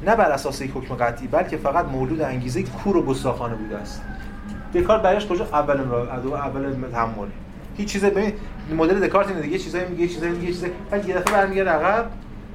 نه 0.06 0.16
بر 0.16 0.30
اساس 0.30 0.60
یک 0.60 0.70
حکم 0.74 0.94
قطعی 0.94 1.26
بلکه 1.26 1.56
فقط 1.56 1.86
مولود 1.86 2.20
انگیزه 2.20 2.62
کور 2.62 2.96
و 2.96 3.02
گستاخانه 3.02 3.54
بوده 3.54 3.76
است. 3.76 4.02
دکارت 4.74 5.02
برایش 5.02 5.26
کجا؟ 5.26 5.44
اول 5.44 5.80
ادو 5.80 6.34
اول 6.34 6.90
تحمل. 6.92 7.28
هیچ 7.76 7.88
چیز 7.88 8.04
ببین 8.04 8.32
مدل 8.76 9.06
دکارت 9.06 9.28
اینه 9.28 9.40
دیگه 9.40 9.58
چیزایی 9.58 9.84
میگه 9.88 10.08
چیزایی 10.08 10.32
میگه 10.32 10.46
چیزایی 10.46 10.72
بعد 10.90 11.08
یه 11.08 11.14
دفعه 11.14 11.32
برمیگرده 11.32 11.70
عقب 11.70 12.10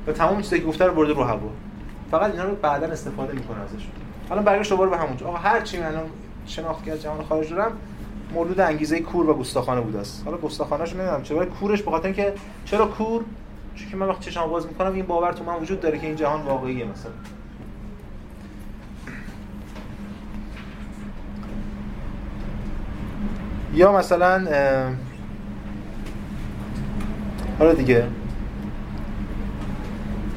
و 0.08 0.12
تمام 0.12 0.42
چیزایی 0.42 0.62
که 0.62 0.68
گفته 0.68 0.86
رو 0.86 0.94
برده 0.94 1.14
رو 1.14 1.24
هوا. 1.24 1.50
فقط 2.12 2.32
اینا 2.32 2.44
رو 2.44 2.56
بعدا 2.56 2.88
استفاده 2.88 3.34
می‌کنه 3.34 3.62
ازش 3.62 3.88
حالا 4.30 4.42
برگشت 4.42 4.70
دوباره 4.70 4.90
به 4.90 4.98
همونجا. 4.98 5.28
آقا 5.28 5.38
هر 5.38 5.62
چی 5.62 5.80
من 5.80 5.94
شناخت 6.46 6.88
از 6.88 7.02
جهان 7.02 7.24
خارج 7.24 7.50
دارم 7.50 7.72
مولود 8.34 8.60
انگیزه 8.60 9.00
کور 9.00 9.30
و 9.30 9.34
گستاخانه 9.34 9.82
بوده 9.82 10.00
است. 10.00 10.22
حالا 10.26 10.38
گستاخانه‌شو 10.38 10.98
نمی‌دونم 10.98 11.24
چرا 11.24 11.46
کورش 11.46 11.82
بخاطر 11.82 12.06
اینکه 12.06 12.34
چرا 12.66 12.86
کور؟ 12.86 13.24
چون 13.76 13.90
که 13.90 13.98
من 13.98 14.08
وقتی 14.08 14.32
چشام 14.32 14.50
باز 14.50 14.68
می‌کنم 14.68 14.94
این 14.94 15.06
باور 15.06 15.34
تو 15.34 15.44
من 15.44 15.56
وجود 15.56 15.80
داره 15.82 15.98
که 16.00 16.08
این 16.08 16.16
جهان 16.16 16.42
واقعیه 16.42 16.86
مثلا. 16.86 17.12
یا 23.74 23.92
مثلا 23.92 24.48
حالا 27.60 27.74
دیگه. 27.74 28.08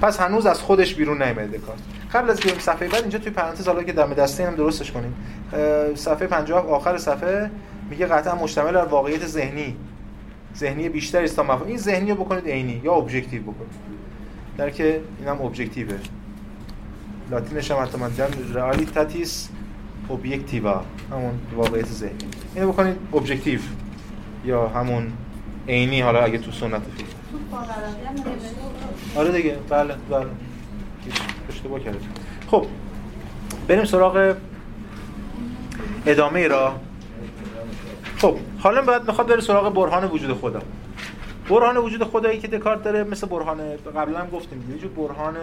پس 0.05 0.21
هنوز 0.21 0.47
از 0.47 0.61
خودش 0.61 0.95
بیرون 0.95 1.23
نیامده 1.23 1.59
دکارت 1.59 1.79
قبل 2.13 2.31
از 2.31 2.41
بریم 2.41 2.59
صفحه 2.59 2.89
بعد 2.89 3.01
اینجا 3.01 3.19
توی 3.19 3.33
پرانتز 3.33 3.69
حالا 3.69 3.83
که 3.83 3.93
دم 3.93 4.15
دسته 4.15 4.47
هم 4.47 4.55
درستش 4.55 4.93
کنیم. 4.93 5.15
صفحه 5.95 6.27
50 6.27 6.67
آخر 6.67 6.99
صفحه 6.99 7.51
میگه 7.91 8.07
قطعا 8.07 8.35
مشتمل 8.35 8.73
بر 8.73 8.85
واقعیت 8.85 9.27
ذهنی. 9.27 9.77
ذهنی 10.57 10.89
بیشتری 10.89 11.25
است 11.25 11.37
تا 11.37 11.43
مفهوم. 11.43 11.69
این 11.69 11.79
ذهنی 11.79 12.11
رو 12.11 12.25
بکنید 12.25 12.49
عینی 12.49 12.81
یا 12.85 12.93
objective 12.93 13.43
بکنید. 13.43 13.71
در 14.59 14.71
که 14.71 15.01
اینم 15.19 15.43
objective 15.43 15.91
ه 15.91 15.97
لاتینش 17.31 17.71
هم 17.71 17.83
حتی 17.83 17.99
من 17.99 18.11
realitatis 18.55 19.31
objectiva 20.11 20.77
همون 21.13 21.39
واقعیت 21.57 21.87
ذهنی. 21.87 22.15
اینو 22.55 22.73
بکنید 22.73 22.97
ابجکتیو 23.15 23.61
یا 24.45 24.69
همون 24.69 25.13
عینی 25.69 26.01
حالا 26.01 26.21
اگه 26.21 26.39
تو 26.39 26.51
سنت 26.51 26.83
فیلم 26.97 27.24
آره 29.17 29.33
دیگه 29.33 29.57
بله 29.69 29.95
بله. 30.11 30.27
اشتباه 31.49 31.81
کردید 31.81 32.03
خب 32.51 32.67
بریم 33.69 33.85
سراغ 33.85 34.35
ادامه 36.07 36.49
را. 36.49 36.75
خب 38.19 38.37
حالا 38.59 38.83
باید 38.83 39.07
می‌خواد 39.07 39.29
بره 39.29 39.41
سراغ 39.41 39.75
برهان 39.75 40.05
وجود 40.05 40.39
خدا. 40.41 40.63
برهان 41.51 41.77
وجود 41.77 42.05
خدایی 42.05 42.39
که 42.39 42.49
دکارت 42.49 42.83
داره 42.83 43.05
مثل 43.05 43.27
برهان 43.27 43.59
قبلا 43.97 44.19
هم 44.19 44.31
گفتیم 44.31 44.71
یه 44.71 44.79
جور 44.79 44.91
برهان 44.91 45.37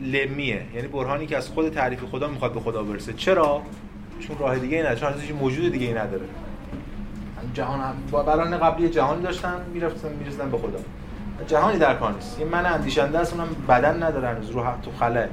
لمیه. 0.00 0.62
یعنی 0.74 0.88
برهانی 0.88 1.26
که 1.26 1.36
از 1.36 1.48
خود 1.48 1.68
تعریف 1.68 2.04
خدا 2.04 2.28
می‌خواد 2.28 2.52
به 2.52 2.60
خدا 2.60 2.82
برسه. 2.82 3.12
چرا؟ 3.12 3.62
چون 4.20 4.38
راه 4.38 4.58
دیگه 4.58 4.76
ای 4.76 4.82
نداره 4.82 5.26
چون 5.28 5.36
موجود 5.36 5.72
دیگه 5.72 5.86
ای 5.86 5.94
نداره. 5.94 6.24
جهان 7.54 7.80
با 8.10 8.22
بران 8.22 8.58
قبلی 8.58 8.88
جهانی 8.88 9.22
داشتن 9.22 9.56
می‌رفتن 9.74 10.08
می‌رسیدن 10.12 10.50
به 10.50 10.58
خدا. 10.58 10.78
جهانی 11.46 11.78
در 11.78 11.94
کار 11.94 12.12
نیست. 12.12 12.38
یه 12.40 12.44
من 12.44 12.66
اندیشنده 12.66 13.18
است 13.18 13.32
اونم 13.32 13.48
بدن 13.68 14.02
نداره 14.02 14.28
هنوز 14.28 14.50
رو 14.50 14.64
تو 14.82 14.90
خلاه. 15.00 15.26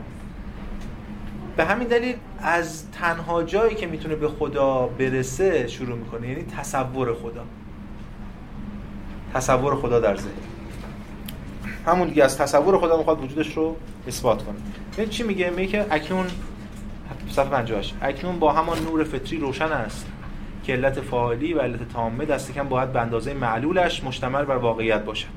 به 1.57 1.65
همین 1.65 1.87
دلیل 1.87 2.15
از 2.39 2.91
تنها 2.91 3.43
جایی 3.43 3.75
که 3.75 3.87
می‌تونه 3.87 4.15
به 4.15 4.27
خدا 4.27 4.87
برسه 4.87 5.67
شروع 5.67 5.97
می‌کنه 5.97 6.27
یعنی 6.27 6.43
تصور 6.43 7.13
خدا. 7.13 7.43
تصور 9.33 9.75
خدا 9.75 9.99
در 9.99 10.15
ذهن. 10.15 10.31
همون 11.85 12.07
دیگه 12.07 12.23
از 12.23 12.37
تصور 12.37 12.77
خدا 12.77 12.97
می‌خواد 12.97 13.23
وجودش 13.23 13.57
رو 13.57 13.75
اثبات 14.07 14.43
کنه. 14.43 14.55
ببین 14.93 15.09
چی 15.09 15.23
میگه؟ 15.23 15.49
میگه 15.49 15.85
اکنون 15.91 16.25
صفحه 17.29 17.49
58 17.49 17.95
اکنون 18.01 18.39
با 18.39 18.53
همان 18.53 18.79
نور 18.79 19.03
فطری 19.03 19.39
روشن 19.39 19.71
است. 19.71 20.05
که 20.67 20.73
علت 20.73 21.01
فاعلی 21.01 21.53
و 21.53 21.59
علت 21.59 21.89
تامه 21.89 22.25
دست 22.25 22.53
کم 22.53 22.67
باید 22.67 22.93
به 22.93 23.01
اندازه 23.01 23.33
معلولش 23.33 24.03
مشتمل 24.03 24.45
بر 24.45 24.55
واقعیت 24.55 25.05
باشد. 25.05 25.27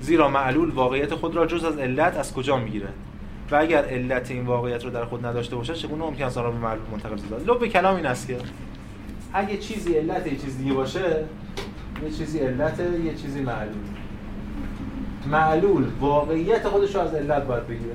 زیرا 0.00 0.28
معلول 0.28 0.70
واقعیت 0.70 1.14
خود 1.14 1.36
را 1.36 1.46
جز 1.46 1.64
از 1.64 1.78
علت 1.78 2.16
از 2.16 2.34
کجا 2.34 2.56
می‌گیرد 2.56 2.94
و 3.50 3.56
اگر 3.56 3.84
علت 3.84 4.30
این 4.30 4.46
واقعیت 4.46 4.84
رو 4.84 4.90
در 4.90 5.04
خود 5.04 5.26
نداشته 5.26 5.56
باشد 5.56 5.74
چگونه 5.74 6.04
ممکن 6.04 6.24
است 6.24 6.38
آن 6.38 6.44
را 6.44 6.50
به 6.50 6.58
معلول 6.58 6.84
منتقل 6.92 7.16
سازد؟ 7.16 7.50
لب 7.50 7.66
کلام 7.66 7.96
این 7.96 8.06
است 8.06 8.26
که 8.26 8.36
اگه 9.32 9.56
چیزی 9.56 9.94
علت 9.94 10.26
یه 10.26 10.36
چیز 10.36 10.58
دیگه 10.58 10.72
باشه 10.72 11.24
یه 12.04 12.10
چیزی 12.10 12.38
علت 12.38 12.80
یه 13.04 13.14
چیزی 13.14 13.40
معلول. 13.40 13.74
معلول 15.26 15.84
واقعیت 16.00 16.68
خودش 16.68 16.94
رو 16.94 17.00
از 17.00 17.14
علت 17.14 17.46
باید 17.46 17.66
بگیره. 17.66 17.94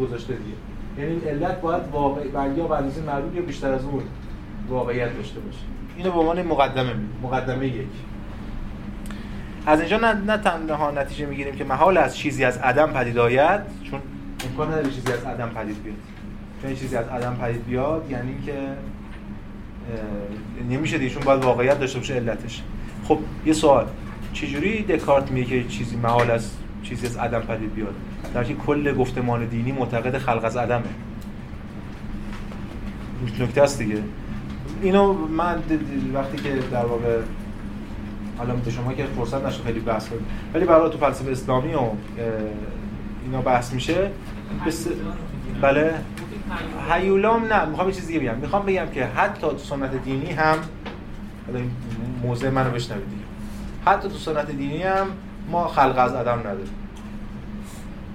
گذاشته 0.00 0.34
دیگه. 0.34 0.71
یعنی 0.98 1.10
این 1.10 1.24
علت 1.28 1.60
باید 1.60 1.82
واقع 1.92 2.20
یا 2.56 2.66
بعد 2.66 2.84
از 2.84 2.96
این 2.96 3.06
معلول 3.06 3.34
یا 3.34 3.42
بیشتر 3.42 3.72
از 3.72 3.84
اون 3.84 4.02
واقعیت 4.68 5.16
داشته 5.16 5.40
باشه. 5.40 5.58
اینو 5.96 6.12
به 6.12 6.18
عنوان 6.18 6.42
مقدمه 6.42 6.92
می‌بینیم. 6.92 7.18
مقدمه 7.22 7.66
یک. 7.66 7.86
از 9.66 9.80
اینجا 9.80 9.96
نه, 9.96 10.12
نه 10.12 10.36
تنها 10.36 10.90
نتیجه 10.90 11.26
می‌گیریم 11.26 11.54
که 11.54 11.64
محال 11.64 11.96
از 11.98 12.16
چیزی 12.16 12.44
از 12.44 12.58
عدم 12.58 12.86
پدید 12.86 13.18
آید 13.18 13.60
چون 13.90 14.00
امکان 14.50 14.68
نداره 14.68 14.90
چیزی 14.90 15.12
از 15.12 15.24
عدم 15.24 15.48
پدید 15.48 15.82
بیاد. 15.82 15.96
چون 16.62 16.74
چیزی 16.74 16.96
از 16.96 17.08
عدم 17.08 17.34
پدید 17.34 17.66
بیاد 17.66 18.10
یعنی 18.10 18.34
که 18.46 18.52
نمیشه 20.70 20.98
دیگه 20.98 21.10
چون 21.10 21.22
باید 21.22 21.44
واقعیت 21.44 21.80
داشته 21.80 21.98
باشه 21.98 22.14
علتش. 22.14 22.62
خب 23.04 23.18
یه 23.46 23.52
سوال. 23.52 23.86
چجوری 24.32 24.82
دکارت 24.82 25.30
میگه 25.30 25.62
که 25.62 25.68
چیزی 25.68 25.96
محال 25.96 26.30
از 26.30 26.50
چیزی 26.82 27.06
از 27.06 27.16
عدم 27.16 27.40
پدید 27.40 27.74
بیاد؟ 27.74 27.94
در 28.34 28.44
که 28.44 28.54
کل 28.54 28.94
گفتمان 28.94 29.46
دینی 29.46 29.72
معتقد 29.72 30.18
خلق 30.18 30.44
از 30.44 30.56
عدمه. 30.56 30.82
نکته 33.40 33.62
است 33.62 33.78
دیگه. 33.78 33.98
اینو 34.82 35.12
من 35.12 35.62
وقتی 36.14 36.36
که 36.36 36.54
در 36.72 36.84
واقع 36.84 37.18
حالا 38.38 38.54
به 38.54 38.70
شما 38.70 38.92
که 38.92 39.04
فرصت 39.04 39.46
نشه 39.46 39.62
خیلی 39.62 39.80
بحث 39.80 40.08
کنیم 40.08 40.26
ولی 40.54 40.64
برای 40.64 40.90
تو 40.90 40.98
فلسفه 40.98 41.30
اسلامی 41.30 41.74
و 41.74 41.80
اینا 43.24 43.40
بحث 43.40 43.72
میشه 43.72 44.10
بس... 44.66 44.88
بله. 45.60 45.94
هیولام 46.90 47.44
نه 47.44 47.64
می‌خوام 47.64 47.88
یه 47.88 47.94
چیز 47.94 48.06
دیگه 48.06 48.20
بگم. 48.20 48.36
می‌خوام 48.36 48.66
بگم 48.66 48.86
که 48.94 49.04
حتی 49.06 49.46
تو 49.46 49.58
سنت 49.58 50.04
دینی 50.04 50.30
هم 50.30 50.56
حالا 51.46 51.58
این 51.58 51.70
موضع 52.22 52.50
منو 52.50 52.70
بشنوید 52.70 53.04
دیگه. 53.04 53.22
حتی 53.86 54.08
تو 54.08 54.14
سنت 54.14 54.50
دینی 54.50 54.82
هم 54.82 55.06
ما 55.50 55.68
خلق 55.68 55.98
از 55.98 56.14
عدم 56.14 56.38
نداریم. 56.38 56.81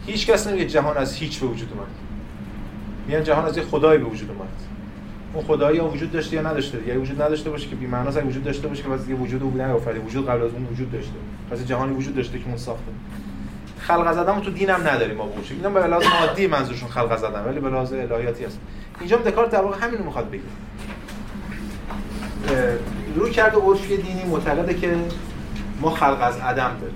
هیچ 0.08 0.28
کس 0.28 0.48
نمیگه 0.48 0.66
جهان 0.66 0.98
از 0.98 1.14
هیچ 1.14 1.40
به 1.40 1.48
وجود 1.48 1.70
اومد. 1.74 1.88
میگن 3.08 3.24
جهان 3.24 3.46
از 3.46 3.58
یه 3.58 3.64
خدایی 3.64 4.00
به 4.00 4.06
وجود 4.06 4.30
اومد. 4.30 4.50
اون 5.34 5.44
خدایی 5.44 5.78
یا 5.78 5.86
وجود 5.86 6.12
داشته 6.12 6.36
یا 6.36 6.42
نداشته. 6.42 6.88
یا 6.88 7.02
وجود 7.02 7.22
نداشته 7.22 7.50
باشه 7.50 7.68
که 7.68 7.76
بی 7.76 7.86
معناست 7.86 8.24
وجود 8.24 8.44
داشته 8.44 8.68
باشه 8.68 8.84
که 8.84 8.90
واسه 8.90 9.14
وجود 9.14 9.44
او 9.44 9.54
نیافرده 9.56 10.00
وجود 10.00 10.30
قبل 10.30 10.44
از 10.44 10.52
اون 10.52 10.68
وجود 10.72 10.92
داشته. 10.92 11.12
پس 11.52 11.66
جهانی 11.66 11.94
وجود 11.94 12.16
داشته 12.16 12.40
که 12.40 12.48
اون 12.48 12.58
ساخته. 12.58 12.92
خلق 13.80 14.08
از 14.08 14.18
عدم 14.18 14.40
تو 14.40 14.52
دین 14.52 14.70
هم 14.70 14.88
نداریم 14.88 15.16
ما 15.16 15.26
بوشه 15.26 15.56
اینا 15.56 15.70
به 15.70 15.88
لحاظ 15.88 16.04
مادی 16.22 16.48
منظورشون 16.48 16.90
خلق 16.90 17.12
از 17.12 17.24
عدم 17.24 17.46
ولی 17.46 17.60
به 17.60 17.70
لحاظ 17.70 17.94
الهیاتی 17.94 18.46
هست. 18.46 18.60
اینجا 19.00 19.18
دکارت 19.18 19.50
در 19.50 19.62
واقع 19.62 19.86
همین 19.86 19.98
رو 19.98 20.06
می‌خواد 20.06 20.30
بگه. 20.30 20.42
اه، 22.50 22.56
رویکرد 23.16 23.58
عرفی 23.58 23.98
دینی 23.98 24.24
معتقده 24.24 24.74
که 24.74 24.96
ما 25.82 25.90
خلق 25.90 26.18
از 26.22 26.38
عدم 26.38 26.72
داریم. 26.82 26.96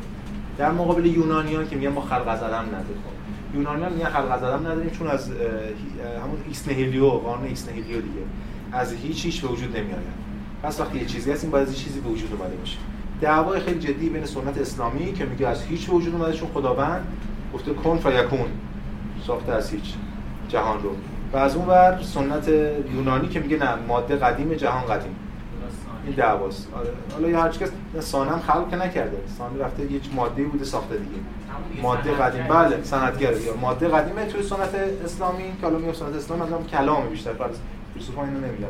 در 0.62 0.72
مقابل 0.72 1.06
یونانیان 1.06 1.68
که 1.70 1.76
میگن 1.76 1.90
ما 1.90 2.02
خلق 2.02 2.28
از 2.28 2.44
عدم 2.44 2.66
نداریم. 2.68 3.04
یونانیان 3.54 3.94
میگن 3.94 4.06
خلق 4.06 4.32
از 4.32 4.44
عدم 4.44 4.68
نداریم 4.68 4.90
چون 4.90 5.08
از 5.08 5.30
همون 6.24 6.38
ex 6.48 6.63
nihilo 6.63 7.10
قانون 7.10 7.48
ex 7.48 7.61
nihilo 7.61 8.02
دیگه. 8.02 8.22
از 8.72 8.94
هیچ 8.94 9.26
هیچ 9.26 9.42
به 9.42 9.48
وجود 9.48 9.78
نمیآید 9.78 10.22
پس 10.64 10.80
وقتی 10.80 10.98
یه 10.98 11.06
چیزی 11.06 11.32
هست 11.32 11.44
این 11.44 11.52
باید 11.52 11.68
از 11.68 11.80
چیزی 11.80 12.00
به 12.00 12.10
وجود 12.10 12.34
اومده 12.34 12.56
باشه. 12.56 12.78
دعوای 13.22 13.60
خیلی 13.60 13.80
جدی 13.80 14.10
بین 14.10 14.26
سنت 14.26 14.58
اسلامی 14.58 15.14
که 15.14 15.26
میگه 15.26 15.48
از 15.48 15.64
هیچ 15.64 15.88
به 15.88 15.94
وجود 15.94 16.16
اومده 16.16 16.34
چون 16.34 16.50
خداوند 16.54 17.08
گفته 17.54 17.74
کن 17.74 17.98
فیکون 17.98 18.48
ساخته 19.28 19.52
از 19.52 19.72
هیچ 19.72 19.94
جهان 20.50 20.84
رو. 20.84 20.90
و 21.34 21.38
از 21.38 21.56
اون 21.56 21.68
ور 21.68 22.00
سنت 22.02 22.48
یونانی 22.96 23.28
که 23.28 23.40
میگه 23.40 23.58
نه 23.58 23.76
ماده 23.88 24.16
قدیم 24.16 24.54
جهان 24.54 24.86
قدیم. 24.86 25.16
این 26.06 26.16
دعواست. 26.16 26.68
آره. 26.74 26.90
حالا 27.14 27.30
یا 27.30 27.42
هر 27.42 27.50
کس 27.50 27.70
سانم 28.00 28.40
خلق 28.40 28.70
که 28.70 28.76
نکرده. 28.76 29.18
سانه 29.38 29.64
رفته 29.64 29.92
یه 29.92 30.00
ماده 30.16 30.44
بوده 30.44 30.66
ساخته 30.66 30.98
دیگه. 30.98 31.22
ماده 31.82 32.12
قدیم. 32.12 32.48
بله 32.48 32.84
صنعتگره 32.84 33.42
یا 33.42 33.58
ماده 33.58 33.88
قدیمه 33.88 34.26
توی 34.26 34.44
سنت 34.44 34.76
اسلامی 35.06 35.44
که 35.62 35.68
حالا 35.68 35.78
میگم 35.78 35.94
سنت 35.94 36.16
اسلامی 36.16 36.42
مثلا 36.42 36.58
کلام 36.58 37.10
بیشتر. 37.10 37.34
فرض 37.34 37.56
فیلسوفا 37.94 38.24
اینو 38.24 38.38
نمیگن 38.38 38.68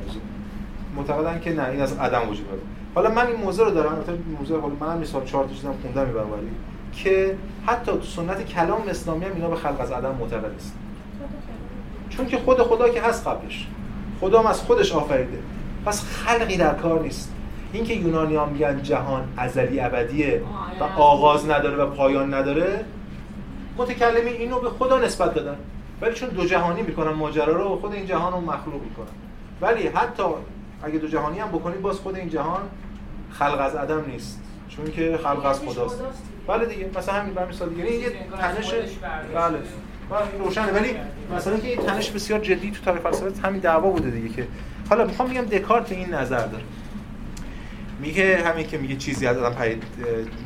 معتقدن 0.95 1.39
که 1.39 1.53
نه 1.53 1.69
این 1.69 1.81
از 1.81 1.93
عدم 1.97 2.29
وجود 2.29 2.49
داره. 2.49 2.61
حالا 2.95 3.09
من 3.09 3.27
این 3.27 3.35
موضوع 3.35 3.65
رو 3.65 3.71
دارم. 3.71 3.99
مثلا 3.99 4.15
موضوع 4.39 4.61
حالا 4.61 4.73
منم 4.79 4.99
مثال 4.99 5.25
چهار 5.25 5.45
تا 5.45 5.53
چیزام 5.53 5.75
خوندم 5.81 6.07
می‌برم 6.07 6.33
ولی 6.33 6.47
که 6.93 7.37
حتی 7.65 7.91
تو 7.91 8.01
سنت 8.01 8.45
کلام 8.45 8.81
اسلامی 8.89 9.25
هم 9.25 9.31
اینا 9.35 9.49
به 9.49 9.55
خلق 9.55 9.81
از 9.81 9.91
عدم 9.91 10.15
معتقد 10.19 10.55
است 10.57 10.75
چون 12.09 12.25
که 12.25 12.37
خود 12.37 12.61
خدا 12.61 12.89
که 12.89 13.01
هست 13.01 13.27
قبلش. 13.27 13.67
خدا 14.21 14.39
هم 14.39 14.45
از 14.45 14.61
خودش 14.61 14.91
آفریده. 14.91 15.39
پس 15.85 16.03
خلقی 16.03 16.57
در 16.57 16.73
کار 16.73 17.01
نیست. 17.01 17.31
اینکه 17.73 17.93
یونانی 17.93 18.35
ها 18.35 18.45
میگن 18.45 18.83
جهان 18.83 19.23
ازلی 19.37 19.79
ابدیه 19.79 20.41
و 20.79 20.83
آغاز 20.83 21.49
نداره 21.49 21.75
و 21.83 21.85
پایان 21.85 22.33
نداره 22.33 22.85
متکلمین 23.77 24.33
اینو 24.33 24.59
به 24.59 24.69
خدا 24.69 24.99
نسبت 24.99 25.33
دادن. 25.33 25.55
ولی 26.01 26.13
چون 26.13 26.29
دو 26.29 26.45
جهانی 26.45 26.81
می‌کنن 26.81 27.11
ماجرا 27.11 27.53
رو 27.53 27.75
خود 27.75 27.93
این 27.93 28.05
جهان 28.05 28.33
رو 28.33 28.41
مخلوق 28.41 28.83
می‌کنن. 28.83 29.07
ولی 29.61 29.87
حتی 29.87 30.23
اگه 30.83 30.97
دو 30.97 31.07
جهانی 31.07 31.39
هم 31.39 31.47
بکنی 31.47 31.77
باز 31.77 31.99
خود 31.99 32.15
این 32.15 32.29
جهان 32.29 32.61
خلق 33.31 33.59
از 33.61 33.75
عدم 33.75 34.05
نیست. 34.07 34.41
چون 34.69 34.91
که 34.91 35.19
خلق 35.23 35.45
از 35.45 35.59
خداست. 35.59 36.03
بله 36.47 36.65
دیگه. 36.65 36.89
مثلا 36.97 37.15
همین 37.15 37.33
برمی 37.33 37.49
مثال 37.49 37.69
دیگه. 37.69 37.83
این 37.83 38.01
یه 38.01 38.09
تنش 38.39 38.73
بله. 39.35 39.57
روشنه. 40.39 40.71
ولی 40.71 40.95
مثلا 41.35 41.57
که 41.57 41.67
این 41.67 41.81
تنش 41.81 42.11
بسیار 42.11 42.39
جدی 42.39 42.71
تو 42.71 42.83
تاریخ 42.85 43.01
فلسفه 43.01 43.47
همین 43.47 43.59
دعوا 43.59 43.89
بوده 43.89 44.09
دیگه 44.09 44.29
که 44.29 44.47
حالا 44.91 45.05
می‌خوام 45.05 45.29
بگم 45.29 45.41
دکارت 45.41 45.89
به 45.89 45.95
این 45.95 46.13
نظر 46.13 46.47
داره. 46.47 46.63
میگه 48.01 48.43
همین 48.45 48.67
که 48.67 48.77
میگه 48.77 48.95
چیزی 48.95 49.27
از 49.27 49.37
آدم 49.37 49.55
پدید 49.55 49.83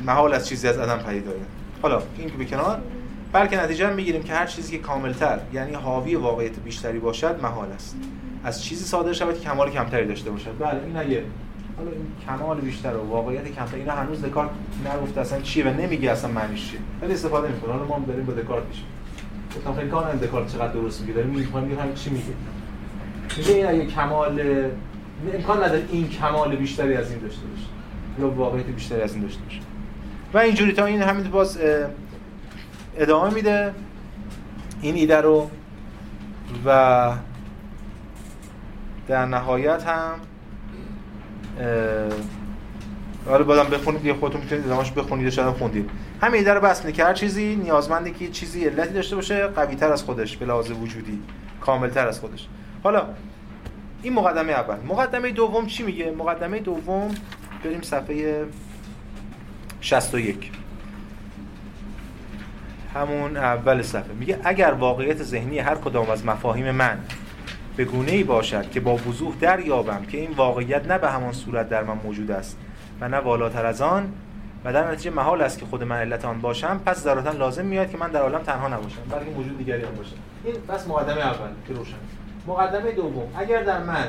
محال 0.06 0.34
از 0.34 0.48
چیزی 0.48 0.68
از 0.68 0.78
آدم 0.78 0.98
پدید 0.98 1.28
آید 1.28 1.46
حالا 1.82 2.02
این 2.18 2.30
که 2.30 2.36
به 2.36 2.44
کنار 2.44 2.80
بلکه 3.32 3.62
نتیجه 3.62 3.92
می‌گیریم 3.92 4.22
که 4.22 4.32
هر 4.32 4.46
چیزی 4.46 4.72
که 4.72 4.82
کاملتر 4.82 5.38
یعنی 5.52 5.74
حاوی 5.74 6.14
واقعیت 6.14 6.58
بیشتری 6.58 6.98
باشد 6.98 7.40
محال 7.42 7.72
است. 7.72 7.96
از 8.44 8.64
چیزی 8.64 8.84
صادر 8.84 9.12
شود 9.12 9.34
که 9.34 9.40
کمال 9.40 9.70
کمتری 9.70 10.06
داشته 10.06 10.30
باشد. 10.30 10.54
بله 10.58 10.80
این 10.86 10.96
اگه 10.96 11.22
حالا 11.76 11.90
این 11.90 12.06
کمال 12.26 12.60
بیشتر 12.60 12.96
و 12.96 13.10
واقعیت 13.10 13.48
کمتر 13.48 13.76
اینا 13.76 13.92
هنوز 13.92 14.22
دکارت 14.22 14.50
نگفته 14.94 15.20
اصلا 15.20 15.40
چیه 15.40 15.64
و 15.64 15.68
نمیگه 15.68 16.10
اصلا 16.10 16.30
معنیش 16.30 16.70
چیه. 16.70 16.80
ولی 17.02 17.12
استفاده 17.12 17.48
می‌کنه. 17.48 17.72
حالا 17.72 17.84
ما 17.84 18.04
داریم 18.06 18.24
با 18.24 18.32
دکارت 18.32 18.64
میشیم. 18.64 18.84
گفتم 19.56 19.74
خیلی 19.74 19.88
کار 19.88 20.14
دکارت 20.14 20.52
چقدر 20.52 20.72
درست 20.72 21.00
میگه. 21.00 21.12
داریم 21.12 21.30
میگه 21.30 21.48
چی 21.94 22.10
میگه. 22.10 22.24
میگه 23.36 23.54
این 23.54 23.66
اگه 23.66 23.86
کمال 23.86 24.40
امکان 25.34 25.64
نداره 25.64 25.84
این 25.92 26.08
کمال 26.08 26.56
بیشتری 26.56 26.94
از 26.94 27.10
این 27.10 27.20
داشته 27.20 27.46
باشه. 27.46 27.66
یا 28.18 28.30
واقعیت 28.30 28.66
بیشتری 28.66 29.00
از 29.00 29.14
این 29.14 29.22
داشته 29.22 29.42
باشه. 29.42 29.60
و 30.34 30.38
اینجوری 30.38 30.72
تا 30.72 30.84
این 30.84 31.02
همین 31.02 31.30
باز 31.30 31.58
ادامه 32.96 33.34
میده 33.34 33.74
این 34.82 34.94
ایده 34.94 35.20
رو 35.20 35.50
و 36.66 37.12
در 39.08 39.26
نهایت 39.26 39.84
هم 39.84 40.12
حالا 43.26 43.44
بازم 43.44 43.70
بخونید 43.70 44.04
یه 44.04 44.14
خودتون 44.14 44.40
می‌تونید 44.40 44.66
ادامهش 44.66 44.90
بخونید 44.90 45.30
شاید 45.30 45.54
خوندید. 45.54 45.90
همین 46.20 46.34
ایده 46.34 46.54
رو 46.54 46.60
بس 46.60 46.86
هر 47.00 47.14
چیزی 47.14 47.56
نیازمنده 47.56 48.10
که 48.10 48.28
چیزی 48.28 48.64
علتی 48.64 48.94
داشته 48.94 49.16
باشه 49.16 49.46
قوی 49.46 49.74
تر 49.74 49.92
از 49.92 50.02
خودش 50.02 50.36
به 50.36 50.46
لحاظ 50.46 50.70
وجودی 50.70 51.18
کامل 51.60 51.88
تر 51.88 52.08
از 52.08 52.20
خودش. 52.20 52.48
حالا 52.86 53.06
این 54.02 54.12
مقدمه 54.12 54.52
اول. 54.52 54.76
مقدمه 54.88 55.30
دوم 55.30 55.66
چی 55.66 55.82
میگه؟ 55.82 56.10
مقدمه 56.10 56.58
دوم 56.58 57.14
بریم 57.64 57.82
صفحه 57.82 58.44
61 59.80 60.52
همون 62.94 63.36
اول 63.36 63.82
صفحه. 63.82 64.12
میگه 64.12 64.38
اگر 64.44 64.72
واقعیت 64.72 65.22
ذهنی 65.22 65.58
هر 65.58 65.74
کدام 65.74 66.10
از 66.10 66.26
مفاهیم 66.26 66.70
من 66.70 66.98
به 67.76 67.84
گونه 67.84 68.12
ای 68.12 68.24
باشد 68.24 68.70
که 68.70 68.80
با 68.80 68.94
وضوح 68.94 69.34
دریابم 69.40 70.04
که 70.04 70.18
این 70.18 70.30
واقعیت 70.30 70.86
نه 70.86 70.98
به 70.98 71.10
همان 71.10 71.32
صورت 71.32 71.68
در 71.68 71.82
من 71.82 71.98
موجود 72.04 72.30
است 72.30 72.58
و 73.00 73.08
نه 73.08 73.16
والاتر 73.16 73.66
از 73.66 73.80
آن 73.80 74.12
و 74.64 74.72
در 74.72 74.90
نتیجه 74.90 75.10
محال 75.10 75.42
است 75.42 75.58
که 75.58 75.66
خود 75.66 75.82
من 75.82 75.96
علت 75.96 76.24
آن 76.24 76.40
باشم 76.40 76.80
پس 76.86 77.02
ضرورتا 77.02 77.30
لازم 77.30 77.64
میاد 77.64 77.90
که 77.90 77.98
من 77.98 78.10
در 78.10 78.20
عالم 78.20 78.42
تنها 78.42 78.68
نباشم 78.68 79.02
بلکه 79.10 79.30
موجود 79.30 79.58
دیگری 79.58 79.82
هم 79.82 79.94
باشه. 79.94 80.12
این 80.44 80.54
بس 80.68 80.88
مقدمه 80.88 81.20
اول 81.20 81.48
که 81.68 81.74
روشن. 81.74 82.15
مقدمه 82.46 82.92
دوم. 82.92 83.28
اگر 83.36 83.62
در 83.62 83.82
من 83.82 84.06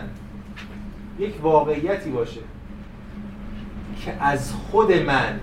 یک 1.20 1.34
واقعیتی 1.42 2.10
باشه 2.10 2.42
که 4.06 4.14
از 4.24 4.54
خود 4.54 4.92
من 4.92 5.40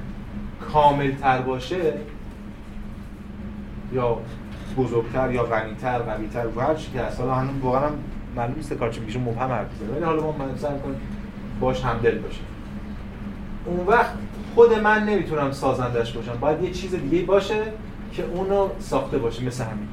کامل 0.73 1.13
تر 1.13 1.43
باشه 1.43 1.93
یا 3.93 4.19
بزرگتر 4.77 5.33
یا 5.33 5.43
غنیتر 5.43 5.99
قویتر 5.99 6.47
و 6.57 6.61
هر 6.61 6.75
که 6.75 7.01
هست 7.01 7.21
حالا 7.21 7.35
هنوز 7.35 7.63
واقعا 7.63 7.91
معلوم 8.37 8.55
نیست 8.57 8.73
کار 8.73 8.91
چی 8.91 9.01
میگه 9.01 9.19
مبهم 9.19 9.51
حرف 9.51 9.67
ولی 9.95 10.05
حالا 10.05 10.23
ما 10.23 10.35
مثلا 10.57 10.79
کنیم 10.79 11.01
باش 11.61 11.85
همدل 11.85 12.19
باشه. 12.19 12.41
اون 13.67 13.87
وقت 13.87 14.13
خود 14.55 14.73
من 14.73 15.05
نمی‌تونم 15.05 15.53
سازندش 15.53 16.13
باشم. 16.13 16.37
باید 16.41 16.63
یه 16.63 16.71
چیز 16.71 16.95
دیگه 16.95 17.23
باشه 17.23 17.63
که 18.13 18.25
اونو 18.25 18.69
ساخته 18.79 19.19
باشه 19.19 19.45
مثل 19.45 19.65
همین. 19.65 19.89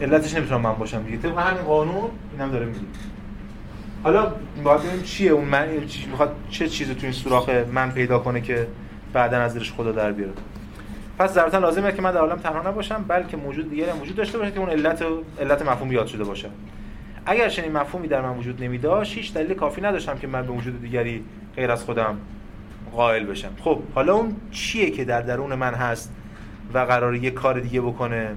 علتش 0.00 0.34
نمی‌تونم 0.34 0.60
من 0.60 0.72
باشم 0.72 1.02
دیگه. 1.02 1.16
طبق 1.16 1.38
همین 1.38 1.62
قانون 1.62 2.10
اینم 2.32 2.50
داره 2.50 2.66
میگه. 2.66 2.80
حالا 4.02 4.32
باید 4.64 4.80
ببینیم 4.80 5.02
چیه 5.02 5.30
اون 5.30 5.44
من 5.44 5.68
می‌خواد 6.10 6.36
چه 6.50 6.68
چیزی 6.68 6.94
تو 6.94 7.00
این 7.02 7.12
سوراخ 7.12 7.48
من 7.48 7.90
پیدا 7.90 8.18
کنه 8.18 8.40
که 8.40 8.66
بعدا 9.12 9.38
از 9.38 9.54
درش 9.54 9.72
خدا 9.72 9.92
در 9.92 10.12
بیاره. 10.12 10.32
پس 11.18 11.34
ضرورتا 11.34 11.58
لازمه 11.58 11.92
که 11.92 12.02
من 12.02 12.12
در 12.12 12.18
عالم 12.18 12.36
تنها 12.36 12.68
نباشم 12.68 13.04
بلکه 13.08 13.36
موجود 13.36 13.70
دیگری 13.70 13.92
موجود 13.92 14.16
داشته 14.16 14.38
باشه 14.38 14.50
که 14.50 14.60
اون 14.60 14.70
علت 14.70 15.04
علت 15.40 15.62
مفهوم 15.62 15.92
یاد 15.92 16.06
شده 16.06 16.24
باشه. 16.24 16.48
اگر 17.26 17.48
چنین 17.48 17.72
مفهومی 17.72 18.08
در 18.08 18.20
من 18.20 18.36
وجود 18.38 18.62
نمیداشت 18.62 19.16
هیچ 19.16 19.34
دلیل 19.34 19.54
کافی 19.54 19.80
نداشتم 19.80 20.18
که 20.18 20.26
من 20.26 20.46
به 20.46 20.52
وجود 20.52 20.82
دیگری 20.82 21.24
غیر 21.56 21.70
از 21.70 21.84
خودم 21.84 22.16
قائل 22.92 23.26
بشم. 23.26 23.50
خب 23.60 23.78
حالا 23.94 24.14
اون 24.14 24.36
چیه 24.50 24.90
که 24.90 25.04
در 25.04 25.20
درون 25.22 25.54
من 25.54 25.74
هست 25.74 26.12
و 26.74 26.78
قراره 26.78 27.18
یه 27.18 27.30
کار 27.30 27.60
دیگه 27.60 27.80
بکنه؟ 27.80 28.30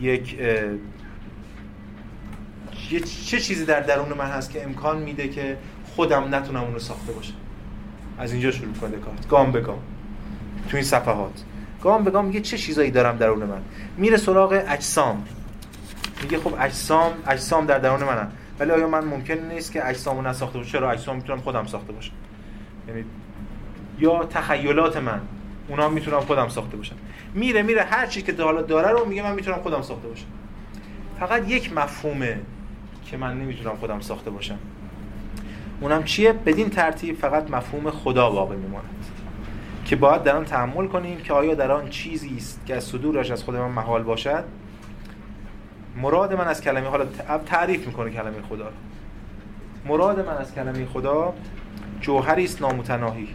یک 0.00 0.38
چه 3.26 3.40
چیزی 3.40 3.64
در 3.64 3.80
درون 3.80 4.08
من 4.18 4.26
هست 4.26 4.50
که 4.50 4.64
امکان 4.64 4.98
میده 4.98 5.28
که 5.28 5.56
خودم 5.96 6.34
نتونم 6.34 6.64
اونو 6.64 6.78
ساخته 6.78 7.12
باشم؟ 7.12 7.34
از 8.18 8.32
اینجا 8.32 8.50
شروع 8.50 8.74
کنه 8.74 8.96
کارت 8.96 9.28
گام 9.28 9.52
به 9.52 9.60
گام. 9.60 9.78
تو 10.68 10.76
این 10.76 10.86
صفحات. 10.86 11.44
گام 11.82 12.04
به 12.04 12.10
گام 12.10 12.24
میگه 12.24 12.40
چه 12.40 12.58
چیزایی 12.58 12.90
دارم 12.90 13.16
درون 13.16 13.44
من؟ 13.44 13.62
میره 13.96 14.16
سراغ 14.16 14.62
اجسام. 14.68 15.24
میگه 16.22 16.38
خب 16.38 16.54
اجسام 16.60 17.12
اجسام 17.26 17.66
در 17.66 17.78
درون 17.78 18.04
منن 18.04 18.28
ولی 18.60 18.70
آیا 18.70 18.88
من 18.88 19.04
ممکن 19.04 19.34
نیست 19.34 19.72
که 19.72 19.88
اجسامو 19.88 20.22
نساخته 20.22 20.58
باشم؟ 20.58 20.72
چرا 20.72 20.90
اجسام 20.90 21.16
می‌تونم 21.16 21.40
خودم 21.40 21.66
ساخته 21.66 21.92
باشم؟ 21.92 22.12
یعنی 22.88 23.04
یا 23.98 24.24
تخیلات 24.24 24.96
من 24.96 25.20
اونا 25.68 25.88
می‌تونم 25.88 26.20
خودم 26.20 26.48
ساخته 26.48 26.76
باشم. 26.76 26.96
میره 27.34 27.62
میره. 27.62 27.82
هر 27.82 28.06
چی 28.06 28.22
که 28.22 28.42
حالا 28.42 28.62
داره 28.62 28.90
رو 28.90 29.04
میگه 29.04 29.22
من 29.22 29.34
می‌تونم 29.34 29.58
خودم 29.58 29.82
ساخته 29.82 30.08
باشم. 30.08 30.26
فقط 31.20 31.48
یک 31.50 31.72
مفهومه 31.72 32.40
که 33.06 33.16
من 33.16 33.40
نمی‌تونم 33.40 33.76
خودم 33.76 34.00
ساخته 34.00 34.30
باشم. 34.30 34.58
اونم 35.80 36.04
چیه؟ 36.04 36.32
بدین 36.32 36.70
ترتیب 36.70 37.18
فقط 37.18 37.50
مفهوم 37.50 37.90
خدا 37.90 38.30
باقی 38.30 38.56
میماند 38.56 38.84
که 39.84 39.96
باید 39.96 40.22
در 40.22 40.36
آن 40.36 40.44
تحمل 40.44 40.86
کنیم 40.86 41.18
که 41.18 41.32
آیا 41.32 41.54
در 41.54 41.72
آن 41.72 41.88
چیزی 41.88 42.36
است 42.36 42.66
که 42.66 42.76
از 42.76 42.84
صدورش 42.84 43.30
از 43.30 43.44
خود 43.44 43.56
من 43.56 43.70
محال 43.70 44.02
باشد؟ 44.02 44.44
مراد 45.96 46.32
من 46.32 46.48
از 46.48 46.60
کلمه 46.60 46.88
حالا 46.88 47.06
تعریف 47.46 47.86
می‌کنه 47.86 48.10
کلمه 48.10 48.42
خدا 48.48 48.70
مراد 49.86 50.26
من 50.26 50.36
از 50.36 50.54
کلمه 50.54 50.86
خدا 50.86 51.34
جوهری 52.00 52.44
است 52.44 52.62
نامتناهی. 52.62 53.28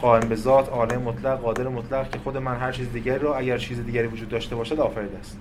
قائم 0.00 0.28
به 0.28 0.34
ذات 0.34 0.68
عالم 0.68 1.02
مطلق 1.02 1.40
قادر 1.40 1.68
مطلق 1.68 2.10
که 2.10 2.18
خود 2.18 2.36
من 2.36 2.56
هر 2.56 2.72
چیز 2.72 2.92
دیگری 2.92 3.18
را 3.18 3.36
اگر 3.36 3.58
چیز 3.58 3.84
دیگری 3.84 4.06
وجود 4.06 4.28
داشته 4.28 4.56
باشد 4.56 4.80
آفریده 4.80 5.18
است. 5.18 5.38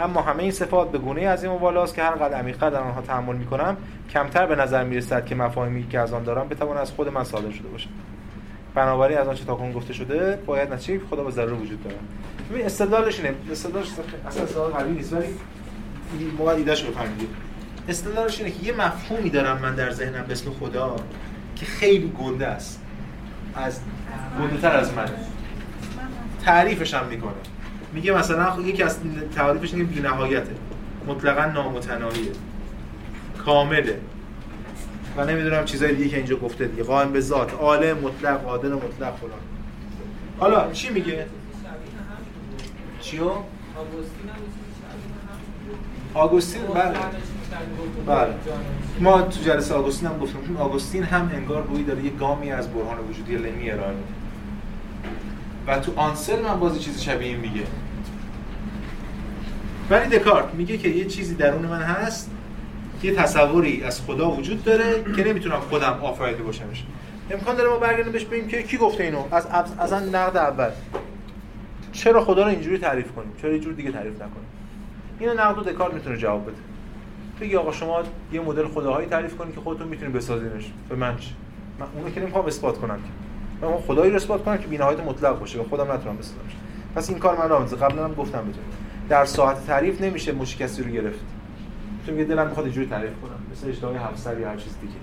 اما 0.00 0.22
همه 0.22 0.42
این 0.42 0.52
صفات 0.52 0.90
به 0.90 0.98
گونه 0.98 1.22
از 1.22 1.44
این 1.44 1.52
والاست 1.52 1.94
که 1.94 2.02
هر 2.02 2.10
قدر 2.10 2.34
عمیق‌تر 2.34 2.70
در 2.70 2.80
آنها 2.80 3.00
تحمل 3.00 3.36
می‌کنم 3.36 3.76
کمتر 4.10 4.46
به 4.46 4.56
نظر 4.56 4.84
می‌رسد 4.84 5.26
که 5.26 5.34
مفاهیمی 5.34 5.88
که 5.88 5.98
از 5.98 6.12
آن 6.12 6.22
دارم 6.22 6.48
بتواند 6.48 6.80
از 6.80 6.90
خود 6.90 7.08
من 7.08 7.24
صادر 7.24 7.50
شده 7.50 7.68
باشد. 7.68 7.88
بنابراین 8.74 9.18
از 9.18 9.28
آنچه 9.28 9.44
تاکنون 9.44 9.72
گفته 9.72 9.92
شده 9.92 10.38
باید 10.46 10.72
نتیجه 10.72 11.00
خدا 11.10 11.24
به 11.24 11.30
ضرور 11.30 11.52
وجود 11.52 11.84
دارد. 11.84 11.98
ببین 12.50 12.66
استدلالش 12.66 13.20
اینه. 13.20 13.34
استدلالش 13.50 13.88
اصلا 14.26 14.42
استدلال 14.42 14.70
قوی 14.70 14.92
نیست 14.92 15.12
ولی 15.12 15.26
موقع 16.38 16.52
ایدهش 16.52 16.84
رو 16.84 16.92
فهمیدید 16.92 17.28
استدلالش 17.88 18.40
اینه 18.40 18.50
که 18.50 18.66
یه 18.66 18.72
مفهومی 18.72 19.30
دارم 19.30 19.58
من 19.62 19.74
در 19.74 19.90
ذهنم 19.90 20.24
به 20.26 20.32
اسم 20.32 20.50
خدا 20.50 20.96
که 21.56 21.66
خیلی 21.66 22.12
گنده 22.18 22.46
است. 22.46 22.81
از 23.54 23.80
گنده 24.40 24.60
تر 24.60 24.76
از 24.76 24.92
منه 24.92 25.10
تعریفش 26.44 26.94
هم 26.94 27.06
می‌کنه. 27.06 27.32
میگه 27.92 28.12
مثلا 28.12 28.60
یکی 28.60 28.82
از 28.82 28.98
تعریفش 29.34 29.74
اینه 29.74 29.84
بی‌نهایته. 29.84 30.52
مطلقا 31.06 31.44
نامتناهیه. 31.44 32.32
کامله. 33.44 34.00
و 35.16 35.24
نمی‌دونم 35.24 35.64
چیزای 35.64 35.94
دیگه 35.94 36.08
که 36.08 36.16
اینجا 36.16 36.36
گفته 36.36 36.66
دیگه. 36.66 36.82
قائم 36.82 37.12
به 37.12 37.20
ذات. 37.20 37.54
عالم 37.54 37.98
مطلق 37.98 38.42
قادر 38.42 38.68
مطلق 38.68 39.16
فلان. 39.16 39.40
حالا 40.38 40.72
چی 40.72 40.90
میگه؟ 40.90 41.26
چیو؟ 43.00 43.30
آگوستین 46.14 46.62
بله. 46.66 46.98
بله. 48.06 48.34
ما 49.00 49.22
تو 49.22 49.40
جلسه 49.40 49.74
آگوستین 49.74 50.08
هم 50.08 50.18
گفتیم 50.18 50.46
چون 50.46 50.56
آگوستین 50.56 51.02
هم 51.02 51.30
انگار 51.34 51.66
روی 51.66 51.82
داره 51.82 52.04
یه 52.04 52.10
گامی 52.10 52.52
از 52.52 52.68
برهان 52.68 52.98
وجودی 53.10 53.36
لمی 53.36 53.70
ارائه 53.70 53.94
و 55.66 55.78
تو 55.78 55.92
آنسل 55.96 56.42
من 56.42 56.60
بازی 56.60 56.80
چیزی 56.80 57.00
شبیه 57.00 57.28
این 57.28 57.40
میگه. 57.40 57.62
ولی 59.90 60.18
دکارت 60.18 60.54
میگه 60.54 60.78
که 60.78 60.88
یه 60.88 61.04
چیزی 61.04 61.34
درون 61.34 61.66
من 61.66 61.82
هست 61.82 62.30
یه 63.02 63.14
تصوری 63.14 63.84
از 63.84 64.00
خدا 64.00 64.30
وجود 64.30 64.64
داره 64.64 65.04
که 65.16 65.24
نمی‌تونم 65.24 65.60
خودم 65.60 65.98
آفریده 66.02 66.42
باشمش. 66.42 66.84
امکان 67.30 67.56
داره 67.56 67.70
ما 67.70 67.76
برگردیم 67.76 68.12
بهش 68.12 68.24
بگیم 68.24 68.48
که 68.48 68.62
کی 68.62 68.76
گفته 68.76 69.04
اینو؟ 69.04 69.24
از 69.30 69.46
از 69.78 69.92
نقد 69.92 70.36
اول. 70.36 70.70
چرا 71.92 72.24
خدا 72.24 72.42
رو 72.42 72.48
اینجوری 72.48 72.78
تعریف 72.78 73.12
کنیم؟ 73.12 73.32
چرا 73.42 73.50
اینجوری 73.50 73.76
دیگه 73.76 73.92
تعریف 73.92 74.14
نکنیم؟ 74.14 74.46
اینو 75.18 75.34
نقد 75.34 75.68
دکارت 75.68 75.94
می‌تونه 75.94 76.16
جواب 76.16 76.42
بده. 76.42 76.71
بگی 77.42 77.56
آقا 77.56 77.72
شما 77.72 78.02
یه 78.32 78.40
مدل 78.40 78.68
خداهایی 78.68 79.08
تعریف 79.08 79.36
کنید 79.36 79.54
که 79.54 79.60
خودتون 79.60 79.88
می‌تونید 79.88 80.14
بسازینش. 80.14 80.72
به 80.88 80.96
من 80.96 81.16
چی؟ 81.16 81.34
من 81.78 81.86
اونو 81.96 82.10
که 82.10 82.20
نمی‌خوام 82.20 82.46
اثبات 82.46 82.78
کنم 82.78 82.96
که. 82.96 83.66
من 83.66 83.76
خدایی 83.76 84.10
رو 84.10 84.16
اثبات 84.16 84.44
کنم 84.44 84.58
که 84.58 84.66
بی‌نهایت 84.66 85.00
مطلق 85.00 85.38
باشه 85.38 85.60
و 85.60 85.64
خودم 85.64 85.92
نتونم 85.92 86.16
بسازمش 86.16 86.52
پس 86.94 87.10
این 87.10 87.18
کار 87.18 87.38
من 87.38 87.48
رو 87.48 87.76
قبلا 87.76 88.04
هم 88.04 88.14
گفتم 88.14 88.44
بهتون. 88.44 88.62
در 89.08 89.24
ساعت 89.24 89.66
تعریف 89.66 90.00
نمیشه 90.00 90.32
مش 90.32 90.56
کسی 90.56 90.82
رو 90.82 90.90
گرفت. 90.90 91.20
چون 92.06 92.14
میگه 92.14 92.28
دلم 92.28 92.46
می‌خواد 92.46 92.66
اینجوری 92.66 92.86
تعریف 92.86 93.12
کنم. 93.22 93.38
مثل 93.52 93.68
اشتهای 93.68 93.96
همسر 93.96 94.38
یا 94.38 94.48
هر 94.48 94.56
چیز 94.56 94.72
دیگه. 94.80 94.94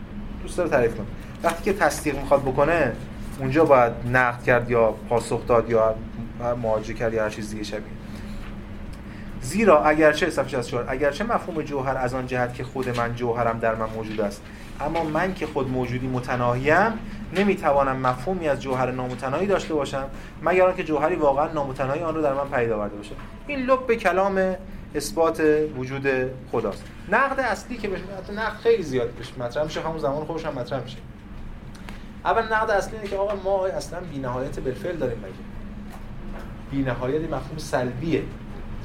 دوست 0.43 0.57
داره 0.57 0.69
تعریف 0.69 0.95
کنه. 0.95 1.05
وقتی 1.43 1.63
که 1.63 1.73
تصدیق 1.73 2.15
می‌خواد 2.19 2.41
بکنه 2.41 2.91
اونجا 3.39 3.65
باید 3.65 3.93
نقد 4.11 4.43
کرد 4.43 4.71
یا 4.71 4.91
پاسخ 5.09 5.47
داد 5.47 5.69
یا 5.69 5.95
مواجه 6.61 6.93
کرد 6.93 7.13
یا 7.13 7.23
هر 7.23 7.29
چیز 7.29 7.51
دیگه 7.51 7.63
شبیه. 7.63 7.98
زیرا 9.41 9.83
اگرچه 9.83 10.29
صفحه 10.29 10.49
64 10.49 10.85
اگرچه 10.87 11.23
مفهوم 11.23 11.61
جوهر 11.61 11.97
از 11.97 12.13
آن 12.13 12.27
جهت 12.27 12.53
که 12.53 12.63
خود 12.63 12.97
من 12.97 13.15
جوهرم 13.15 13.59
در 13.59 13.75
من 13.75 13.89
موجود 13.89 14.21
است 14.21 14.41
اما 14.81 15.03
من 15.03 15.33
که 15.33 15.47
خود 15.47 15.69
موجودی 15.69 16.07
متناهیم 16.07 16.99
نمی‌توانم 17.35 17.97
مفهومی 17.97 18.47
از 18.47 18.61
جوهر 18.61 18.91
نامتناهی 18.91 19.47
داشته 19.47 19.73
باشم 19.73 20.09
مگر 20.43 20.65
آنکه 20.65 20.83
جوهری 20.83 21.15
واقعا 21.15 21.53
نامتناهی 21.53 22.01
آن 22.01 22.15
رو 22.15 22.21
در 22.21 22.33
من 22.33 22.49
پدید 22.49 22.71
آورده 22.71 22.95
باشه 22.95 23.11
این 23.47 23.59
لب 23.59 23.87
به 23.87 23.95
کلام 23.95 24.55
اثبات 24.95 25.43
وجود 25.77 26.07
خداست. 26.51 26.83
نقد 27.11 27.39
اصلی 27.39 27.77
که 27.77 27.87
بهش 27.87 27.99
نقد 28.35 28.57
خیلی 28.63 28.83
زیاد 28.83 29.09
بهش 29.09 29.33
مطرح 29.39 29.63
میشه 29.63 29.81
همون 29.81 29.97
زمان 29.97 30.25
خودش 30.25 30.45
هم 30.45 30.53
مطرح 30.53 30.83
میشه. 30.83 30.97
اول 32.25 32.43
نقد 32.53 32.71
اصلی 32.71 32.95
اینه 32.97 33.09
که 33.09 33.15
آقا 33.15 33.35
ما 33.43 33.65
اصلا 33.65 33.99
بی‌نهایت 33.99 34.59
بالفعل 34.59 34.95
داریم 34.95 35.17
مگه؟ 35.17 35.33
بی‌نهایت 36.71 37.21
مفهوم 37.21 37.57
سلبیه. 37.57 38.23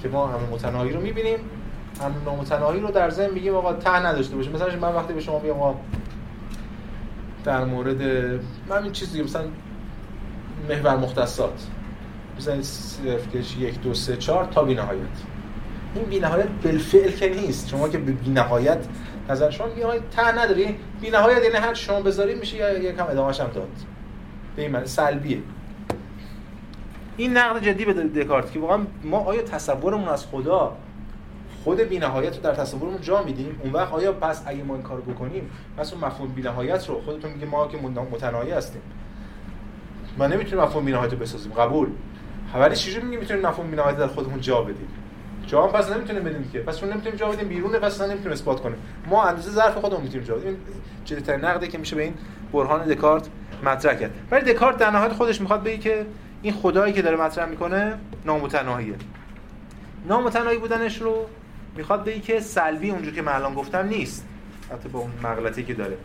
که 0.04 0.10
ما 0.10 0.26
همه 0.26 0.50
متناهی 0.52 0.92
رو 0.92 1.00
می‌بینیم. 1.00 1.38
هم 2.02 2.14
نامتناهی 2.24 2.80
رو 2.80 2.90
در 2.90 3.10
ذهن 3.10 3.30
میگیم 3.30 3.54
آقا 3.54 3.72
ته 3.72 4.06
نداشته 4.06 4.36
باشه 4.36 4.50
مثلا 4.50 4.76
من 4.76 4.94
وقتی 4.94 5.12
به 5.12 5.20
شما 5.20 5.38
میگم 5.38 5.60
آقا 5.60 5.74
در 7.44 7.64
مورد 7.64 8.02
من 8.68 8.82
این 8.82 8.92
چیزی 8.92 9.22
مثلا 9.22 9.44
محور 10.68 10.96
مختصات. 10.96 11.66
مثلا 12.38 12.62
صرف 12.62 13.34
یک 13.58 13.80
دو 13.80 13.94
سه 13.94 14.16
چهار 14.16 14.44
تا 14.44 14.64
بی‌نهایت. 14.64 15.00
این 15.94 16.04
بی‌نهایت 16.04 16.48
بالفعل 16.64 17.10
که 17.10 17.28
نیست. 17.28 17.68
شما 17.68 17.88
که 17.88 17.98
بی‌نهایت 17.98 18.78
نظر 19.30 19.50
شما 19.50 19.66
میگه 19.66 20.00
ته 20.16 20.38
نداری. 20.38 20.76
بی‌نهایت 21.00 21.42
یعنی 21.42 21.56
هر 21.56 21.74
شما 21.74 22.00
بذاری 22.00 22.34
میشه 22.34 22.56
یا 22.56 22.78
یکم 22.78 23.06
ادامه‌ش 23.06 23.40
هم 23.40 23.50
داد. 23.54 23.68
به 24.56 24.62
این 24.62 24.84
سلبیه. 24.84 25.38
این 27.16 27.36
نقد 27.36 27.62
جدی 27.62 27.84
به 27.84 27.92
دکارت 27.92 28.52
که 28.52 28.58
واقعا 28.58 28.78
ما 29.04 29.18
آیا 29.18 29.42
تصورمون 29.42 30.08
از 30.08 30.26
خدا 30.26 30.76
خود 31.64 31.80
بی‌نهایت 31.80 32.36
رو 32.36 32.42
در 32.42 32.54
تصورمون 32.54 33.00
جا 33.00 33.22
میدیم؟ 33.22 33.60
اون 33.62 33.72
وقت 33.72 33.92
آیا 33.92 34.12
پس 34.12 34.42
اگه 34.46 34.62
ما 34.62 34.74
این 34.74 34.82
کارو 34.82 35.02
بکنیم 35.02 35.50
پس 35.76 35.92
اون 35.92 36.04
مفهوم 36.04 36.28
بی‌نهایت 36.28 36.88
رو 36.88 37.00
خودتون 37.00 37.30
میگه 37.30 37.46
ما 37.46 37.68
که 37.68 37.76
متناهی 38.12 38.50
هستیم. 38.50 38.82
ما 40.18 40.26
نمی‌تونیم 40.26 40.64
مفهوم 40.64 40.84
بی‌نهایت 40.84 41.12
رو 41.12 41.18
بسازیم. 41.18 41.52
قبول. 41.52 41.88
ولی 42.54 42.76
چجوری 42.76 43.04
میگیم 43.04 43.20
می‌تونیم 43.20 43.46
مفهوم 43.46 43.70
بی‌نهایت 43.70 43.96
در 43.96 44.06
خودمون 44.06 44.40
جا 44.40 44.62
بدیم؟ 44.62 44.88
جا 45.46 45.62
هم 45.62 45.68
پس 45.68 45.92
نمی‌تونیم 45.92 46.22
بدیم 46.22 46.50
که. 46.52 46.58
پس 46.58 46.80
چون 46.80 46.88
نمی‌تونیم 46.88 47.18
جا 47.18 47.28
بدیم 47.28 47.48
بیرونه 47.48 47.78
پس 47.78 48.00
نمی‌تونیم 48.00 48.32
اثبات 48.32 48.60
کنیم. 48.60 48.76
ما 49.06 49.24
اندازه 49.24 49.50
ظرف 49.50 49.74
خودمون 49.74 50.02
می‌تونیم 50.02 50.26
جا 50.26 50.34
بدیم. 50.34 50.56
جدی‌ترین 51.04 51.44
نقدی 51.44 51.68
که 51.68 51.78
میشه 51.78 51.96
به 51.96 52.02
این 52.02 52.14
برهان 52.52 52.84
دکارت 52.84 53.28
مطرح 53.64 53.94
کرد. 53.94 54.10
ولی 54.30 54.52
دکارت 54.52 54.76
در 54.76 54.90
نهایت 54.90 55.12
خودش 55.12 55.40
می‌خواد 55.40 55.62
بگه 55.62 55.78
که 55.78 56.06
این 56.44 56.52
خدایی 56.52 56.92
که 56.92 57.02
داره 57.02 57.16
مطرح 57.16 57.48
می‌کنه 57.48 57.94
نامتناهیه. 58.24 58.94
نامتناهی 60.08 60.58
بودنش 60.58 61.02
رو 61.02 61.26
می‌خواد 61.76 62.04
بگه 62.04 62.20
که 62.20 62.40
سلبی 62.40 62.90
اونجور 62.90 63.14
که 63.14 63.22
من 63.22 63.32
الان 63.32 63.54
گفتم 63.54 63.86
نیست. 63.86 64.26
حتی 64.72 64.88
با 64.88 64.98
اون 64.98 65.10
مغلطی 65.22 65.62
که 65.62 65.74
داره. 65.74 65.96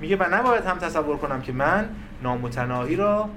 میگه 0.00 0.16
و 0.16 0.34
نباید 0.34 0.64
هم 0.64 0.78
تصور 0.78 1.16
کنم 1.16 1.40
که 1.40 1.52
من 1.52 1.88
نامتناهی 2.22 2.96
را 2.96 3.28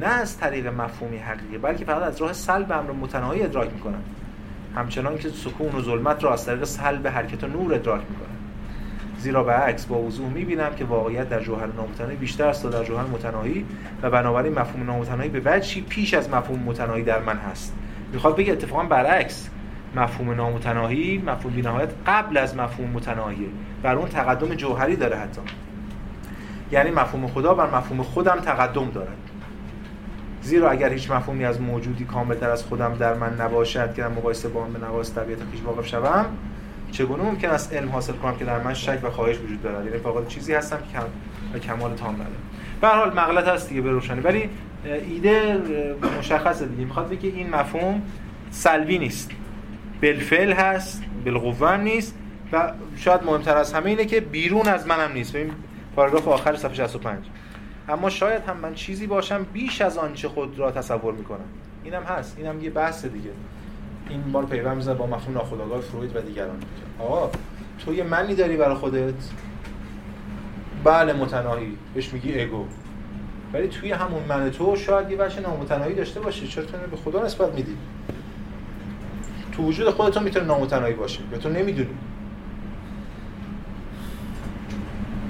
نه 0.00 0.06
از 0.06 0.38
طریق 0.38 0.66
مفهومی 0.66 1.18
حقیقی 1.18 1.58
بلکه 1.58 1.84
فقط 1.84 2.02
از 2.02 2.20
راه 2.20 2.32
سلب 2.32 2.72
امر 2.72 2.92
متناهی 2.92 3.42
ادراک 3.42 3.72
می‌کنم. 3.72 4.02
همچنان 4.76 5.18
که 5.18 5.28
سکون 5.28 5.74
و 5.74 5.82
ظلمت 5.82 6.24
را 6.24 6.32
از 6.32 6.46
طریق 6.46 6.64
سلب 6.64 7.08
حرکت 7.08 7.44
و 7.44 7.46
نور 7.46 7.74
ادراک 7.74 8.00
می‌کنم. 8.10 8.36
زیرا 9.22 9.44
به 9.44 9.52
عکس 9.52 9.86
با 9.86 9.98
وضوح 9.98 10.28
می‌بینم 10.28 10.74
که 10.74 10.84
واقعیت 10.84 11.28
در 11.28 11.40
جوهر 11.40 11.66
نامتناهی 11.66 12.16
بیشتر 12.16 12.48
است 12.48 12.62
تا 12.62 12.70
در 12.70 12.84
جوهر 12.84 13.04
متناهی 13.04 13.64
و 14.02 14.10
بنابراین 14.10 14.52
مفهوم 14.58 14.86
نامتناهی 14.86 15.28
به 15.28 15.42
وجهی 15.44 15.80
پیش 15.80 16.14
از 16.14 16.30
مفهوم 16.30 16.58
متناهی 16.58 17.02
در 17.02 17.18
من 17.18 17.36
هست. 17.36 17.74
می‌خواد 18.12 18.36
بگه 18.36 18.52
اتفاقا 18.52 18.82
برعکس 18.82 19.48
مفهوم 19.96 20.30
نامتناهی 20.30 21.22
مفهوم 21.26 21.54
بی‌نهایت 21.54 21.88
قبل 22.06 22.36
از 22.36 22.56
مفهوم 22.56 22.90
متناهیه 22.90 23.48
بر 23.82 23.94
اون 23.94 24.08
تقدم 24.08 24.54
جوهری 24.54 24.96
داره 24.96 25.16
حتی. 25.16 25.40
یعنی 26.72 26.90
مفهوم 26.90 27.26
خدا 27.26 27.54
بر 27.54 27.78
مفهوم 27.78 28.02
خودم 28.02 28.36
تقدم 28.36 28.90
دارد. 28.90 29.16
زیرا 30.42 30.70
اگر 30.70 30.92
هیچ 30.92 31.10
مفهومی 31.10 31.44
از 31.44 31.60
موجودی 31.60 32.04
کاملتر 32.04 32.50
از 32.50 32.64
خودم 32.64 32.94
در 32.94 33.14
من 33.14 33.40
نباشد 33.40 33.94
که 33.94 34.02
در 34.02 34.08
مقایسه 34.08 34.48
با 34.48 34.62
آن 34.62 34.72
به 34.72 34.78
نواقص 34.78 35.14
طبیعت 35.14 35.38
خویش 35.50 35.62
واقف 35.62 35.86
شوم 35.86 36.26
چگونه 36.92 37.22
ممکن 37.22 37.50
است 37.50 37.72
علم 37.72 37.88
حاصل 37.88 38.12
کنم 38.12 38.36
که 38.36 38.44
در 38.44 38.62
من 38.62 38.74
شک 38.74 38.98
و 39.02 39.10
خواهش 39.10 39.36
وجود 39.38 39.62
دارد؟ 39.62 39.86
یعنی 39.86 39.98
فقط 39.98 40.26
چیزی 40.26 40.54
هستم 40.54 40.76
که 40.76 40.98
کم 40.98 41.04
و 41.54 41.58
کمال 41.58 41.94
تام 41.94 42.14
ندارم. 42.14 42.30
به 42.80 42.88
هر 42.88 42.94
حال 42.94 43.12
مغلط 43.12 43.48
هست 43.48 43.68
دیگه 43.68 43.80
به 43.80 43.90
روشنی. 43.90 44.20
ولی 44.20 44.48
ایده 44.84 45.62
مشخصه 46.18 46.66
دیگه. 46.66 46.84
می‌خواد 46.84 47.08
بگه 47.08 47.28
این 47.28 47.50
مفهوم 47.50 48.02
سلبی 48.50 48.98
نیست. 48.98 49.30
بالفعل 50.02 50.52
هست 50.52 51.02
بالقوه 51.24 51.76
نیست 51.76 52.14
و 52.52 52.72
شاید 52.96 53.22
مهمتر 53.22 53.56
از 53.56 53.72
همه 53.72 53.86
اینه 53.86 54.04
که 54.04 54.20
بیرون 54.20 54.68
از 54.68 54.86
منم 54.86 55.12
نیست. 55.12 55.32
ببین 55.32 55.52
پاراگراف 55.96 56.28
آخر 56.28 56.56
صفحه 56.56 56.74
65 56.74 57.18
اما 57.88 58.10
شاید 58.10 58.42
هم 58.48 58.56
من 58.56 58.74
چیزی 58.74 59.06
باشم 59.06 59.46
بیش 59.52 59.80
از 59.80 59.98
آنچه 59.98 60.28
خود 60.28 60.58
را 60.58 60.70
تصور 60.70 61.14
می‌کنم. 61.14 61.44
اینم 61.84 62.02
هست. 62.02 62.38
اینم 62.38 62.62
یه 62.62 62.70
بحث 62.70 63.04
دیگه. 63.04 63.30
این 64.08 64.32
بار 64.32 64.46
پیوند 64.46 64.76
می‌زنه 64.76 64.94
با 64.94 65.06
مفهوم 65.06 65.34
ناخودآگاه 65.34 65.80
فروید 65.80 66.16
و 66.16 66.20
دیگران. 66.20 66.56
آقا 66.98 67.30
تو 67.84 67.94
یه 67.94 68.04
منی 68.04 68.34
داری 68.34 68.56
برای 68.56 68.74
خودت؟ 68.74 69.14
بله 70.84 71.12
متناهی. 71.12 71.76
بهش 71.94 72.12
میگی 72.12 72.40
اگو 72.40 72.64
ولی 73.52 73.68
توی 73.68 73.92
همون 73.92 74.22
من 74.28 74.50
تو 74.50 74.76
شاید 74.76 75.10
یه 75.10 75.16
بخش 75.16 75.38
نامتناهی 75.38 75.94
داشته 75.94 76.20
باشه 76.20 76.46
چرا 76.46 76.64
تو 76.64 76.72
به 76.90 76.96
خدا 76.96 77.24
نسبت 77.24 77.54
میدی؟ 77.54 77.76
تو 79.52 79.62
وجود 79.62 79.90
خودت 79.90 80.22
می‌تونه 80.22 80.46
نامتناهی 80.46 80.94
باشه 80.94 81.20
یا 81.32 81.38
تو 81.38 81.48
نمی‌دونی. 81.48 81.94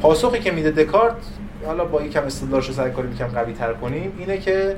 پاسخی 0.03 0.39
که 0.39 0.51
میده 0.51 0.71
دکارت 0.71 1.17
حالا 1.67 1.85
با 1.85 2.03
یکم 2.03 2.25
استدلالش 2.25 2.69
رو 2.69 2.75
سعی 2.75 2.93
کنیم 2.93 3.13
یکم 3.13 3.27
قوی 3.27 3.53
تر 3.53 3.73
کنیم 3.73 4.13
اینه 4.19 4.39
که 4.39 4.77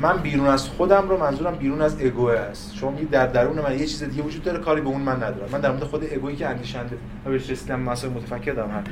من 0.00 0.16
بیرون 0.16 0.46
از 0.46 0.68
خودم 0.68 1.08
رو 1.08 1.18
منظورم 1.20 1.54
بیرون 1.54 1.82
از 1.82 2.00
اگو 2.00 2.26
است. 2.26 2.74
شما 2.76 2.90
میگید 2.90 3.10
در 3.10 3.26
درون 3.26 3.58
من 3.58 3.72
یه 3.72 3.86
چیز 3.86 4.02
دیگه 4.02 4.22
وجود 4.22 4.42
داره 4.42 4.58
کاری 4.58 4.80
به 4.80 4.88
اون 4.88 5.00
من 5.00 5.16
ندارم. 5.16 5.48
من 5.52 5.60
در 5.60 5.70
مورد 5.70 5.84
خود 5.84 6.04
اگویی 6.12 6.36
که 6.36 6.48
اندیشنده. 6.48 6.96
و 7.26 7.30
بهش 7.30 7.50
رسیدم 7.50 7.80
مسائل 7.80 8.12
متفکر 8.12 8.52
دارم 8.52 8.70
حرف 8.70 8.84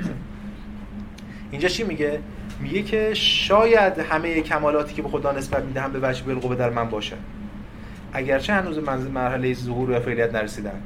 اینجا 1.50 1.68
چی 1.68 1.84
میگه؟ 1.84 2.20
میگه 2.60 2.82
که 2.82 3.14
شاید 3.14 3.98
همه 3.98 4.40
کمالاتی 4.40 4.94
که 4.94 5.02
به 5.02 5.08
خدا 5.08 5.32
نسبت 5.32 5.62
می‌دهم 5.62 5.92
به 5.92 6.08
وجه 6.08 6.24
بالقوه 6.24 6.56
در 6.56 6.70
من 6.70 6.88
باشه 6.88 7.16
اگرچه 8.12 8.52
هنوز 8.52 8.78
مرحله 9.14 9.54
ظهور 9.54 9.90
و 9.90 10.00
فعلیت 10.00 10.34
نرسیدم 10.34 10.82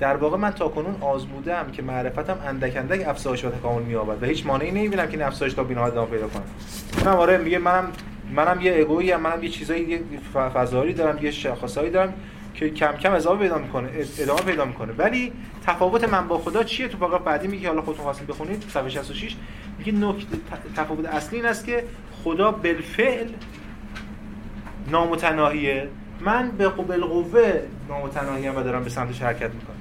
در 0.00 0.16
واقع 0.16 0.36
من 0.36 0.50
تاکنون 0.50 0.94
آزمودم 1.00 1.66
که 1.72 1.82
معرفتم 1.82 2.38
اندک 2.46 2.76
اندک 2.76 3.08
افزایش 3.08 3.44
و 3.44 3.50
تکامل 3.50 3.82
می‌یابد 3.82 4.22
و 4.22 4.26
هیچ 4.26 4.46
مانعی 4.46 4.70
نمی‌بینم 4.70 5.06
که 5.06 5.12
این 5.12 5.22
افزایش 5.22 5.52
تا 5.52 5.64
بی‌نهایت 5.64 5.92
ادامه 5.92 6.10
پیدا 6.10 6.28
کنه. 6.28 6.42
من 7.04 7.12
آره 7.12 7.36
میگه 7.36 7.58
منم 7.58 7.84
منم 8.34 8.60
یه 8.60 8.76
اگویی 8.80 9.16
منم 9.16 9.42
یه 9.42 9.48
چیزایی 9.48 9.82
یه 9.82 10.00
فضایی 10.54 10.92
دارم 10.92 11.24
یه 11.24 11.30
شاخصایی 11.30 11.90
دارم 11.90 12.14
که 12.54 12.70
کم 12.70 12.92
کم 12.92 13.12
اضافه 13.12 13.42
پیدا 13.42 13.58
می‌کنه 13.58 13.88
ادامه 14.18 14.40
پیدا 14.40 14.64
می‌کنه. 14.64 14.92
ولی 14.92 15.32
تفاوت 15.66 16.08
من 16.08 16.28
با 16.28 16.38
خدا 16.38 16.64
چیه؟ 16.64 16.88
تو 16.88 16.98
پاراگراف 16.98 17.22
بعدی 17.22 17.48
میگه 17.48 17.68
حالا 17.68 17.82
خودتون 17.82 18.04
خواستید 18.04 18.26
بخونید 18.26 18.64
صفحه 18.68 18.88
66 18.88 19.36
میگه 19.78 19.92
نکته 19.92 20.36
تفاوت 20.76 21.06
اصلی 21.06 21.38
این 21.38 21.46
است 21.48 21.66
که 21.66 21.84
خدا 22.24 22.50
بالفعل 22.50 23.28
نامتناهیه. 24.90 25.88
من 26.20 26.50
به 26.50 26.68
قبل 26.68 27.00
قوه 27.00 27.62
نامتناهی 27.88 28.48
و 28.48 28.62
دارم 28.62 28.84
به 28.84 28.90
سمتش 28.90 29.22
حرکت 29.22 29.50
می‌کنم. 29.50 29.76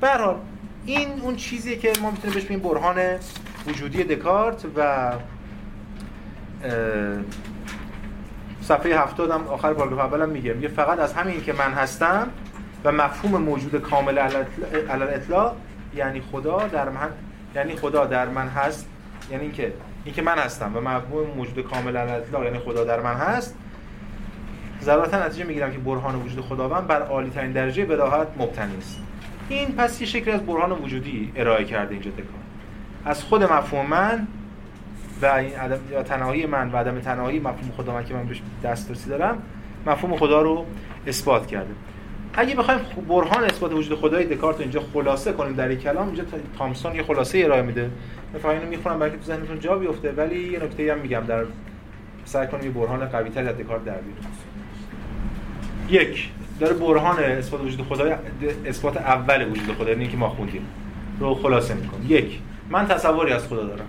به 0.00 0.34
این 0.86 1.08
اون 1.22 1.36
چیزیه 1.36 1.76
که 1.76 1.92
ما 2.02 2.10
می‌تونیم 2.10 2.34
بهش 2.34 2.44
بگیم 2.44 2.58
برهان 2.58 2.96
وجودی 3.68 4.04
دکارت 4.04 4.64
و 4.76 5.12
صفحه 8.70 9.00
70 9.00 9.30
هم 9.30 9.48
آخر 9.48 9.72
پاراگراف 9.72 9.98
اولم 9.98 10.28
میگه. 10.28 10.52
میگه 10.52 10.68
فقط 10.68 10.98
از 10.98 11.12
همین 11.12 11.42
که 11.42 11.52
من 11.52 11.72
هستم 11.72 12.28
و 12.84 12.92
مفهوم 12.92 13.42
موجود 13.42 13.82
کامل 13.82 14.18
علل 14.18 15.14
اطلاع 15.14 15.54
یعنی 15.94 16.20
خدا 16.32 16.66
در 16.66 16.88
من 16.88 17.08
یعنی 17.54 17.76
خدا 17.76 18.06
در 18.06 18.28
من 18.28 18.48
هست. 18.48 18.88
یعنی 19.30 19.42
اینکه 19.42 19.72
اینکه 20.04 20.22
من 20.22 20.38
هستم 20.38 20.76
و 20.76 20.80
مفهوم 20.80 21.30
موجود 21.36 21.64
کامل 21.64 21.96
علل 21.96 22.14
اطلاع 22.14 22.44
یعنی 22.44 22.58
خدا 22.58 22.84
در 22.84 23.00
من 23.00 23.14
هست. 23.14 23.54
ضرورتا 24.82 25.26
نتیجه 25.26 25.44
می‌گیرم 25.44 25.72
که 25.72 25.78
برهان 25.78 26.14
وجود 26.14 26.44
خداوند 26.44 26.86
بر 26.86 27.02
عالی 27.02 27.30
ترین 27.30 27.52
درجه 27.52 27.84
بداهت 27.84 28.28
مبتنی 28.38 28.78
است. 28.78 29.00
این 29.48 29.72
پس 29.72 30.00
یه 30.00 30.06
شکلی 30.06 30.30
از 30.30 30.40
برهان 30.46 30.72
وجودی 30.72 31.32
ارائه 31.36 31.64
کرده 31.64 31.92
اینجا 31.92 32.10
دکار 32.10 32.24
از 33.04 33.24
خود 33.24 33.42
مفهوم 33.42 33.86
من 33.86 34.26
و 35.22 35.26
این 35.26 35.54
عدم 35.54 35.78
یا 35.92 36.02
تنهایی 36.02 36.46
من 36.46 36.72
و 36.72 36.76
عدم 36.76 37.00
تنهایی 37.00 37.38
مفهوم 37.38 37.72
خدا 37.76 37.94
من 37.94 38.04
که 38.04 38.14
من 38.14 38.26
بهش 38.26 38.42
دسترسی 38.64 39.10
دارم 39.10 39.42
مفهوم 39.86 40.16
خدا 40.16 40.42
رو 40.42 40.66
اثبات 41.06 41.46
کرده. 41.46 41.70
اگه 42.34 42.54
بخوایم 42.54 42.80
برهان 43.08 43.44
اثبات 43.44 43.72
وجود 43.72 43.98
خدای 43.98 44.24
دکارت 44.24 44.56
رو 44.56 44.62
اینجا 44.62 44.82
خلاصه 44.92 45.32
کنیم 45.32 45.52
در 45.52 45.68
این 45.68 45.78
کلام 45.78 46.06
اینجا 46.06 46.24
تامسون 46.58 46.94
یه 46.94 47.02
خلاصه 47.02 47.38
ارائه 47.38 47.62
میده. 47.62 47.90
من 48.44 48.50
اینو 48.50 48.66
می‌خونم 48.66 48.98
برای 48.98 49.12
تو 49.12 49.22
ذهنتون 49.22 49.60
جا 49.60 49.76
بیفته 49.76 50.12
ولی 50.12 50.52
یه 50.52 50.64
نکته 50.64 50.92
هم 50.92 50.98
میگم 50.98 51.20
در 51.28 51.44
سعی 52.24 52.46
کنیم 52.46 52.64
یه 52.64 52.70
برهان 52.70 53.06
قوی 53.06 53.30
تر 53.30 53.48
از 53.48 53.56
دکارت 53.58 53.84
در 53.84 53.92
بیاریم. 53.92 54.24
یک 55.88 56.30
داره 56.60 56.74
برهان 56.74 57.18
اثبات 57.18 57.60
وجود 57.60 57.86
خدا 57.86 58.18
اثبات 58.66 58.96
اول 58.96 59.50
وجود 59.50 59.76
خدا 59.76 59.90
یعنی 59.90 60.08
که 60.08 60.16
ما 60.16 60.28
خوندیم. 60.28 60.66
رو 61.20 61.34
خلاصه 61.34 61.74
می‌کنه 61.74 62.10
یک 62.10 62.38
من 62.70 62.86
تصوری 62.86 63.32
از 63.32 63.48
خدا 63.48 63.64
دارم. 63.64 63.86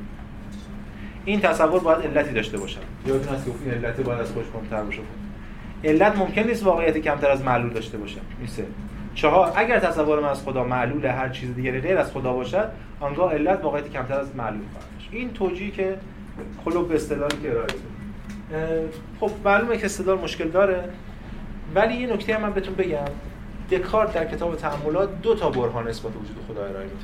این 1.26 1.40
تصور 1.40 1.80
باید 1.80 2.18
علتی 2.18 2.34
داشته 2.34 2.58
باشم. 2.58 2.80
یادتون 3.06 3.36
هست 3.36 3.46
که 3.46 3.52
این 3.66 3.74
علت 3.74 4.02
باید 4.02 4.20
از 4.20 4.32
خودش 4.32 4.46
کمتر 4.54 4.84
باشه. 4.84 5.02
علت 5.84 6.18
ممکن 6.18 6.42
نیست 6.42 6.64
واقعیت 6.64 6.98
کمتر 6.98 7.30
از 7.32 7.44
معلول 7.44 7.74
داشته 7.74 7.98
باشه. 7.98 8.20
میشه 8.42 8.64
چهار 9.16 9.54
اگر 9.56 9.80
تصور 9.80 10.20
من 10.20 10.30
از 10.30 10.44
خدا 10.44 10.64
معلول 10.64 11.06
هر 11.06 11.30
چیز 11.30 11.56
دیگری 11.56 11.82
غیر 11.82 11.98
از 11.98 12.12
خدا 12.12 12.34
باشد 12.34 12.70
آنگاه 13.00 13.34
علت 13.34 13.64
واقعیت 13.64 13.90
کمتر 13.90 14.20
از 14.20 14.36
معلول 14.36 14.62
خواهد 14.72 14.88
این 15.12 15.34
توجیهی 15.34 15.72
که 15.72 15.98
خلوب 16.66 16.90
به 16.90 16.96
استدلالی 16.96 17.38
که 17.44 17.52
ارائه 17.52 17.68
خب 19.20 19.32
معلومه 19.46 19.78
که 19.78 19.86
استدلال 19.86 20.18
مشکل 20.20 20.48
داره 20.48 20.84
ولی 21.76 21.94
یه 21.94 22.14
نکته 22.14 22.36
هم 22.36 22.42
من 22.42 22.54
بهتون 22.54 22.76
بگم. 22.76 23.06
دکارت 23.72 24.14
در 24.14 24.26
کتاب 24.26 24.56
تعاملات 24.56 25.22
دو 25.22 25.36
تا 25.36 25.50
برهان 25.50 25.88
اثبات 25.88 26.14
وجود 26.16 26.38
خدا 26.48 26.62
ارائه 26.66 26.84
میده 26.84 26.96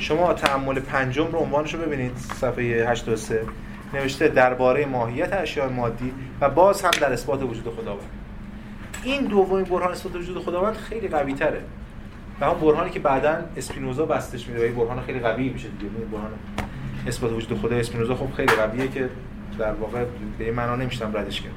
شما 0.00 0.32
تعامل 0.32 0.80
پنجم 0.80 1.26
رو 1.32 1.38
عنوانش 1.38 1.74
رو 1.74 1.80
ببینید 1.80 2.16
صفحه 2.16 2.90
83 2.90 3.40
نوشته 3.94 4.28
درباره 4.28 4.86
ماهیت 4.86 5.32
اشیاء 5.32 5.68
مادی 5.68 6.12
و 6.40 6.50
باز 6.50 6.82
هم 6.82 6.90
در 7.00 7.12
اثبات 7.12 7.42
وجود 7.42 7.74
خداوند. 7.74 8.10
این 9.02 9.24
دومین 9.24 9.64
برهان 9.64 9.92
اثبات 9.92 10.16
وجود 10.16 10.44
خداوند 10.44 10.74
خیلی 10.74 11.08
قوی 11.08 11.34
تره 11.34 11.62
و 12.40 12.46
هم 12.46 12.54
برهانی 12.54 12.90
که 12.90 13.00
بعدا 13.00 13.36
اسپینوزا 13.56 14.06
بستش 14.06 14.48
میده 14.48 14.60
و 14.60 14.62
این 14.62 14.74
برهان 14.74 15.00
خیلی 15.00 15.18
قوی 15.18 15.48
میشه 15.48 15.68
دیگه. 15.68 15.92
این 15.98 16.10
برهان 16.10 16.30
اثبات 17.06 17.32
وجود 17.32 17.58
خدا 17.58 17.76
اسپینوزا 17.76 18.14
خب 18.14 18.32
خیلی 18.36 18.52
قویه 18.52 18.88
که 18.88 19.08
در 19.58 19.72
واقع 19.72 20.04
به 20.38 20.44
این 20.44 20.54
معنا 20.54 20.76
نمیشتم 20.76 21.16
ردش 21.16 21.40
کرد 21.40 21.52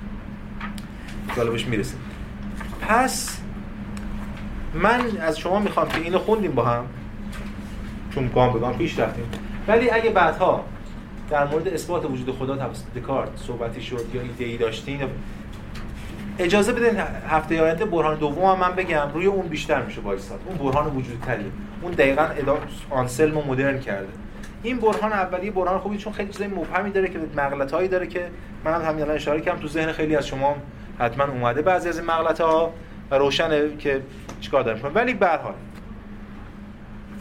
حالا 1.38 1.52
بهش 1.52 1.66
می‌رسیم 1.66 2.00
پس 2.82 3.42
من 4.74 5.02
از 5.22 5.40
شما 5.40 5.60
می‌خوام 5.60 5.90
که 5.90 6.02
اینو 6.02 6.20
خوندیم 6.20 6.52
با 6.52 6.66
هم. 6.66 6.86
چون 8.16 8.28
گام 8.36 8.54
به 8.54 8.60
گام 8.60 8.78
پیش 8.78 9.00
رفتیم. 9.00 9.26
ولی 9.68 9.90
اگه 9.90 10.10
بعدها 10.10 10.66
در 11.30 11.48
مورد 11.48 11.68
اثبات 11.68 12.06
وجود 12.06 12.36
خدا 12.36 12.56
توسط 12.56 12.86
دکارت 12.96 13.30
صحبتی 13.36 13.82
شد 13.82 14.06
یا 14.14 14.22
ایده 14.22 14.46
ای 14.46 14.58
داشتین 14.58 15.00
اجازه 16.40 16.74
بدین 16.74 17.00
هفته 17.30 17.62
آینده 17.62 17.86
برهان 17.86 18.16
دوم 18.16 18.60
من 18.60 18.76
بگم 18.76 19.08
روی 19.14 19.26
اون 19.26 19.48
بیشتر 19.48 19.82
میشه 19.82 20.02
وایساد. 20.02 20.40
اون 20.46 20.58
برهان 20.58 20.96
وجود 20.96 21.24
تریه 21.26 21.46
اون 21.82 21.92
دقیقا 21.92 22.28
آنسلم 22.90 23.38
و 23.38 23.44
مدرن 23.44 23.80
کرده. 23.80 24.08
این 24.64 24.78
برهان 24.78 25.14
اولی 25.14 25.52
برهان 25.52 25.80
خوبی 25.80 25.98
چون 25.98 26.14
خیلی 26.14 26.30
چیزای 26.32 26.48
مبهمی 26.48 26.92
داره 26.92 27.08
که 27.08 27.20
مغلطه‌ای 27.38 27.88
داره 27.88 28.08
که 28.08 28.28
من 28.66 28.74
هم 28.74 28.82
همین 28.82 29.02
الان 29.02 29.16
اشاره 29.16 29.42
کردم 29.42 29.60
تو 29.60 29.68
ذهن 29.68 29.92
خیلی 29.92 30.16
از 30.16 30.28
شما 30.28 30.56
حتما 31.00 31.24
اومده 31.24 31.62
بعضی 31.62 31.90
از 31.90 32.00
این 32.00 32.08
مغلطه‌ها 32.08 32.74
و 33.12 33.16
روشنه 33.16 33.78
که 33.78 34.02
چیکار 34.42 34.64
داره 34.64 34.80
ولی 34.80 35.14
به 35.14 35.28
هر 35.28 35.38
حال 35.38 35.54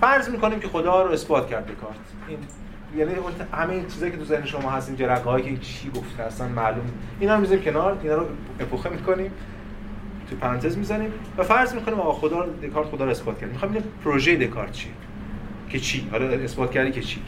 فرض 0.01 0.29
می‌کنیم 0.29 0.61
که 0.61 0.69
خدا 0.69 1.03
رو 1.03 1.13
اثبات 1.13 1.49
کرد 1.49 1.71
کارت 1.81 1.97
این 2.29 2.39
یعنی 2.97 3.13
همه 3.53 3.85
چیزایی 3.85 4.13
که 4.13 4.19
تو 4.19 4.25
ذهن 4.25 4.47
شما 4.47 4.71
هست 4.71 4.89
این 4.89 4.99
جرقه 4.99 5.31
هایی 5.31 5.45
که 5.45 5.57
چی 5.61 5.91
گفته 5.91 6.23
اصلا 6.23 6.49
معلوم 6.49 6.85
اینا 7.21 7.35
رو 7.35 7.41
می‌ذاریم 7.41 7.65
کنار 7.65 7.99
اینا 8.03 8.15
رو 8.15 8.27
اپوخه 8.61 8.91
می‌کنیم 8.91 9.33
تو 10.31 10.37
پرانتز 10.37 10.79
می‌زنیم 10.79 11.13
و 11.39 11.43
فرض 11.43 11.75
می‌کنیم 11.75 12.01
آقا 12.01 12.13
خدا 12.13 12.41
رو 12.41 12.53
دکارت 12.63 12.89
خدا 12.89 13.05
رو 13.05 13.11
اثبات 13.11 13.39
کرد 13.41 13.51
می‌خوام 13.51 13.71
ببینیم 13.73 13.93
پروژه 14.05 14.37
دکارت 14.37 14.73
چیه؟ 14.73 14.93
که 15.69 15.79
چی؟ 15.79 16.09
حالا 16.11 16.27
اثبات 16.27 16.71
کردی 16.71 16.91
که 16.91 17.01
چی؟ 17.01 17.23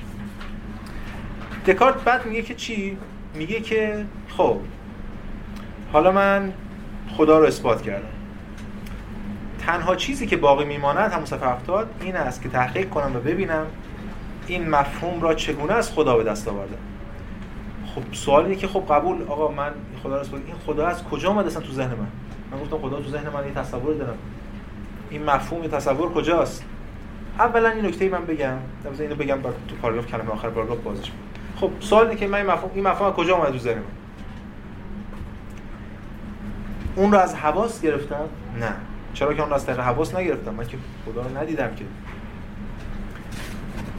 دکارت 1.66 2.04
بعد 2.04 2.26
میگه 2.26 2.42
که 2.42 2.54
چی؟ 2.54 2.98
میگه 3.34 3.60
که 3.60 4.04
خب 4.28 4.56
حالا 5.92 6.12
من 6.12 6.52
خدا 7.16 7.38
رو 7.38 7.46
اثبات 7.46 7.82
کردم. 7.82 8.19
تنها 9.66 9.96
چیزی 9.96 10.26
که 10.26 10.36
باقی 10.36 10.64
میماند 10.64 11.12
همون 11.12 11.26
صفحه 11.26 11.48
70 11.48 11.90
این 12.00 12.16
است 12.16 12.42
که 12.42 12.48
تحقیق 12.48 12.90
کنم 12.90 13.16
و 13.16 13.20
ببینم 13.20 13.66
این 14.46 14.68
مفهوم 14.68 15.20
را 15.20 15.34
چگونه 15.34 15.72
از 15.72 15.92
خدا 15.92 16.16
به 16.16 16.24
دست 16.24 16.48
آوردم 16.48 16.78
خب 17.94 18.02
سوال 18.12 18.44
اینه 18.44 18.56
که 18.56 18.68
خب 18.68 18.84
قبول 18.90 19.22
آقا 19.22 19.48
من 19.48 19.72
خدا 20.02 20.16
رو 20.20 20.26
این 20.46 20.54
خدا 20.66 20.86
از 20.86 21.04
کجا 21.04 21.28
اومد 21.28 21.46
اصلا 21.46 21.62
تو 21.62 21.72
ذهن 21.72 21.90
من؟ 21.90 22.06
من 22.52 22.62
گفتم 22.62 22.78
خدا 22.78 23.00
تو 23.00 23.10
ذهن 23.10 23.28
من 23.28 23.46
یه 23.46 23.54
تصور 23.54 23.94
دارم. 23.94 24.16
این 25.10 25.24
مفهوم 25.24 25.66
تصور 25.66 26.12
کجاست؟ 26.12 26.64
اولا 27.38 27.68
این 27.68 27.86
نکته 27.86 28.08
من 28.08 28.24
بگم. 28.24 28.54
مثلا 28.92 29.04
اینو 29.04 29.14
بگم 29.14 29.42
تو 29.42 29.76
پاراگراف 29.82 30.06
کلمه 30.06 30.30
آخر 30.30 30.50
پاراگراف 30.50 30.78
بازش. 30.78 31.10
خب 31.56 31.70
سوال 31.80 32.06
اینه 32.06 32.20
که 32.20 32.26
من 32.26 32.38
این 32.38 32.46
مفهوم 32.46 32.70
این 32.74 32.88
مفهوم 32.88 33.10
از 33.10 33.16
کجا 33.16 33.36
اومد 33.36 33.52
تو 33.52 33.58
ذهن 33.58 33.78
من؟ 33.78 33.84
اون 36.96 37.12
رو 37.12 37.18
از 37.18 37.34
حواس 37.34 37.82
گرفتم؟ 37.82 38.24
نه. 38.60 38.72
چرا 39.14 39.34
که 39.34 39.42
اون 39.42 39.52
از 39.52 39.66
طریق 39.66 39.80
حواس 39.80 40.14
نگرفتم؟ 40.14 40.54
من 40.54 40.66
که 40.66 40.76
خدا 41.06 41.22
رو 41.22 41.38
ندیدم 41.38 41.74
که. 41.74 41.84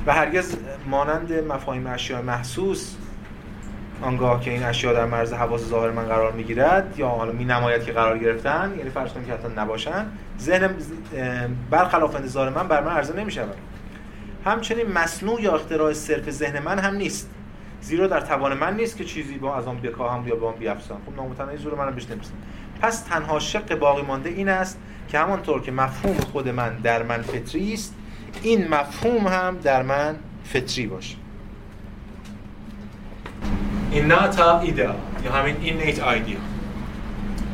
و 0.08 0.14
هرگز 0.14 0.56
مانند 0.90 1.34
مفاهیم 1.34 1.88
اشیاء 1.88 2.22
محسوس 2.22 2.96
آنگاه 4.02 4.42
که 4.42 4.52
این 4.52 4.64
اشیاء 4.64 4.94
در 4.94 5.06
مرز 5.06 5.34
حواس 5.34 5.62
ظاهر 5.62 5.92
من 5.92 6.06
قرار 6.06 6.32
می‌گیرد 6.32 6.94
یا 6.98 7.08
حالا 7.08 7.32
می 7.32 7.46
نماید 7.46 7.84
که 7.84 7.92
قرار 7.92 8.18
گرفتن 8.18 8.74
یعنی 8.78 8.90
فرض 8.90 9.12
کنیم 9.12 9.26
که 9.26 9.34
حتی 9.34 9.48
نباشن 9.58 10.06
ذهن 10.40 10.70
برخلاف 11.70 12.16
انتظار 12.16 12.50
من 12.50 12.68
بر 12.68 12.84
من 12.84 12.92
عرضه 12.92 13.20
نمی 13.20 13.32
شود 13.32 13.56
همچنین 14.46 14.92
مصنوع 14.92 15.42
یا 15.42 15.56
اختراع 15.56 15.94
صرف 15.94 16.30
ذهن 16.30 16.60
من 16.60 16.80
هم 16.80 16.96
نیست 16.96 17.30
زیرا 17.82 18.08
در 18.08 18.22
توان 18.22 18.58
من 18.58 18.76
نیست 18.76 18.98
که 18.98 19.06
چیزی 19.06 19.38
با 19.38 19.56
از 19.56 19.68
آن 19.68 19.78
بکاهم 19.78 20.28
یا 20.28 20.36
با 20.36 20.50
آن 20.50 20.56
بیافزم 20.56 20.98
خب 21.06 21.16
نامتناهی 21.16 21.58
زور 21.58 21.76
منم 21.76 21.96
بهش 21.96 22.10
نمی‌رسم. 22.10 22.34
پس 22.82 23.02
تنها 23.02 23.40
شق 23.40 23.76
باقی 23.76 24.02
مانده 24.02 24.30
این 24.30 24.50
است 24.50 24.80
که 25.08 25.20
همانطور 25.20 25.62
که 25.62 25.72
مفهوم 25.72 26.18
خود 26.18 26.50
من 26.50 26.76
در 26.76 27.04
من 27.04 27.22
فطری 27.22 27.74
است 27.74 27.94
این 28.42 28.68
مفهوم 28.68 29.28
هم 29.28 29.58
در 29.64 29.84
من 29.84 30.16
فطری 30.44 30.88
باشه. 30.88 31.16
تا 34.36 34.60
ایده 34.60 34.90
یا 35.26 35.32
همین 35.32 35.56
innate 35.56 35.98
idea. 35.98 36.38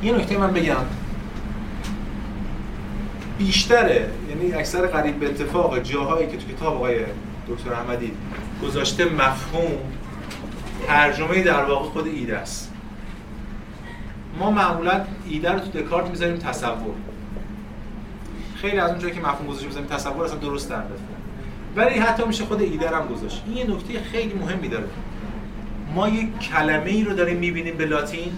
یه 0.03 0.13
نکته 0.13 0.37
من 0.37 0.53
بگم. 0.53 0.85
بیشتره 3.37 4.09
یعنی 4.29 4.53
اکثر 4.53 4.87
قریب 4.87 5.19
به 5.19 5.25
اتفاق 5.25 5.79
جاهایی 5.79 6.27
که 6.27 6.37
تو 6.37 6.47
کتاب 6.47 6.75
آقای 6.75 6.99
دکتر 7.49 7.73
احمدی 7.73 8.11
گذاشته 8.63 9.05
مفهوم 9.05 9.71
ترجمه 10.87 11.43
در 11.43 11.63
واقع 11.63 11.89
خود 11.89 12.07
ایده 12.07 12.37
است. 12.37 12.66
ما 14.39 14.51
معمولا 14.51 15.01
ایده 15.29 15.51
رو 15.51 15.59
تو 15.59 15.81
دکارت 15.81 16.09
می‌ذاریم 16.09 16.37
تصور. 16.37 16.93
خیلی 18.55 18.79
از 18.79 18.89
اونجایی 18.89 19.13
که 19.13 19.19
مفهوم 19.19 19.47
گذاشته 19.47 19.67
می‌ذاریم 19.67 19.89
تصور 19.89 20.25
اصلا 20.25 20.37
درست 20.37 20.69
در 20.69 20.81
ولی 21.75 21.99
حتی 21.99 22.23
میشه 22.27 22.45
خود 22.45 22.61
ایده 22.61 22.89
هم 22.89 23.07
گذاشت. 23.07 23.43
این 23.47 23.57
یه 23.57 23.63
نکته 23.63 23.99
خیلی 24.11 24.33
مهمی 24.33 24.67
داره. 24.67 24.85
ما 25.95 26.09
یک 26.09 26.39
کلمه 26.39 26.89
ای 26.89 27.03
رو 27.03 27.13
داریم 27.13 27.37
می‌بینیم 27.37 27.77
به 27.77 27.85
لاتین 27.85 28.31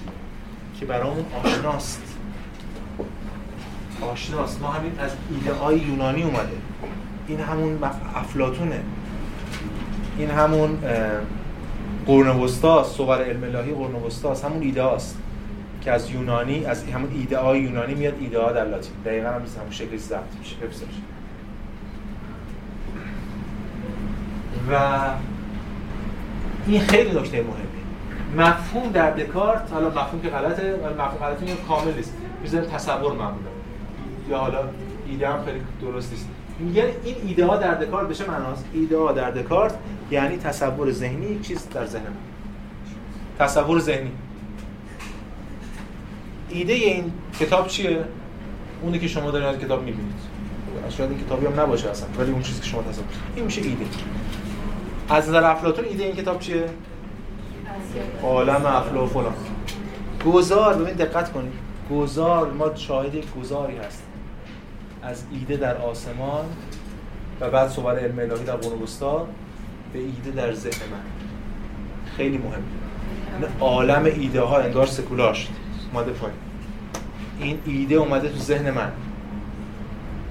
که 0.79 0.85
برامون 0.85 1.25
آشناست. 1.43 2.01
آشناست. 4.01 4.61
ما 4.61 4.67
همین 4.67 4.99
از 4.99 5.11
ایده 5.31 5.53
های 5.53 5.77
یونانی 5.77 6.23
اومده. 6.23 6.57
این 7.27 7.39
همون 7.39 7.79
افلاتونه 8.15 8.81
این 10.17 10.29
همون 10.29 10.77
قرن 12.07 12.27
وسطاست 12.27 12.95
صور 12.95 13.23
علم 13.23 13.43
الهی 13.43 13.71
قرن 13.71 13.95
همون 14.45 14.61
ایده 14.61 14.83
هاست. 14.83 15.17
که 15.81 15.91
از 15.91 16.09
یونانی 16.09 16.65
از 16.65 16.83
همون 16.83 17.11
ایده 17.11 17.39
های 17.39 17.59
یونانی 17.59 17.93
میاد 17.93 18.13
ایده 18.19 18.41
ها 18.41 18.51
در 18.51 18.65
لاتین. 18.65 18.93
دقیقا 19.05 19.29
هم 19.29 19.33
همون 19.35 19.71
شکلی 19.71 19.97
ضبط 19.97 20.35
میشه. 20.39 20.55
حفظ 20.55 20.81
و 24.71 24.99
این 26.67 26.81
خیلی 26.81 27.19
نکته 27.19 27.43
مهمه. 27.43 27.69
مفهوم 28.37 28.91
در 28.91 29.11
دکارت 29.11 29.71
حالا 29.71 29.89
مفهوم 29.89 30.21
که 30.21 30.29
غلطه 30.29 30.79
ولی 30.83 30.93
مفهوم 30.93 31.17
غلطه 31.19 31.45
این 31.45 31.55
کامل 31.67 31.93
نیست. 31.93 32.13
می‌ذاریم 32.41 32.69
تصور 32.69 33.13
معمولا. 33.13 33.49
یا 34.29 34.37
حالا 34.37 34.59
ایده 35.07 35.29
هم 35.29 35.45
خیلی 35.45 35.61
درست 35.81 36.11
نیست. 36.11 36.27
میگن 36.59 36.83
این 37.03 37.15
ایده 37.27 37.45
ها 37.45 37.57
در 37.57 37.73
دکارت 37.73 38.07
بشه 38.07 38.29
معناست؟ 38.29 38.65
ایده 38.73 38.97
ها 38.97 39.11
در 39.11 39.31
دکارت 39.31 39.73
یعنی 40.11 40.37
تصور 40.37 40.91
ذهنی 40.91 41.39
چیز 41.39 41.69
در 41.69 41.85
ذهن 41.85 42.03
تصور 43.39 43.79
ذهنی. 43.79 44.11
ایده 46.49 46.73
این 46.73 47.11
کتاب 47.39 47.67
چیه؟ 47.67 48.05
اونی 48.81 48.99
که 48.99 49.07
شما 49.07 49.31
دارید 49.31 49.47
از 49.47 49.57
کتاب 49.57 49.83
می‌بینید. 49.83 50.15
شاید 50.89 51.09
این 51.09 51.19
کتابی 51.19 51.45
هم 51.45 51.59
نباشه 51.59 51.89
اصلا 51.89 52.07
ولی 52.19 52.31
اون 52.31 52.41
چیزی 52.41 52.61
که 52.61 52.67
شما 52.67 52.81
تصور 52.81 53.05
این 53.35 53.45
میشه 53.45 53.61
ایده. 53.61 53.85
از 55.09 55.29
نظر 55.29 55.43
افلاطون 55.43 55.85
ایده 55.85 56.03
این 56.03 56.15
کتاب 56.15 56.39
چیه؟ 56.39 56.65
عالم 58.23 58.65
افلا 58.65 59.03
و 59.03 59.07
فلان 59.07 59.33
گذار 60.25 60.73
ببین 60.73 60.93
دقت 60.93 61.31
کنید. 61.31 61.53
گذار 61.91 62.51
ما 62.51 62.75
شاهد 62.75 63.15
یک 63.15 63.25
گذاری 63.41 63.77
هست 63.77 64.03
از 65.03 65.23
ایده 65.33 65.57
در 65.57 65.77
آسمان 65.77 66.45
و 67.41 67.49
بعد 67.49 67.69
صور 67.69 67.99
علم 67.99 68.19
الهی 68.19 68.43
در 68.43 68.55
قرون 68.55 68.79
به 69.93 69.99
ایده 69.99 70.31
در 70.31 70.53
ذهن 70.53 70.81
من. 70.91 70.99
خیلی 72.17 72.37
مهمه. 72.37 73.49
عالم 73.59 74.05
ایده 74.05 74.41
ها 74.41 74.57
انگار 74.57 74.85
سکولار 74.85 75.33
شد 75.33 75.58
اومده 75.93 76.11
پایین. 76.11 76.37
این 77.39 77.59
ایده 77.65 77.95
اومده 77.95 78.29
تو 78.29 78.37
ذهن 78.37 78.71
من. 78.71 78.91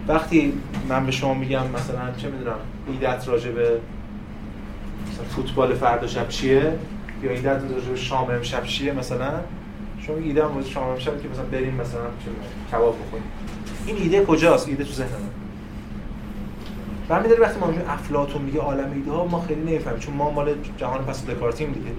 وقتی 0.08 0.52
من 0.88 1.06
به 1.06 1.12
شما 1.12 1.34
میگم 1.34 1.66
مثلا 1.66 2.12
چه 2.16 2.30
می‌دونم 2.30 2.56
ایدت 2.88 3.28
راجع 3.28 3.50
به 3.50 3.80
مثلا 5.12 5.24
فوتبال 5.24 5.74
فردا 5.74 6.06
شب 6.06 6.28
چیه؟ 6.28 6.72
یا 7.22 7.30
ایده 7.30 7.52
راجع 7.52 7.88
به 7.90 7.96
شام 7.96 8.30
امشب 8.30 8.64
چیه 8.64 8.92
مثلا؟ 8.92 9.32
شما 10.06 10.16
ایده 10.16 10.44
هم 10.44 10.64
شام 10.64 10.88
امشب 10.88 11.22
که 11.22 11.28
مثلا 11.28 11.44
بریم 11.44 11.74
مثلا 11.74 12.00
کباب 12.72 12.96
بخوریم. 13.06 13.26
این 13.86 13.96
ایده 13.96 14.24
کجاست؟ 14.24 14.68
ایده 14.68 14.84
تو 14.84 14.92
ذهن 14.92 15.06
من. 15.06 15.28
برمی 17.08 17.28
داره 17.28 17.40
وقتی 17.40 17.60
ما 17.60 17.66
افلاطون 17.88 18.42
میگه 18.42 18.60
عالم 18.60 18.92
ایده 18.94 19.10
ها 19.10 19.26
ما 19.26 19.40
خیلی 19.40 19.60
نمی‌فهمیم 19.60 19.98
چون 19.98 20.14
ما 20.14 20.30
مال 20.30 20.54
جهان 20.78 21.04
پس 21.04 21.26
دکارتیم 21.26 21.72
دیگه. 21.72 21.90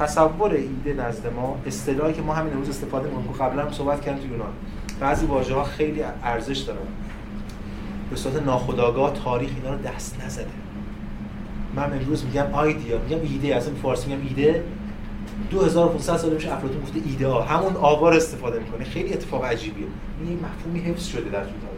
تصور 0.00 0.50
ایده 0.50 1.02
نزد 1.02 1.32
ما 1.36 1.58
اصطلاحی 1.66 2.14
که 2.14 2.22
ما 2.22 2.34
همین 2.34 2.52
روز 2.52 2.68
استفاده 2.68 3.08
می‌کنیم. 3.08 3.32
که 3.32 3.44
قبلا 3.44 3.62
هم 3.62 3.72
صحبت 3.72 4.00
کردیم 4.00 4.22
تو 4.22 4.32
یونان. 4.32 4.52
بعضی 5.00 5.26
واژه 5.26 5.54
ها 5.54 5.64
خیلی 5.64 6.02
ارزش 6.22 6.58
دارن. 6.58 6.78
به 8.10 8.16
صورت 8.16 8.42
ناخودآگاه 8.42 9.12
تاریخ 9.24 9.50
اینا 9.56 9.74
رو 9.74 9.82
دست 9.82 10.24
نزده. 10.24 10.46
من 11.76 11.92
امروز 11.92 12.24
میگم 12.24 12.46
آیدیا 12.52 12.98
میگم 12.98 13.22
ایده 13.22 13.56
اصلا 13.56 13.74
فارسی 13.74 14.10
میگم 14.10 14.26
ایده. 14.28 14.64
2500 15.50 16.16
سال 16.16 16.32
میشه 16.32 16.52
افلاطون 16.52 16.82
گفته 16.82 17.00
ایده 17.04 17.28
ها. 17.28 17.42
همون 17.42 17.76
آوار 17.76 18.14
استفاده 18.14 18.58
می‌کنه. 18.58 18.84
خیلی 18.84 19.12
اتفاق 19.12 19.44
عجیبیه. 19.44 19.86
این 20.26 20.38
مفهومی 20.38 20.80
حفظ 20.80 21.06
شده 21.06 21.30
در 21.30 21.30
تاریخ 21.30 21.71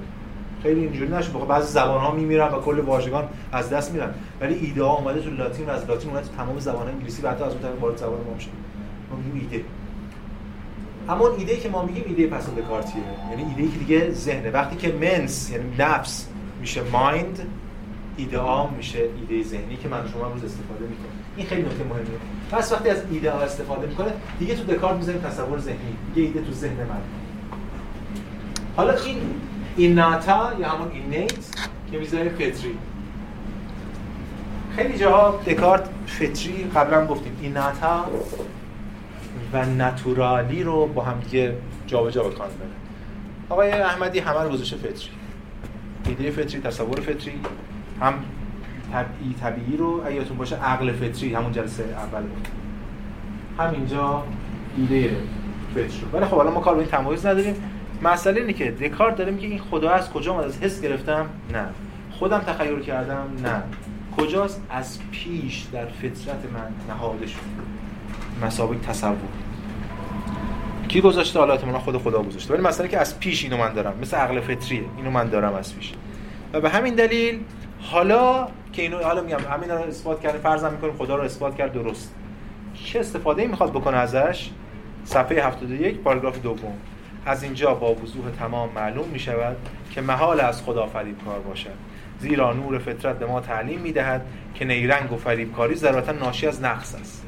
خیلی 0.64 0.80
اینجوری 0.80 1.12
نشه 1.12 1.30
بخوام 1.30 1.48
بعضی 1.48 1.72
زبان 1.72 2.00
ها 2.00 2.10
میمیرن 2.10 2.48
و 2.48 2.60
کل 2.60 2.78
واژگان 2.78 3.28
از 3.52 3.70
دست 3.70 3.92
میرن. 3.92 4.14
ولی 4.40 4.54
ایده 4.54 4.84
ها 4.84 4.96
اومده 4.96 5.20
تو 5.20 5.30
لاتین 5.30 5.66
و 5.66 5.70
از 5.70 5.84
لاتین 5.84 6.10
اومده 6.10 6.28
تو 6.28 6.36
تمام 6.36 6.58
زبان 6.58 6.88
انگلیسی 6.88 7.22
و 7.22 7.30
حتی 7.30 7.44
از 7.44 7.52
اون 7.52 7.62
طرف 7.62 7.80
وارد 7.80 7.96
زبان 7.96 8.20
ما 8.26 8.34
میشه. 8.34 8.48
ما 9.10 9.16
میگیم 9.16 9.48
ایده. 9.50 9.64
همون 11.08 11.30
ایده 11.38 11.56
که 11.56 11.68
ما 11.68 11.82
میگیم 11.82 12.04
ایده 12.06 12.26
پس 12.26 12.46
دکارتیه 12.50 13.02
یعنی 13.30 13.54
ایده 13.56 13.72
که 13.72 13.78
دیگه 13.78 14.10
ذهنه. 14.12 14.50
وقتی 14.50 14.76
که 14.76 14.92
منس 14.92 15.50
یعنی 15.50 15.64
نفس 15.78 16.28
میشه 16.60 16.82
مایند 16.92 17.38
ایده 18.16 18.70
میشه 18.76 18.98
ایده 18.98 19.48
ذهنی 19.48 19.76
که 19.76 19.88
من 19.88 20.08
شما 20.12 20.28
روز 20.28 20.44
استفاده 20.44 20.80
می‌کنم. 20.80 21.14
این 21.36 21.46
خیلی 21.46 21.62
نکته 21.62 21.84
مهمه 21.84 22.04
پس 22.50 22.72
وقتی 22.72 22.88
از 22.88 22.98
ایده 23.10 23.30
ها 23.30 23.40
استفاده 23.40 23.86
می‌کنه 23.86 24.12
دیگه 24.38 24.54
تو 24.54 24.64
دکارت 24.74 24.96
می‌ذاریم 24.96 25.20
تصور 25.20 25.58
ذهنی. 25.58 25.96
دیگه 26.14 26.26
ایده 26.26 26.40
تو 26.40 26.52
ذهن 26.52 26.76
من. 26.76 27.00
حالا 28.76 28.92
این 28.92 29.18
ایناتا 29.76 30.52
یا 30.58 30.68
همون 30.68 30.90
اینیت 30.92 31.32
که 31.90 31.98
می‌ذاریم 31.98 32.32
فطری. 32.32 32.78
خیلی 34.76 34.98
جاها 34.98 35.40
دکارت 35.46 35.88
فطری 36.06 36.70
قبلا 36.74 37.06
گفتیم. 37.06 37.38
ایناتا 37.40 38.06
و 39.52 39.64
ناتورالی 39.64 40.62
رو 40.62 40.86
با 40.86 41.02
هم 41.02 41.20
دیگه 41.20 41.56
جابجا 41.86 42.22
می‌بره 42.22 42.48
آقای 43.48 43.70
احمدی 43.70 44.18
همه 44.18 44.40
رو 44.40 44.48
گذاشته 44.48 44.76
فطری. 44.76 45.08
ایده 46.06 46.30
فطری 46.30 46.60
تصور 46.60 47.00
فطری 47.00 47.40
هم 48.00 48.14
طبیعی 48.92 49.34
طبیعی 49.40 49.76
رو 49.76 50.12
یادتون 50.12 50.36
باشه 50.36 50.56
عقل 50.56 50.92
فطری 50.92 51.34
همون 51.34 51.52
جلسه 51.52 51.84
اول 51.84 52.22
بود. 52.22 52.48
همینجا 53.58 54.22
ایده 54.76 55.16
فطر 55.74 56.00
رو 56.02 56.18
ولی 56.18 56.24
خب 56.24 56.36
حالا 56.36 56.50
ما 56.50 56.60
کار 56.60 56.74
به 56.74 56.80
این 56.80 56.90
تمایز 56.90 57.26
نداریم. 57.26 57.54
مسئله 58.02 58.40
اینه 58.40 58.52
که 58.52 58.70
دکارت 58.70 59.16
داره 59.16 59.32
میگه 59.32 59.48
این 59.48 59.58
خدا 59.58 59.90
از 59.90 60.10
کجا 60.10 60.32
اومد 60.32 60.44
از 60.44 60.58
حس 60.58 60.80
گرفتم؟ 60.80 61.28
نه. 61.52 61.66
خودم 62.10 62.38
تخیل 62.38 62.80
کردم؟ 62.80 63.26
نه. 63.42 63.62
کجاست؟ 64.16 64.62
از 64.70 64.98
پیش 65.10 65.66
در 65.72 65.86
فطرت 65.86 66.52
من 66.54 66.94
نهاده 66.94 67.26
شد. 67.26 67.38
مسابق 68.42 68.76
تصور. 68.80 69.16
کی 70.88 71.00
گذاشته 71.00 71.38
حالا 71.38 71.52
احتمالاً 71.52 71.78
خود 71.78 71.96
خدا 71.98 72.22
گذاشته. 72.22 72.54
ولی 72.54 72.62
مسئله 72.62 72.88
که 72.88 72.98
از 72.98 73.18
پیش 73.18 73.44
اینو 73.44 73.56
من 73.56 73.72
دارم. 73.72 73.94
مثل 74.02 74.16
عقل 74.16 74.40
فطریه 74.40 74.84
اینو 74.96 75.10
من 75.10 75.28
دارم 75.28 75.54
از 75.54 75.76
پیش. 75.76 75.92
و 76.52 76.60
به 76.60 76.70
همین 76.70 76.94
دلیل 76.94 77.40
حالا 77.80 78.48
که 78.72 78.82
اینو 78.82 78.98
حالا 79.02 79.22
میگم 79.22 79.38
همین 79.50 79.70
رو 79.70 79.78
اثبات 79.78 80.20
کرده 80.20 80.38
فرض 80.38 80.64
می‌کنیم 80.64 80.92
خدا 80.92 81.16
رو 81.16 81.22
اثبات 81.22 81.56
کرد 81.56 81.72
درست. 81.72 82.14
چه 82.84 83.00
استفاده 83.00 83.42
ای 83.42 83.48
می‌خواد 83.48 83.70
بکنه 83.70 83.96
ازش؟ 83.96 84.50
صفحه 85.04 85.46
71 85.46 86.00
پاراگراف 86.00 86.42
دوم. 86.42 86.72
از 87.26 87.42
اینجا 87.42 87.74
با 87.74 87.94
وضوح 87.94 88.30
تمام 88.38 88.70
معلوم 88.74 89.08
می 89.08 89.18
شود 89.18 89.56
که 89.90 90.00
محال 90.00 90.40
از 90.40 90.62
خدا 90.62 90.86
فریبکار 90.86 91.38
باشد. 91.38 91.74
زیرا 92.18 92.52
نور 92.52 92.78
فطرت 92.78 93.18
به 93.18 93.26
ما 93.26 93.40
تعلیم 93.40 93.80
می 93.80 93.92
دهد 93.92 94.26
که 94.54 94.64
نیرنگ 94.64 95.12
و 95.12 95.16
فریبکاری 95.16 95.74
ضرورتا 95.74 96.12
ناشی 96.12 96.46
از 96.46 96.62
نقص 96.62 96.94
است. 96.94 97.26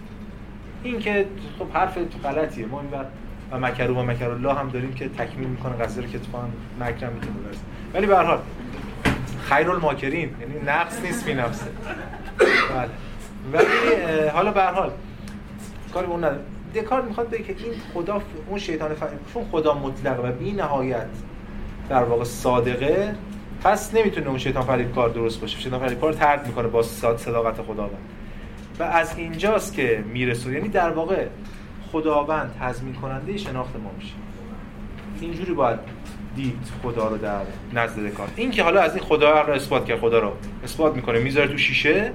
این 0.82 0.98
که 0.98 1.26
خب 1.58 1.66
حرف 1.72 1.98
غلطیه. 2.24 2.66
ما 2.66 2.80
این 2.80 2.90
و 3.52 3.58
مکرو 3.58 3.94
و 3.94 4.02
مکر 4.02 4.30
الله 4.30 4.54
هم 4.54 4.68
داریم 4.68 4.94
که 4.94 5.08
تکمیل 5.08 5.48
می‌کنه 5.48 5.72
قضیه 5.72 6.02
رو 6.02 6.08
که 6.08 6.18
اتفاقا 6.18 6.44
مکرم 6.80 7.12
می‌تونه 7.12 7.38
برسه 7.46 7.60
ولی 7.94 8.06
به 8.06 8.16
هر 8.16 8.24
حال 8.24 8.38
خیر 9.42 9.70
الماکرین 9.70 10.30
یعنی 10.40 10.64
نقص 10.66 11.00
نیست 11.00 11.24
فی 11.24 11.34
نفسه. 11.34 11.66
بله. 12.74 12.88
ولی 13.52 14.28
حالا 14.28 14.50
به 14.50 14.62
هر 14.62 14.72
حال 14.72 14.90
کاری 15.94 16.06
اون 16.06 16.24
دکارت 16.82 17.04
می‌خواد 17.04 17.30
بگه 17.30 17.44
که 17.44 17.54
این 17.64 17.74
خدا 17.94 18.22
اون 18.48 18.58
شیطان 18.58 18.94
ف... 18.94 19.02
چون 19.34 19.44
خدا 19.44 19.74
مطلق 19.74 20.24
و 20.24 20.32
بی 20.32 20.52
نهایت 20.52 21.06
در 21.88 22.02
واقع 22.02 22.24
صادقه 22.24 23.14
پس 23.64 23.94
نمی‌تونه 23.94 24.28
اون 24.28 24.38
شیطان 24.38 24.62
فریب 24.62 24.94
کار 24.94 25.08
درست 25.08 25.40
باشه. 25.40 25.60
شیطان 25.60 25.80
فریب 25.80 26.00
کار 26.00 26.12
ترد 26.12 26.46
می‌کنه 26.46 26.68
با 26.68 26.82
صد- 26.82 27.16
صداقت 27.16 27.62
خداوند. 27.62 27.98
و 28.78 28.82
از 28.82 29.18
اینجاست 29.18 29.74
که 29.74 30.04
می‌رسه. 30.12 30.52
یعنی 30.52 30.68
در 30.68 30.90
واقع 30.90 31.26
خداوند 31.92 32.54
تضمین 32.60 32.94
کننده 32.94 33.36
شناخت 33.36 33.76
ما 33.76 33.90
میشه. 33.98 34.14
اینجوری 35.20 35.52
باید 35.52 35.78
دید 36.36 36.58
خدا 36.82 37.08
رو 37.08 37.16
در 37.18 37.40
نزد 37.74 38.06
دکارت 38.06 38.30
این 38.36 38.50
که 38.50 38.62
حالا 38.62 38.80
از 38.80 38.94
این 38.94 39.04
خدا 39.04 39.40
رو 39.40 39.52
اثبات 39.52 39.84
کرد 39.84 40.00
خدا 40.00 40.18
رو 40.18 40.32
اثبات 40.64 40.96
می‌کنه 40.96 41.18
می‌ذاره 41.18 41.48
تو 41.48 41.58
شیشه 41.58 42.12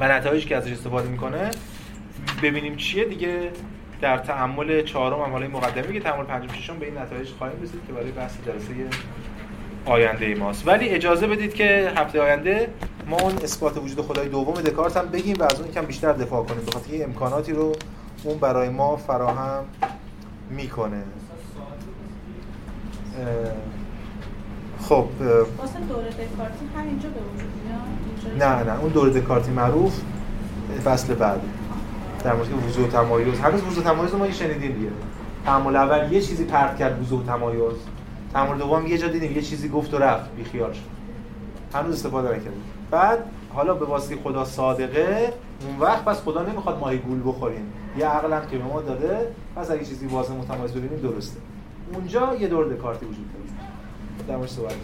و 0.00 0.08
نتایجی 0.08 0.48
که 0.48 0.56
ازش 0.56 0.72
استفاده 0.72 1.08
می‌کنه 1.08 1.50
ببینیم 2.42 2.76
چیه 2.76 3.04
دیگه. 3.04 3.50
در 4.00 4.18
تعامل 4.18 4.82
چهارم 4.82 5.20
هم 5.20 5.32
حالا 5.32 5.44
این 5.44 5.54
مقدمه 5.54 5.92
که 5.92 6.00
تعامل 6.00 6.24
پنجم 6.24 6.52
ششم 6.52 6.78
به 6.78 6.86
این 6.86 6.98
نتایج 6.98 7.28
خواهیم 7.38 7.62
رسید 7.62 7.80
که 7.86 7.92
برای 7.92 8.10
بحث 8.10 8.32
جلسه 8.46 8.74
آینده 9.86 10.34
ماست. 10.34 10.68
ولی 10.68 10.88
اجازه 10.88 11.26
بدید 11.26 11.54
که 11.54 11.92
هفته 11.96 12.20
آینده 12.20 12.68
ما 13.06 13.16
اون 13.20 13.32
اثبات 13.32 13.76
وجود 13.78 14.00
خدای 14.00 14.28
دوم 14.28 14.54
دکارت 14.54 14.96
هم 14.96 15.08
بگیم 15.08 15.36
و 15.38 15.42
از 15.42 15.60
اون 15.60 15.68
یکم 15.68 15.84
بیشتر 15.84 16.12
دفاع 16.12 16.44
کنیم. 16.44 16.64
بخاطر 16.66 16.90
که 16.90 17.04
امکاناتی 17.04 17.52
رو 17.52 17.72
اون 18.24 18.38
برای 18.38 18.68
ما 18.68 18.96
فراهم 18.96 19.64
می‌کنه. 20.50 21.02
خب 24.80 25.08
واسه 25.58 25.80
دوره 25.88 26.08
دکارتی 26.08 26.68
همینجا 26.76 27.08
به 27.08 27.20
وجود؟ 27.20 28.42
نه 28.42 28.62
نه 28.62 28.80
اون 28.80 28.92
دور 28.92 29.08
دکارتی 29.08 29.50
معروف 29.50 30.00
فصل 30.84 31.14
بعد. 31.14 31.40
در 32.24 32.34
مورد 32.34 32.48
که 32.48 32.54
وضوح 32.54 32.84
و 32.84 32.88
تمایز. 32.88 33.40
هنوز 33.40 33.62
وضوح 33.62 33.84
و 33.84 33.94
تمایز 33.94 34.14
ما 34.14 34.30
شنیدیم 34.30 34.72
دیگه. 34.72 34.90
تعامل 35.44 35.76
اول 35.76 36.12
یه 36.12 36.20
چیزی 36.20 36.44
پرت 36.44 36.76
کرد 36.76 37.02
وضوح 37.02 37.20
و 37.20 37.26
تمایز. 37.26 37.76
تعامل 38.32 38.58
دوم 38.58 38.86
یه 38.86 38.98
جا 38.98 39.08
دیدیم 39.08 39.32
یه 39.32 39.42
چیزی 39.42 39.68
گفت 39.68 39.94
و 39.94 39.98
رفت 39.98 40.30
بی 40.30 40.44
خیال 40.44 40.74
هنوز 41.74 41.94
استفاده 41.94 42.28
نکردیم. 42.28 42.62
بعد 42.90 43.18
حالا 43.54 43.74
به 43.74 43.84
واسطه 43.84 44.16
خدا 44.16 44.44
صادقه 44.44 45.32
اون 45.66 45.78
وقت 45.78 46.04
پس 46.04 46.22
خدا 46.22 46.42
نمی‌خواد 46.42 46.78
ماهی 46.78 46.98
گول 46.98 47.20
بخوریم. 47.26 47.72
یه 47.98 48.06
عقل 48.06 48.32
هم 48.32 48.46
که 48.50 48.58
به 48.58 48.64
ما 48.64 48.82
داده 48.82 49.28
پس 49.56 49.70
اگه 49.70 49.84
چیزی 49.84 50.06
واضح 50.06 50.34
متمایز 50.34 50.72
ببینیم 50.72 50.98
درسته. 50.98 51.40
اونجا 51.94 52.34
یه 52.34 52.48
دور 52.48 52.74
دکارتی 52.74 53.06
وجود 53.06 53.26
داره. 53.32 53.44
در 54.28 54.36
موردش 54.36 54.50
صحبت 54.50 54.74